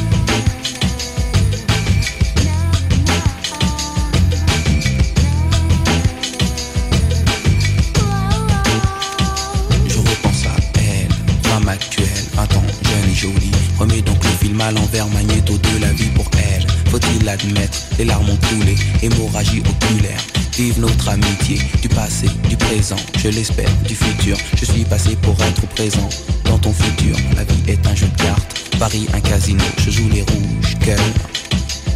à 14.66 14.72
l'envers, 14.72 15.08
magnéto 15.10 15.58
de 15.58 15.82
la 15.82 15.92
vie 15.94 16.10
pour 16.10 16.26
elle. 16.38 16.66
Faut-il 16.90 17.24
l'admettre, 17.24 17.78
les 18.00 18.06
larmes 18.06 18.30
ont 18.30 18.40
coulé, 18.48 18.76
hémorragie 19.04 19.62
oculaire. 19.62 20.20
Vive 20.58 20.80
notre 20.80 21.10
amitié, 21.10 21.60
du 21.82 21.90
passé, 21.90 22.28
du 22.50 22.58
présent, 22.58 22.96
je 23.18 23.28
l'espère, 23.30 23.70
du 23.88 23.94
futur. 23.94 24.38
Je 24.58 24.66
suis 24.66 24.84
passé 24.84 25.16
pour 25.22 25.36
être 25.44 25.68
présent 25.68 26.10
dans 26.46 26.58
ton 26.58 26.74
futur. 26.74 27.16
La 27.36 27.44
vie 27.44 27.64
est 27.68 27.86
un 27.86 27.96
jeu 27.96 28.08
de 28.08 28.24
cartes, 28.24 28.70
Paris 28.80 29.08
un 29.14 29.22
casino. 29.22 29.64
Je 29.78 29.92
joue 29.92 30.10
les 30.10 30.22
rouges, 30.22 30.80
cœur, 30.84 31.00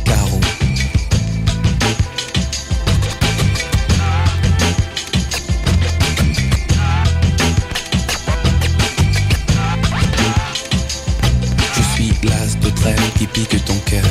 carreau. 0.06 0.40
Pique 13.46 13.64
ton 13.66 13.78
cœur. 13.86 14.04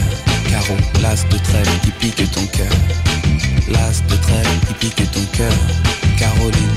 Carreau, 0.48 0.76
l'as 1.02 1.22
de 1.28 1.38
trêve 1.38 1.80
qui 1.82 1.90
pique 1.90 2.30
ton 2.30 2.46
cœur. 2.46 2.72
L'as 3.68 4.00
de 4.08 4.16
trêve 4.16 4.60
qui 4.66 4.74
pique 4.74 5.10
ton 5.10 5.24
cœur. 5.36 5.52
Caroline. 6.18 6.76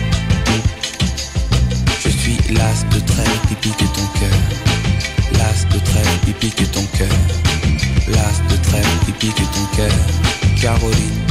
Je 2.03 2.09
suis 2.09 2.37
l'as 2.49 2.83
de 2.93 2.99
trêve 2.99 3.39
qui 3.47 3.55
pique 3.55 3.93
ton 3.93 4.07
cœur. 4.19 4.37
L'as 5.33 5.65
de 5.73 5.79
trêve 5.79 6.19
qui 6.25 6.33
pique 6.33 6.71
ton 6.71 6.83
cœur. 6.97 7.17
L'as 8.09 8.53
de 8.53 8.61
trêve 8.61 9.05
qui 9.05 9.11
pique 9.13 9.51
ton 9.51 9.65
cœur. 9.77 9.91
Caroline. 10.61 11.30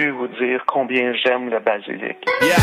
Peux-tu 0.00 0.12
vous 0.12 0.28
dire 0.28 0.62
combien 0.66 1.12
j'aime 1.22 1.50
le 1.50 1.60
basilic? 1.60 2.16
Yeah! 2.40 2.56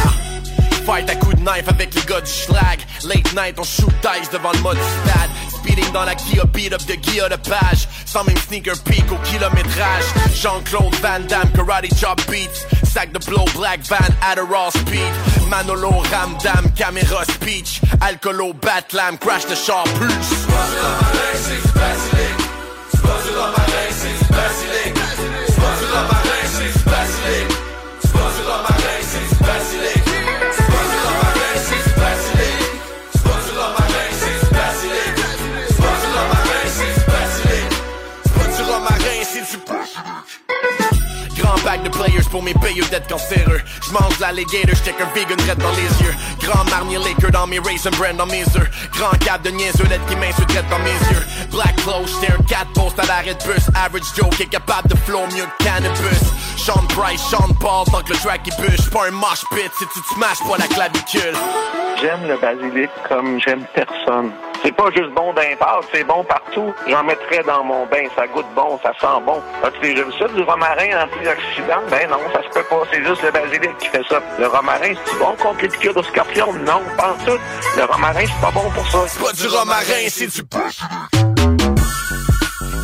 Fight 0.85 1.07
à 1.07 1.15
coups 1.15 1.35
de 1.35 1.41
knife 1.41 1.67
avec 1.67 1.93
les 1.93 2.01
gars 2.01 2.21
du 2.21 2.31
schlag. 2.31 2.79
Late 3.03 3.31
night, 3.35 3.59
on 3.59 3.63
shoot 3.63 3.93
dice 4.01 4.29
devant 4.31 4.51
le 4.53 4.59
mode 4.61 4.77
stade. 4.77 5.29
Speeding 5.49 5.91
dans 5.91 6.05
la 6.05 6.15
Kia, 6.15 6.45
beat 6.45 6.73
up 6.73 6.81
de 6.87 6.95
Guilla 6.95 7.29
de 7.29 7.35
page. 7.35 7.87
Sans 8.05 8.23
même 8.23 8.37
sneaker 8.37 8.73
peak 8.85 9.05
au 9.11 9.17
kilométrage. 9.17 10.05
Jean-Claude 10.33 10.95
Van 10.95 11.19
Damme, 11.27 11.51
karate 11.53 11.93
chop 11.99 12.19
beats. 12.27 12.65
Sac 12.83 13.11
de 13.11 13.19
blow, 13.29 13.45
black 13.55 13.81
van, 13.81 14.09
Adderall 14.23 14.71
speed. 14.71 15.13
Manolo, 15.47 15.91
Ramdam, 16.09 16.71
caméra 16.75 17.23
speech. 17.25 17.81
Alcoolo, 18.01 18.53
Batlam, 18.53 19.19
crash 19.19 19.45
the 19.45 19.55
char 19.55 19.83
plus. 19.83 20.47
De 41.87 41.97
players 41.97 42.29
pour 42.31 42.43
mes 42.43 42.53
payeux 42.53 42.85
d'être 42.89 43.07
cancéreux. 43.07 43.61
J'mange 43.87 44.19
l'alligator, 44.19 44.75
j'check 44.75 44.95
un 44.99 45.13
vegan 45.13 45.37
red 45.49 45.57
dans 45.57 45.71
les 45.71 46.05
yeux. 46.05 46.15
Grand 46.41 46.63
marnier 46.69 46.97
Laker 46.97 47.31
dans 47.31 47.47
mes 47.47 47.59
raisin 47.59 47.91
brand 47.91 48.15
dans 48.15 48.25
mes 48.25 48.43
œufs. 48.55 48.69
Grand 48.93 49.17
cap 49.19 49.41
de 49.43 49.49
niaiseux 49.49 49.85
d'être 49.85 50.05
qui 50.07 50.15
m'insulte 50.15 50.69
dans 50.69 50.79
mes 50.79 50.99
yeux. 51.11 51.25
Black 51.51 51.75
clothes, 51.77 52.07
j'étais 52.07 52.33
un 52.33 52.43
4 52.43 52.73
post 52.73 52.99
à 52.99 53.05
l'arrêt 53.05 53.35
de 53.35 53.43
bus. 53.43 53.67
Average 53.75 54.35
qui 54.35 54.43
est 54.43 54.47
capable 54.47 54.89
de 54.89 54.95
flow 54.95 55.25
mieux 55.35 55.45
que 55.57 55.63
cannabis. 55.63 56.23
Sean 56.57 56.85
Price, 56.89 57.21
Sean 57.21 57.53
Paul, 57.59 57.85
tant 57.91 58.01
que 58.01 58.13
le 58.13 58.19
track 58.19 58.41
il 58.45 58.55
bûche. 58.61 58.89
Pas 58.89 59.07
un 59.07 59.11
mosh 59.11 59.43
pit 59.51 59.71
si 59.77 59.85
tu 59.93 60.01
te 60.01 60.13
smashes 60.13 60.43
pas 60.47 60.57
la 60.57 60.67
clavicule. 60.67 61.35
J'aime 62.01 62.27
le 62.27 62.37
basilic 62.37 62.89
comme 63.07 63.39
j'aime 63.39 63.65
personne. 63.73 64.31
C'est 64.67 64.75
pas 64.75 64.91
juste 64.93 65.11
bon 65.11 65.33
part, 65.57 65.79
c'est 65.93 66.03
bon 66.03 66.25
partout. 66.25 66.73
J'en 66.89 67.01
mettrais 67.01 67.41
dans 67.43 67.63
mon 67.63 67.85
bain, 67.85 68.03
ça 68.17 68.27
goûte 68.27 68.45
bon, 68.53 68.77
ça 68.83 68.91
sent 68.99 69.23
bon. 69.25 69.41
As-tu 69.63 69.79
déjà 69.79 70.03
vu 70.03 70.11
ça, 70.19 70.27
du 70.27 70.41
romarin 70.41 71.05
antioxydant? 71.05 71.83
Ben 71.89 72.09
non, 72.09 72.17
ça 72.33 72.43
se 72.43 72.49
peut 72.49 72.65
pas, 72.69 72.83
c'est 72.91 73.01
juste 73.01 73.23
le 73.23 73.31
basilic 73.31 73.77
qui 73.77 73.87
fait 73.87 74.03
ça. 74.09 74.21
Le 74.37 74.47
romarin, 74.47 74.93
c'est 75.05 75.19
bon 75.19 75.37
contre 75.41 75.61
les 75.61 75.69
piqûres 75.69 75.93
de 75.93 76.01
scorpion? 76.01 76.51
Non, 76.65 76.81
pas 76.97 77.15
tout. 77.25 77.39
Le 77.77 77.85
romarin, 77.85 78.25
c'est 78.25 78.41
pas 78.41 78.51
bon 78.51 78.69
pour 78.71 78.85
ça. 78.87 79.07
C'est 79.07 79.23
pas 79.23 79.31
du 79.31 79.47
romarin, 79.47 80.09
c'est 80.09 80.27
du 80.27 80.43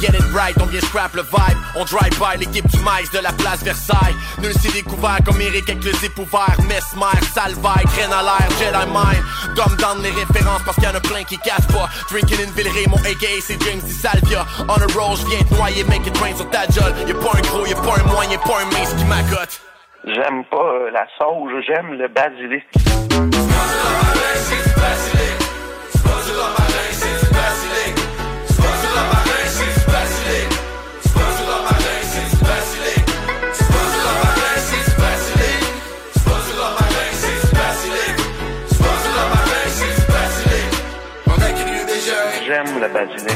Get 0.03 0.15
it 0.15 0.33
right, 0.35 0.53
on 0.61 0.65
vient 0.65 0.81
scrap 0.81 1.15
le 1.15 1.21
vibe. 1.21 1.57
On 1.77 1.85
drive 1.85 2.19
by 2.19 2.37
l'équipe 2.37 2.67
du 2.67 2.77
maïs 2.79 3.09
de 3.11 3.19
la 3.19 3.31
place 3.31 3.63
Versailles. 3.63 4.13
Nul 4.41 4.51
s'est 4.51 4.73
découvert 4.73 5.19
comme 5.23 5.39
Eric 5.39 5.69
avec 5.69 5.81
le 5.81 5.93
zip 5.93 6.19
ouvert. 6.19 6.57
Mesmer, 6.67 7.23
Salvaille, 7.33 7.85
graine 7.85 8.11
à 8.11 8.21
l'air, 8.21 8.49
Jedi 8.59 8.85
Mind. 8.91 9.23
Dumb 9.55 9.77
down 9.79 10.03
les 10.03 10.11
références 10.11 10.61
parce 10.65 10.75
qu'il 10.75 10.83
y 10.83 10.91
en 10.91 10.95
a 10.95 10.99
plein 10.99 11.23
qui 11.23 11.37
cassent 11.37 11.71
pas. 11.71 11.87
Drinking 12.11 12.37
in 12.45 12.51
Villeray, 12.51 12.85
mon 12.89 12.97
AKA 12.97 13.39
c'est 13.39 13.55
James 13.63 13.79
Di 13.79 13.93
Salvia. 13.93 14.45
On 14.67 14.73
a 14.73 14.87
roll, 14.91 15.15
j'viens 15.15 15.39
te 15.39 15.53
noyer, 15.55 15.85
make 15.85 16.05
it 16.05 16.17
rain 16.17 16.35
sur 16.35 16.49
ta 16.49 16.67
jolle. 16.67 16.93
Y'a 17.07 17.15
pas 17.15 17.37
un 17.37 17.41
gros, 17.47 17.65
y'a 17.65 17.75
pas 17.75 17.95
un 17.97 18.11
moyen, 18.11 18.31
y'a 18.31 18.39
pas 18.39 18.59
un 18.59 18.65
mince 18.75 18.93
qui 18.95 19.05
m'accote. 19.05 19.61
J'aime 20.03 20.43
pas 20.51 20.57
euh, 20.57 20.91
la 20.91 21.07
sauge, 21.17 21.63
j'aime 21.65 21.93
le 21.93 22.09
basilic. 22.09 22.67
Le 42.83 42.89
basilic. 42.89 43.33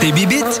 Tes 0.00 0.10
bibites? 0.10 0.60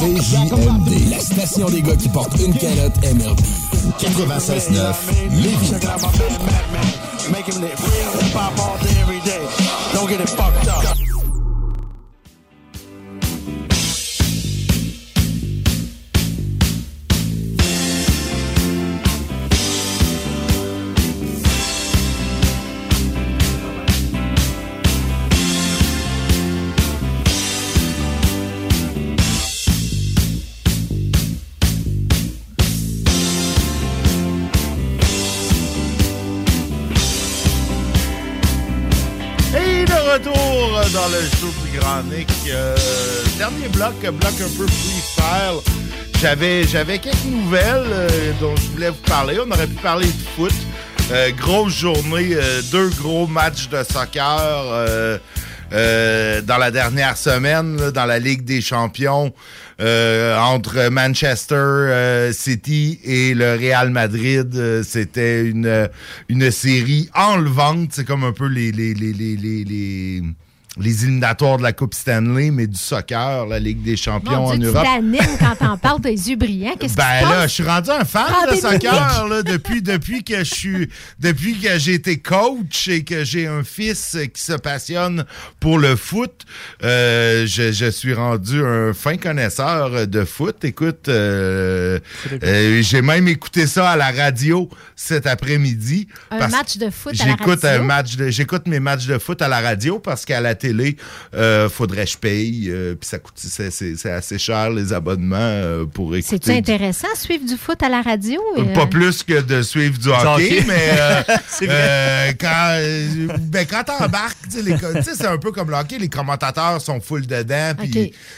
CJMD, 0.00 1.10
la 1.10 1.20
station 1.20 1.68
des 1.68 1.82
gars 1.82 1.96
qui 1.96 2.08
portent 2.08 2.38
une 2.38 2.54
calotte 2.54 2.96
MRB. 3.02 3.40
96.9, 3.98 4.94
Lévis. 5.30 5.74
Retour 40.12 40.80
dans 40.92 41.08
le 41.08 41.20
show 41.38 41.52
du 41.64 41.78
Grand 41.78 42.02
Nick. 42.04 42.28
Euh, 42.48 42.74
dernier 43.38 43.68
bloc, 43.68 43.94
bloc 44.00 44.34
un 44.40 44.56
peu 44.56 44.66
freestyle. 44.66 45.60
J'avais, 46.20 46.64
j'avais 46.64 46.98
quelques 46.98 47.24
nouvelles 47.26 47.86
euh, 47.92 48.32
dont 48.40 48.54
je 48.56 48.70
voulais 48.72 48.90
vous 48.90 49.02
parler. 49.06 49.38
On 49.44 49.50
aurait 49.50 49.68
pu 49.68 49.76
parler 49.76 50.06
de 50.06 50.22
foot. 50.36 50.52
Euh, 51.12 51.30
grosse 51.36 51.74
journée, 51.74 52.36
deux 52.72 52.88
gros 53.00 53.26
matchs 53.26 53.68
de 53.68 53.82
soccer 53.84 55.20
dans 55.70 56.58
la 56.58 56.70
dernière 56.72 57.16
semaine 57.16 57.90
dans 57.90 58.06
la 58.06 58.18
Ligue 58.18 58.44
des 58.44 58.60
Champions 58.60 59.32
euh, 59.80 60.36
entre 60.38 60.88
Manchester 60.90 61.54
euh, 61.54 62.32
City 62.32 63.00
et 63.04 63.34
le 63.34 63.54
Real 63.54 63.90
Madrid. 63.90 64.54
Euh, 64.54 64.82
C'était 64.82 65.46
une, 65.46 65.88
une 66.28 66.50
série 66.50 67.08
enlevante. 67.14 67.90
C'est 67.92 68.04
comme 68.04 68.24
un 68.24 68.32
peu 68.32 68.46
les, 68.46 68.72
les, 68.72 68.92
les, 68.94 69.12
les, 69.12 69.36
les, 69.36 70.22
les- 70.78 71.04
éliminatoires 71.04 71.58
de 71.58 71.62
la 71.62 71.72
Coupe 71.72 71.94
Stanley, 71.94 72.50
mais 72.50 72.66
du 72.66 72.78
soccer, 72.78 73.46
la 73.46 73.58
Ligue 73.58 73.82
des 73.82 73.96
champions 73.96 74.42
Mon 74.42 74.46
en 74.50 74.56
Dieu, 74.56 74.68
tu 74.70 74.74
Europe. 74.76 74.84
t'animes 74.84 75.36
quand 75.38 75.56
t'en 75.56 75.76
parles 75.78 76.00
des 76.00 76.30
yeux 76.30 76.36
brillants. 76.36 76.74
Qu'est-ce 76.78 76.94
Ben 76.94 77.22
là, 77.22 77.46
je 77.46 77.52
suis 77.52 77.62
rendu 77.64 77.90
un 77.90 78.04
fan 78.04 78.26
Ah, 78.28 78.50
de 78.50 78.56
soccer 78.56 79.26
là, 79.28 79.42
depuis, 79.42 79.82
depuis 79.82 80.22
que 80.22 80.38
je 80.38 80.54
suis 80.54 80.88
depuis 81.18 81.58
que 81.58 81.78
j'ai 81.78 81.94
été 81.94 82.18
coach 82.18 82.88
et 82.88 83.02
que 83.04 83.24
j'ai 83.24 83.46
un 83.46 83.64
fils 83.64 84.16
qui 84.32 84.42
se 84.42 84.52
passionne 84.52 85.24
pour 85.58 85.78
le 85.78 85.96
foot. 85.96 86.44
euh, 86.84 87.46
je, 87.46 87.72
je 87.72 87.90
suis 87.90 88.14
rendu 88.14 88.64
un 88.64 88.92
fin 88.92 89.16
connaisseur 89.16 90.06
de 90.06 90.24
foot. 90.24 90.64
Écoute, 90.64 91.08
euh, 91.08 91.98
euh, 92.42 92.80
j'ai 92.82 93.02
même 93.02 93.26
écouté 93.28 93.66
ça 93.66 93.90
à 93.90 93.96
la 93.96 94.10
radio 94.10 94.68
cet 94.96 95.26
après-midi. 95.26 96.06
Un 96.30 96.48
match 96.48 96.76
de 96.78 96.90
foot 96.90 97.14
à 97.20 97.26
la 97.26 97.32
radio? 97.86 98.30
j'écoute 98.30 98.66
mes 98.68 98.80
matchs 98.80 99.06
de 99.06 99.18
foot 99.18 99.42
à 99.42 99.48
la 99.48 99.60
radio 99.60 99.98
parce 99.98 100.24
qu'à 100.24 100.40
la 100.40 100.54
télé, 100.54 100.69
euh, 101.34 101.68
faudrait 101.68 102.04
que 102.04 102.10
je 102.12 102.18
paye. 102.18 102.68
euh, 102.70 102.94
Puis 102.94 103.08
ça 103.08 103.18
coûte, 103.18 103.34
c'est, 103.36 103.70
c'est- 103.70 103.96
c'est 103.96 104.10
assez 104.10 104.38
cher 104.38 104.70
les 104.70 104.92
abonnements 104.92 105.36
euh, 105.40 105.84
pour 105.86 106.14
écouter. 106.16 106.36
C'est-tu 106.38 106.50
intéressant, 106.56 107.08
suivre 107.14 107.44
du 107.46 107.56
foot 107.56 107.82
à 107.82 107.88
la 107.88 108.02
radio? 108.02 108.40
Pas 108.74 108.86
plus 108.86 109.22
que 109.22 109.40
de 109.40 109.62
suivre 109.62 109.98
du 109.98 110.08
hockey, 110.08 110.24
hockey. 110.60 110.64
mais 110.66 111.34
C'est 111.48 112.36
quand, 112.40 113.38
ben, 113.38 113.66
quand 113.68 113.84
t'embarques, 113.84 114.36
c'est 114.48 115.26
un 115.26 115.38
peu 115.38 115.52
comme 115.52 115.70
le 115.70 115.76
hockey, 115.76 115.98
les 115.98 116.08
commentateurs 116.08 116.80
sont 116.80 117.00
full 117.00 117.26
dedans. 117.26 117.72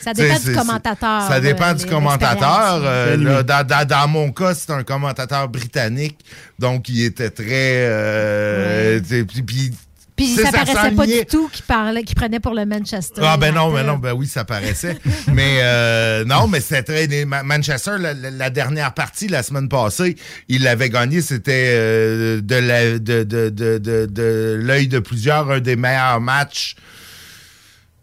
Ça 0.02 0.12
dépend 0.14 0.34
du 0.38 0.40
c'est- 0.44 0.52
commentateur, 0.54 1.28
Ça 1.28 1.40
dépend 1.40 1.70
euh, 1.70 1.74
du 1.74 1.86
commentateur. 1.86 2.80
euh, 2.84 3.16
Ben 3.16 3.24
là, 3.24 3.42
dans, 3.42 3.66
dans- 3.66 3.86
dans 3.86 4.08
mon 4.08 4.32
cas, 4.32 4.54
c'est 4.54 4.70
un 4.70 4.82
commentateur 4.82 5.48
britannique, 5.48 6.18
donc 6.58 6.88
il 6.88 7.04
était 7.04 7.30
très... 7.30 7.46
euh, 7.86 9.00
puis- 9.46 9.72
puis 10.16 10.34
ça 10.36 10.52
paraissait 10.52 10.90
pas 10.94 11.06
du 11.06 11.24
tout 11.26 11.48
qu'il 11.48 11.64
parlait, 11.64 12.02
qu'il 12.02 12.14
prenait 12.14 12.40
pour 12.40 12.54
le 12.54 12.66
Manchester. 12.66 13.22
ah 13.24 13.36
ben 13.36 13.54
non, 13.54 13.72
ben 13.72 13.84
non, 13.84 13.96
ben 13.96 14.12
oui, 14.12 14.26
ça 14.26 14.44
paraissait. 14.44 14.98
mais 15.32 15.58
euh, 15.62 16.24
non, 16.24 16.48
mais 16.48 16.60
c'était 16.60 17.06
très... 17.06 17.24
Manchester, 17.24 17.96
la, 17.98 18.50
dernière 18.50 18.94
partie, 18.94 19.28
la 19.28 19.42
semaine 19.42 19.68
passée, 19.68 20.16
il 20.48 20.62
l'avait 20.62 20.90
gagné. 20.90 21.22
C'était 21.22 21.72
euh, 21.74 22.40
de, 22.40 22.98
de, 22.98 24.06
de 24.06 24.58
l'œil 24.60 24.88
de 24.88 24.98
plusieurs, 24.98 25.50
un 25.50 25.60
des 25.60 25.76
meilleurs 25.76 26.20
matchs 26.20 26.76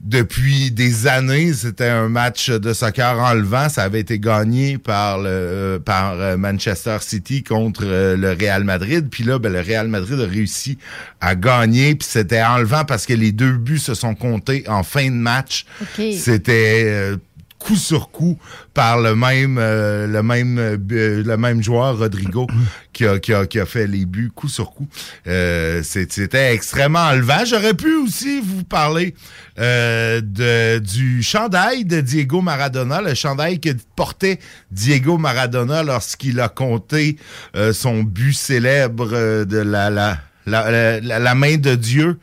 depuis 0.01 0.71
des 0.71 1.07
années. 1.07 1.53
C'était 1.53 1.89
un 1.89 2.09
match 2.09 2.49
de 2.49 2.73
soccer 2.73 3.19
enlevant. 3.19 3.69
Ça 3.69 3.83
avait 3.83 3.99
été 3.99 4.19
gagné 4.19 4.77
par 4.77 5.17
le 5.19 5.29
euh, 5.29 5.79
par 5.79 6.13
euh, 6.13 6.37
Manchester 6.37 6.97
City 7.01 7.43
contre 7.43 7.83
euh, 7.85 8.15
le 8.15 8.31
Real 8.31 8.63
Madrid. 8.63 9.07
Puis 9.09 9.23
là, 9.23 9.39
ben, 9.39 9.51
le 9.51 9.59
Real 9.59 9.87
Madrid 9.87 10.19
a 10.19 10.25
réussi 10.25 10.77
à 11.21 11.35
gagner. 11.35 11.95
Puis 11.95 12.07
c'était 12.09 12.41
enlevant 12.41 12.85
parce 12.85 13.05
que 13.05 13.13
les 13.13 13.31
deux 13.31 13.53
buts 13.53 13.79
se 13.79 13.93
sont 13.93 14.15
comptés 14.15 14.63
en 14.67 14.83
fin 14.83 15.05
de 15.05 15.15
match. 15.15 15.65
C'était 15.95 16.83
euh, 16.85 17.17
coup 17.59 17.75
sur 17.75 18.09
coup 18.09 18.37
par 18.73 18.99
le 19.01 19.15
même 19.15 19.57
euh, 19.59 20.07
le 20.07 20.23
même 20.23 20.57
euh, 20.57 20.77
euh, 20.91 21.23
le 21.23 21.37
même 21.37 21.61
joueur 21.61 21.97
Rodrigo 21.97 22.47
qui 22.93 23.05
a, 23.05 23.19
qui 23.19 23.33
a, 23.33 23.45
qui 23.45 23.59
a 23.59 23.65
fait 23.65 23.85
les 23.85 24.05
buts 24.05 24.31
coup 24.33 24.47
sur 24.47 24.71
coup. 24.71 24.87
Euh, 25.27 25.83
C'était 25.83 26.53
extrêmement 26.53 26.99
enlevant. 27.09 27.43
J'aurais 27.45 27.73
pu 27.73 27.93
aussi 27.97 28.39
vous 28.39 28.63
parler 28.63 29.13
euh, 29.59 30.21
de, 30.21 30.79
du 30.79 31.21
chandail 31.21 31.83
de 31.85 31.99
Diego 32.01 32.41
Maradona, 32.41 33.01
le 33.01 33.13
chandail 33.13 33.59
que 33.59 33.69
portait 33.95 34.39
Diego 34.71 35.17
Maradona 35.17 35.83
lorsqu'il 35.83 36.39
a 36.39 36.47
compté 36.49 37.17
euh, 37.55 37.73
son 37.73 38.03
but 38.03 38.33
célèbre 38.33 39.43
de 39.43 39.57
la, 39.57 39.89
la, 39.89 40.17
la, 40.45 40.99
la, 41.01 41.19
la 41.19 41.35
main 41.35 41.57
de 41.57 41.75
Dieu. 41.75 42.17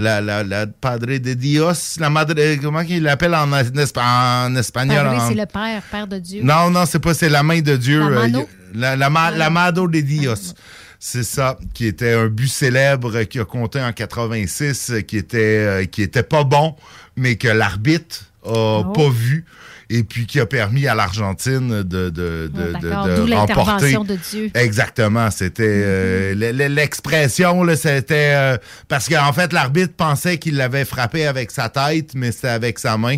La, 0.00 0.20
la, 0.20 0.42
la 0.44 0.66
Padre 0.66 1.18
de 1.18 1.34
Dios, 1.34 1.96
la 2.00 2.08
Madre, 2.10 2.34
comment 2.62 2.80
il 2.80 3.02
l'appelle 3.02 3.34
en, 3.34 3.52
en 3.52 4.56
espagnol? 4.56 5.06
En- 5.06 5.28
c'est 5.28 5.34
le 5.34 5.46
Père, 5.46 5.82
Père 5.90 6.06
de 6.06 6.18
Dieu. 6.18 6.40
non, 6.42 6.70
non, 6.70 6.86
c'est 6.86 6.98
pas, 7.00 7.12
c'est 7.14 7.28
la 7.28 7.42
main 7.42 7.60
de 7.60 7.76
Dieu. 7.76 8.00
La 8.00 8.06
euh, 8.06 8.10
mano? 8.22 8.40
y- 8.74 8.78
La, 8.78 8.96
la, 8.96 9.10
ma- 9.10 9.30
la 9.30 9.50
Mado 9.50 9.86
de 9.88 10.00
Dios. 10.00 10.54
C'est 10.98 11.22
ça, 11.24 11.58
qui 11.74 11.86
était 11.86 12.12
un 12.12 12.28
but 12.28 12.48
célèbre 12.48 13.22
qui 13.24 13.38
a 13.40 13.44
compté 13.44 13.80
en 13.80 13.92
86, 13.92 14.90
euh, 14.90 15.00
qui 15.00 15.16
était, 15.16 15.38
euh, 15.58 15.84
qui 15.86 16.02
était 16.02 16.22
pas 16.22 16.44
bon, 16.44 16.76
mais 17.16 17.36
que 17.36 17.48
l'arbitre 17.48 18.26
a 18.44 18.48
Oh. 18.52 18.84
pas 18.94 19.08
vu. 19.10 19.44
Et 19.92 20.04
puis 20.04 20.24
qui 20.26 20.38
a 20.38 20.46
permis 20.46 20.86
à 20.86 20.94
l'Argentine 20.94 21.82
de, 21.82 21.82
de, 21.82 22.10
de, 22.10 22.50
Ah, 22.74 22.78
de- 23.08 23.10
de 23.10 23.26
d'où 23.26 23.34
remporter. 23.34 23.92
de 23.92 24.16
Dieu. 24.30 24.50
Exactement. 24.54 25.30
C'était 25.32 25.64
euh, 25.66 26.32
l- 26.32 26.72
l'expression, 26.72 27.66
c'était 27.74 28.32
euh, 28.36 28.56
parce 28.86 29.08
qu'en 29.08 29.32
fait 29.32 29.52
l'arbitre 29.52 29.92
pensait 29.96 30.38
qu'il 30.38 30.56
l'avait 30.56 30.84
frappé 30.84 31.26
avec 31.26 31.50
sa 31.50 31.68
tête, 31.68 32.10
mais 32.14 32.30
c'était 32.30 32.48
avec 32.48 32.78
sa 32.78 32.96
main. 32.96 33.16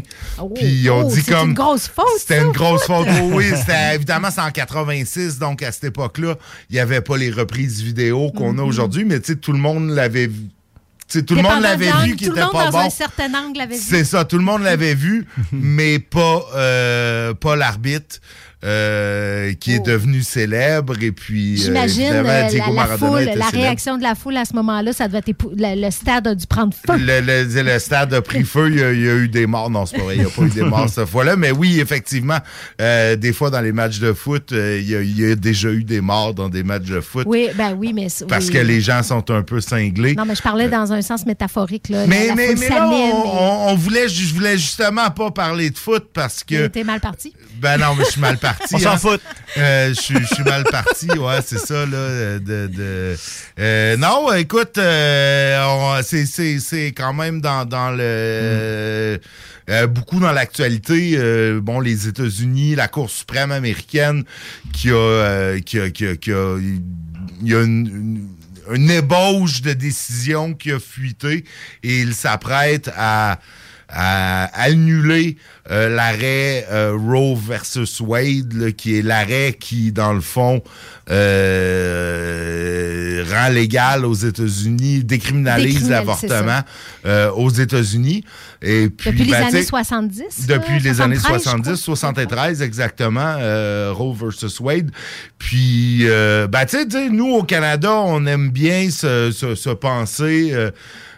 Puis 0.55 0.65
ils 0.65 0.91
ont 0.91 1.05
oh, 1.07 1.15
dit 1.15 1.23
comme 1.25 1.51
une 1.51 1.55
grosse 1.55 1.89
faute, 1.89 2.07
C'était 2.19 2.41
une 2.41 2.53
grosse 2.53 2.85
faute. 2.85 3.07
Oui, 3.33 3.45
c'était 3.55 3.95
évidemment 3.97 4.29
c'est 4.31 4.41
en 4.41 4.51
86, 4.51 5.39
donc 5.39 5.63
à 5.63 5.73
cette 5.73 5.85
époque-là, 5.85 6.37
il 6.71 6.75
n'y 6.75 6.81
avait 6.81 7.03
pas 7.03 7.19
les 7.19 7.31
reprises 7.31 7.83
vidéo 7.83 8.31
qu'on 8.31 8.59
a 8.59 8.63
Mhm. 8.63 8.69
aujourd'hui, 8.69 9.05
mais 9.05 9.21
tu 9.21 9.33
sais 9.33 9.37
tout 9.39 9.53
le 9.53 9.59
monde 9.59 9.91
l'avait 9.91 10.31
vu. 11.15 11.19
Tu 11.19 11.19
sais, 11.19 11.25
tout 11.25 11.35
le 11.35 11.43
monde 11.43 11.63
l'avait 11.63 11.93
vu 12.05 12.17
qui 12.17 12.27
Tout 12.27 12.31
était 12.33 12.41
le 12.41 12.47
monde 12.47 12.53
pas 12.53 12.65
dans 12.67 12.71
bon. 12.73 12.87
un 12.87 12.91
certain 12.91 13.35
angle 13.35 13.59
l'avait 13.59 13.77
vu. 13.77 13.83
C'est 13.83 14.05
ça, 14.05 14.25
tout 14.25 14.39
le 14.39 14.45
monde 14.45 14.63
l'avait 14.63 14.95
vu, 14.95 15.27
mais 15.53 15.99
pas, 15.99 16.43
euh, 16.55 17.35
pas 17.35 17.57
l'arbitre. 17.57 18.17
Euh, 18.65 19.53
qui 19.55 19.73
est 19.75 19.85
devenu 19.85 20.23
célèbre 20.23 20.95
et 21.03 21.13
puis 21.13 21.55
euh, 21.55 21.59
Oh. 21.63 21.65
J'imagine 21.65 22.13
euh, 22.13 22.23
la, 22.23 22.87
foule, 22.99 23.31
la 23.37 23.47
réaction 23.49 23.97
de 23.99 24.03
la 24.03 24.15
foule 24.15 24.37
à 24.37 24.45
ce 24.45 24.55
moment-là, 24.55 24.93
ça 24.93 25.07
devait 25.09 25.19
être 25.19 25.33
le, 25.57 25.85
le 25.85 25.91
stade 25.91 26.27
a 26.27 26.35
dû 26.35 26.47
prendre 26.47 26.73
feu. 26.75 26.95
Le, 26.97 27.21
le- 27.21 27.63
le 27.63 27.79
stade 27.79 28.13
a 28.15 28.23
pris 28.23 28.45
feu, 28.45 28.69
il 28.71 28.79
y 28.79 28.83
a, 28.83 28.93
il 28.93 29.01
y 29.05 29.09
a 29.09 29.15
eu 29.15 29.29
des 29.29 29.47
morts. 29.47 29.71
Non, 29.71 29.87
c'est 29.87 29.97
pas 29.99 30.05
vrai, 30.05 30.17
il 30.17 30.21
n'y 30.21 30.27
a 30.27 30.31
pas 30.31 30.43
eu 30.43 30.49
des 30.51 30.63
morts 30.63 30.89
cette 30.89 31.09
fois-là. 31.09 31.37
Mais 31.37 31.51
oui, 31.51 31.81
effectivement, 31.81 32.39
euh, 32.81 33.17
des 33.17 33.33
fois 33.33 33.51
dans 33.51 33.61
les 33.61 33.73
matchs 33.73 33.99
de 34.01 34.13
foot, 34.13 34.51
il 34.53 34.89
y, 34.89 34.95
a, 34.97 35.01
il 35.03 35.19
y 35.21 35.31
a 35.31 35.35
déjà 35.37 35.71
eu 35.71 35.85
des 35.85 36.01
morts 36.01 36.35
dans 36.35 36.49
des 36.49 36.63
matchs 36.63 36.85
de 36.87 37.01
foot. 37.01 37.25
Oui, 37.27 37.49
ben 37.57 37.75
oui, 37.77 37.93
mais 37.95 38.09
Parce 38.29 38.47
oui. 38.47 38.53
que 38.53 38.59
les 38.59 38.81
gens 38.81 39.03
sont 39.03 39.31
un 39.31 39.43
peu 39.43 39.61
cinglés. 39.61 40.15
Non, 40.15 40.25
mais 40.25 40.35
je 40.35 40.43
parlais 40.43 40.69
dans 40.69 40.93
un 40.93 41.03
sens 41.03 41.27
métaphorique 41.27 41.89
là. 41.89 42.07
mais, 42.07 42.29
la, 42.29 42.35
mais, 42.35 42.55
mais 42.59 42.69
là, 42.69 42.89
on, 42.89 42.93
et- 42.93 43.13
on- 43.13 43.69
on 43.71 43.75
voulait, 43.77 44.09
je 44.09 44.35
voulais 44.35 44.57
justement 44.59 45.11
pas 45.11 45.31
parler 45.31 45.71
de 45.71 45.79
foot 45.79 46.09
parce 46.13 46.45
que. 46.45 46.67
T'es 46.69 46.85
mal 46.85 47.01
parti. 47.01 47.33
Ben 47.61 47.79
non, 47.79 47.95
mais 47.97 48.05
je 48.05 48.11
suis 48.11 48.21
mal 48.21 48.39
parti. 48.39 48.52
On 48.73 48.79
s'en 48.79 48.93
hein. 48.93 48.97
fout. 48.99 49.21
Euh, 49.59 49.89
je 49.95 50.01
suis- 50.01 50.19
je 50.19 50.35
suis 50.35 50.45
mal 50.45 50.65
parti, 50.65 51.07
ouais, 51.11 51.39
c'est 51.45 51.59
ça, 51.59 51.85
là. 51.87 51.97
euh, 51.97 52.39
De, 52.39 52.67
de- 52.67 53.17
Euh, 53.59 53.97
non, 53.97 54.33
écoute, 54.33 54.79
euh, 54.79 56.01
c'est- 56.03 56.93
quand 56.97 57.13
même 57.13 57.41
dans, 57.41 57.65
dans 57.65 57.91
le. 57.91 59.19
beaucoup 59.89 60.21
dans 60.21 60.33
l'actualité, 60.33 61.19
bon, 61.61 61.81
les 61.81 62.09
États-Unis, 62.09 62.75
la 62.75 62.89
Cour 62.89 63.11
suprême 63.11 63.53
américaine 63.53 64.25
qui 64.73 64.91
a, 64.91 65.59
qui 65.65 65.79
a, 65.81 65.91
qui 65.91 66.07
a, 66.07 66.17
qui 66.17 66.33
a- 66.33 66.57
il 66.61 67.49
y 67.49 67.55
a 67.55 67.63
une, 67.63 67.87
une- 67.87 68.29
une 68.73 68.91
ébauche 68.91 69.61
de 69.63 69.73
décision 69.73 70.55
qui 70.55 70.71
a 70.73 70.79
fuité 70.79 71.45
et 71.83 71.99
il 72.01 72.15
s'apprête 72.15 72.91
à, 72.97 73.39
à 73.93 74.45
annuler 74.61 75.37
euh, 75.71 75.95
l'arrêt 75.95 76.67
euh, 76.71 76.97
Roe 76.97 77.37
versus 77.37 78.01
Wade, 78.01 78.53
là, 78.55 78.73
qui 78.73 78.99
est 78.99 79.03
l'arrêt 79.03 79.57
qui, 79.59 79.93
dans 79.93 80.13
le 80.13 80.21
fond, 80.21 80.63
euh, 81.11 83.25
rend 83.31 83.49
légal 83.49 84.05
aux 84.05 84.15
États-Unis, 84.15 85.05
décriminalise 85.05 85.91
l'avortement 85.91 86.61
euh, 87.07 87.31
aux 87.33 87.51
États-Unis. 87.51 88.25
Et 88.63 88.89
puis, 88.89 89.11
Depuis 89.11 89.25
les 89.25 89.33
ben, 89.33 89.43
années 89.43 89.51
tu 89.51 89.57
sais, 89.59 89.65
70. 89.65 90.47
depuis 90.47 90.79
les 90.81 91.01
années 91.01 91.17
73, 91.17 91.17
je 91.17 91.43
70, 91.43 91.83
crois. 91.83 91.97
73 91.97 92.63
exactement, 92.63 93.35
euh, 93.39 93.93
Roe 93.93 94.15
versus 94.15 94.59
Wade. 94.61 94.91
Puis, 95.39 96.01
euh, 96.03 96.47
ben, 96.47 96.65
tu 96.65 96.79
sais, 96.79 96.87
tu 96.87 96.97
sais, 96.97 97.09
nous 97.09 97.33
au 97.33 97.43
Canada, 97.43 97.93
on 97.93 98.25
aime 98.27 98.51
bien 98.51 98.91
se, 98.91 99.33
se, 99.33 99.55
se 99.55 99.71
penser, 99.71 100.55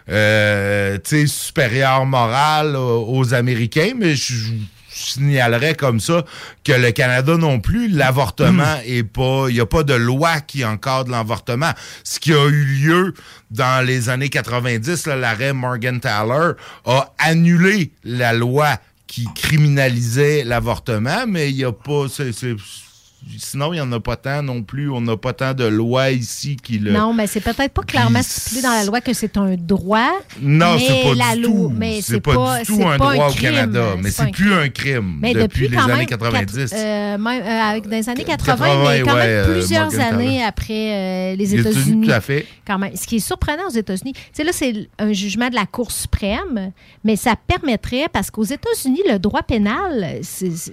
euh, 0.09 0.97
supérieur 1.25 2.05
moral 2.05 2.75
aux, 2.75 3.33
Américains, 3.33 3.93
mais 3.97 4.15
je 4.15 4.53
signalerais 4.95 5.75
comme 5.75 5.99
ça 5.99 6.23
que 6.63 6.71
le 6.71 6.91
Canada 6.91 7.37
non 7.37 7.59
plus, 7.59 7.89
l'avortement 7.89 8.77
est 8.85 9.03
pas, 9.03 9.47
il 9.49 9.55
y 9.55 9.59
a 9.59 9.65
pas 9.65 9.83
de 9.83 9.93
loi 9.93 10.39
qui 10.41 10.63
encadre 10.63 11.11
l'avortement. 11.11 11.71
Ce 12.03 12.19
qui 12.19 12.33
a 12.33 12.45
eu 12.47 12.63
lieu 12.65 13.13
dans 13.51 13.85
les 13.85 14.09
années 14.09 14.29
90, 14.29 15.07
là, 15.07 15.15
l'arrêt 15.15 15.53
Morgan-Taylor 15.53 16.53
a 16.85 17.13
annulé 17.17 17.91
la 18.03 18.33
loi 18.33 18.77
qui 19.07 19.27
criminalisait 19.35 20.43
l'avortement, 20.43 21.25
mais 21.27 21.49
il 21.49 21.57
y 21.57 21.65
a 21.65 21.71
pas, 21.71 22.05
c'est- 22.09 22.31
sinon, 23.37 23.73
il 23.73 23.77
n'y 23.77 23.81
en 23.81 23.91
a 23.91 23.99
pas 23.99 24.15
tant 24.15 24.41
non 24.41 24.61
plus. 24.63 24.89
On 24.89 25.01
n'a 25.01 25.17
pas 25.17 25.33
tant 25.33 25.53
de 25.53 25.65
lois 25.65 26.11
ici 26.11 26.55
qui 26.55 26.77
le. 26.79 26.91
Non, 26.91 27.13
mais 27.13 27.27
c'est 27.27 27.39
peut-être 27.41 27.71
pas 27.73 27.83
clairement 27.83 28.21
stipulé 28.21 28.61
dans 28.61 28.69
la 28.71 28.85
loi 28.85 29.01
que 29.01 29.13
c'est 29.13 29.35
un 29.37 29.55
droit. 29.55 30.11
Non, 30.41 30.77
c'est 30.79 31.03
pas 31.03 31.15
la 31.15 31.35
du 31.35 31.41
loi- 31.43 31.51
tout. 31.51 31.73
mais 31.75 32.01
C'est 32.01 32.19
pas, 32.21 32.59
du 32.59 32.65
tout 32.65 32.87
un 32.87 32.97
pas 32.97 33.13
droit 33.13 33.29
au 33.29 33.33
Canada. 33.33 33.95
Mais 34.01 34.11
c'est 34.11 34.31
plus 34.31 34.53
un 34.53 34.69
crime 34.69 35.17
Mais 35.21 35.33
depuis, 35.33 35.67
les 35.67 35.77
années 35.77 35.93
même, 35.97 36.05
90. 36.05 36.69
quatre- 36.69 36.73
euh, 36.79 37.17
même, 37.17 37.41
euh, 37.41 37.61
avec- 37.71 37.83
dans 37.85 37.89
les 37.97 38.09
années 38.09 38.23
80, 38.23 38.55
80, 38.65 38.89
mais 38.91 39.01
quand 39.01 39.13
ouais, 39.15 39.27
même 39.27 39.29
euh, 39.49 39.53
plusieurs 39.53 39.99
années 39.99 40.43
après 40.43 40.73
euh, 41.33 41.35
les 41.35 41.55
États-Unis, 41.55 42.07
tout 42.07 42.13
à 42.13 42.21
fait. 42.21 42.45
Quand 42.65 42.77
même. 42.79 42.95
Ce 42.95 43.05
qui 43.07 43.17
est 43.17 43.19
surprenant 43.19 43.67
aux 43.67 43.73
États-Unis, 43.73 44.13
tu 44.13 44.21
sais, 44.33 44.43
là, 44.43 44.51
c'est 44.53 44.87
un 44.99 45.13
jugement 45.13 45.49
de 45.49 45.55
la 45.55 45.65
Cour 45.65 45.91
suprême, 45.91 46.71
mais 47.03 47.15
ça 47.15 47.35
permettrait, 47.35 48.07
parce 48.11 48.31
qu'aux 48.31 48.43
États-Unis, 48.43 49.01
le 49.09 49.17
droit 49.19 49.43
pénal, 49.43 50.19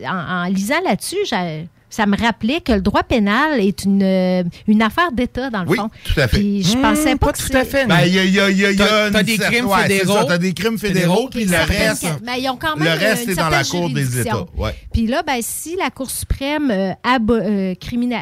en, 0.07 0.11
en 0.15 0.45
lisant 0.45 0.81
là-dessus, 0.85 1.17
j'ai- 1.29 1.69
ça 1.93 2.07
me 2.07 2.17
rappelait 2.17 2.61
que 2.61 2.73
le 2.73 2.81
droit 2.81 3.03
pénal 3.03 3.61
est 3.61 3.85
une, 3.85 4.03
euh, 4.03 4.43
une 4.67 4.81
affaire 4.83 5.13
d'État, 5.13 5.51
dans 5.51 5.63
le 5.63 5.69
Oui, 5.69 5.77
fond. 5.77 5.91
tout 6.05 6.19
à 6.19 6.27
fait. 6.27 6.39
Puis 6.39 6.63
je 6.63 6.77
Hmm, 6.79 6.83
pensais 6.83 7.17
pas, 7.17 7.27
pas 7.27 7.33
que 7.33 7.39
tout 7.39 7.47
c'est- 7.49 7.57
à 7.57 7.65
fait, 7.65 7.87
Ben, 7.87 8.01
il 8.07 8.15
y 8.15 8.19
a, 8.19 8.25
il 8.25 8.35
y 8.35 8.41
a- 8.41 8.51
il 8.51 8.59
y 8.59 8.65
a- 8.67 8.71
il 8.71 8.79
y 8.79 8.83
a 8.83 8.87
T'as- 8.87 9.07
une 9.09 9.13
t'as 9.13 9.23
des 9.23 9.37
certaine- 9.37 9.53
crimes 9.61 9.71
ouais, 9.71 9.83
fédéraux. 9.83 10.25
T'as 10.27 10.39
des 10.39 10.53
crimes 10.55 10.79
fédéraux, 10.79 11.29
puis 11.31 11.45
le 11.45 11.57
reste. 11.57 12.07
ben, 12.25 12.33
ils 12.39 12.49
ont 12.49 12.57
quand 12.57 12.77
même 12.77 12.89
le 12.93 12.99
reste 12.99 13.29
est 13.29 13.35
dans 13.35 13.49
la 13.51 13.63
cour 13.65 13.91
des. 13.91 14.21
États. 14.21 14.45
Ouais. 14.57 14.75
Puis 14.93 15.07
là, 15.07 15.23
ben, 15.27 15.39
si 15.41 15.77
la 15.77 15.91
Cour 15.91 16.11
suprême 16.11 16.71
euh, 16.71 16.93
abo- 17.05 17.35
euh, 17.35 17.75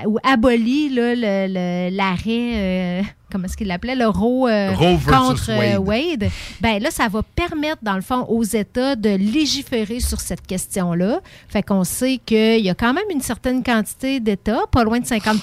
ou 0.07 0.19
abolit 0.25 0.89
là, 0.91 1.15
le- 1.15 1.47
le- 1.53 1.97
l'arrêt, 1.97 2.21
euh, 2.55 3.03
comment 3.31 3.44
est-ce 3.44 3.57
qu'il 3.57 3.69
l'appelait, 3.69 3.94
le 3.94 4.07
Roe, 4.07 4.48
euh, 4.48 4.73
Roe 4.74 4.98
contre 5.07 5.51
euh, 5.51 5.78
Wade. 5.78 6.23
Wade, 6.23 6.31
ben 6.61 6.82
là, 6.82 6.90
ça 6.90 7.09
va 7.09 7.23
permettre, 7.23 7.78
dans 7.82 7.94
le 7.94 8.01
fond, 8.01 8.24
aux 8.28 8.43
États 8.43 8.97
de 8.97 9.11
légiférer 9.11 10.01
sur 10.01 10.20
cette 10.20 10.47
question-là. 10.47 11.20
Fait 11.48 11.62
qu'on 11.62 11.85
sait 11.85 12.20
qu'il 12.24 12.61
y 12.61 12.70
a 12.70 12.74
quand 12.74 12.93
même 12.93 13.05
une 13.11 13.20
certaine 13.20 13.62
quantité 13.62 14.20
d'États, 14.20 14.66
pas 14.70 14.85
loin 14.85 15.01
de 15.01 15.07
50 15.07 15.43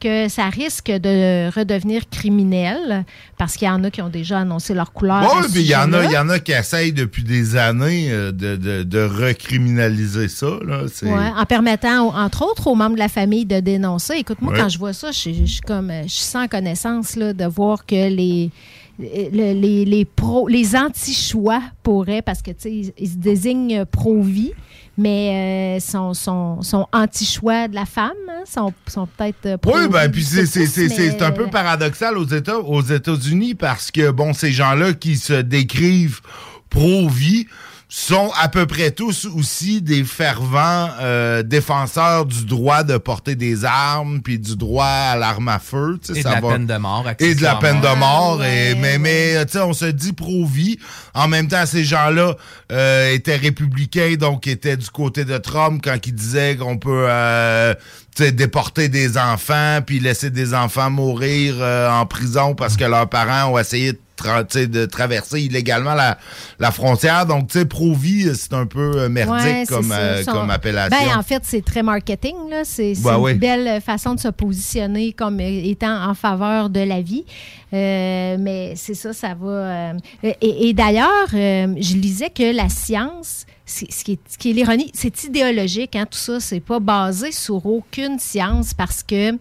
que 0.00 0.28
ça 0.28 0.46
risque 0.48 0.90
de 0.90 1.48
redevenir 1.54 2.08
criminel 2.10 3.04
parce 3.38 3.56
qu'il 3.56 3.68
y 3.68 3.70
en 3.70 3.84
a 3.84 3.90
qui 3.90 4.02
ont 4.02 4.08
déjà 4.08 4.38
annoncé 4.40 4.74
leur 4.74 4.92
couleur. 4.92 5.22
Oui, 5.36 5.46
puis 5.52 5.60
il 5.60 5.66
y, 5.68 5.76
en 5.76 5.92
a- 5.92 6.04
il 6.04 6.10
y 6.10 6.18
en 6.18 6.28
a 6.30 6.38
qui 6.40 6.52
essayent 6.52 6.92
depuis 6.92 7.22
des 7.22 7.54
années 7.56 8.10
euh, 8.10 8.32
de, 8.32 8.56
de, 8.56 8.82
de 8.82 8.98
recriminaliser 9.02 10.28
ça. 10.28 10.58
Là. 10.66 10.82
Ouais, 11.02 11.30
en 11.36 11.44
permettant, 11.46 12.14
entre 12.16 12.42
autres, 12.50 12.66
aux 12.66 12.74
membres 12.74 12.94
de 12.94 13.00
la 13.00 13.08
famille 13.08 13.44
de 13.44 13.60
dénoncer. 13.60 14.14
Écoute, 14.18 14.40
moi, 14.40 14.52
Ouais. 14.52 14.58
quand 14.60 14.68
je 14.68 14.78
vois 14.78 14.92
ça, 14.92 15.10
je, 15.12 15.18
suis- 15.18 15.60
comme, 15.66 15.90
euh, 15.90 16.02
je 16.04 16.08
suis 16.14 16.24
sans 16.24 16.48
connaissance 16.48 17.16
là, 17.16 17.32
de 17.32 17.44
voir 17.44 17.84
que 17.86 17.94
les, 18.08 18.50
le- 18.98 19.52
les, 19.54 19.84
les, 19.84 20.04
pro- 20.04 20.48
les 20.48 20.74
anti-choix 20.76 21.62
pourraient, 21.82 22.22
parce 22.22 22.42
que, 22.42 22.50
ils, 22.64 22.92
ils 22.98 23.08
se 23.08 23.16
désignent 23.16 23.84
pro-vie, 23.84 24.52
mais 25.00 25.76
euh, 25.78 25.80
sont, 25.80 26.12
sont, 26.14 26.60
sont 26.62 26.86
anti-choix 26.92 27.68
de 27.68 27.74
la 27.74 27.86
femme, 27.86 28.10
hein, 28.28 28.42
sont, 28.44 28.72
sont 28.86 29.06
peut-être 29.16 29.46
euh, 29.46 29.56
Oui, 29.64 29.88
ben, 29.90 30.10
puis 30.10 30.22
c'est- 30.22 30.44
c'est 30.46 30.66
c'est- 30.66 30.88
c'est- 30.90 31.10
c'est 31.12 31.22
un 31.22 31.30
peu 31.32 31.46
paradoxal 31.48 32.18
aux 32.18 32.26
États, 32.26 32.58
aux 32.58 32.82
États-Unis 32.82 33.54
parce 33.54 33.90
que, 33.90 34.10
bon, 34.10 34.34
ces 34.34 34.52
gens-là 34.52 34.92
qui 34.92 35.16
se 35.16 35.32
décrivent 35.32 36.20
pro-vie 36.68 37.46
sont 37.92 38.30
à 38.40 38.48
peu 38.48 38.66
près 38.66 38.92
tous 38.92 39.26
aussi 39.26 39.82
des 39.82 40.04
fervents 40.04 40.90
euh, 41.00 41.42
défenseurs 41.42 42.24
du 42.24 42.44
droit 42.44 42.84
de 42.84 42.96
porter 42.98 43.34
des 43.34 43.64
armes 43.64 44.20
puis 44.22 44.38
du 44.38 44.54
droit 44.56 44.84
à 44.86 45.16
l'arme 45.16 45.48
à 45.48 45.58
feu. 45.58 45.98
tu 46.00 46.14
sais, 46.14 46.20
Et 46.20 46.22
de 46.22 46.28
ça 46.28 46.34
la 46.36 46.40
va- 46.40 46.48
peine 46.52 46.66
de 46.66 46.76
mort, 46.76 47.04
Et 47.18 47.34
de 47.34 47.42
la 47.42 47.56
peine 47.56 47.80
de 47.80 47.94
mort. 47.98 48.44
et, 48.44 48.76
mais 48.76 48.98
mais 48.98 49.44
tu 49.46 49.52
sais, 49.54 49.60
on 49.60 49.72
se 49.72 49.86
dit 49.86 50.12
pro-vie. 50.12 50.78
En 51.14 51.26
même 51.26 51.48
temps, 51.48 51.66
ces 51.66 51.82
gens-là 51.82 52.36
euh, 52.70 53.12
étaient 53.12 53.34
républicains, 53.36 54.14
donc 54.16 54.46
étaient 54.46 54.76
du 54.76 54.88
côté 54.88 55.24
de 55.24 55.36
Trump 55.38 55.80
quand 55.82 55.96
il 56.06 56.14
disait 56.14 56.56
qu'on 56.56 56.78
peut 56.78 57.06
euh, 57.08 57.74
déporter 58.18 58.88
des 58.88 59.16
enfants 59.18 59.78
puis 59.84 60.00
laisser 60.00 60.30
des 60.30 60.54
enfants 60.54 60.90
mourir 60.90 61.54
euh, 61.58 61.88
en 61.90 62.06
prison 62.06 62.54
parce 62.54 62.76
que 62.76 62.84
leurs 62.84 63.08
parents 63.08 63.52
ont 63.52 63.58
essayé 63.58 63.92
de, 63.92 63.98
tra- 64.18 64.86
traverser 64.88 65.40
illégalement 65.42 65.94
la, 65.94 66.18
la 66.58 66.70
frontière. 66.70 67.24
Donc, 67.24 67.48
tu 67.48 67.58
sais, 67.58 67.64
pro-vie, 67.64 68.30
c'est 68.34 68.52
un 68.52 68.66
peu 68.66 68.92
euh, 68.96 69.08
merdique 69.08 69.32
Ouais, 69.44 69.64
comme, 69.68 69.92
euh, 69.96 70.22
comme 70.24 70.50
appellation. 70.50 70.98
Ben, 70.98 71.16
en 71.18 71.22
fait, 71.22 71.42
c'est 71.44 71.64
très 71.64 71.82
marketing. 71.82 72.34
là. 72.50 72.62
C'est 72.64 72.92
Ben 73.02 73.14
une 73.16 73.20
oui. 73.22 73.34
belle 73.34 73.80
façon 73.80 74.14
de 74.14 74.20
se 74.20 74.28
positionner 74.28 75.12
comme 75.12 75.40
euh, 75.40 75.60
étant 75.64 76.04
en 76.08 76.14
faveur 76.14 76.68
de 76.68 76.80
la 76.80 77.00
vie. 77.00 77.24
Euh, 77.72 78.36
mais 78.38 78.74
c'est 78.76 78.94
ça, 78.94 79.12
ça 79.12 79.34
va. 79.40 79.92
et 80.22 80.68
et 80.68 80.72
d'ailleurs, 80.74 81.28
je 81.30 81.94
lisais 81.96 82.30
que 82.30 82.54
la 82.54 82.68
science, 82.68 83.46
ce 83.70 84.04
qui 84.04 84.50
est, 84.50 84.52
l'ironie, 84.52 84.90
c'est 84.94 85.24
idéologique. 85.24 85.96
Hein, 85.96 86.06
tout 86.10 86.18
ça, 86.18 86.40
c'est 86.40 86.60
pas 86.60 86.80
basé 86.80 87.32
sur 87.32 87.64
aucune 87.66 88.18
science 88.18 88.74
parce 88.74 89.02
que 89.02 89.32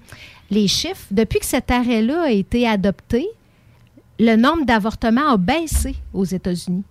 les 0.51 0.67
chiffres, 0.67 1.05
depuis 1.11 1.39
que 1.39 1.45
cet 1.45 1.71
arrêt-là 1.71 2.23
a 2.23 2.31
été 2.31 2.67
adopté, 2.67 3.27
le 4.19 4.35
nombre 4.35 4.65
d'avortements 4.65 5.29
a 5.29 5.37
baissé 5.37 5.95
aux 6.13 6.25
États-Unis. 6.25 6.83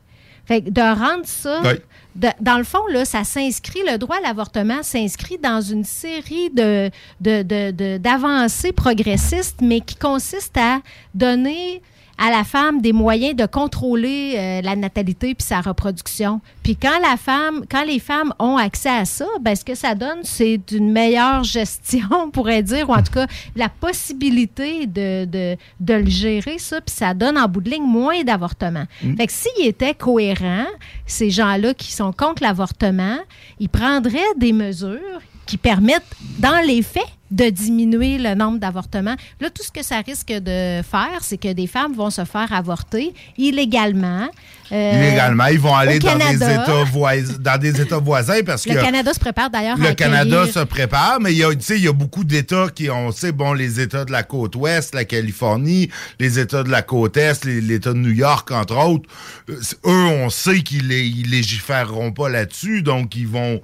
Fait 0.46 0.62
que 0.62 0.70
de 0.70 0.80
rendre 0.80 1.26
ça, 1.26 1.60
Oui. 1.62 1.74
de- 2.16 2.28
dans 2.40 2.56
le 2.56 2.64
fond, 2.64 2.86
là, 2.90 3.04
ça 3.04 3.22
s'inscrit, 3.24 3.80
le 3.86 3.98
droit 3.98 4.16
à 4.16 4.20
l'avortement 4.20 4.82
s'inscrit 4.82 5.36
dans 5.36 5.60
une 5.60 5.84
série 5.84 6.48
de, 6.50 6.90
de- 7.20 7.42
de- 7.42 7.70
de- 7.70 7.98
d'avancées 7.98 8.72
progressistes, 8.72 9.58
mais 9.60 9.80
qui 9.80 9.94
consistent 9.96 10.56
à 10.56 10.80
donner 11.14 11.82
à 12.18 12.30
la 12.30 12.44
femme 12.44 12.80
des 12.80 12.92
moyens 12.92 13.36
de 13.36 13.46
contrôler 13.46 14.34
euh, 14.36 14.60
la 14.62 14.76
natalité 14.76 15.34
puis 15.34 15.46
sa 15.46 15.60
reproduction. 15.60 16.40
Puis 16.62 16.76
quand 16.76 16.98
la 17.00 17.16
femme, 17.16 17.64
quand 17.70 17.84
les 17.84 18.00
femmes 18.00 18.34
ont 18.38 18.56
accès 18.56 18.90
à 18.90 19.04
ça, 19.04 19.26
ben 19.40 19.54
ce 19.54 19.64
que 19.64 19.74
ça 19.74 19.94
donne, 19.94 20.18
c'est 20.24 20.60
une 20.72 20.90
meilleure 20.90 21.44
gestion, 21.44 22.08
on 22.10 22.30
pourrait 22.30 22.62
dire, 22.62 22.90
ou 22.90 22.92
en 22.92 23.02
tout 23.02 23.12
cas 23.12 23.26
la 23.56 23.68
possibilité 23.68 24.86
de, 24.86 25.24
de, 25.24 25.56
de 25.80 25.94
le 25.94 26.10
gérer 26.10 26.58
ça, 26.58 26.80
puis 26.80 26.94
ça 26.94 27.14
donne 27.14 27.38
en 27.38 27.48
bout 27.48 27.60
de 27.60 27.70
ligne 27.70 27.84
moins 27.84 28.22
d'avortements. 28.24 28.86
Fait 29.16 29.26
que 29.26 29.32
s'ils 29.32 29.66
étaient 29.66 29.94
cohérents, 29.94 30.66
ces 31.06 31.30
gens-là 31.30 31.74
qui 31.74 31.92
sont 31.92 32.12
contre 32.12 32.42
l'avortement, 32.42 33.18
ils 33.60 33.68
prendraient 33.68 34.18
des 34.36 34.52
mesures 34.52 35.20
qui 35.46 35.56
permettent, 35.56 36.14
dans 36.38 36.64
les 36.66 36.82
faits, 36.82 37.02
de 37.30 37.50
diminuer 37.50 38.18
le 38.18 38.34
nombre 38.34 38.58
d'avortements. 38.58 39.16
Là, 39.40 39.50
tout 39.50 39.62
ce 39.62 39.70
que 39.70 39.82
ça 39.84 40.00
risque 40.00 40.28
de 40.32 40.82
faire, 40.82 41.18
c'est 41.20 41.36
que 41.36 41.52
des 41.52 41.66
femmes 41.66 41.94
vont 41.94 42.10
se 42.10 42.24
faire 42.24 42.52
avorter 42.52 43.12
illégalement. 43.36 44.28
Euh, 44.70 44.92
Illégalement, 45.02 45.46
ils 45.46 45.58
vont 45.58 45.74
aller 45.74 45.98
dans 45.98 46.16
des, 46.18 46.36
états 46.36 46.84
voisins, 46.84 47.34
dans 47.40 47.58
des 47.58 47.80
États 47.80 47.98
voisins 47.98 48.40
parce 48.44 48.66
Le 48.66 48.74
que 48.74 48.80
Canada 48.80 49.14
se 49.14 49.18
prépare 49.20 49.48
d'ailleurs 49.50 49.80
à 49.80 49.88
le 49.88 49.94
Canada 49.94 50.42
accueillir- 50.42 50.52
se 50.52 50.64
prépare, 50.64 51.20
mais 51.20 51.32
il 51.32 51.38
y 51.38 51.44
a, 51.44 51.50
il 51.52 51.82
y 51.84 51.88
a 51.88 51.92
beaucoup 51.92 52.24
d'États 52.24 52.68
qui 52.74 52.90
ont, 52.90 53.10
tu 53.10 53.18
sais, 53.20 53.32
bon, 53.32 53.54
les 53.54 53.80
États 53.80 54.04
de 54.04 54.12
la 54.12 54.22
côte 54.22 54.56
ouest, 54.56 54.94
la 54.94 55.04
Californie, 55.06 55.88
les 56.20 56.38
États 56.38 56.62
de 56.64 56.70
la 56.70 56.82
côte 56.82 57.16
est, 57.16 57.44
l'État 57.46 57.92
de 57.94 57.98
New 57.98 58.10
York, 58.12 58.50
entre 58.50 58.76
autres. 58.76 59.08
Euh, 59.48 59.54
Eux, 59.86 60.06
on 60.24 60.28
sait 60.30 60.60
qu'ils 60.60 60.88
lé- 60.88 61.06
ils 61.06 61.30
légiféreront 61.30 62.12
pas 62.12 62.28
là-dessus, 62.28 62.82
donc 62.82 63.16
ils 63.16 63.26
vont 63.28 63.60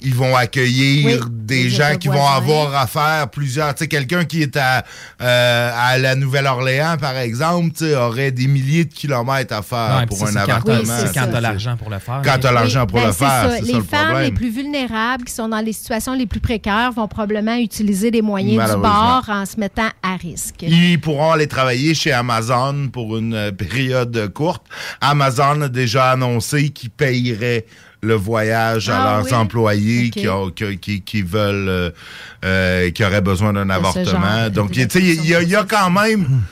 ils 0.00 0.14
vont 0.14 0.36
accueillir 0.36 1.06
Oui, 1.24 1.30
des 1.30 1.70
gens 1.70 1.96
qui 1.98 2.08
vont 2.08 2.26
avoir 2.26 2.74
à 2.74 2.86
faire 2.86 3.28
plusieurs. 3.30 3.74
Tu 3.74 3.84
sais, 3.84 3.88
quelqu'un 3.88 4.24
qui 4.24 4.42
est 4.42 4.56
à, 4.56 4.84
euh, 5.20 5.70
à 5.74 5.98
la 5.98 6.14
Nouvelle-Orléans, 6.14 6.96
par 7.00 7.16
exemple, 7.16 7.74
tu 7.76 7.94
aurait 7.94 8.30
des 8.30 8.46
milliers 8.46 8.84
de 8.84 8.92
kilomètres 8.94 9.54
à 9.54 9.62
faire 9.62 10.04
pour 10.08 10.26
un 10.26 10.36
appartement. 10.36 10.82
c'est 10.98 11.12
quand 11.14 11.22
Ça, 11.22 11.26
t'as 11.26 11.40
l'argent 11.40 11.76
pour 11.76 11.90
le 11.90 11.98
faire. 11.98 12.20
Quand 12.24 12.38
t'as 12.40 12.52
l'argent 12.52 12.86
pour 12.86 13.00
Ben, 13.00 13.06
le 13.06 13.12
c'est 13.12 13.18
faire, 13.18 13.50
ça. 13.50 13.60
Les 13.60 13.72
ça 13.72 13.76
le 13.78 13.82
femmes 13.82 14.22
les 14.22 14.32
plus 14.32 14.50
vulnérables, 14.50 15.24
qui 15.24 15.32
sont 15.32 15.48
dans 15.48 15.60
les 15.60 15.72
situations 15.72 16.14
les 16.14 16.26
plus 16.26 16.40
précaires, 16.40 16.92
vont 16.92 17.08
probablement 17.08 17.56
utiliser 17.56 18.10
les 18.10 18.22
moyens 18.22 18.70
du 18.70 18.76
bord 18.80 19.24
en 19.28 19.44
se 19.46 19.58
mettant 19.58 19.88
à 20.02 20.16
risque. 20.16 20.62
Ils 20.62 21.00
pourront 21.00 21.32
aller 21.32 21.46
travailler 21.48 21.94
chez 21.94 22.12
Amazon 22.12 22.88
pour 22.92 23.16
une 23.18 23.34
euh, 23.34 23.50
période 23.52 24.32
courte. 24.32 24.62
Amazon 25.00 25.62
a 25.62 25.68
déjà 25.68 26.12
annoncé 26.12 26.70
qu'ils 26.70 26.90
payeraient 26.90 27.64
le 28.02 28.14
voyage 28.14 28.88
à 28.90 29.00
Ah 29.02 29.16
leurs 29.16 29.24
oui? 29.26 29.34
employés 29.34 30.10
qui, 30.10 30.28
ont- 30.28 30.50
qui, 30.50 30.78
qui- 30.78 31.02
qui 31.02 31.22
veulent, 31.22 31.68
euh, 31.68 31.90
euh, 32.44 32.90
qui 32.90 33.04
auraient 33.04 33.20
besoin 33.20 33.52
d'un 33.52 33.68
avortement. 33.70 34.48
Donc, 34.50 34.70
tu 34.72 34.82
sais, 34.88 35.00
il 35.00 35.26
y, 35.26 35.34
a- 35.34 35.42
il 35.42 35.48
y 35.48 35.56
a 35.56 35.64
quand 35.64 35.90
même. 35.90 36.42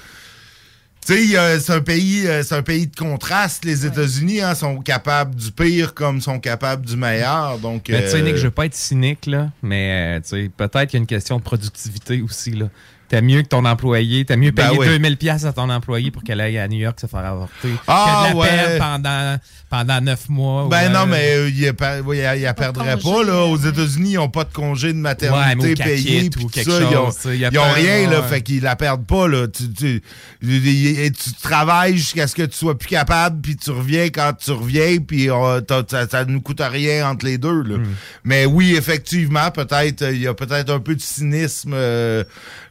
Tu 1.07 1.13
sais, 1.15 1.23
il 1.25 1.31
y 1.31 1.37
a- 1.37 1.61
c'est 1.61 1.73
un 1.73 1.81
pays, 1.81 2.27
euh, 2.27 2.43
c'est 2.43 2.57
un 2.57 2.63
pays 2.63 2.89
de 2.89 2.97
contraste. 2.97 3.65
Les 3.65 3.87
États-Unis 3.87 4.41
hein, 4.41 4.57
sont 4.57 4.79
capables 4.79 5.37
du 5.37 5.53
pire 5.53 5.95
comme 5.95 6.21
sont 6.21 6.41
capables 6.41 6.85
du 6.85 6.97
meilleur. 6.97 7.59
Donc, 7.59 7.87
Mais 7.91 8.03
tu 8.05 8.11
sais, 8.11 8.23
Nick, 8.23 8.35
je 8.37 8.43
veux 8.47 8.51
pas 8.51 8.67
être 8.67 8.75
cynique, 8.75 9.27
là, 9.27 9.51
mais 9.63 10.17
euh, 10.17 10.21
tu 10.21 10.29
sais, 10.31 10.51
peut-être 10.57 10.87
qu'il 10.91 10.99
y 10.99 11.01
a 11.01 11.03
une 11.03 11.07
question 11.07 11.37
de 11.39 11.43
productivité 11.45 12.21
aussi. 12.23 12.51
Là. 12.51 12.67
T'as 13.09 13.21
mieux 13.21 13.43
que 13.43 13.49
ton 13.49 13.65
employé, 13.65 14.25
t'as 14.25 14.35
mieux 14.37 14.51
Ben 14.51 14.67
payer 14.69 14.79
oui. 14.81 14.87
2000 14.89 15.17
pièces 15.17 15.45
à 15.45 15.53
ton 15.53 15.71
employé 15.71 16.11
pour 16.11 16.25
qu'elle 16.25 16.41
aille 16.41 16.59
à 16.59 16.67
New 16.67 16.79
York 16.79 16.99
se 17.01 17.07
faire 17.07 17.21
avorter. 17.25 17.69
Ah, 17.87 18.27
que 18.29 18.33
de 18.33 18.35
la 18.35 18.41
ouais. 18.41 18.49
perdre 18.49 18.79
pendant, 18.79 19.37
pendant 19.71 20.01
9 20.01 20.29
mois. 20.29 20.69
Ben 20.69 20.77
ouais. 20.77 20.89
non, 20.89 21.07
mais 21.07 21.37
euh, 21.37 21.49
il 21.49 21.61
ne 21.67 22.03
oui, 22.03 22.19
il- 22.19 22.43
il 22.43 22.55
perdrait 22.55 22.97
pas. 22.97 23.23
Là. 23.25 23.45
Aux 23.45 23.57
États-unis, 23.57 24.11
ils 24.13 24.17
n'ont 24.17 24.29
pas 24.29 24.43
de 24.45 24.53
congé 24.53 24.89
de 24.93 24.99
Ouais, 24.99 25.03
mais 25.03 25.03
maternité 25.03 25.73
au 25.73 25.85
payé. 25.85 26.31
ou 26.43 26.49
quelque 26.49 26.71
ça, 26.71 26.81
chose, 26.81 27.19
ils 27.35 27.47
ont 27.47 27.51
pas- 27.51 27.73
rien, 27.75 28.11
là, 28.11 28.21
ouais. 28.23 28.29
fait 28.29 28.41
qu'ils 28.43 28.63
la 28.63 28.75
perdent 28.75 29.07
pas. 29.07 29.29
Là. 29.29 29.47
Tu, 29.49 29.71
tu, 29.73 30.03
tu- 30.41 31.13
tu 31.13 31.33
travailles 31.43 31.97
jusqu'à 31.97 32.27
ce 32.27 32.35
que 32.35 32.43
tu 32.43 32.57
sois 32.57 32.77
plus 32.77 32.89
capable, 32.89 33.41
puis 33.41 33.57
tu 33.57 33.71
reviens 33.71 34.07
quand 34.09 34.33
tu 34.37 34.51
reviens, 34.51 34.97
puis 34.99 35.31
euh, 35.31 35.61
ça, 35.89 36.09
ça 36.11 36.25
ne 36.25 36.39
coûte 36.39 36.61
rien 36.61 37.09
entre 37.09 37.25
les 37.27 37.39
deux. 37.39 37.63
Hmm. 37.63 37.69
Là. 37.71 37.77
Mais 38.25 38.47
oui, 38.47 38.75
effectivement, 38.77 39.51
peut-être 39.53 40.03
euh, 40.03 40.13
il 40.13 40.23
y 40.23 40.27
a 40.27 40.35
peut-être 40.35 40.71
un 40.71 40.81
peu 40.81 40.95
de 40.97 41.01
cynisme. 41.01 41.73
euh, 41.75 42.25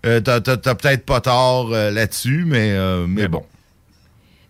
euh, 0.05 0.19
t'as 0.21 0.39
peut-être 0.39 1.05
pas 1.05 1.21
tort 1.21 1.69
euh, 1.73 1.91
là-dessus, 1.91 2.43
mais, 2.45 2.71
euh, 2.71 3.05
mais 3.07 3.27
bon. 3.27 3.43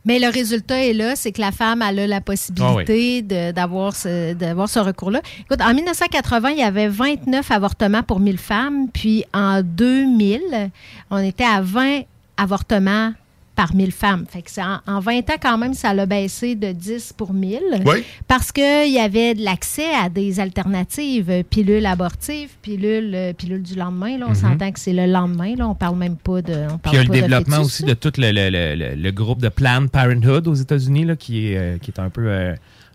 Mais 0.07 0.19
le 0.19 0.27
résultat 0.29 0.83
est 0.85 0.93
là, 0.93 1.15
c'est 1.15 1.31
que 1.31 1.41
la 1.41 1.51
femme 1.51 1.81
elle 1.81 1.97
a 1.99 2.05
la 2.07 2.21
possibilité 2.21 3.21
de- 3.23 3.51
d'avoir 3.51 3.95
ce, 3.95 4.33
d'avoir 4.33 4.69
ce 4.69 4.77
recours-là. 4.77 5.19
Écoute, 5.39 5.61
en 5.61 5.73
1980, 5.73 6.49
il 6.51 6.59
y 6.59 6.63
avait 6.63 6.87
29 6.87 7.49
avortements 7.49 8.03
pour 8.03 8.19
1000 8.19 8.37
femmes, 8.37 8.87
puis 8.93 9.25
en 9.33 9.61
2000, 9.63 10.69
on 11.09 11.17
était 11.17 11.43
à 11.43 11.61
20 11.61 12.01
avortements 12.37 13.13
par 13.55 13.73
1000 13.73 13.91
femmes. 13.91 14.25
Fait 14.29 14.41
que 14.41 14.49
en, 14.61 14.79
en 14.85 14.99
20 14.99 15.29
ans, 15.29 15.35
quand 15.41 15.57
même, 15.57 15.73
ça 15.73 15.93
l'a 15.93 16.05
baissé 16.05 16.55
de 16.55 16.71
10 16.71 17.13
pour 17.13 17.33
1000. 17.33 17.59
Oui. 17.85 18.03
Parce 18.27 18.51
qu'il 18.51 18.91
y 18.91 18.99
avait 18.99 19.33
de 19.33 19.43
l'accès 19.43 19.93
à 19.93 20.09
des 20.09 20.39
alternatives, 20.39 21.29
euh, 21.29 21.43
pilules 21.43 21.85
abortives, 21.85 22.49
pilules, 22.61 23.11
euh, 23.15 23.33
pilules 23.33 23.63
du 23.63 23.75
lendemain. 23.75 24.17
Là, 24.17 24.25
on 24.27 24.31
Mhm. 24.31 24.35
s'entend 24.35 24.71
que 24.71 24.79
c'est 24.79 24.93
le 24.93 25.05
lendemain. 25.05 25.55
Là, 25.55 25.67
on 25.69 25.75
parle 25.75 25.97
même 25.97 26.17
pas 26.17 26.41
de. 26.41 26.53
On 26.53 26.77
Puis 26.77 26.77
parle 26.83 26.95
il 26.95 26.97
y 26.97 26.99
a 26.99 27.03
le 27.03 27.09
développement 27.09 27.55
fœtus, 27.57 27.65
aussi 27.67 27.81
là. 27.83 27.89
de 27.89 27.93
tout 27.93 28.11
le, 28.17 28.31
le- 28.31 28.49
le- 28.49 28.75
le- 28.75 28.95
le 29.01 29.11
groupe 29.11 29.41
de 29.41 29.49
Planned 29.49 29.89
Parenthood 29.89 30.47
aux 30.47 30.53
États-Unis, 30.53 31.05
là, 31.05 31.15
qui, 31.15 31.47
est, 31.47 31.57
euh, 31.57 31.77
qui 31.77 31.91
est 31.91 31.99
un 31.99 32.09
peu 32.09 32.25
euh, 32.27 32.53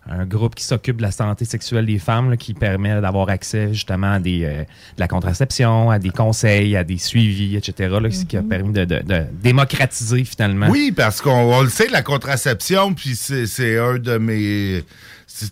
un 0.09 0.25
groupe 0.25 0.55
qui 0.55 0.63
s'occupe 0.63 0.97
de 0.97 1.03
la 1.03 1.11
santé 1.11 1.45
sexuelle 1.45 1.85
des 1.85 1.99
femmes, 1.99 2.31
là, 2.31 2.37
qui 2.37 2.53
permet 2.55 2.99
d'avoir 3.01 3.29
accès 3.29 3.71
justement 3.71 4.13
à 4.13 4.19
des, 4.19 4.43
euh, 4.43 4.61
de 4.63 4.99
la 4.99 5.07
contraception, 5.07 5.91
à 5.91 5.99
des 5.99 6.09
conseils, 6.09 6.75
à 6.75 6.83
des 6.83 6.97
suivis, 6.97 7.55
etc., 7.55 7.89
là, 8.01 8.09
ce 8.11 8.25
qui 8.25 8.35
a 8.35 8.41
permis 8.41 8.73
de, 8.73 8.83
de- 8.85 9.01
de 9.03 9.23
démocratiser 9.43 10.23
finalement. 10.23 10.67
Oui, 10.69 10.91
parce 10.91 11.21
qu'on 11.21 11.31
on 11.53 11.61
le 11.61 11.69
sait, 11.69 11.87
la 11.89 12.01
contraception, 12.01 12.93
puis 12.93 13.15
c'est 13.15 13.45
c'est 13.45 13.77
un 13.77 13.97
de 13.99 14.17
mes... 14.17 14.83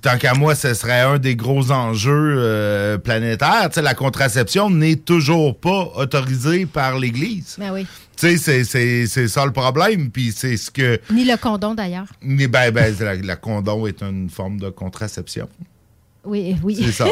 Tant 0.02 0.18
qu'à 0.18 0.34
moi, 0.34 0.56
ce 0.56 0.74
serait 0.74 1.02
un 1.02 1.18
des 1.20 1.36
gros 1.36 1.72
enjeux 1.72 2.36
euh, 2.38 2.98
planétaires. 2.98 3.70
Tu 3.70 3.76
sais, 3.76 3.82
la 3.82 3.94
contraception 3.96 4.70
n'est 4.70 4.96
toujours 4.98 5.60
pas 5.60 5.92
autorisée 5.96 6.66
par 6.66 6.98
l'Église. 7.00 7.56
Ben 7.58 7.72
oui. 7.74 7.88
Tu 8.18 8.38
sais, 8.38 8.64
c'est- 8.66 9.28
ça 9.28 9.46
le 9.46 9.52
problème. 9.54 10.12
Puis 10.12 10.34
c'est 10.36 10.58
ce 10.58 10.70
que... 10.70 11.00
Ni 11.12 11.24
le 11.26 11.38
condom, 11.38 11.74
d'ailleurs. 11.74 12.08
Ben, 12.22 12.72
ben, 12.72 12.96
la, 13.00 13.16
la 13.16 13.36
condom 13.36 13.88
est 13.88 14.02
une 14.04 14.30
forme 14.30 14.60
de 14.60 14.70
contraception. 14.70 15.48
Oui, 16.30 16.56
oui. 16.64 16.78
C'est 16.86 16.92
ça. 16.92 17.06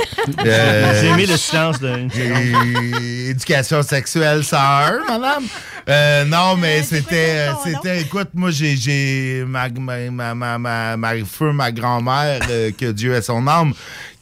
Euh, 0.46 1.02
J'ai 1.02 1.08
aimé 1.08 1.26
le 1.26 1.36
silence 1.38 1.80
d'une 1.80 2.10
et- 2.16 3.30
Éducation 3.32 3.82
sexuelle 3.82 4.44
101, 4.44 5.00
madame. 5.08 5.44
Euh, 5.90 6.24
non, 6.26 6.56
mais 6.56 6.84
c'était, 6.84 7.48
euh, 7.50 7.54
c'était, 7.64 8.02
écoute, 8.02 8.30
moi, 8.34 8.52
j'ai, 8.52 8.76
j'ai 8.78 9.44
ma, 9.48 9.70
ma, 9.70 10.10
ma, 10.12 10.34
ma, 10.36 10.58
ma, 10.58 10.98
ma- 10.98 11.26
feu, 11.26 11.52
ma 11.52 11.72
grand-mère, 11.72 12.42
euh, 12.50 12.72
que 12.78 12.92
Dieu 12.92 13.14
ait 13.14 13.22
son 13.22 13.46
âme, 13.48 13.74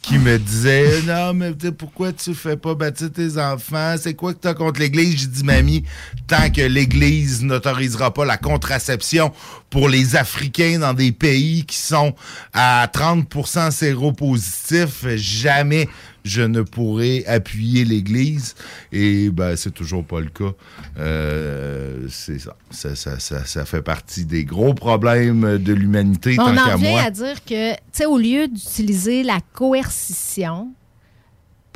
qui 0.06 0.18
me 0.18 0.38
disait, 0.38 1.02
non, 1.02 1.34
mais 1.34 1.52
tu 1.56 1.72
pourquoi 1.72 2.12
tu 2.12 2.32
fais 2.32 2.56
pas 2.56 2.76
baptiser 2.76 3.10
tes 3.10 3.38
enfants? 3.38 3.96
C'est 4.00 4.14
quoi 4.14 4.34
que 4.34 4.38
t'as 4.38 4.54
contre 4.54 4.78
l'Église? 4.78 5.18
J'ai 5.18 5.26
dit, 5.26 5.42
mamie, 5.42 5.82
tant 6.28 6.48
que 6.48 6.60
l'Église 6.60 7.42
n'autorisera 7.42 8.14
pas 8.14 8.24
la 8.24 8.36
contraception 8.36 9.32
pour 9.68 9.88
les 9.88 10.14
Africains 10.14 10.78
dans 10.78 10.94
des 10.94 11.10
pays 11.10 11.64
qui 11.64 11.78
sont 11.78 12.14
à 12.52 12.86
30% 12.86 13.72
séropositifs, 13.72 15.04
jamais 15.16 15.88
je 16.26 16.42
ne 16.42 16.62
pourrai 16.62 17.24
appuyer 17.26 17.84
l'Église. 17.84 18.54
Et 18.92 19.30
ben, 19.30 19.56
c'est 19.56 19.72
toujours 19.72 20.04
pas 20.04 20.20
le 20.20 20.28
cas. 20.28 20.52
Euh, 20.98 22.06
c'est 22.10 22.38
ça. 22.38 22.56
Ça, 22.70 22.94
ça, 22.94 23.18
ça. 23.18 23.44
ça 23.44 23.64
fait 23.64 23.82
partie 23.82 24.24
des 24.24 24.44
gros 24.44 24.74
problèmes 24.74 25.58
de 25.58 25.72
l'humanité, 25.72 26.36
On 26.38 26.44
tant 26.54 26.72
en 26.72 26.76
vient 26.76 26.90
moi. 26.90 27.02
à 27.02 27.10
dire 27.10 27.44
que, 27.44 27.72
tu 27.72 27.78
sais, 27.92 28.06
au 28.06 28.18
lieu 28.18 28.48
d'utiliser 28.48 29.22
la 29.22 29.38
coercition 29.52 30.68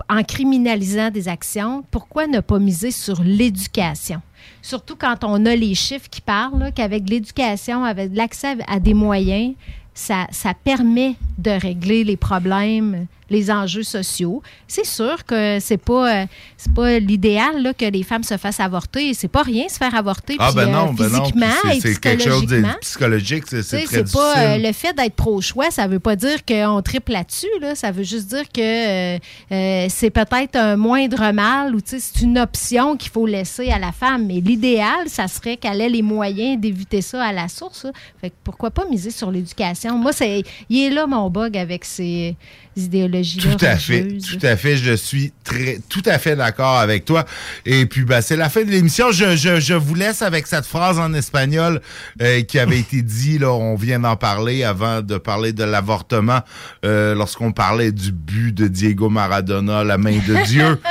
en 0.08 0.22
criminalisant 0.24 1.10
des 1.10 1.28
actions, 1.28 1.84
pourquoi 1.90 2.26
ne 2.26 2.40
pas 2.40 2.58
miser 2.58 2.90
sur 2.90 3.22
l'éducation? 3.22 4.20
Surtout 4.62 4.96
quand 4.96 5.24
on 5.24 5.46
a 5.46 5.54
les 5.54 5.74
chiffres 5.74 6.08
qui 6.10 6.20
parlent, 6.20 6.72
qu'avec 6.74 7.08
l'éducation, 7.08 7.84
avec 7.84 8.10
l'accès 8.14 8.56
à 8.66 8.80
des 8.80 8.94
moyens, 8.94 9.54
ça, 9.94 10.26
ça 10.30 10.54
permet 10.54 11.14
de 11.38 11.50
régler 11.50 12.04
les 12.04 12.16
problèmes, 12.16 13.06
les 13.30 13.50
enjeux 13.50 13.82
sociaux. 13.84 14.42
C'est 14.68 14.84
sûr 14.86 15.24
que 15.24 15.58
c'est 15.60 15.78
pas, 15.82 16.22
euh, 16.22 16.26
c'est 16.56 16.72
pas 16.74 16.98
l'idéal 16.98 17.72
que 17.78 17.84
les 17.86 18.02
femmes 18.02 18.24
se 18.24 18.36
fassent 18.36 18.60
avorter. 18.60 19.14
C'est 19.14 19.28
pas 19.28 19.42
rien 19.42 19.68
se 19.68 19.76
faire 19.78 19.94
avorter 19.94 20.36
Ah, 20.38 20.48
puis, 20.48 20.56
ben 20.56 20.68
euh, 20.68 20.72
non, 20.72 20.92
ben 20.92 21.08
non. 21.08 21.20
physiquement 21.24 21.46
et 21.72 21.80
c'est, 21.80 22.00
quelque 22.00 22.22
chose 22.24 22.42
de 22.46 22.46
psychologiquement. 22.46 22.78
psychologique, 22.80 23.44
c'est, 23.48 23.62
c'est 23.62 23.76
Tu 23.78 23.82
sais, 23.82 23.86
très 23.86 23.96
c'est 23.96 24.02
difficile. 24.04 24.20
pas 24.34 24.38
euh, 24.38 24.58
le 24.58 24.72
fait 24.72 24.92
d'être 24.94 25.14
pro-choix, 25.14 25.70
ça 25.70 25.86
veut 25.86 26.00
pas 26.00 26.16
dire 26.16 26.44
qu'on 26.44 26.82
triple 26.82 27.12
là-dessus. 27.12 27.46
Là. 27.60 27.74
Ça 27.74 27.90
veut 27.92 28.02
juste 28.02 28.26
dire 28.28 28.44
que 28.52 29.16
euh, 29.16 29.86
c'est 29.88 30.10
peut-être 30.10 30.56
un 30.56 30.76
moindre 30.76 31.32
mal 31.32 31.74
ou 31.74 31.78
c'est 31.84 32.20
une 32.22 32.38
option 32.38 32.96
qu'il 32.96 33.10
faut 33.10 33.26
laisser 33.26 33.70
à 33.70 33.78
la 33.78 33.92
femme. 33.92 34.26
Mais 34.26 34.40
l'idéal, 34.40 35.08
ça 35.08 35.28
serait 35.28 35.56
qu'elle 35.56 35.80
ait 35.80 35.88
les 35.88 36.02
moyens 36.02 36.60
d'éviter 36.60 37.00
ça 37.02 37.24
à 37.24 37.32
la 37.32 37.48
source. 37.48 37.86
Fait 38.20 38.30
que 38.30 38.34
pourquoi 38.44 38.70
pas 38.70 38.84
miser 38.86 39.10
sur 39.10 39.30
l'éducation? 39.30 39.96
Moi, 39.98 40.12
c'est 40.12 40.42
il 40.68 40.84
est 40.84 40.90
là 40.90 41.06
mon 41.06 41.30
bug 41.30 41.56
avec 41.56 41.84
ces 41.84 42.36
idéologies-là. 42.84 43.54
Tout 43.54 43.64
à 43.64 43.76
fait, 43.76 44.06
tout 44.18 44.46
à 44.46 44.56
fait. 44.56 44.76
Je 44.76 44.92
suis 44.94 45.32
très, 45.44 45.78
tout 45.88 46.02
à 46.06 46.18
fait 46.18 46.36
d'accord 46.36 46.78
avec 46.78 47.04
toi. 47.04 47.24
Et 47.66 47.86
puis, 47.86 48.04
ben, 48.04 48.20
c'est 48.20 48.36
la 48.36 48.48
fin 48.48 48.62
de 48.64 48.70
l'émission. 48.70 49.10
Je, 49.12 49.36
je, 49.36 49.60
je 49.60 49.74
vous 49.74 49.94
laisse 49.94 50.22
avec 50.22 50.46
cette 50.46 50.66
phrase 50.66 50.98
en 50.98 51.12
espagnol 51.14 51.80
euh, 52.22 52.42
qui 52.42 52.58
avait 52.58 52.78
été 52.80 53.02
dit. 53.02 53.38
Là, 53.38 53.52
on 53.52 53.74
vient 53.76 54.00
d'en 54.00 54.16
parler 54.16 54.64
avant 54.64 55.00
de 55.02 55.16
parler 55.18 55.52
de 55.52 55.64
l'avortement. 55.64 56.40
euh, 56.84 57.14
Lorsqu'on 57.14 57.52
parlait 57.52 57.92
du 57.92 58.12
but 58.12 58.52
de 58.52 58.68
Diego 58.68 59.08
Maradona, 59.08 59.84
la 59.84 59.98
main 59.98 60.18
de 60.26 60.46
Dieu. 60.46 60.80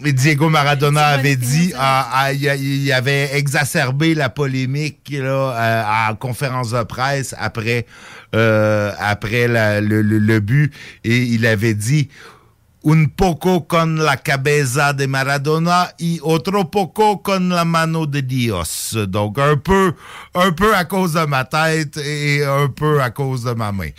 Diego 0.00 0.48
Maradona 0.48 1.06
avait 1.06 1.34
dit, 1.36 1.72
il 2.60 2.92
avait 2.92 3.36
exacerbé 3.36 4.14
la 4.14 4.28
polémique 4.28 5.10
là, 5.12 5.50
à, 5.56 6.08
à 6.08 6.14
conférence 6.14 6.70
de 6.70 6.82
presse 6.84 7.34
après, 7.36 7.84
euh, 8.36 8.92
après 9.00 9.48
la- 9.48 9.80
le, 9.80 10.02
le- 10.02 10.18
le 10.18 10.40
but. 10.40 10.72
Et 11.02 11.16
il 11.18 11.44
avait 11.46 11.74
dit 11.74 12.08
un 12.84 13.06
poco 13.06 13.66
con 13.66 13.96
la 14.04 14.16
cabeza 14.16 14.92
de 14.92 15.06
Maradona 15.08 15.92
y 15.98 16.20
otro 16.22 16.70
poco 16.70 17.22
con 17.22 17.48
la 17.48 17.64
mano 17.64 18.06
de 18.06 18.22
Dios. 18.22 18.96
Donc 19.08 19.38
un 19.38 19.56
peu, 19.56 19.94
un 20.34 20.52
peu 20.52 20.74
à 20.74 20.84
cause 20.84 21.14
de 21.14 21.24
ma 21.26 21.44
tête 21.44 21.96
et 21.96 22.44
un 22.44 22.68
peu 22.68 23.00
à 23.02 23.10
cause 23.10 23.44
de 23.44 23.52
ma 23.52 23.72
main. 23.72 23.90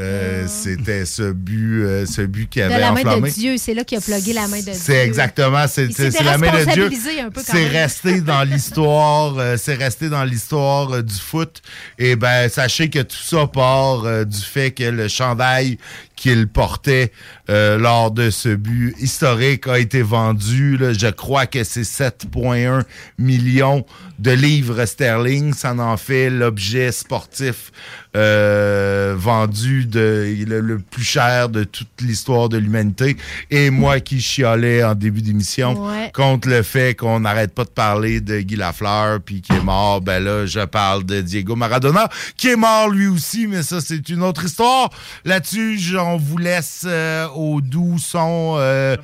Euh, 0.00 0.46
C'était 0.46 1.04
ce 1.04 1.32
but, 1.32 1.82
euh, 1.82 2.06
ce 2.06 2.22
but 2.22 2.48
qui 2.48 2.60
De 2.60 2.66
avait 2.66 2.78
la 2.78 2.92
main 2.92 3.00
enflammé. 3.00 3.30
de 3.30 3.34
Dieu, 3.34 3.56
c'est 3.58 3.74
là 3.74 3.82
qu'il 3.82 3.98
a 3.98 4.00
plugué 4.00 4.32
la 4.32 4.46
main 4.46 4.60
de 4.60 4.62
Dieu. 4.62 4.72
C'est 4.76 5.04
exactement, 5.04 5.66
c'est 5.66 5.88
la 6.22 6.38
main 6.38 6.52
de 6.52 6.72
Dieu. 6.72 6.88
quand 7.34 7.42
C'est 7.44 7.66
resté 7.66 8.20
dans 8.20 8.44
l'histoire, 8.48 9.34
euh, 9.38 9.56
c'est 9.58 9.74
resté 9.74 10.08
dans 10.08 10.22
l'histoire 10.22 10.92
euh, 10.92 11.02
du 11.02 11.16
foot. 11.16 11.60
Et 11.98 12.14
ben 12.14 12.48
sachez 12.48 12.90
que 12.90 13.00
tout 13.00 13.16
ça 13.20 13.48
part 13.48 14.04
euh, 14.04 14.24
du 14.24 14.38
fait 14.38 14.70
que 14.70 14.84
le 14.84 15.08
chandail 15.08 15.78
qu'il 16.18 16.48
portait 16.48 17.12
euh, 17.48 17.78
lors 17.78 18.10
de 18.10 18.28
ce 18.30 18.48
but 18.48 18.94
historique 18.98 19.68
a 19.68 19.78
été 19.78 20.02
vendu. 20.02 20.76
je 20.78 21.10
crois 21.10 21.46
que 21.46 21.62
c'est 21.62 21.82
7,1 21.82 22.82
millions 23.18 23.86
de 24.18 24.32
livres 24.32 24.84
sterling. 24.84 25.54
Ça 25.54 25.74
en 25.74 25.96
fait 25.96 26.28
l'objet 26.28 26.90
sportif 26.90 27.70
euh, 28.18 29.14
vendu 29.16 29.86
de 29.86 30.34
le, 30.46 30.60
le 30.60 30.78
plus 30.78 31.04
cher 31.04 31.48
de 31.48 31.64
toute 31.64 31.88
l'histoire 32.00 32.48
de 32.48 32.58
l'humanité. 32.58 33.16
Et 33.50 33.70
moi 33.70 34.00
qui 34.00 34.20
chialais 34.20 34.82
en 34.82 34.94
début 34.94 35.22
d'émission 35.22 35.68
Ouais. 35.78 36.10
contre 36.14 36.48
le 36.48 36.62
fait 36.62 36.94
qu'on 36.98 37.20
n'arrête 37.20 37.54
pas 37.54 37.64
de 37.64 37.70
parler 37.70 38.20
de 38.20 38.40
Guy 38.40 38.56
Lafleur 38.56 39.20
puis 39.24 39.40
qui 39.40 39.52
est 39.52 39.62
mort, 39.62 40.00
ben 40.00 40.22
là, 40.22 40.44
je 40.46 40.60
parle 40.64 41.04
de 41.04 41.20
Diego 41.20 41.54
Maradona, 41.56 42.08
qui 42.36 42.48
est 42.48 42.56
mort 42.56 42.88
lui 42.88 43.06
aussi, 43.06 43.46
mais 43.46 43.62
ça, 43.62 43.80
c'est 43.80 44.08
une 44.08 44.22
autre 44.22 44.44
histoire. 44.44 44.90
Là-dessus, 45.24 45.78
on 45.98 46.16
vous 46.16 46.38
laisse 46.38 46.84
euh, 46.86 47.26
au 47.36 47.60
doux 47.60 47.98
son, 47.98 48.56
euh, 48.58 48.96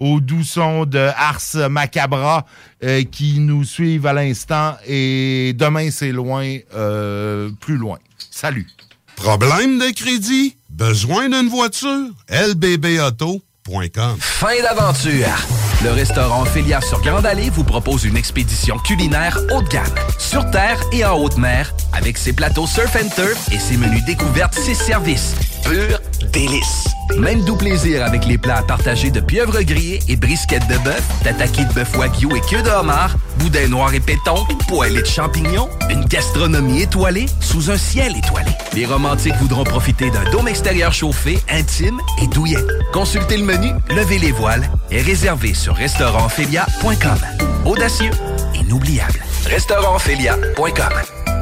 au 0.00 0.20
doux 0.20 0.42
son 0.44 0.86
de 0.86 0.98
Ars 0.98 1.68
Macabra 1.70 2.46
euh, 2.84 3.02
qui 3.04 3.38
nous 3.40 3.64
suivent 3.64 4.06
à 4.06 4.12
l'instant. 4.12 4.76
Et 4.86 5.52
demain, 5.56 5.90
c'est 5.90 6.12
loin, 6.12 6.56
euh, 6.74 7.50
plus 7.60 7.76
loin. 7.76 7.98
Salut. 8.30 8.66
Problème 9.16 9.78
de 9.78 9.90
crédit? 9.90 10.56
Besoin 10.70 11.28
d'une 11.28 11.48
voiture? 11.48 12.08
lbbauto.com 12.28 14.16
Fin 14.18 14.62
d'aventure. 14.62 15.28
Le 15.84 15.90
restaurant 15.90 16.42
Ophélia 16.42 16.80
sur 16.80 17.00
Grande 17.02 17.26
Allée 17.26 17.50
vous 17.50 17.64
propose 17.64 18.04
une 18.04 18.16
expédition 18.16 18.78
culinaire 18.78 19.38
haut 19.52 19.62
de 19.62 19.68
gamme, 19.68 19.94
sur 20.18 20.48
terre 20.50 20.80
et 20.92 21.04
en 21.04 21.18
haute 21.18 21.36
mer, 21.38 21.74
avec 21.92 22.18
ses 22.18 22.32
plateaux 22.32 22.66
surf 22.66 22.96
and 22.96 23.08
turf 23.14 23.52
et 23.52 23.58
ses 23.58 23.76
menus 23.76 24.04
découvertes, 24.04 24.54
ses 24.54 24.74
services. 24.74 25.34
Pur 25.64 26.00
délice. 26.32 26.86
Même 27.18 27.44
doux 27.44 27.56
plaisir 27.56 28.04
avec 28.04 28.24
les 28.24 28.38
plats 28.38 28.62
partagés 28.62 29.10
de 29.10 29.20
pieuvres 29.20 29.60
grillées 29.62 30.00
et 30.08 30.16
brisquettes 30.16 30.66
de 30.68 30.78
bœuf, 30.78 31.02
tataki 31.22 31.64
de 31.66 31.72
bœuf 31.72 31.96
wagyu 31.96 32.28
et 32.36 32.40
queue 32.40 32.62
de 32.62 32.70
homard, 32.70 33.16
boudin 33.38 33.68
noir 33.68 33.92
et 33.94 34.00
péton, 34.00 34.46
poêlée 34.68 35.02
de 35.02 35.06
champignons, 35.06 35.68
une 35.90 36.04
gastronomie 36.04 36.82
étoilée 36.82 37.26
sous 37.40 37.70
un 37.70 37.76
ciel 37.76 38.16
étoilé. 38.16 38.50
Les 38.74 38.86
romantiques 38.86 39.36
voudront 39.36 39.64
profiter 39.64 40.10
d'un 40.10 40.30
dôme 40.30 40.48
extérieur 40.48 40.92
chauffé, 40.92 41.38
intime 41.48 42.00
et 42.22 42.26
douillet. 42.28 42.64
Consultez 42.92 43.36
le 43.36 43.44
menu, 43.44 43.72
levez 43.90 44.18
les 44.18 44.32
voiles 44.32 44.68
et 44.90 45.02
réservez 45.02 45.54
sur 45.54 45.74
restaurantphilia.com. 45.74 47.18
Audacieux, 47.64 48.10
inoubliable. 48.54 49.22
Restaurantphilia.com. 49.46 51.41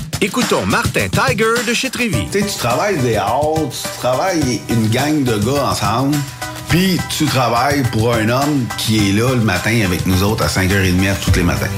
Écoutons 0.23 0.67
Martin 0.67 1.07
Tiger 1.09 1.65
de 1.67 1.73
chez 1.73 1.89
Trévy. 1.89 2.27
Tu 2.31 2.41
sais, 2.41 2.45
tu 2.45 2.55
travailles 2.55 2.99
des 2.99 3.15
heures, 3.15 3.55
tu 3.71 3.99
travailles 3.99 4.61
une 4.69 4.87
gang 4.89 5.23
de 5.23 5.35
gars 5.39 5.71
ensemble, 5.71 6.15
puis 6.69 6.99
tu 7.09 7.25
travailles 7.25 7.81
pour 7.91 8.13
un 8.13 8.29
homme 8.29 8.67
qui 8.77 9.09
est 9.09 9.13
là 9.13 9.33
le 9.33 9.41
matin 9.41 9.81
avec 9.83 10.05
nous 10.05 10.21
autres 10.21 10.43
à 10.43 10.47
5h30 10.47 11.15
tous 11.25 11.35
les 11.37 11.41
matins. 11.41 11.71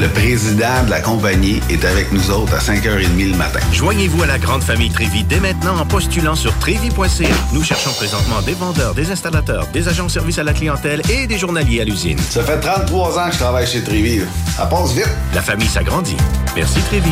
Le 0.00 0.06
président 0.10 0.84
de 0.84 0.90
la 0.90 1.00
compagnie 1.00 1.60
est 1.68 1.84
avec 1.84 2.12
nous 2.12 2.30
autres 2.30 2.54
à 2.54 2.58
5h30 2.58 3.32
le 3.32 3.36
matin. 3.36 3.58
Joignez-vous 3.72 4.22
à 4.22 4.26
la 4.26 4.38
grande 4.38 4.62
famille 4.62 4.90
Trévi 4.90 5.24
dès 5.24 5.40
maintenant 5.40 5.76
en 5.76 5.84
postulant 5.84 6.36
sur 6.36 6.56
trévi.ca. 6.60 7.28
Nous 7.52 7.64
cherchons 7.64 7.90
présentement 7.94 8.42
des 8.42 8.54
vendeurs, 8.54 8.94
des 8.94 9.10
installateurs, 9.10 9.66
des 9.72 9.88
agents 9.88 10.06
de 10.06 10.12
service 10.12 10.38
à 10.38 10.44
la 10.44 10.52
clientèle 10.52 11.02
et 11.10 11.26
des 11.26 11.36
journaliers 11.36 11.80
à 11.80 11.84
l'usine. 11.84 12.18
Ça 12.30 12.44
fait 12.44 12.60
33 12.60 13.18
ans 13.18 13.26
que 13.26 13.32
je 13.32 13.38
travaille 13.38 13.66
chez 13.66 13.82
Trévi. 13.82 14.20
Ça 14.56 14.66
passe 14.66 14.92
vite. 14.92 15.10
La 15.34 15.42
famille 15.42 15.66
s'agrandit. 15.66 16.16
Merci 16.54 16.78
Trévi. 16.82 17.10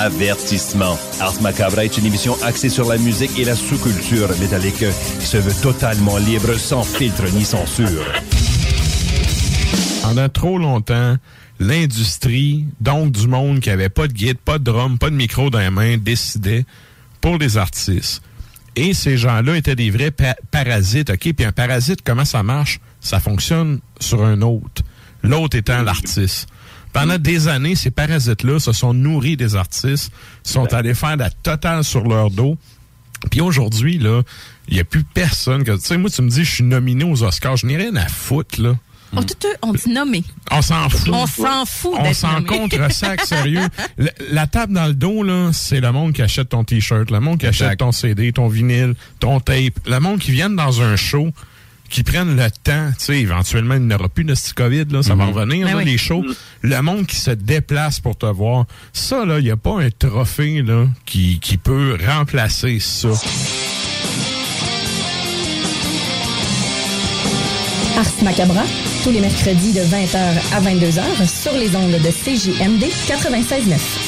Avertissement. 0.00 0.96
Ars 1.18 1.42
Macabre 1.42 1.80
est 1.80 1.98
une 1.98 2.06
émission 2.06 2.36
axée 2.44 2.68
sur 2.68 2.88
la 2.88 2.98
musique 2.98 3.36
et 3.36 3.44
la 3.44 3.56
sous-culture 3.56 4.28
métallique 4.38 4.84
qui 5.18 5.26
se 5.26 5.38
veut 5.38 5.60
totalement 5.60 6.18
libre, 6.18 6.54
sans 6.56 6.84
filtre 6.84 7.24
ni 7.34 7.44
censure. 7.44 8.04
Pendant 10.02 10.28
trop 10.28 10.56
longtemps, 10.56 11.16
l'industrie, 11.58 12.66
donc 12.80 13.10
du 13.10 13.26
monde 13.26 13.58
qui 13.58 13.70
avait 13.70 13.88
pas 13.88 14.06
de 14.06 14.12
guide, 14.12 14.38
pas 14.38 14.58
de 14.60 14.64
drum, 14.64 14.98
pas 14.98 15.10
de 15.10 15.16
micro 15.16 15.50
dans 15.50 15.58
les 15.58 15.70
mains, 15.70 15.96
décidait 15.96 16.64
pour 17.20 17.36
les 17.36 17.56
artistes. 17.58 18.22
Et 18.76 18.94
ces 18.94 19.16
gens-là 19.16 19.56
étaient 19.56 19.74
des 19.74 19.90
vrais 19.90 20.12
pa- 20.12 20.36
parasites, 20.52 21.10
OK? 21.10 21.32
Puis 21.34 21.44
un 21.44 21.50
parasite, 21.50 22.02
comment 22.04 22.24
ça 22.24 22.44
marche? 22.44 22.78
Ça 23.00 23.18
fonctionne 23.18 23.80
sur 23.98 24.24
un 24.24 24.42
autre. 24.42 24.82
L'autre 25.24 25.56
étant 25.56 25.82
l'artiste. 25.82 26.46
Pendant 26.92 27.18
des 27.18 27.48
années, 27.48 27.74
ces 27.74 27.90
parasites-là 27.90 28.58
se 28.58 28.72
sont 28.72 28.94
nourris 28.94 29.36
des 29.36 29.56
artistes, 29.56 30.12
sont 30.42 30.72
allés 30.72 30.94
faire 30.94 31.16
la 31.16 31.30
totale 31.30 31.84
sur 31.84 32.04
leur 32.04 32.30
dos. 32.30 32.56
Puis 33.30 33.40
aujourd'hui, 33.40 33.98
là, 33.98 34.22
il 34.68 34.74
n'y 34.74 34.80
a 34.80 34.84
plus 34.84 35.02
personne 35.02 35.64
que. 35.64 35.72
Tu 35.72 35.80
sais, 35.80 35.96
moi, 35.98 36.10
tu 36.10 36.22
me 36.22 36.30
dis, 36.30 36.44
je 36.44 36.54
suis 36.56 36.64
nominé 36.64 37.04
aux 37.04 37.22
Oscars. 37.22 37.56
Je 37.56 37.66
n'ai 37.66 37.76
rien 37.76 37.94
à 37.96 38.06
foutre, 38.06 38.60
là. 38.60 38.74
On, 39.16 39.22
tout, 39.22 39.34
on 39.62 39.72
dit 39.72 39.88
nommé. 39.88 40.22
On 40.50 40.60
s'en 40.60 40.88
fout. 40.90 41.08
On 41.10 41.26
s'en 41.26 41.64
fout 41.64 41.94
On 41.98 42.12
s'en 42.12 42.42
contre 42.42 42.92
sac, 42.92 43.24
sérieux. 43.24 43.66
La, 43.96 44.10
la 44.30 44.46
table 44.46 44.74
dans 44.74 44.86
le 44.86 44.92
dos, 44.92 45.22
là, 45.22 45.50
c'est 45.52 45.80
le 45.80 45.90
monde 45.92 46.12
qui 46.12 46.20
achète 46.20 46.50
ton 46.50 46.62
T-shirt, 46.62 47.10
le 47.10 47.18
monde 47.18 47.38
qui 47.38 47.46
achète 47.46 47.78
ton 47.78 47.90
CD, 47.90 48.32
ton 48.32 48.48
vinyle, 48.48 48.94
ton 49.18 49.40
tape. 49.40 49.78
Le 49.86 49.98
monde 49.98 50.18
qui 50.18 50.30
viennent 50.30 50.56
dans 50.56 50.82
un 50.82 50.96
show, 50.96 51.32
qui 51.88 52.02
prennent 52.02 52.36
le 52.36 52.50
temps, 52.50 52.90
tu 52.98 53.04
sais, 53.06 53.20
éventuellement, 53.20 53.74
il 53.74 53.82
n'y 53.86 53.94
aura 53.94 54.08
plus 54.08 54.24
de 54.24 54.34
ce 54.34 54.52
COVID, 54.54 54.84
là, 54.90 55.02
ça 55.02 55.14
va 55.14 55.24
Mhm. 55.26 55.32
revenir, 55.32 55.66
Ben 55.66 55.72
là, 55.72 55.78
oui. 55.78 55.84
les 55.84 55.98
shows. 55.98 56.24
Le 56.62 56.80
monde 56.82 57.06
qui 57.06 57.16
se 57.16 57.30
déplace 57.30 58.00
pour 58.00 58.16
te 58.16 58.26
voir. 58.26 58.66
Ça, 58.92 59.24
là, 59.24 59.38
il 59.38 59.44
n'y 59.44 59.50
a 59.50 59.56
pas 59.56 59.80
un 59.80 59.88
trophée, 59.90 60.62
là, 60.62 60.86
qui, 61.06 61.38
qui 61.40 61.56
peut 61.56 61.96
remplacer 62.06 62.78
ça. 62.80 63.08
Ars 67.96 68.22
Macabra, 68.22 68.62
tous 69.02 69.10
les 69.10 69.20
mercredis 69.20 69.72
de 69.72 69.80
20h 69.80 70.18
à 70.54 70.60
22h 70.60 71.26
sur 71.28 71.52
les 71.52 71.74
ondes 71.74 71.90
de 71.92 72.10
CJMD 72.10 72.84
96.9. 73.08 74.07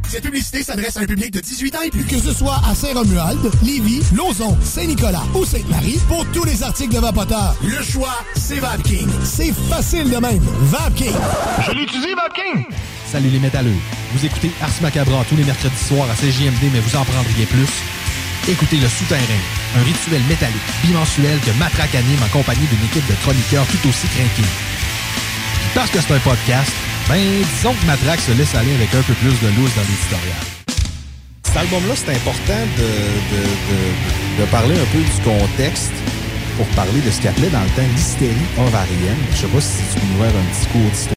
Cette 0.11 0.23
publicité 0.23 0.61
s'adresse 0.61 0.97
à 0.97 0.99
un 0.99 1.05
public 1.05 1.31
de 1.31 1.39
18 1.39 1.75
ans 1.77 1.81
et 1.85 1.89
plus. 1.89 2.03
Que 2.03 2.19
ce 2.19 2.33
soit 2.33 2.59
à 2.69 2.75
Saint-Romuald, 2.75 3.39
Lévis, 3.63 4.03
Lauson, 4.13 4.57
Saint-Nicolas 4.61 5.23
ou 5.33 5.45
Sainte-Marie, 5.45 6.01
pour 6.09 6.25
tous 6.33 6.43
les 6.43 6.61
articles 6.63 6.93
de 6.93 6.99
Vapoteur, 6.99 7.55
le 7.63 7.81
choix, 7.81 8.19
c'est 8.35 8.59
VapKing. 8.59 9.07
C'est 9.23 9.53
facile 9.69 10.09
de 10.09 10.17
même. 10.17 10.43
VapKing. 10.63 11.15
Je 11.65 11.71
l'utilise, 11.71 12.13
VapKing. 12.13 12.65
Salut 13.09 13.29
les 13.29 13.39
métalleux. 13.39 13.79
Vous 14.13 14.25
écoutez 14.25 14.51
Ars 14.61 14.81
Macabra 14.81 15.23
tous 15.29 15.37
les 15.37 15.45
mercredis 15.45 15.77
soirs 15.77 16.09
à 16.11 16.15
CJMD, 16.15 16.59
mais 16.73 16.81
vous 16.81 16.95
en 16.97 17.05
prendriez 17.05 17.45
plus. 17.45 17.71
Écoutez 18.49 18.79
Le 18.79 18.89
Souterrain, 18.89 19.21
un 19.77 19.83
rituel 19.83 20.21
métallique 20.27 20.59
bimensuel 20.83 21.39
que 21.39 21.51
Matraque 21.57 21.95
anime 21.95 22.19
en 22.21 22.37
compagnie 22.37 22.67
d'une 22.67 22.83
équipe 22.83 23.07
de 23.07 23.15
chroniqueurs 23.23 23.65
tout 23.67 23.87
aussi 23.87 24.07
craqués. 24.07 24.49
Parce 25.73 25.89
que 25.89 26.01
c'est 26.01 26.13
un 26.13 26.19
podcast, 26.19 26.73
ben 27.11 27.43
disons 27.43 27.73
que 27.73 27.85
Matraque 27.87 28.21
se 28.21 28.31
laisse 28.31 28.55
aller 28.55 28.73
avec 28.73 28.93
un 28.95 29.01
peu 29.03 29.13
plus 29.15 29.35
de 29.41 29.47
loose 29.57 29.75
dans 29.75 29.81
l'éditorial. 29.81 30.41
Cet 31.43 31.57
album-là, 31.57 31.95
c'est 31.97 32.11
important 32.15 32.61
de, 32.77 32.89
de, 33.35 33.41
de- 33.69 34.41
de 34.41 34.45
parler 34.49 34.75
un 34.79 34.85
peu 34.93 34.99
du 35.03 35.21
contexte 35.21 35.91
pour 36.55 36.65
parler 36.67 37.01
de 37.01 37.09
ce 37.11 37.19
qu'il 37.19 37.27
appelait 37.29 37.49
dans 37.49 37.61
le 37.63 37.69
temps 37.75 37.87
l'hystérie 37.95 38.47
ovarienne. 38.57 39.17
Je 39.31 39.37
sais 39.37 39.47
pas 39.47 39.59
si 39.59 39.83
tu 39.93 39.99
peux 39.99 40.05
nous 40.07 40.19
faire 40.23 40.35
un 40.39 40.45
petit 40.53 40.67
cours 40.71 40.89
d'histoire. 40.91 41.15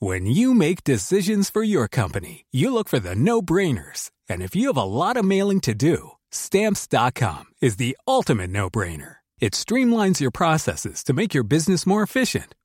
When 0.00 0.26
you 0.26 0.52
make 0.52 0.84
decisions 0.84 1.48
for 1.50 1.62
your 1.64 1.88
company, 1.88 2.44
you 2.52 2.70
look 2.70 2.88
for 2.90 3.00
the 3.00 3.14
no-brainers. 3.16 4.10
And 4.28 4.42
if 4.42 4.54
you 4.54 4.68
have 4.68 4.76
a 4.76 4.84
lot 4.84 5.16
of 5.16 5.24
mailing 5.24 5.60
to 5.60 5.72
do, 5.74 6.10
stamps.com 6.30 7.44
is 7.62 7.76
the 7.76 7.96
ultimate 8.06 8.50
no-brainer. 8.50 9.16
It 9.40 9.54
streamlines 9.54 10.20
your 10.20 10.30
processes 10.30 11.02
to 11.04 11.14
make 11.14 11.32
your 11.34 11.44
business 11.44 11.86
more 11.86 12.02
efficient, 12.02 12.54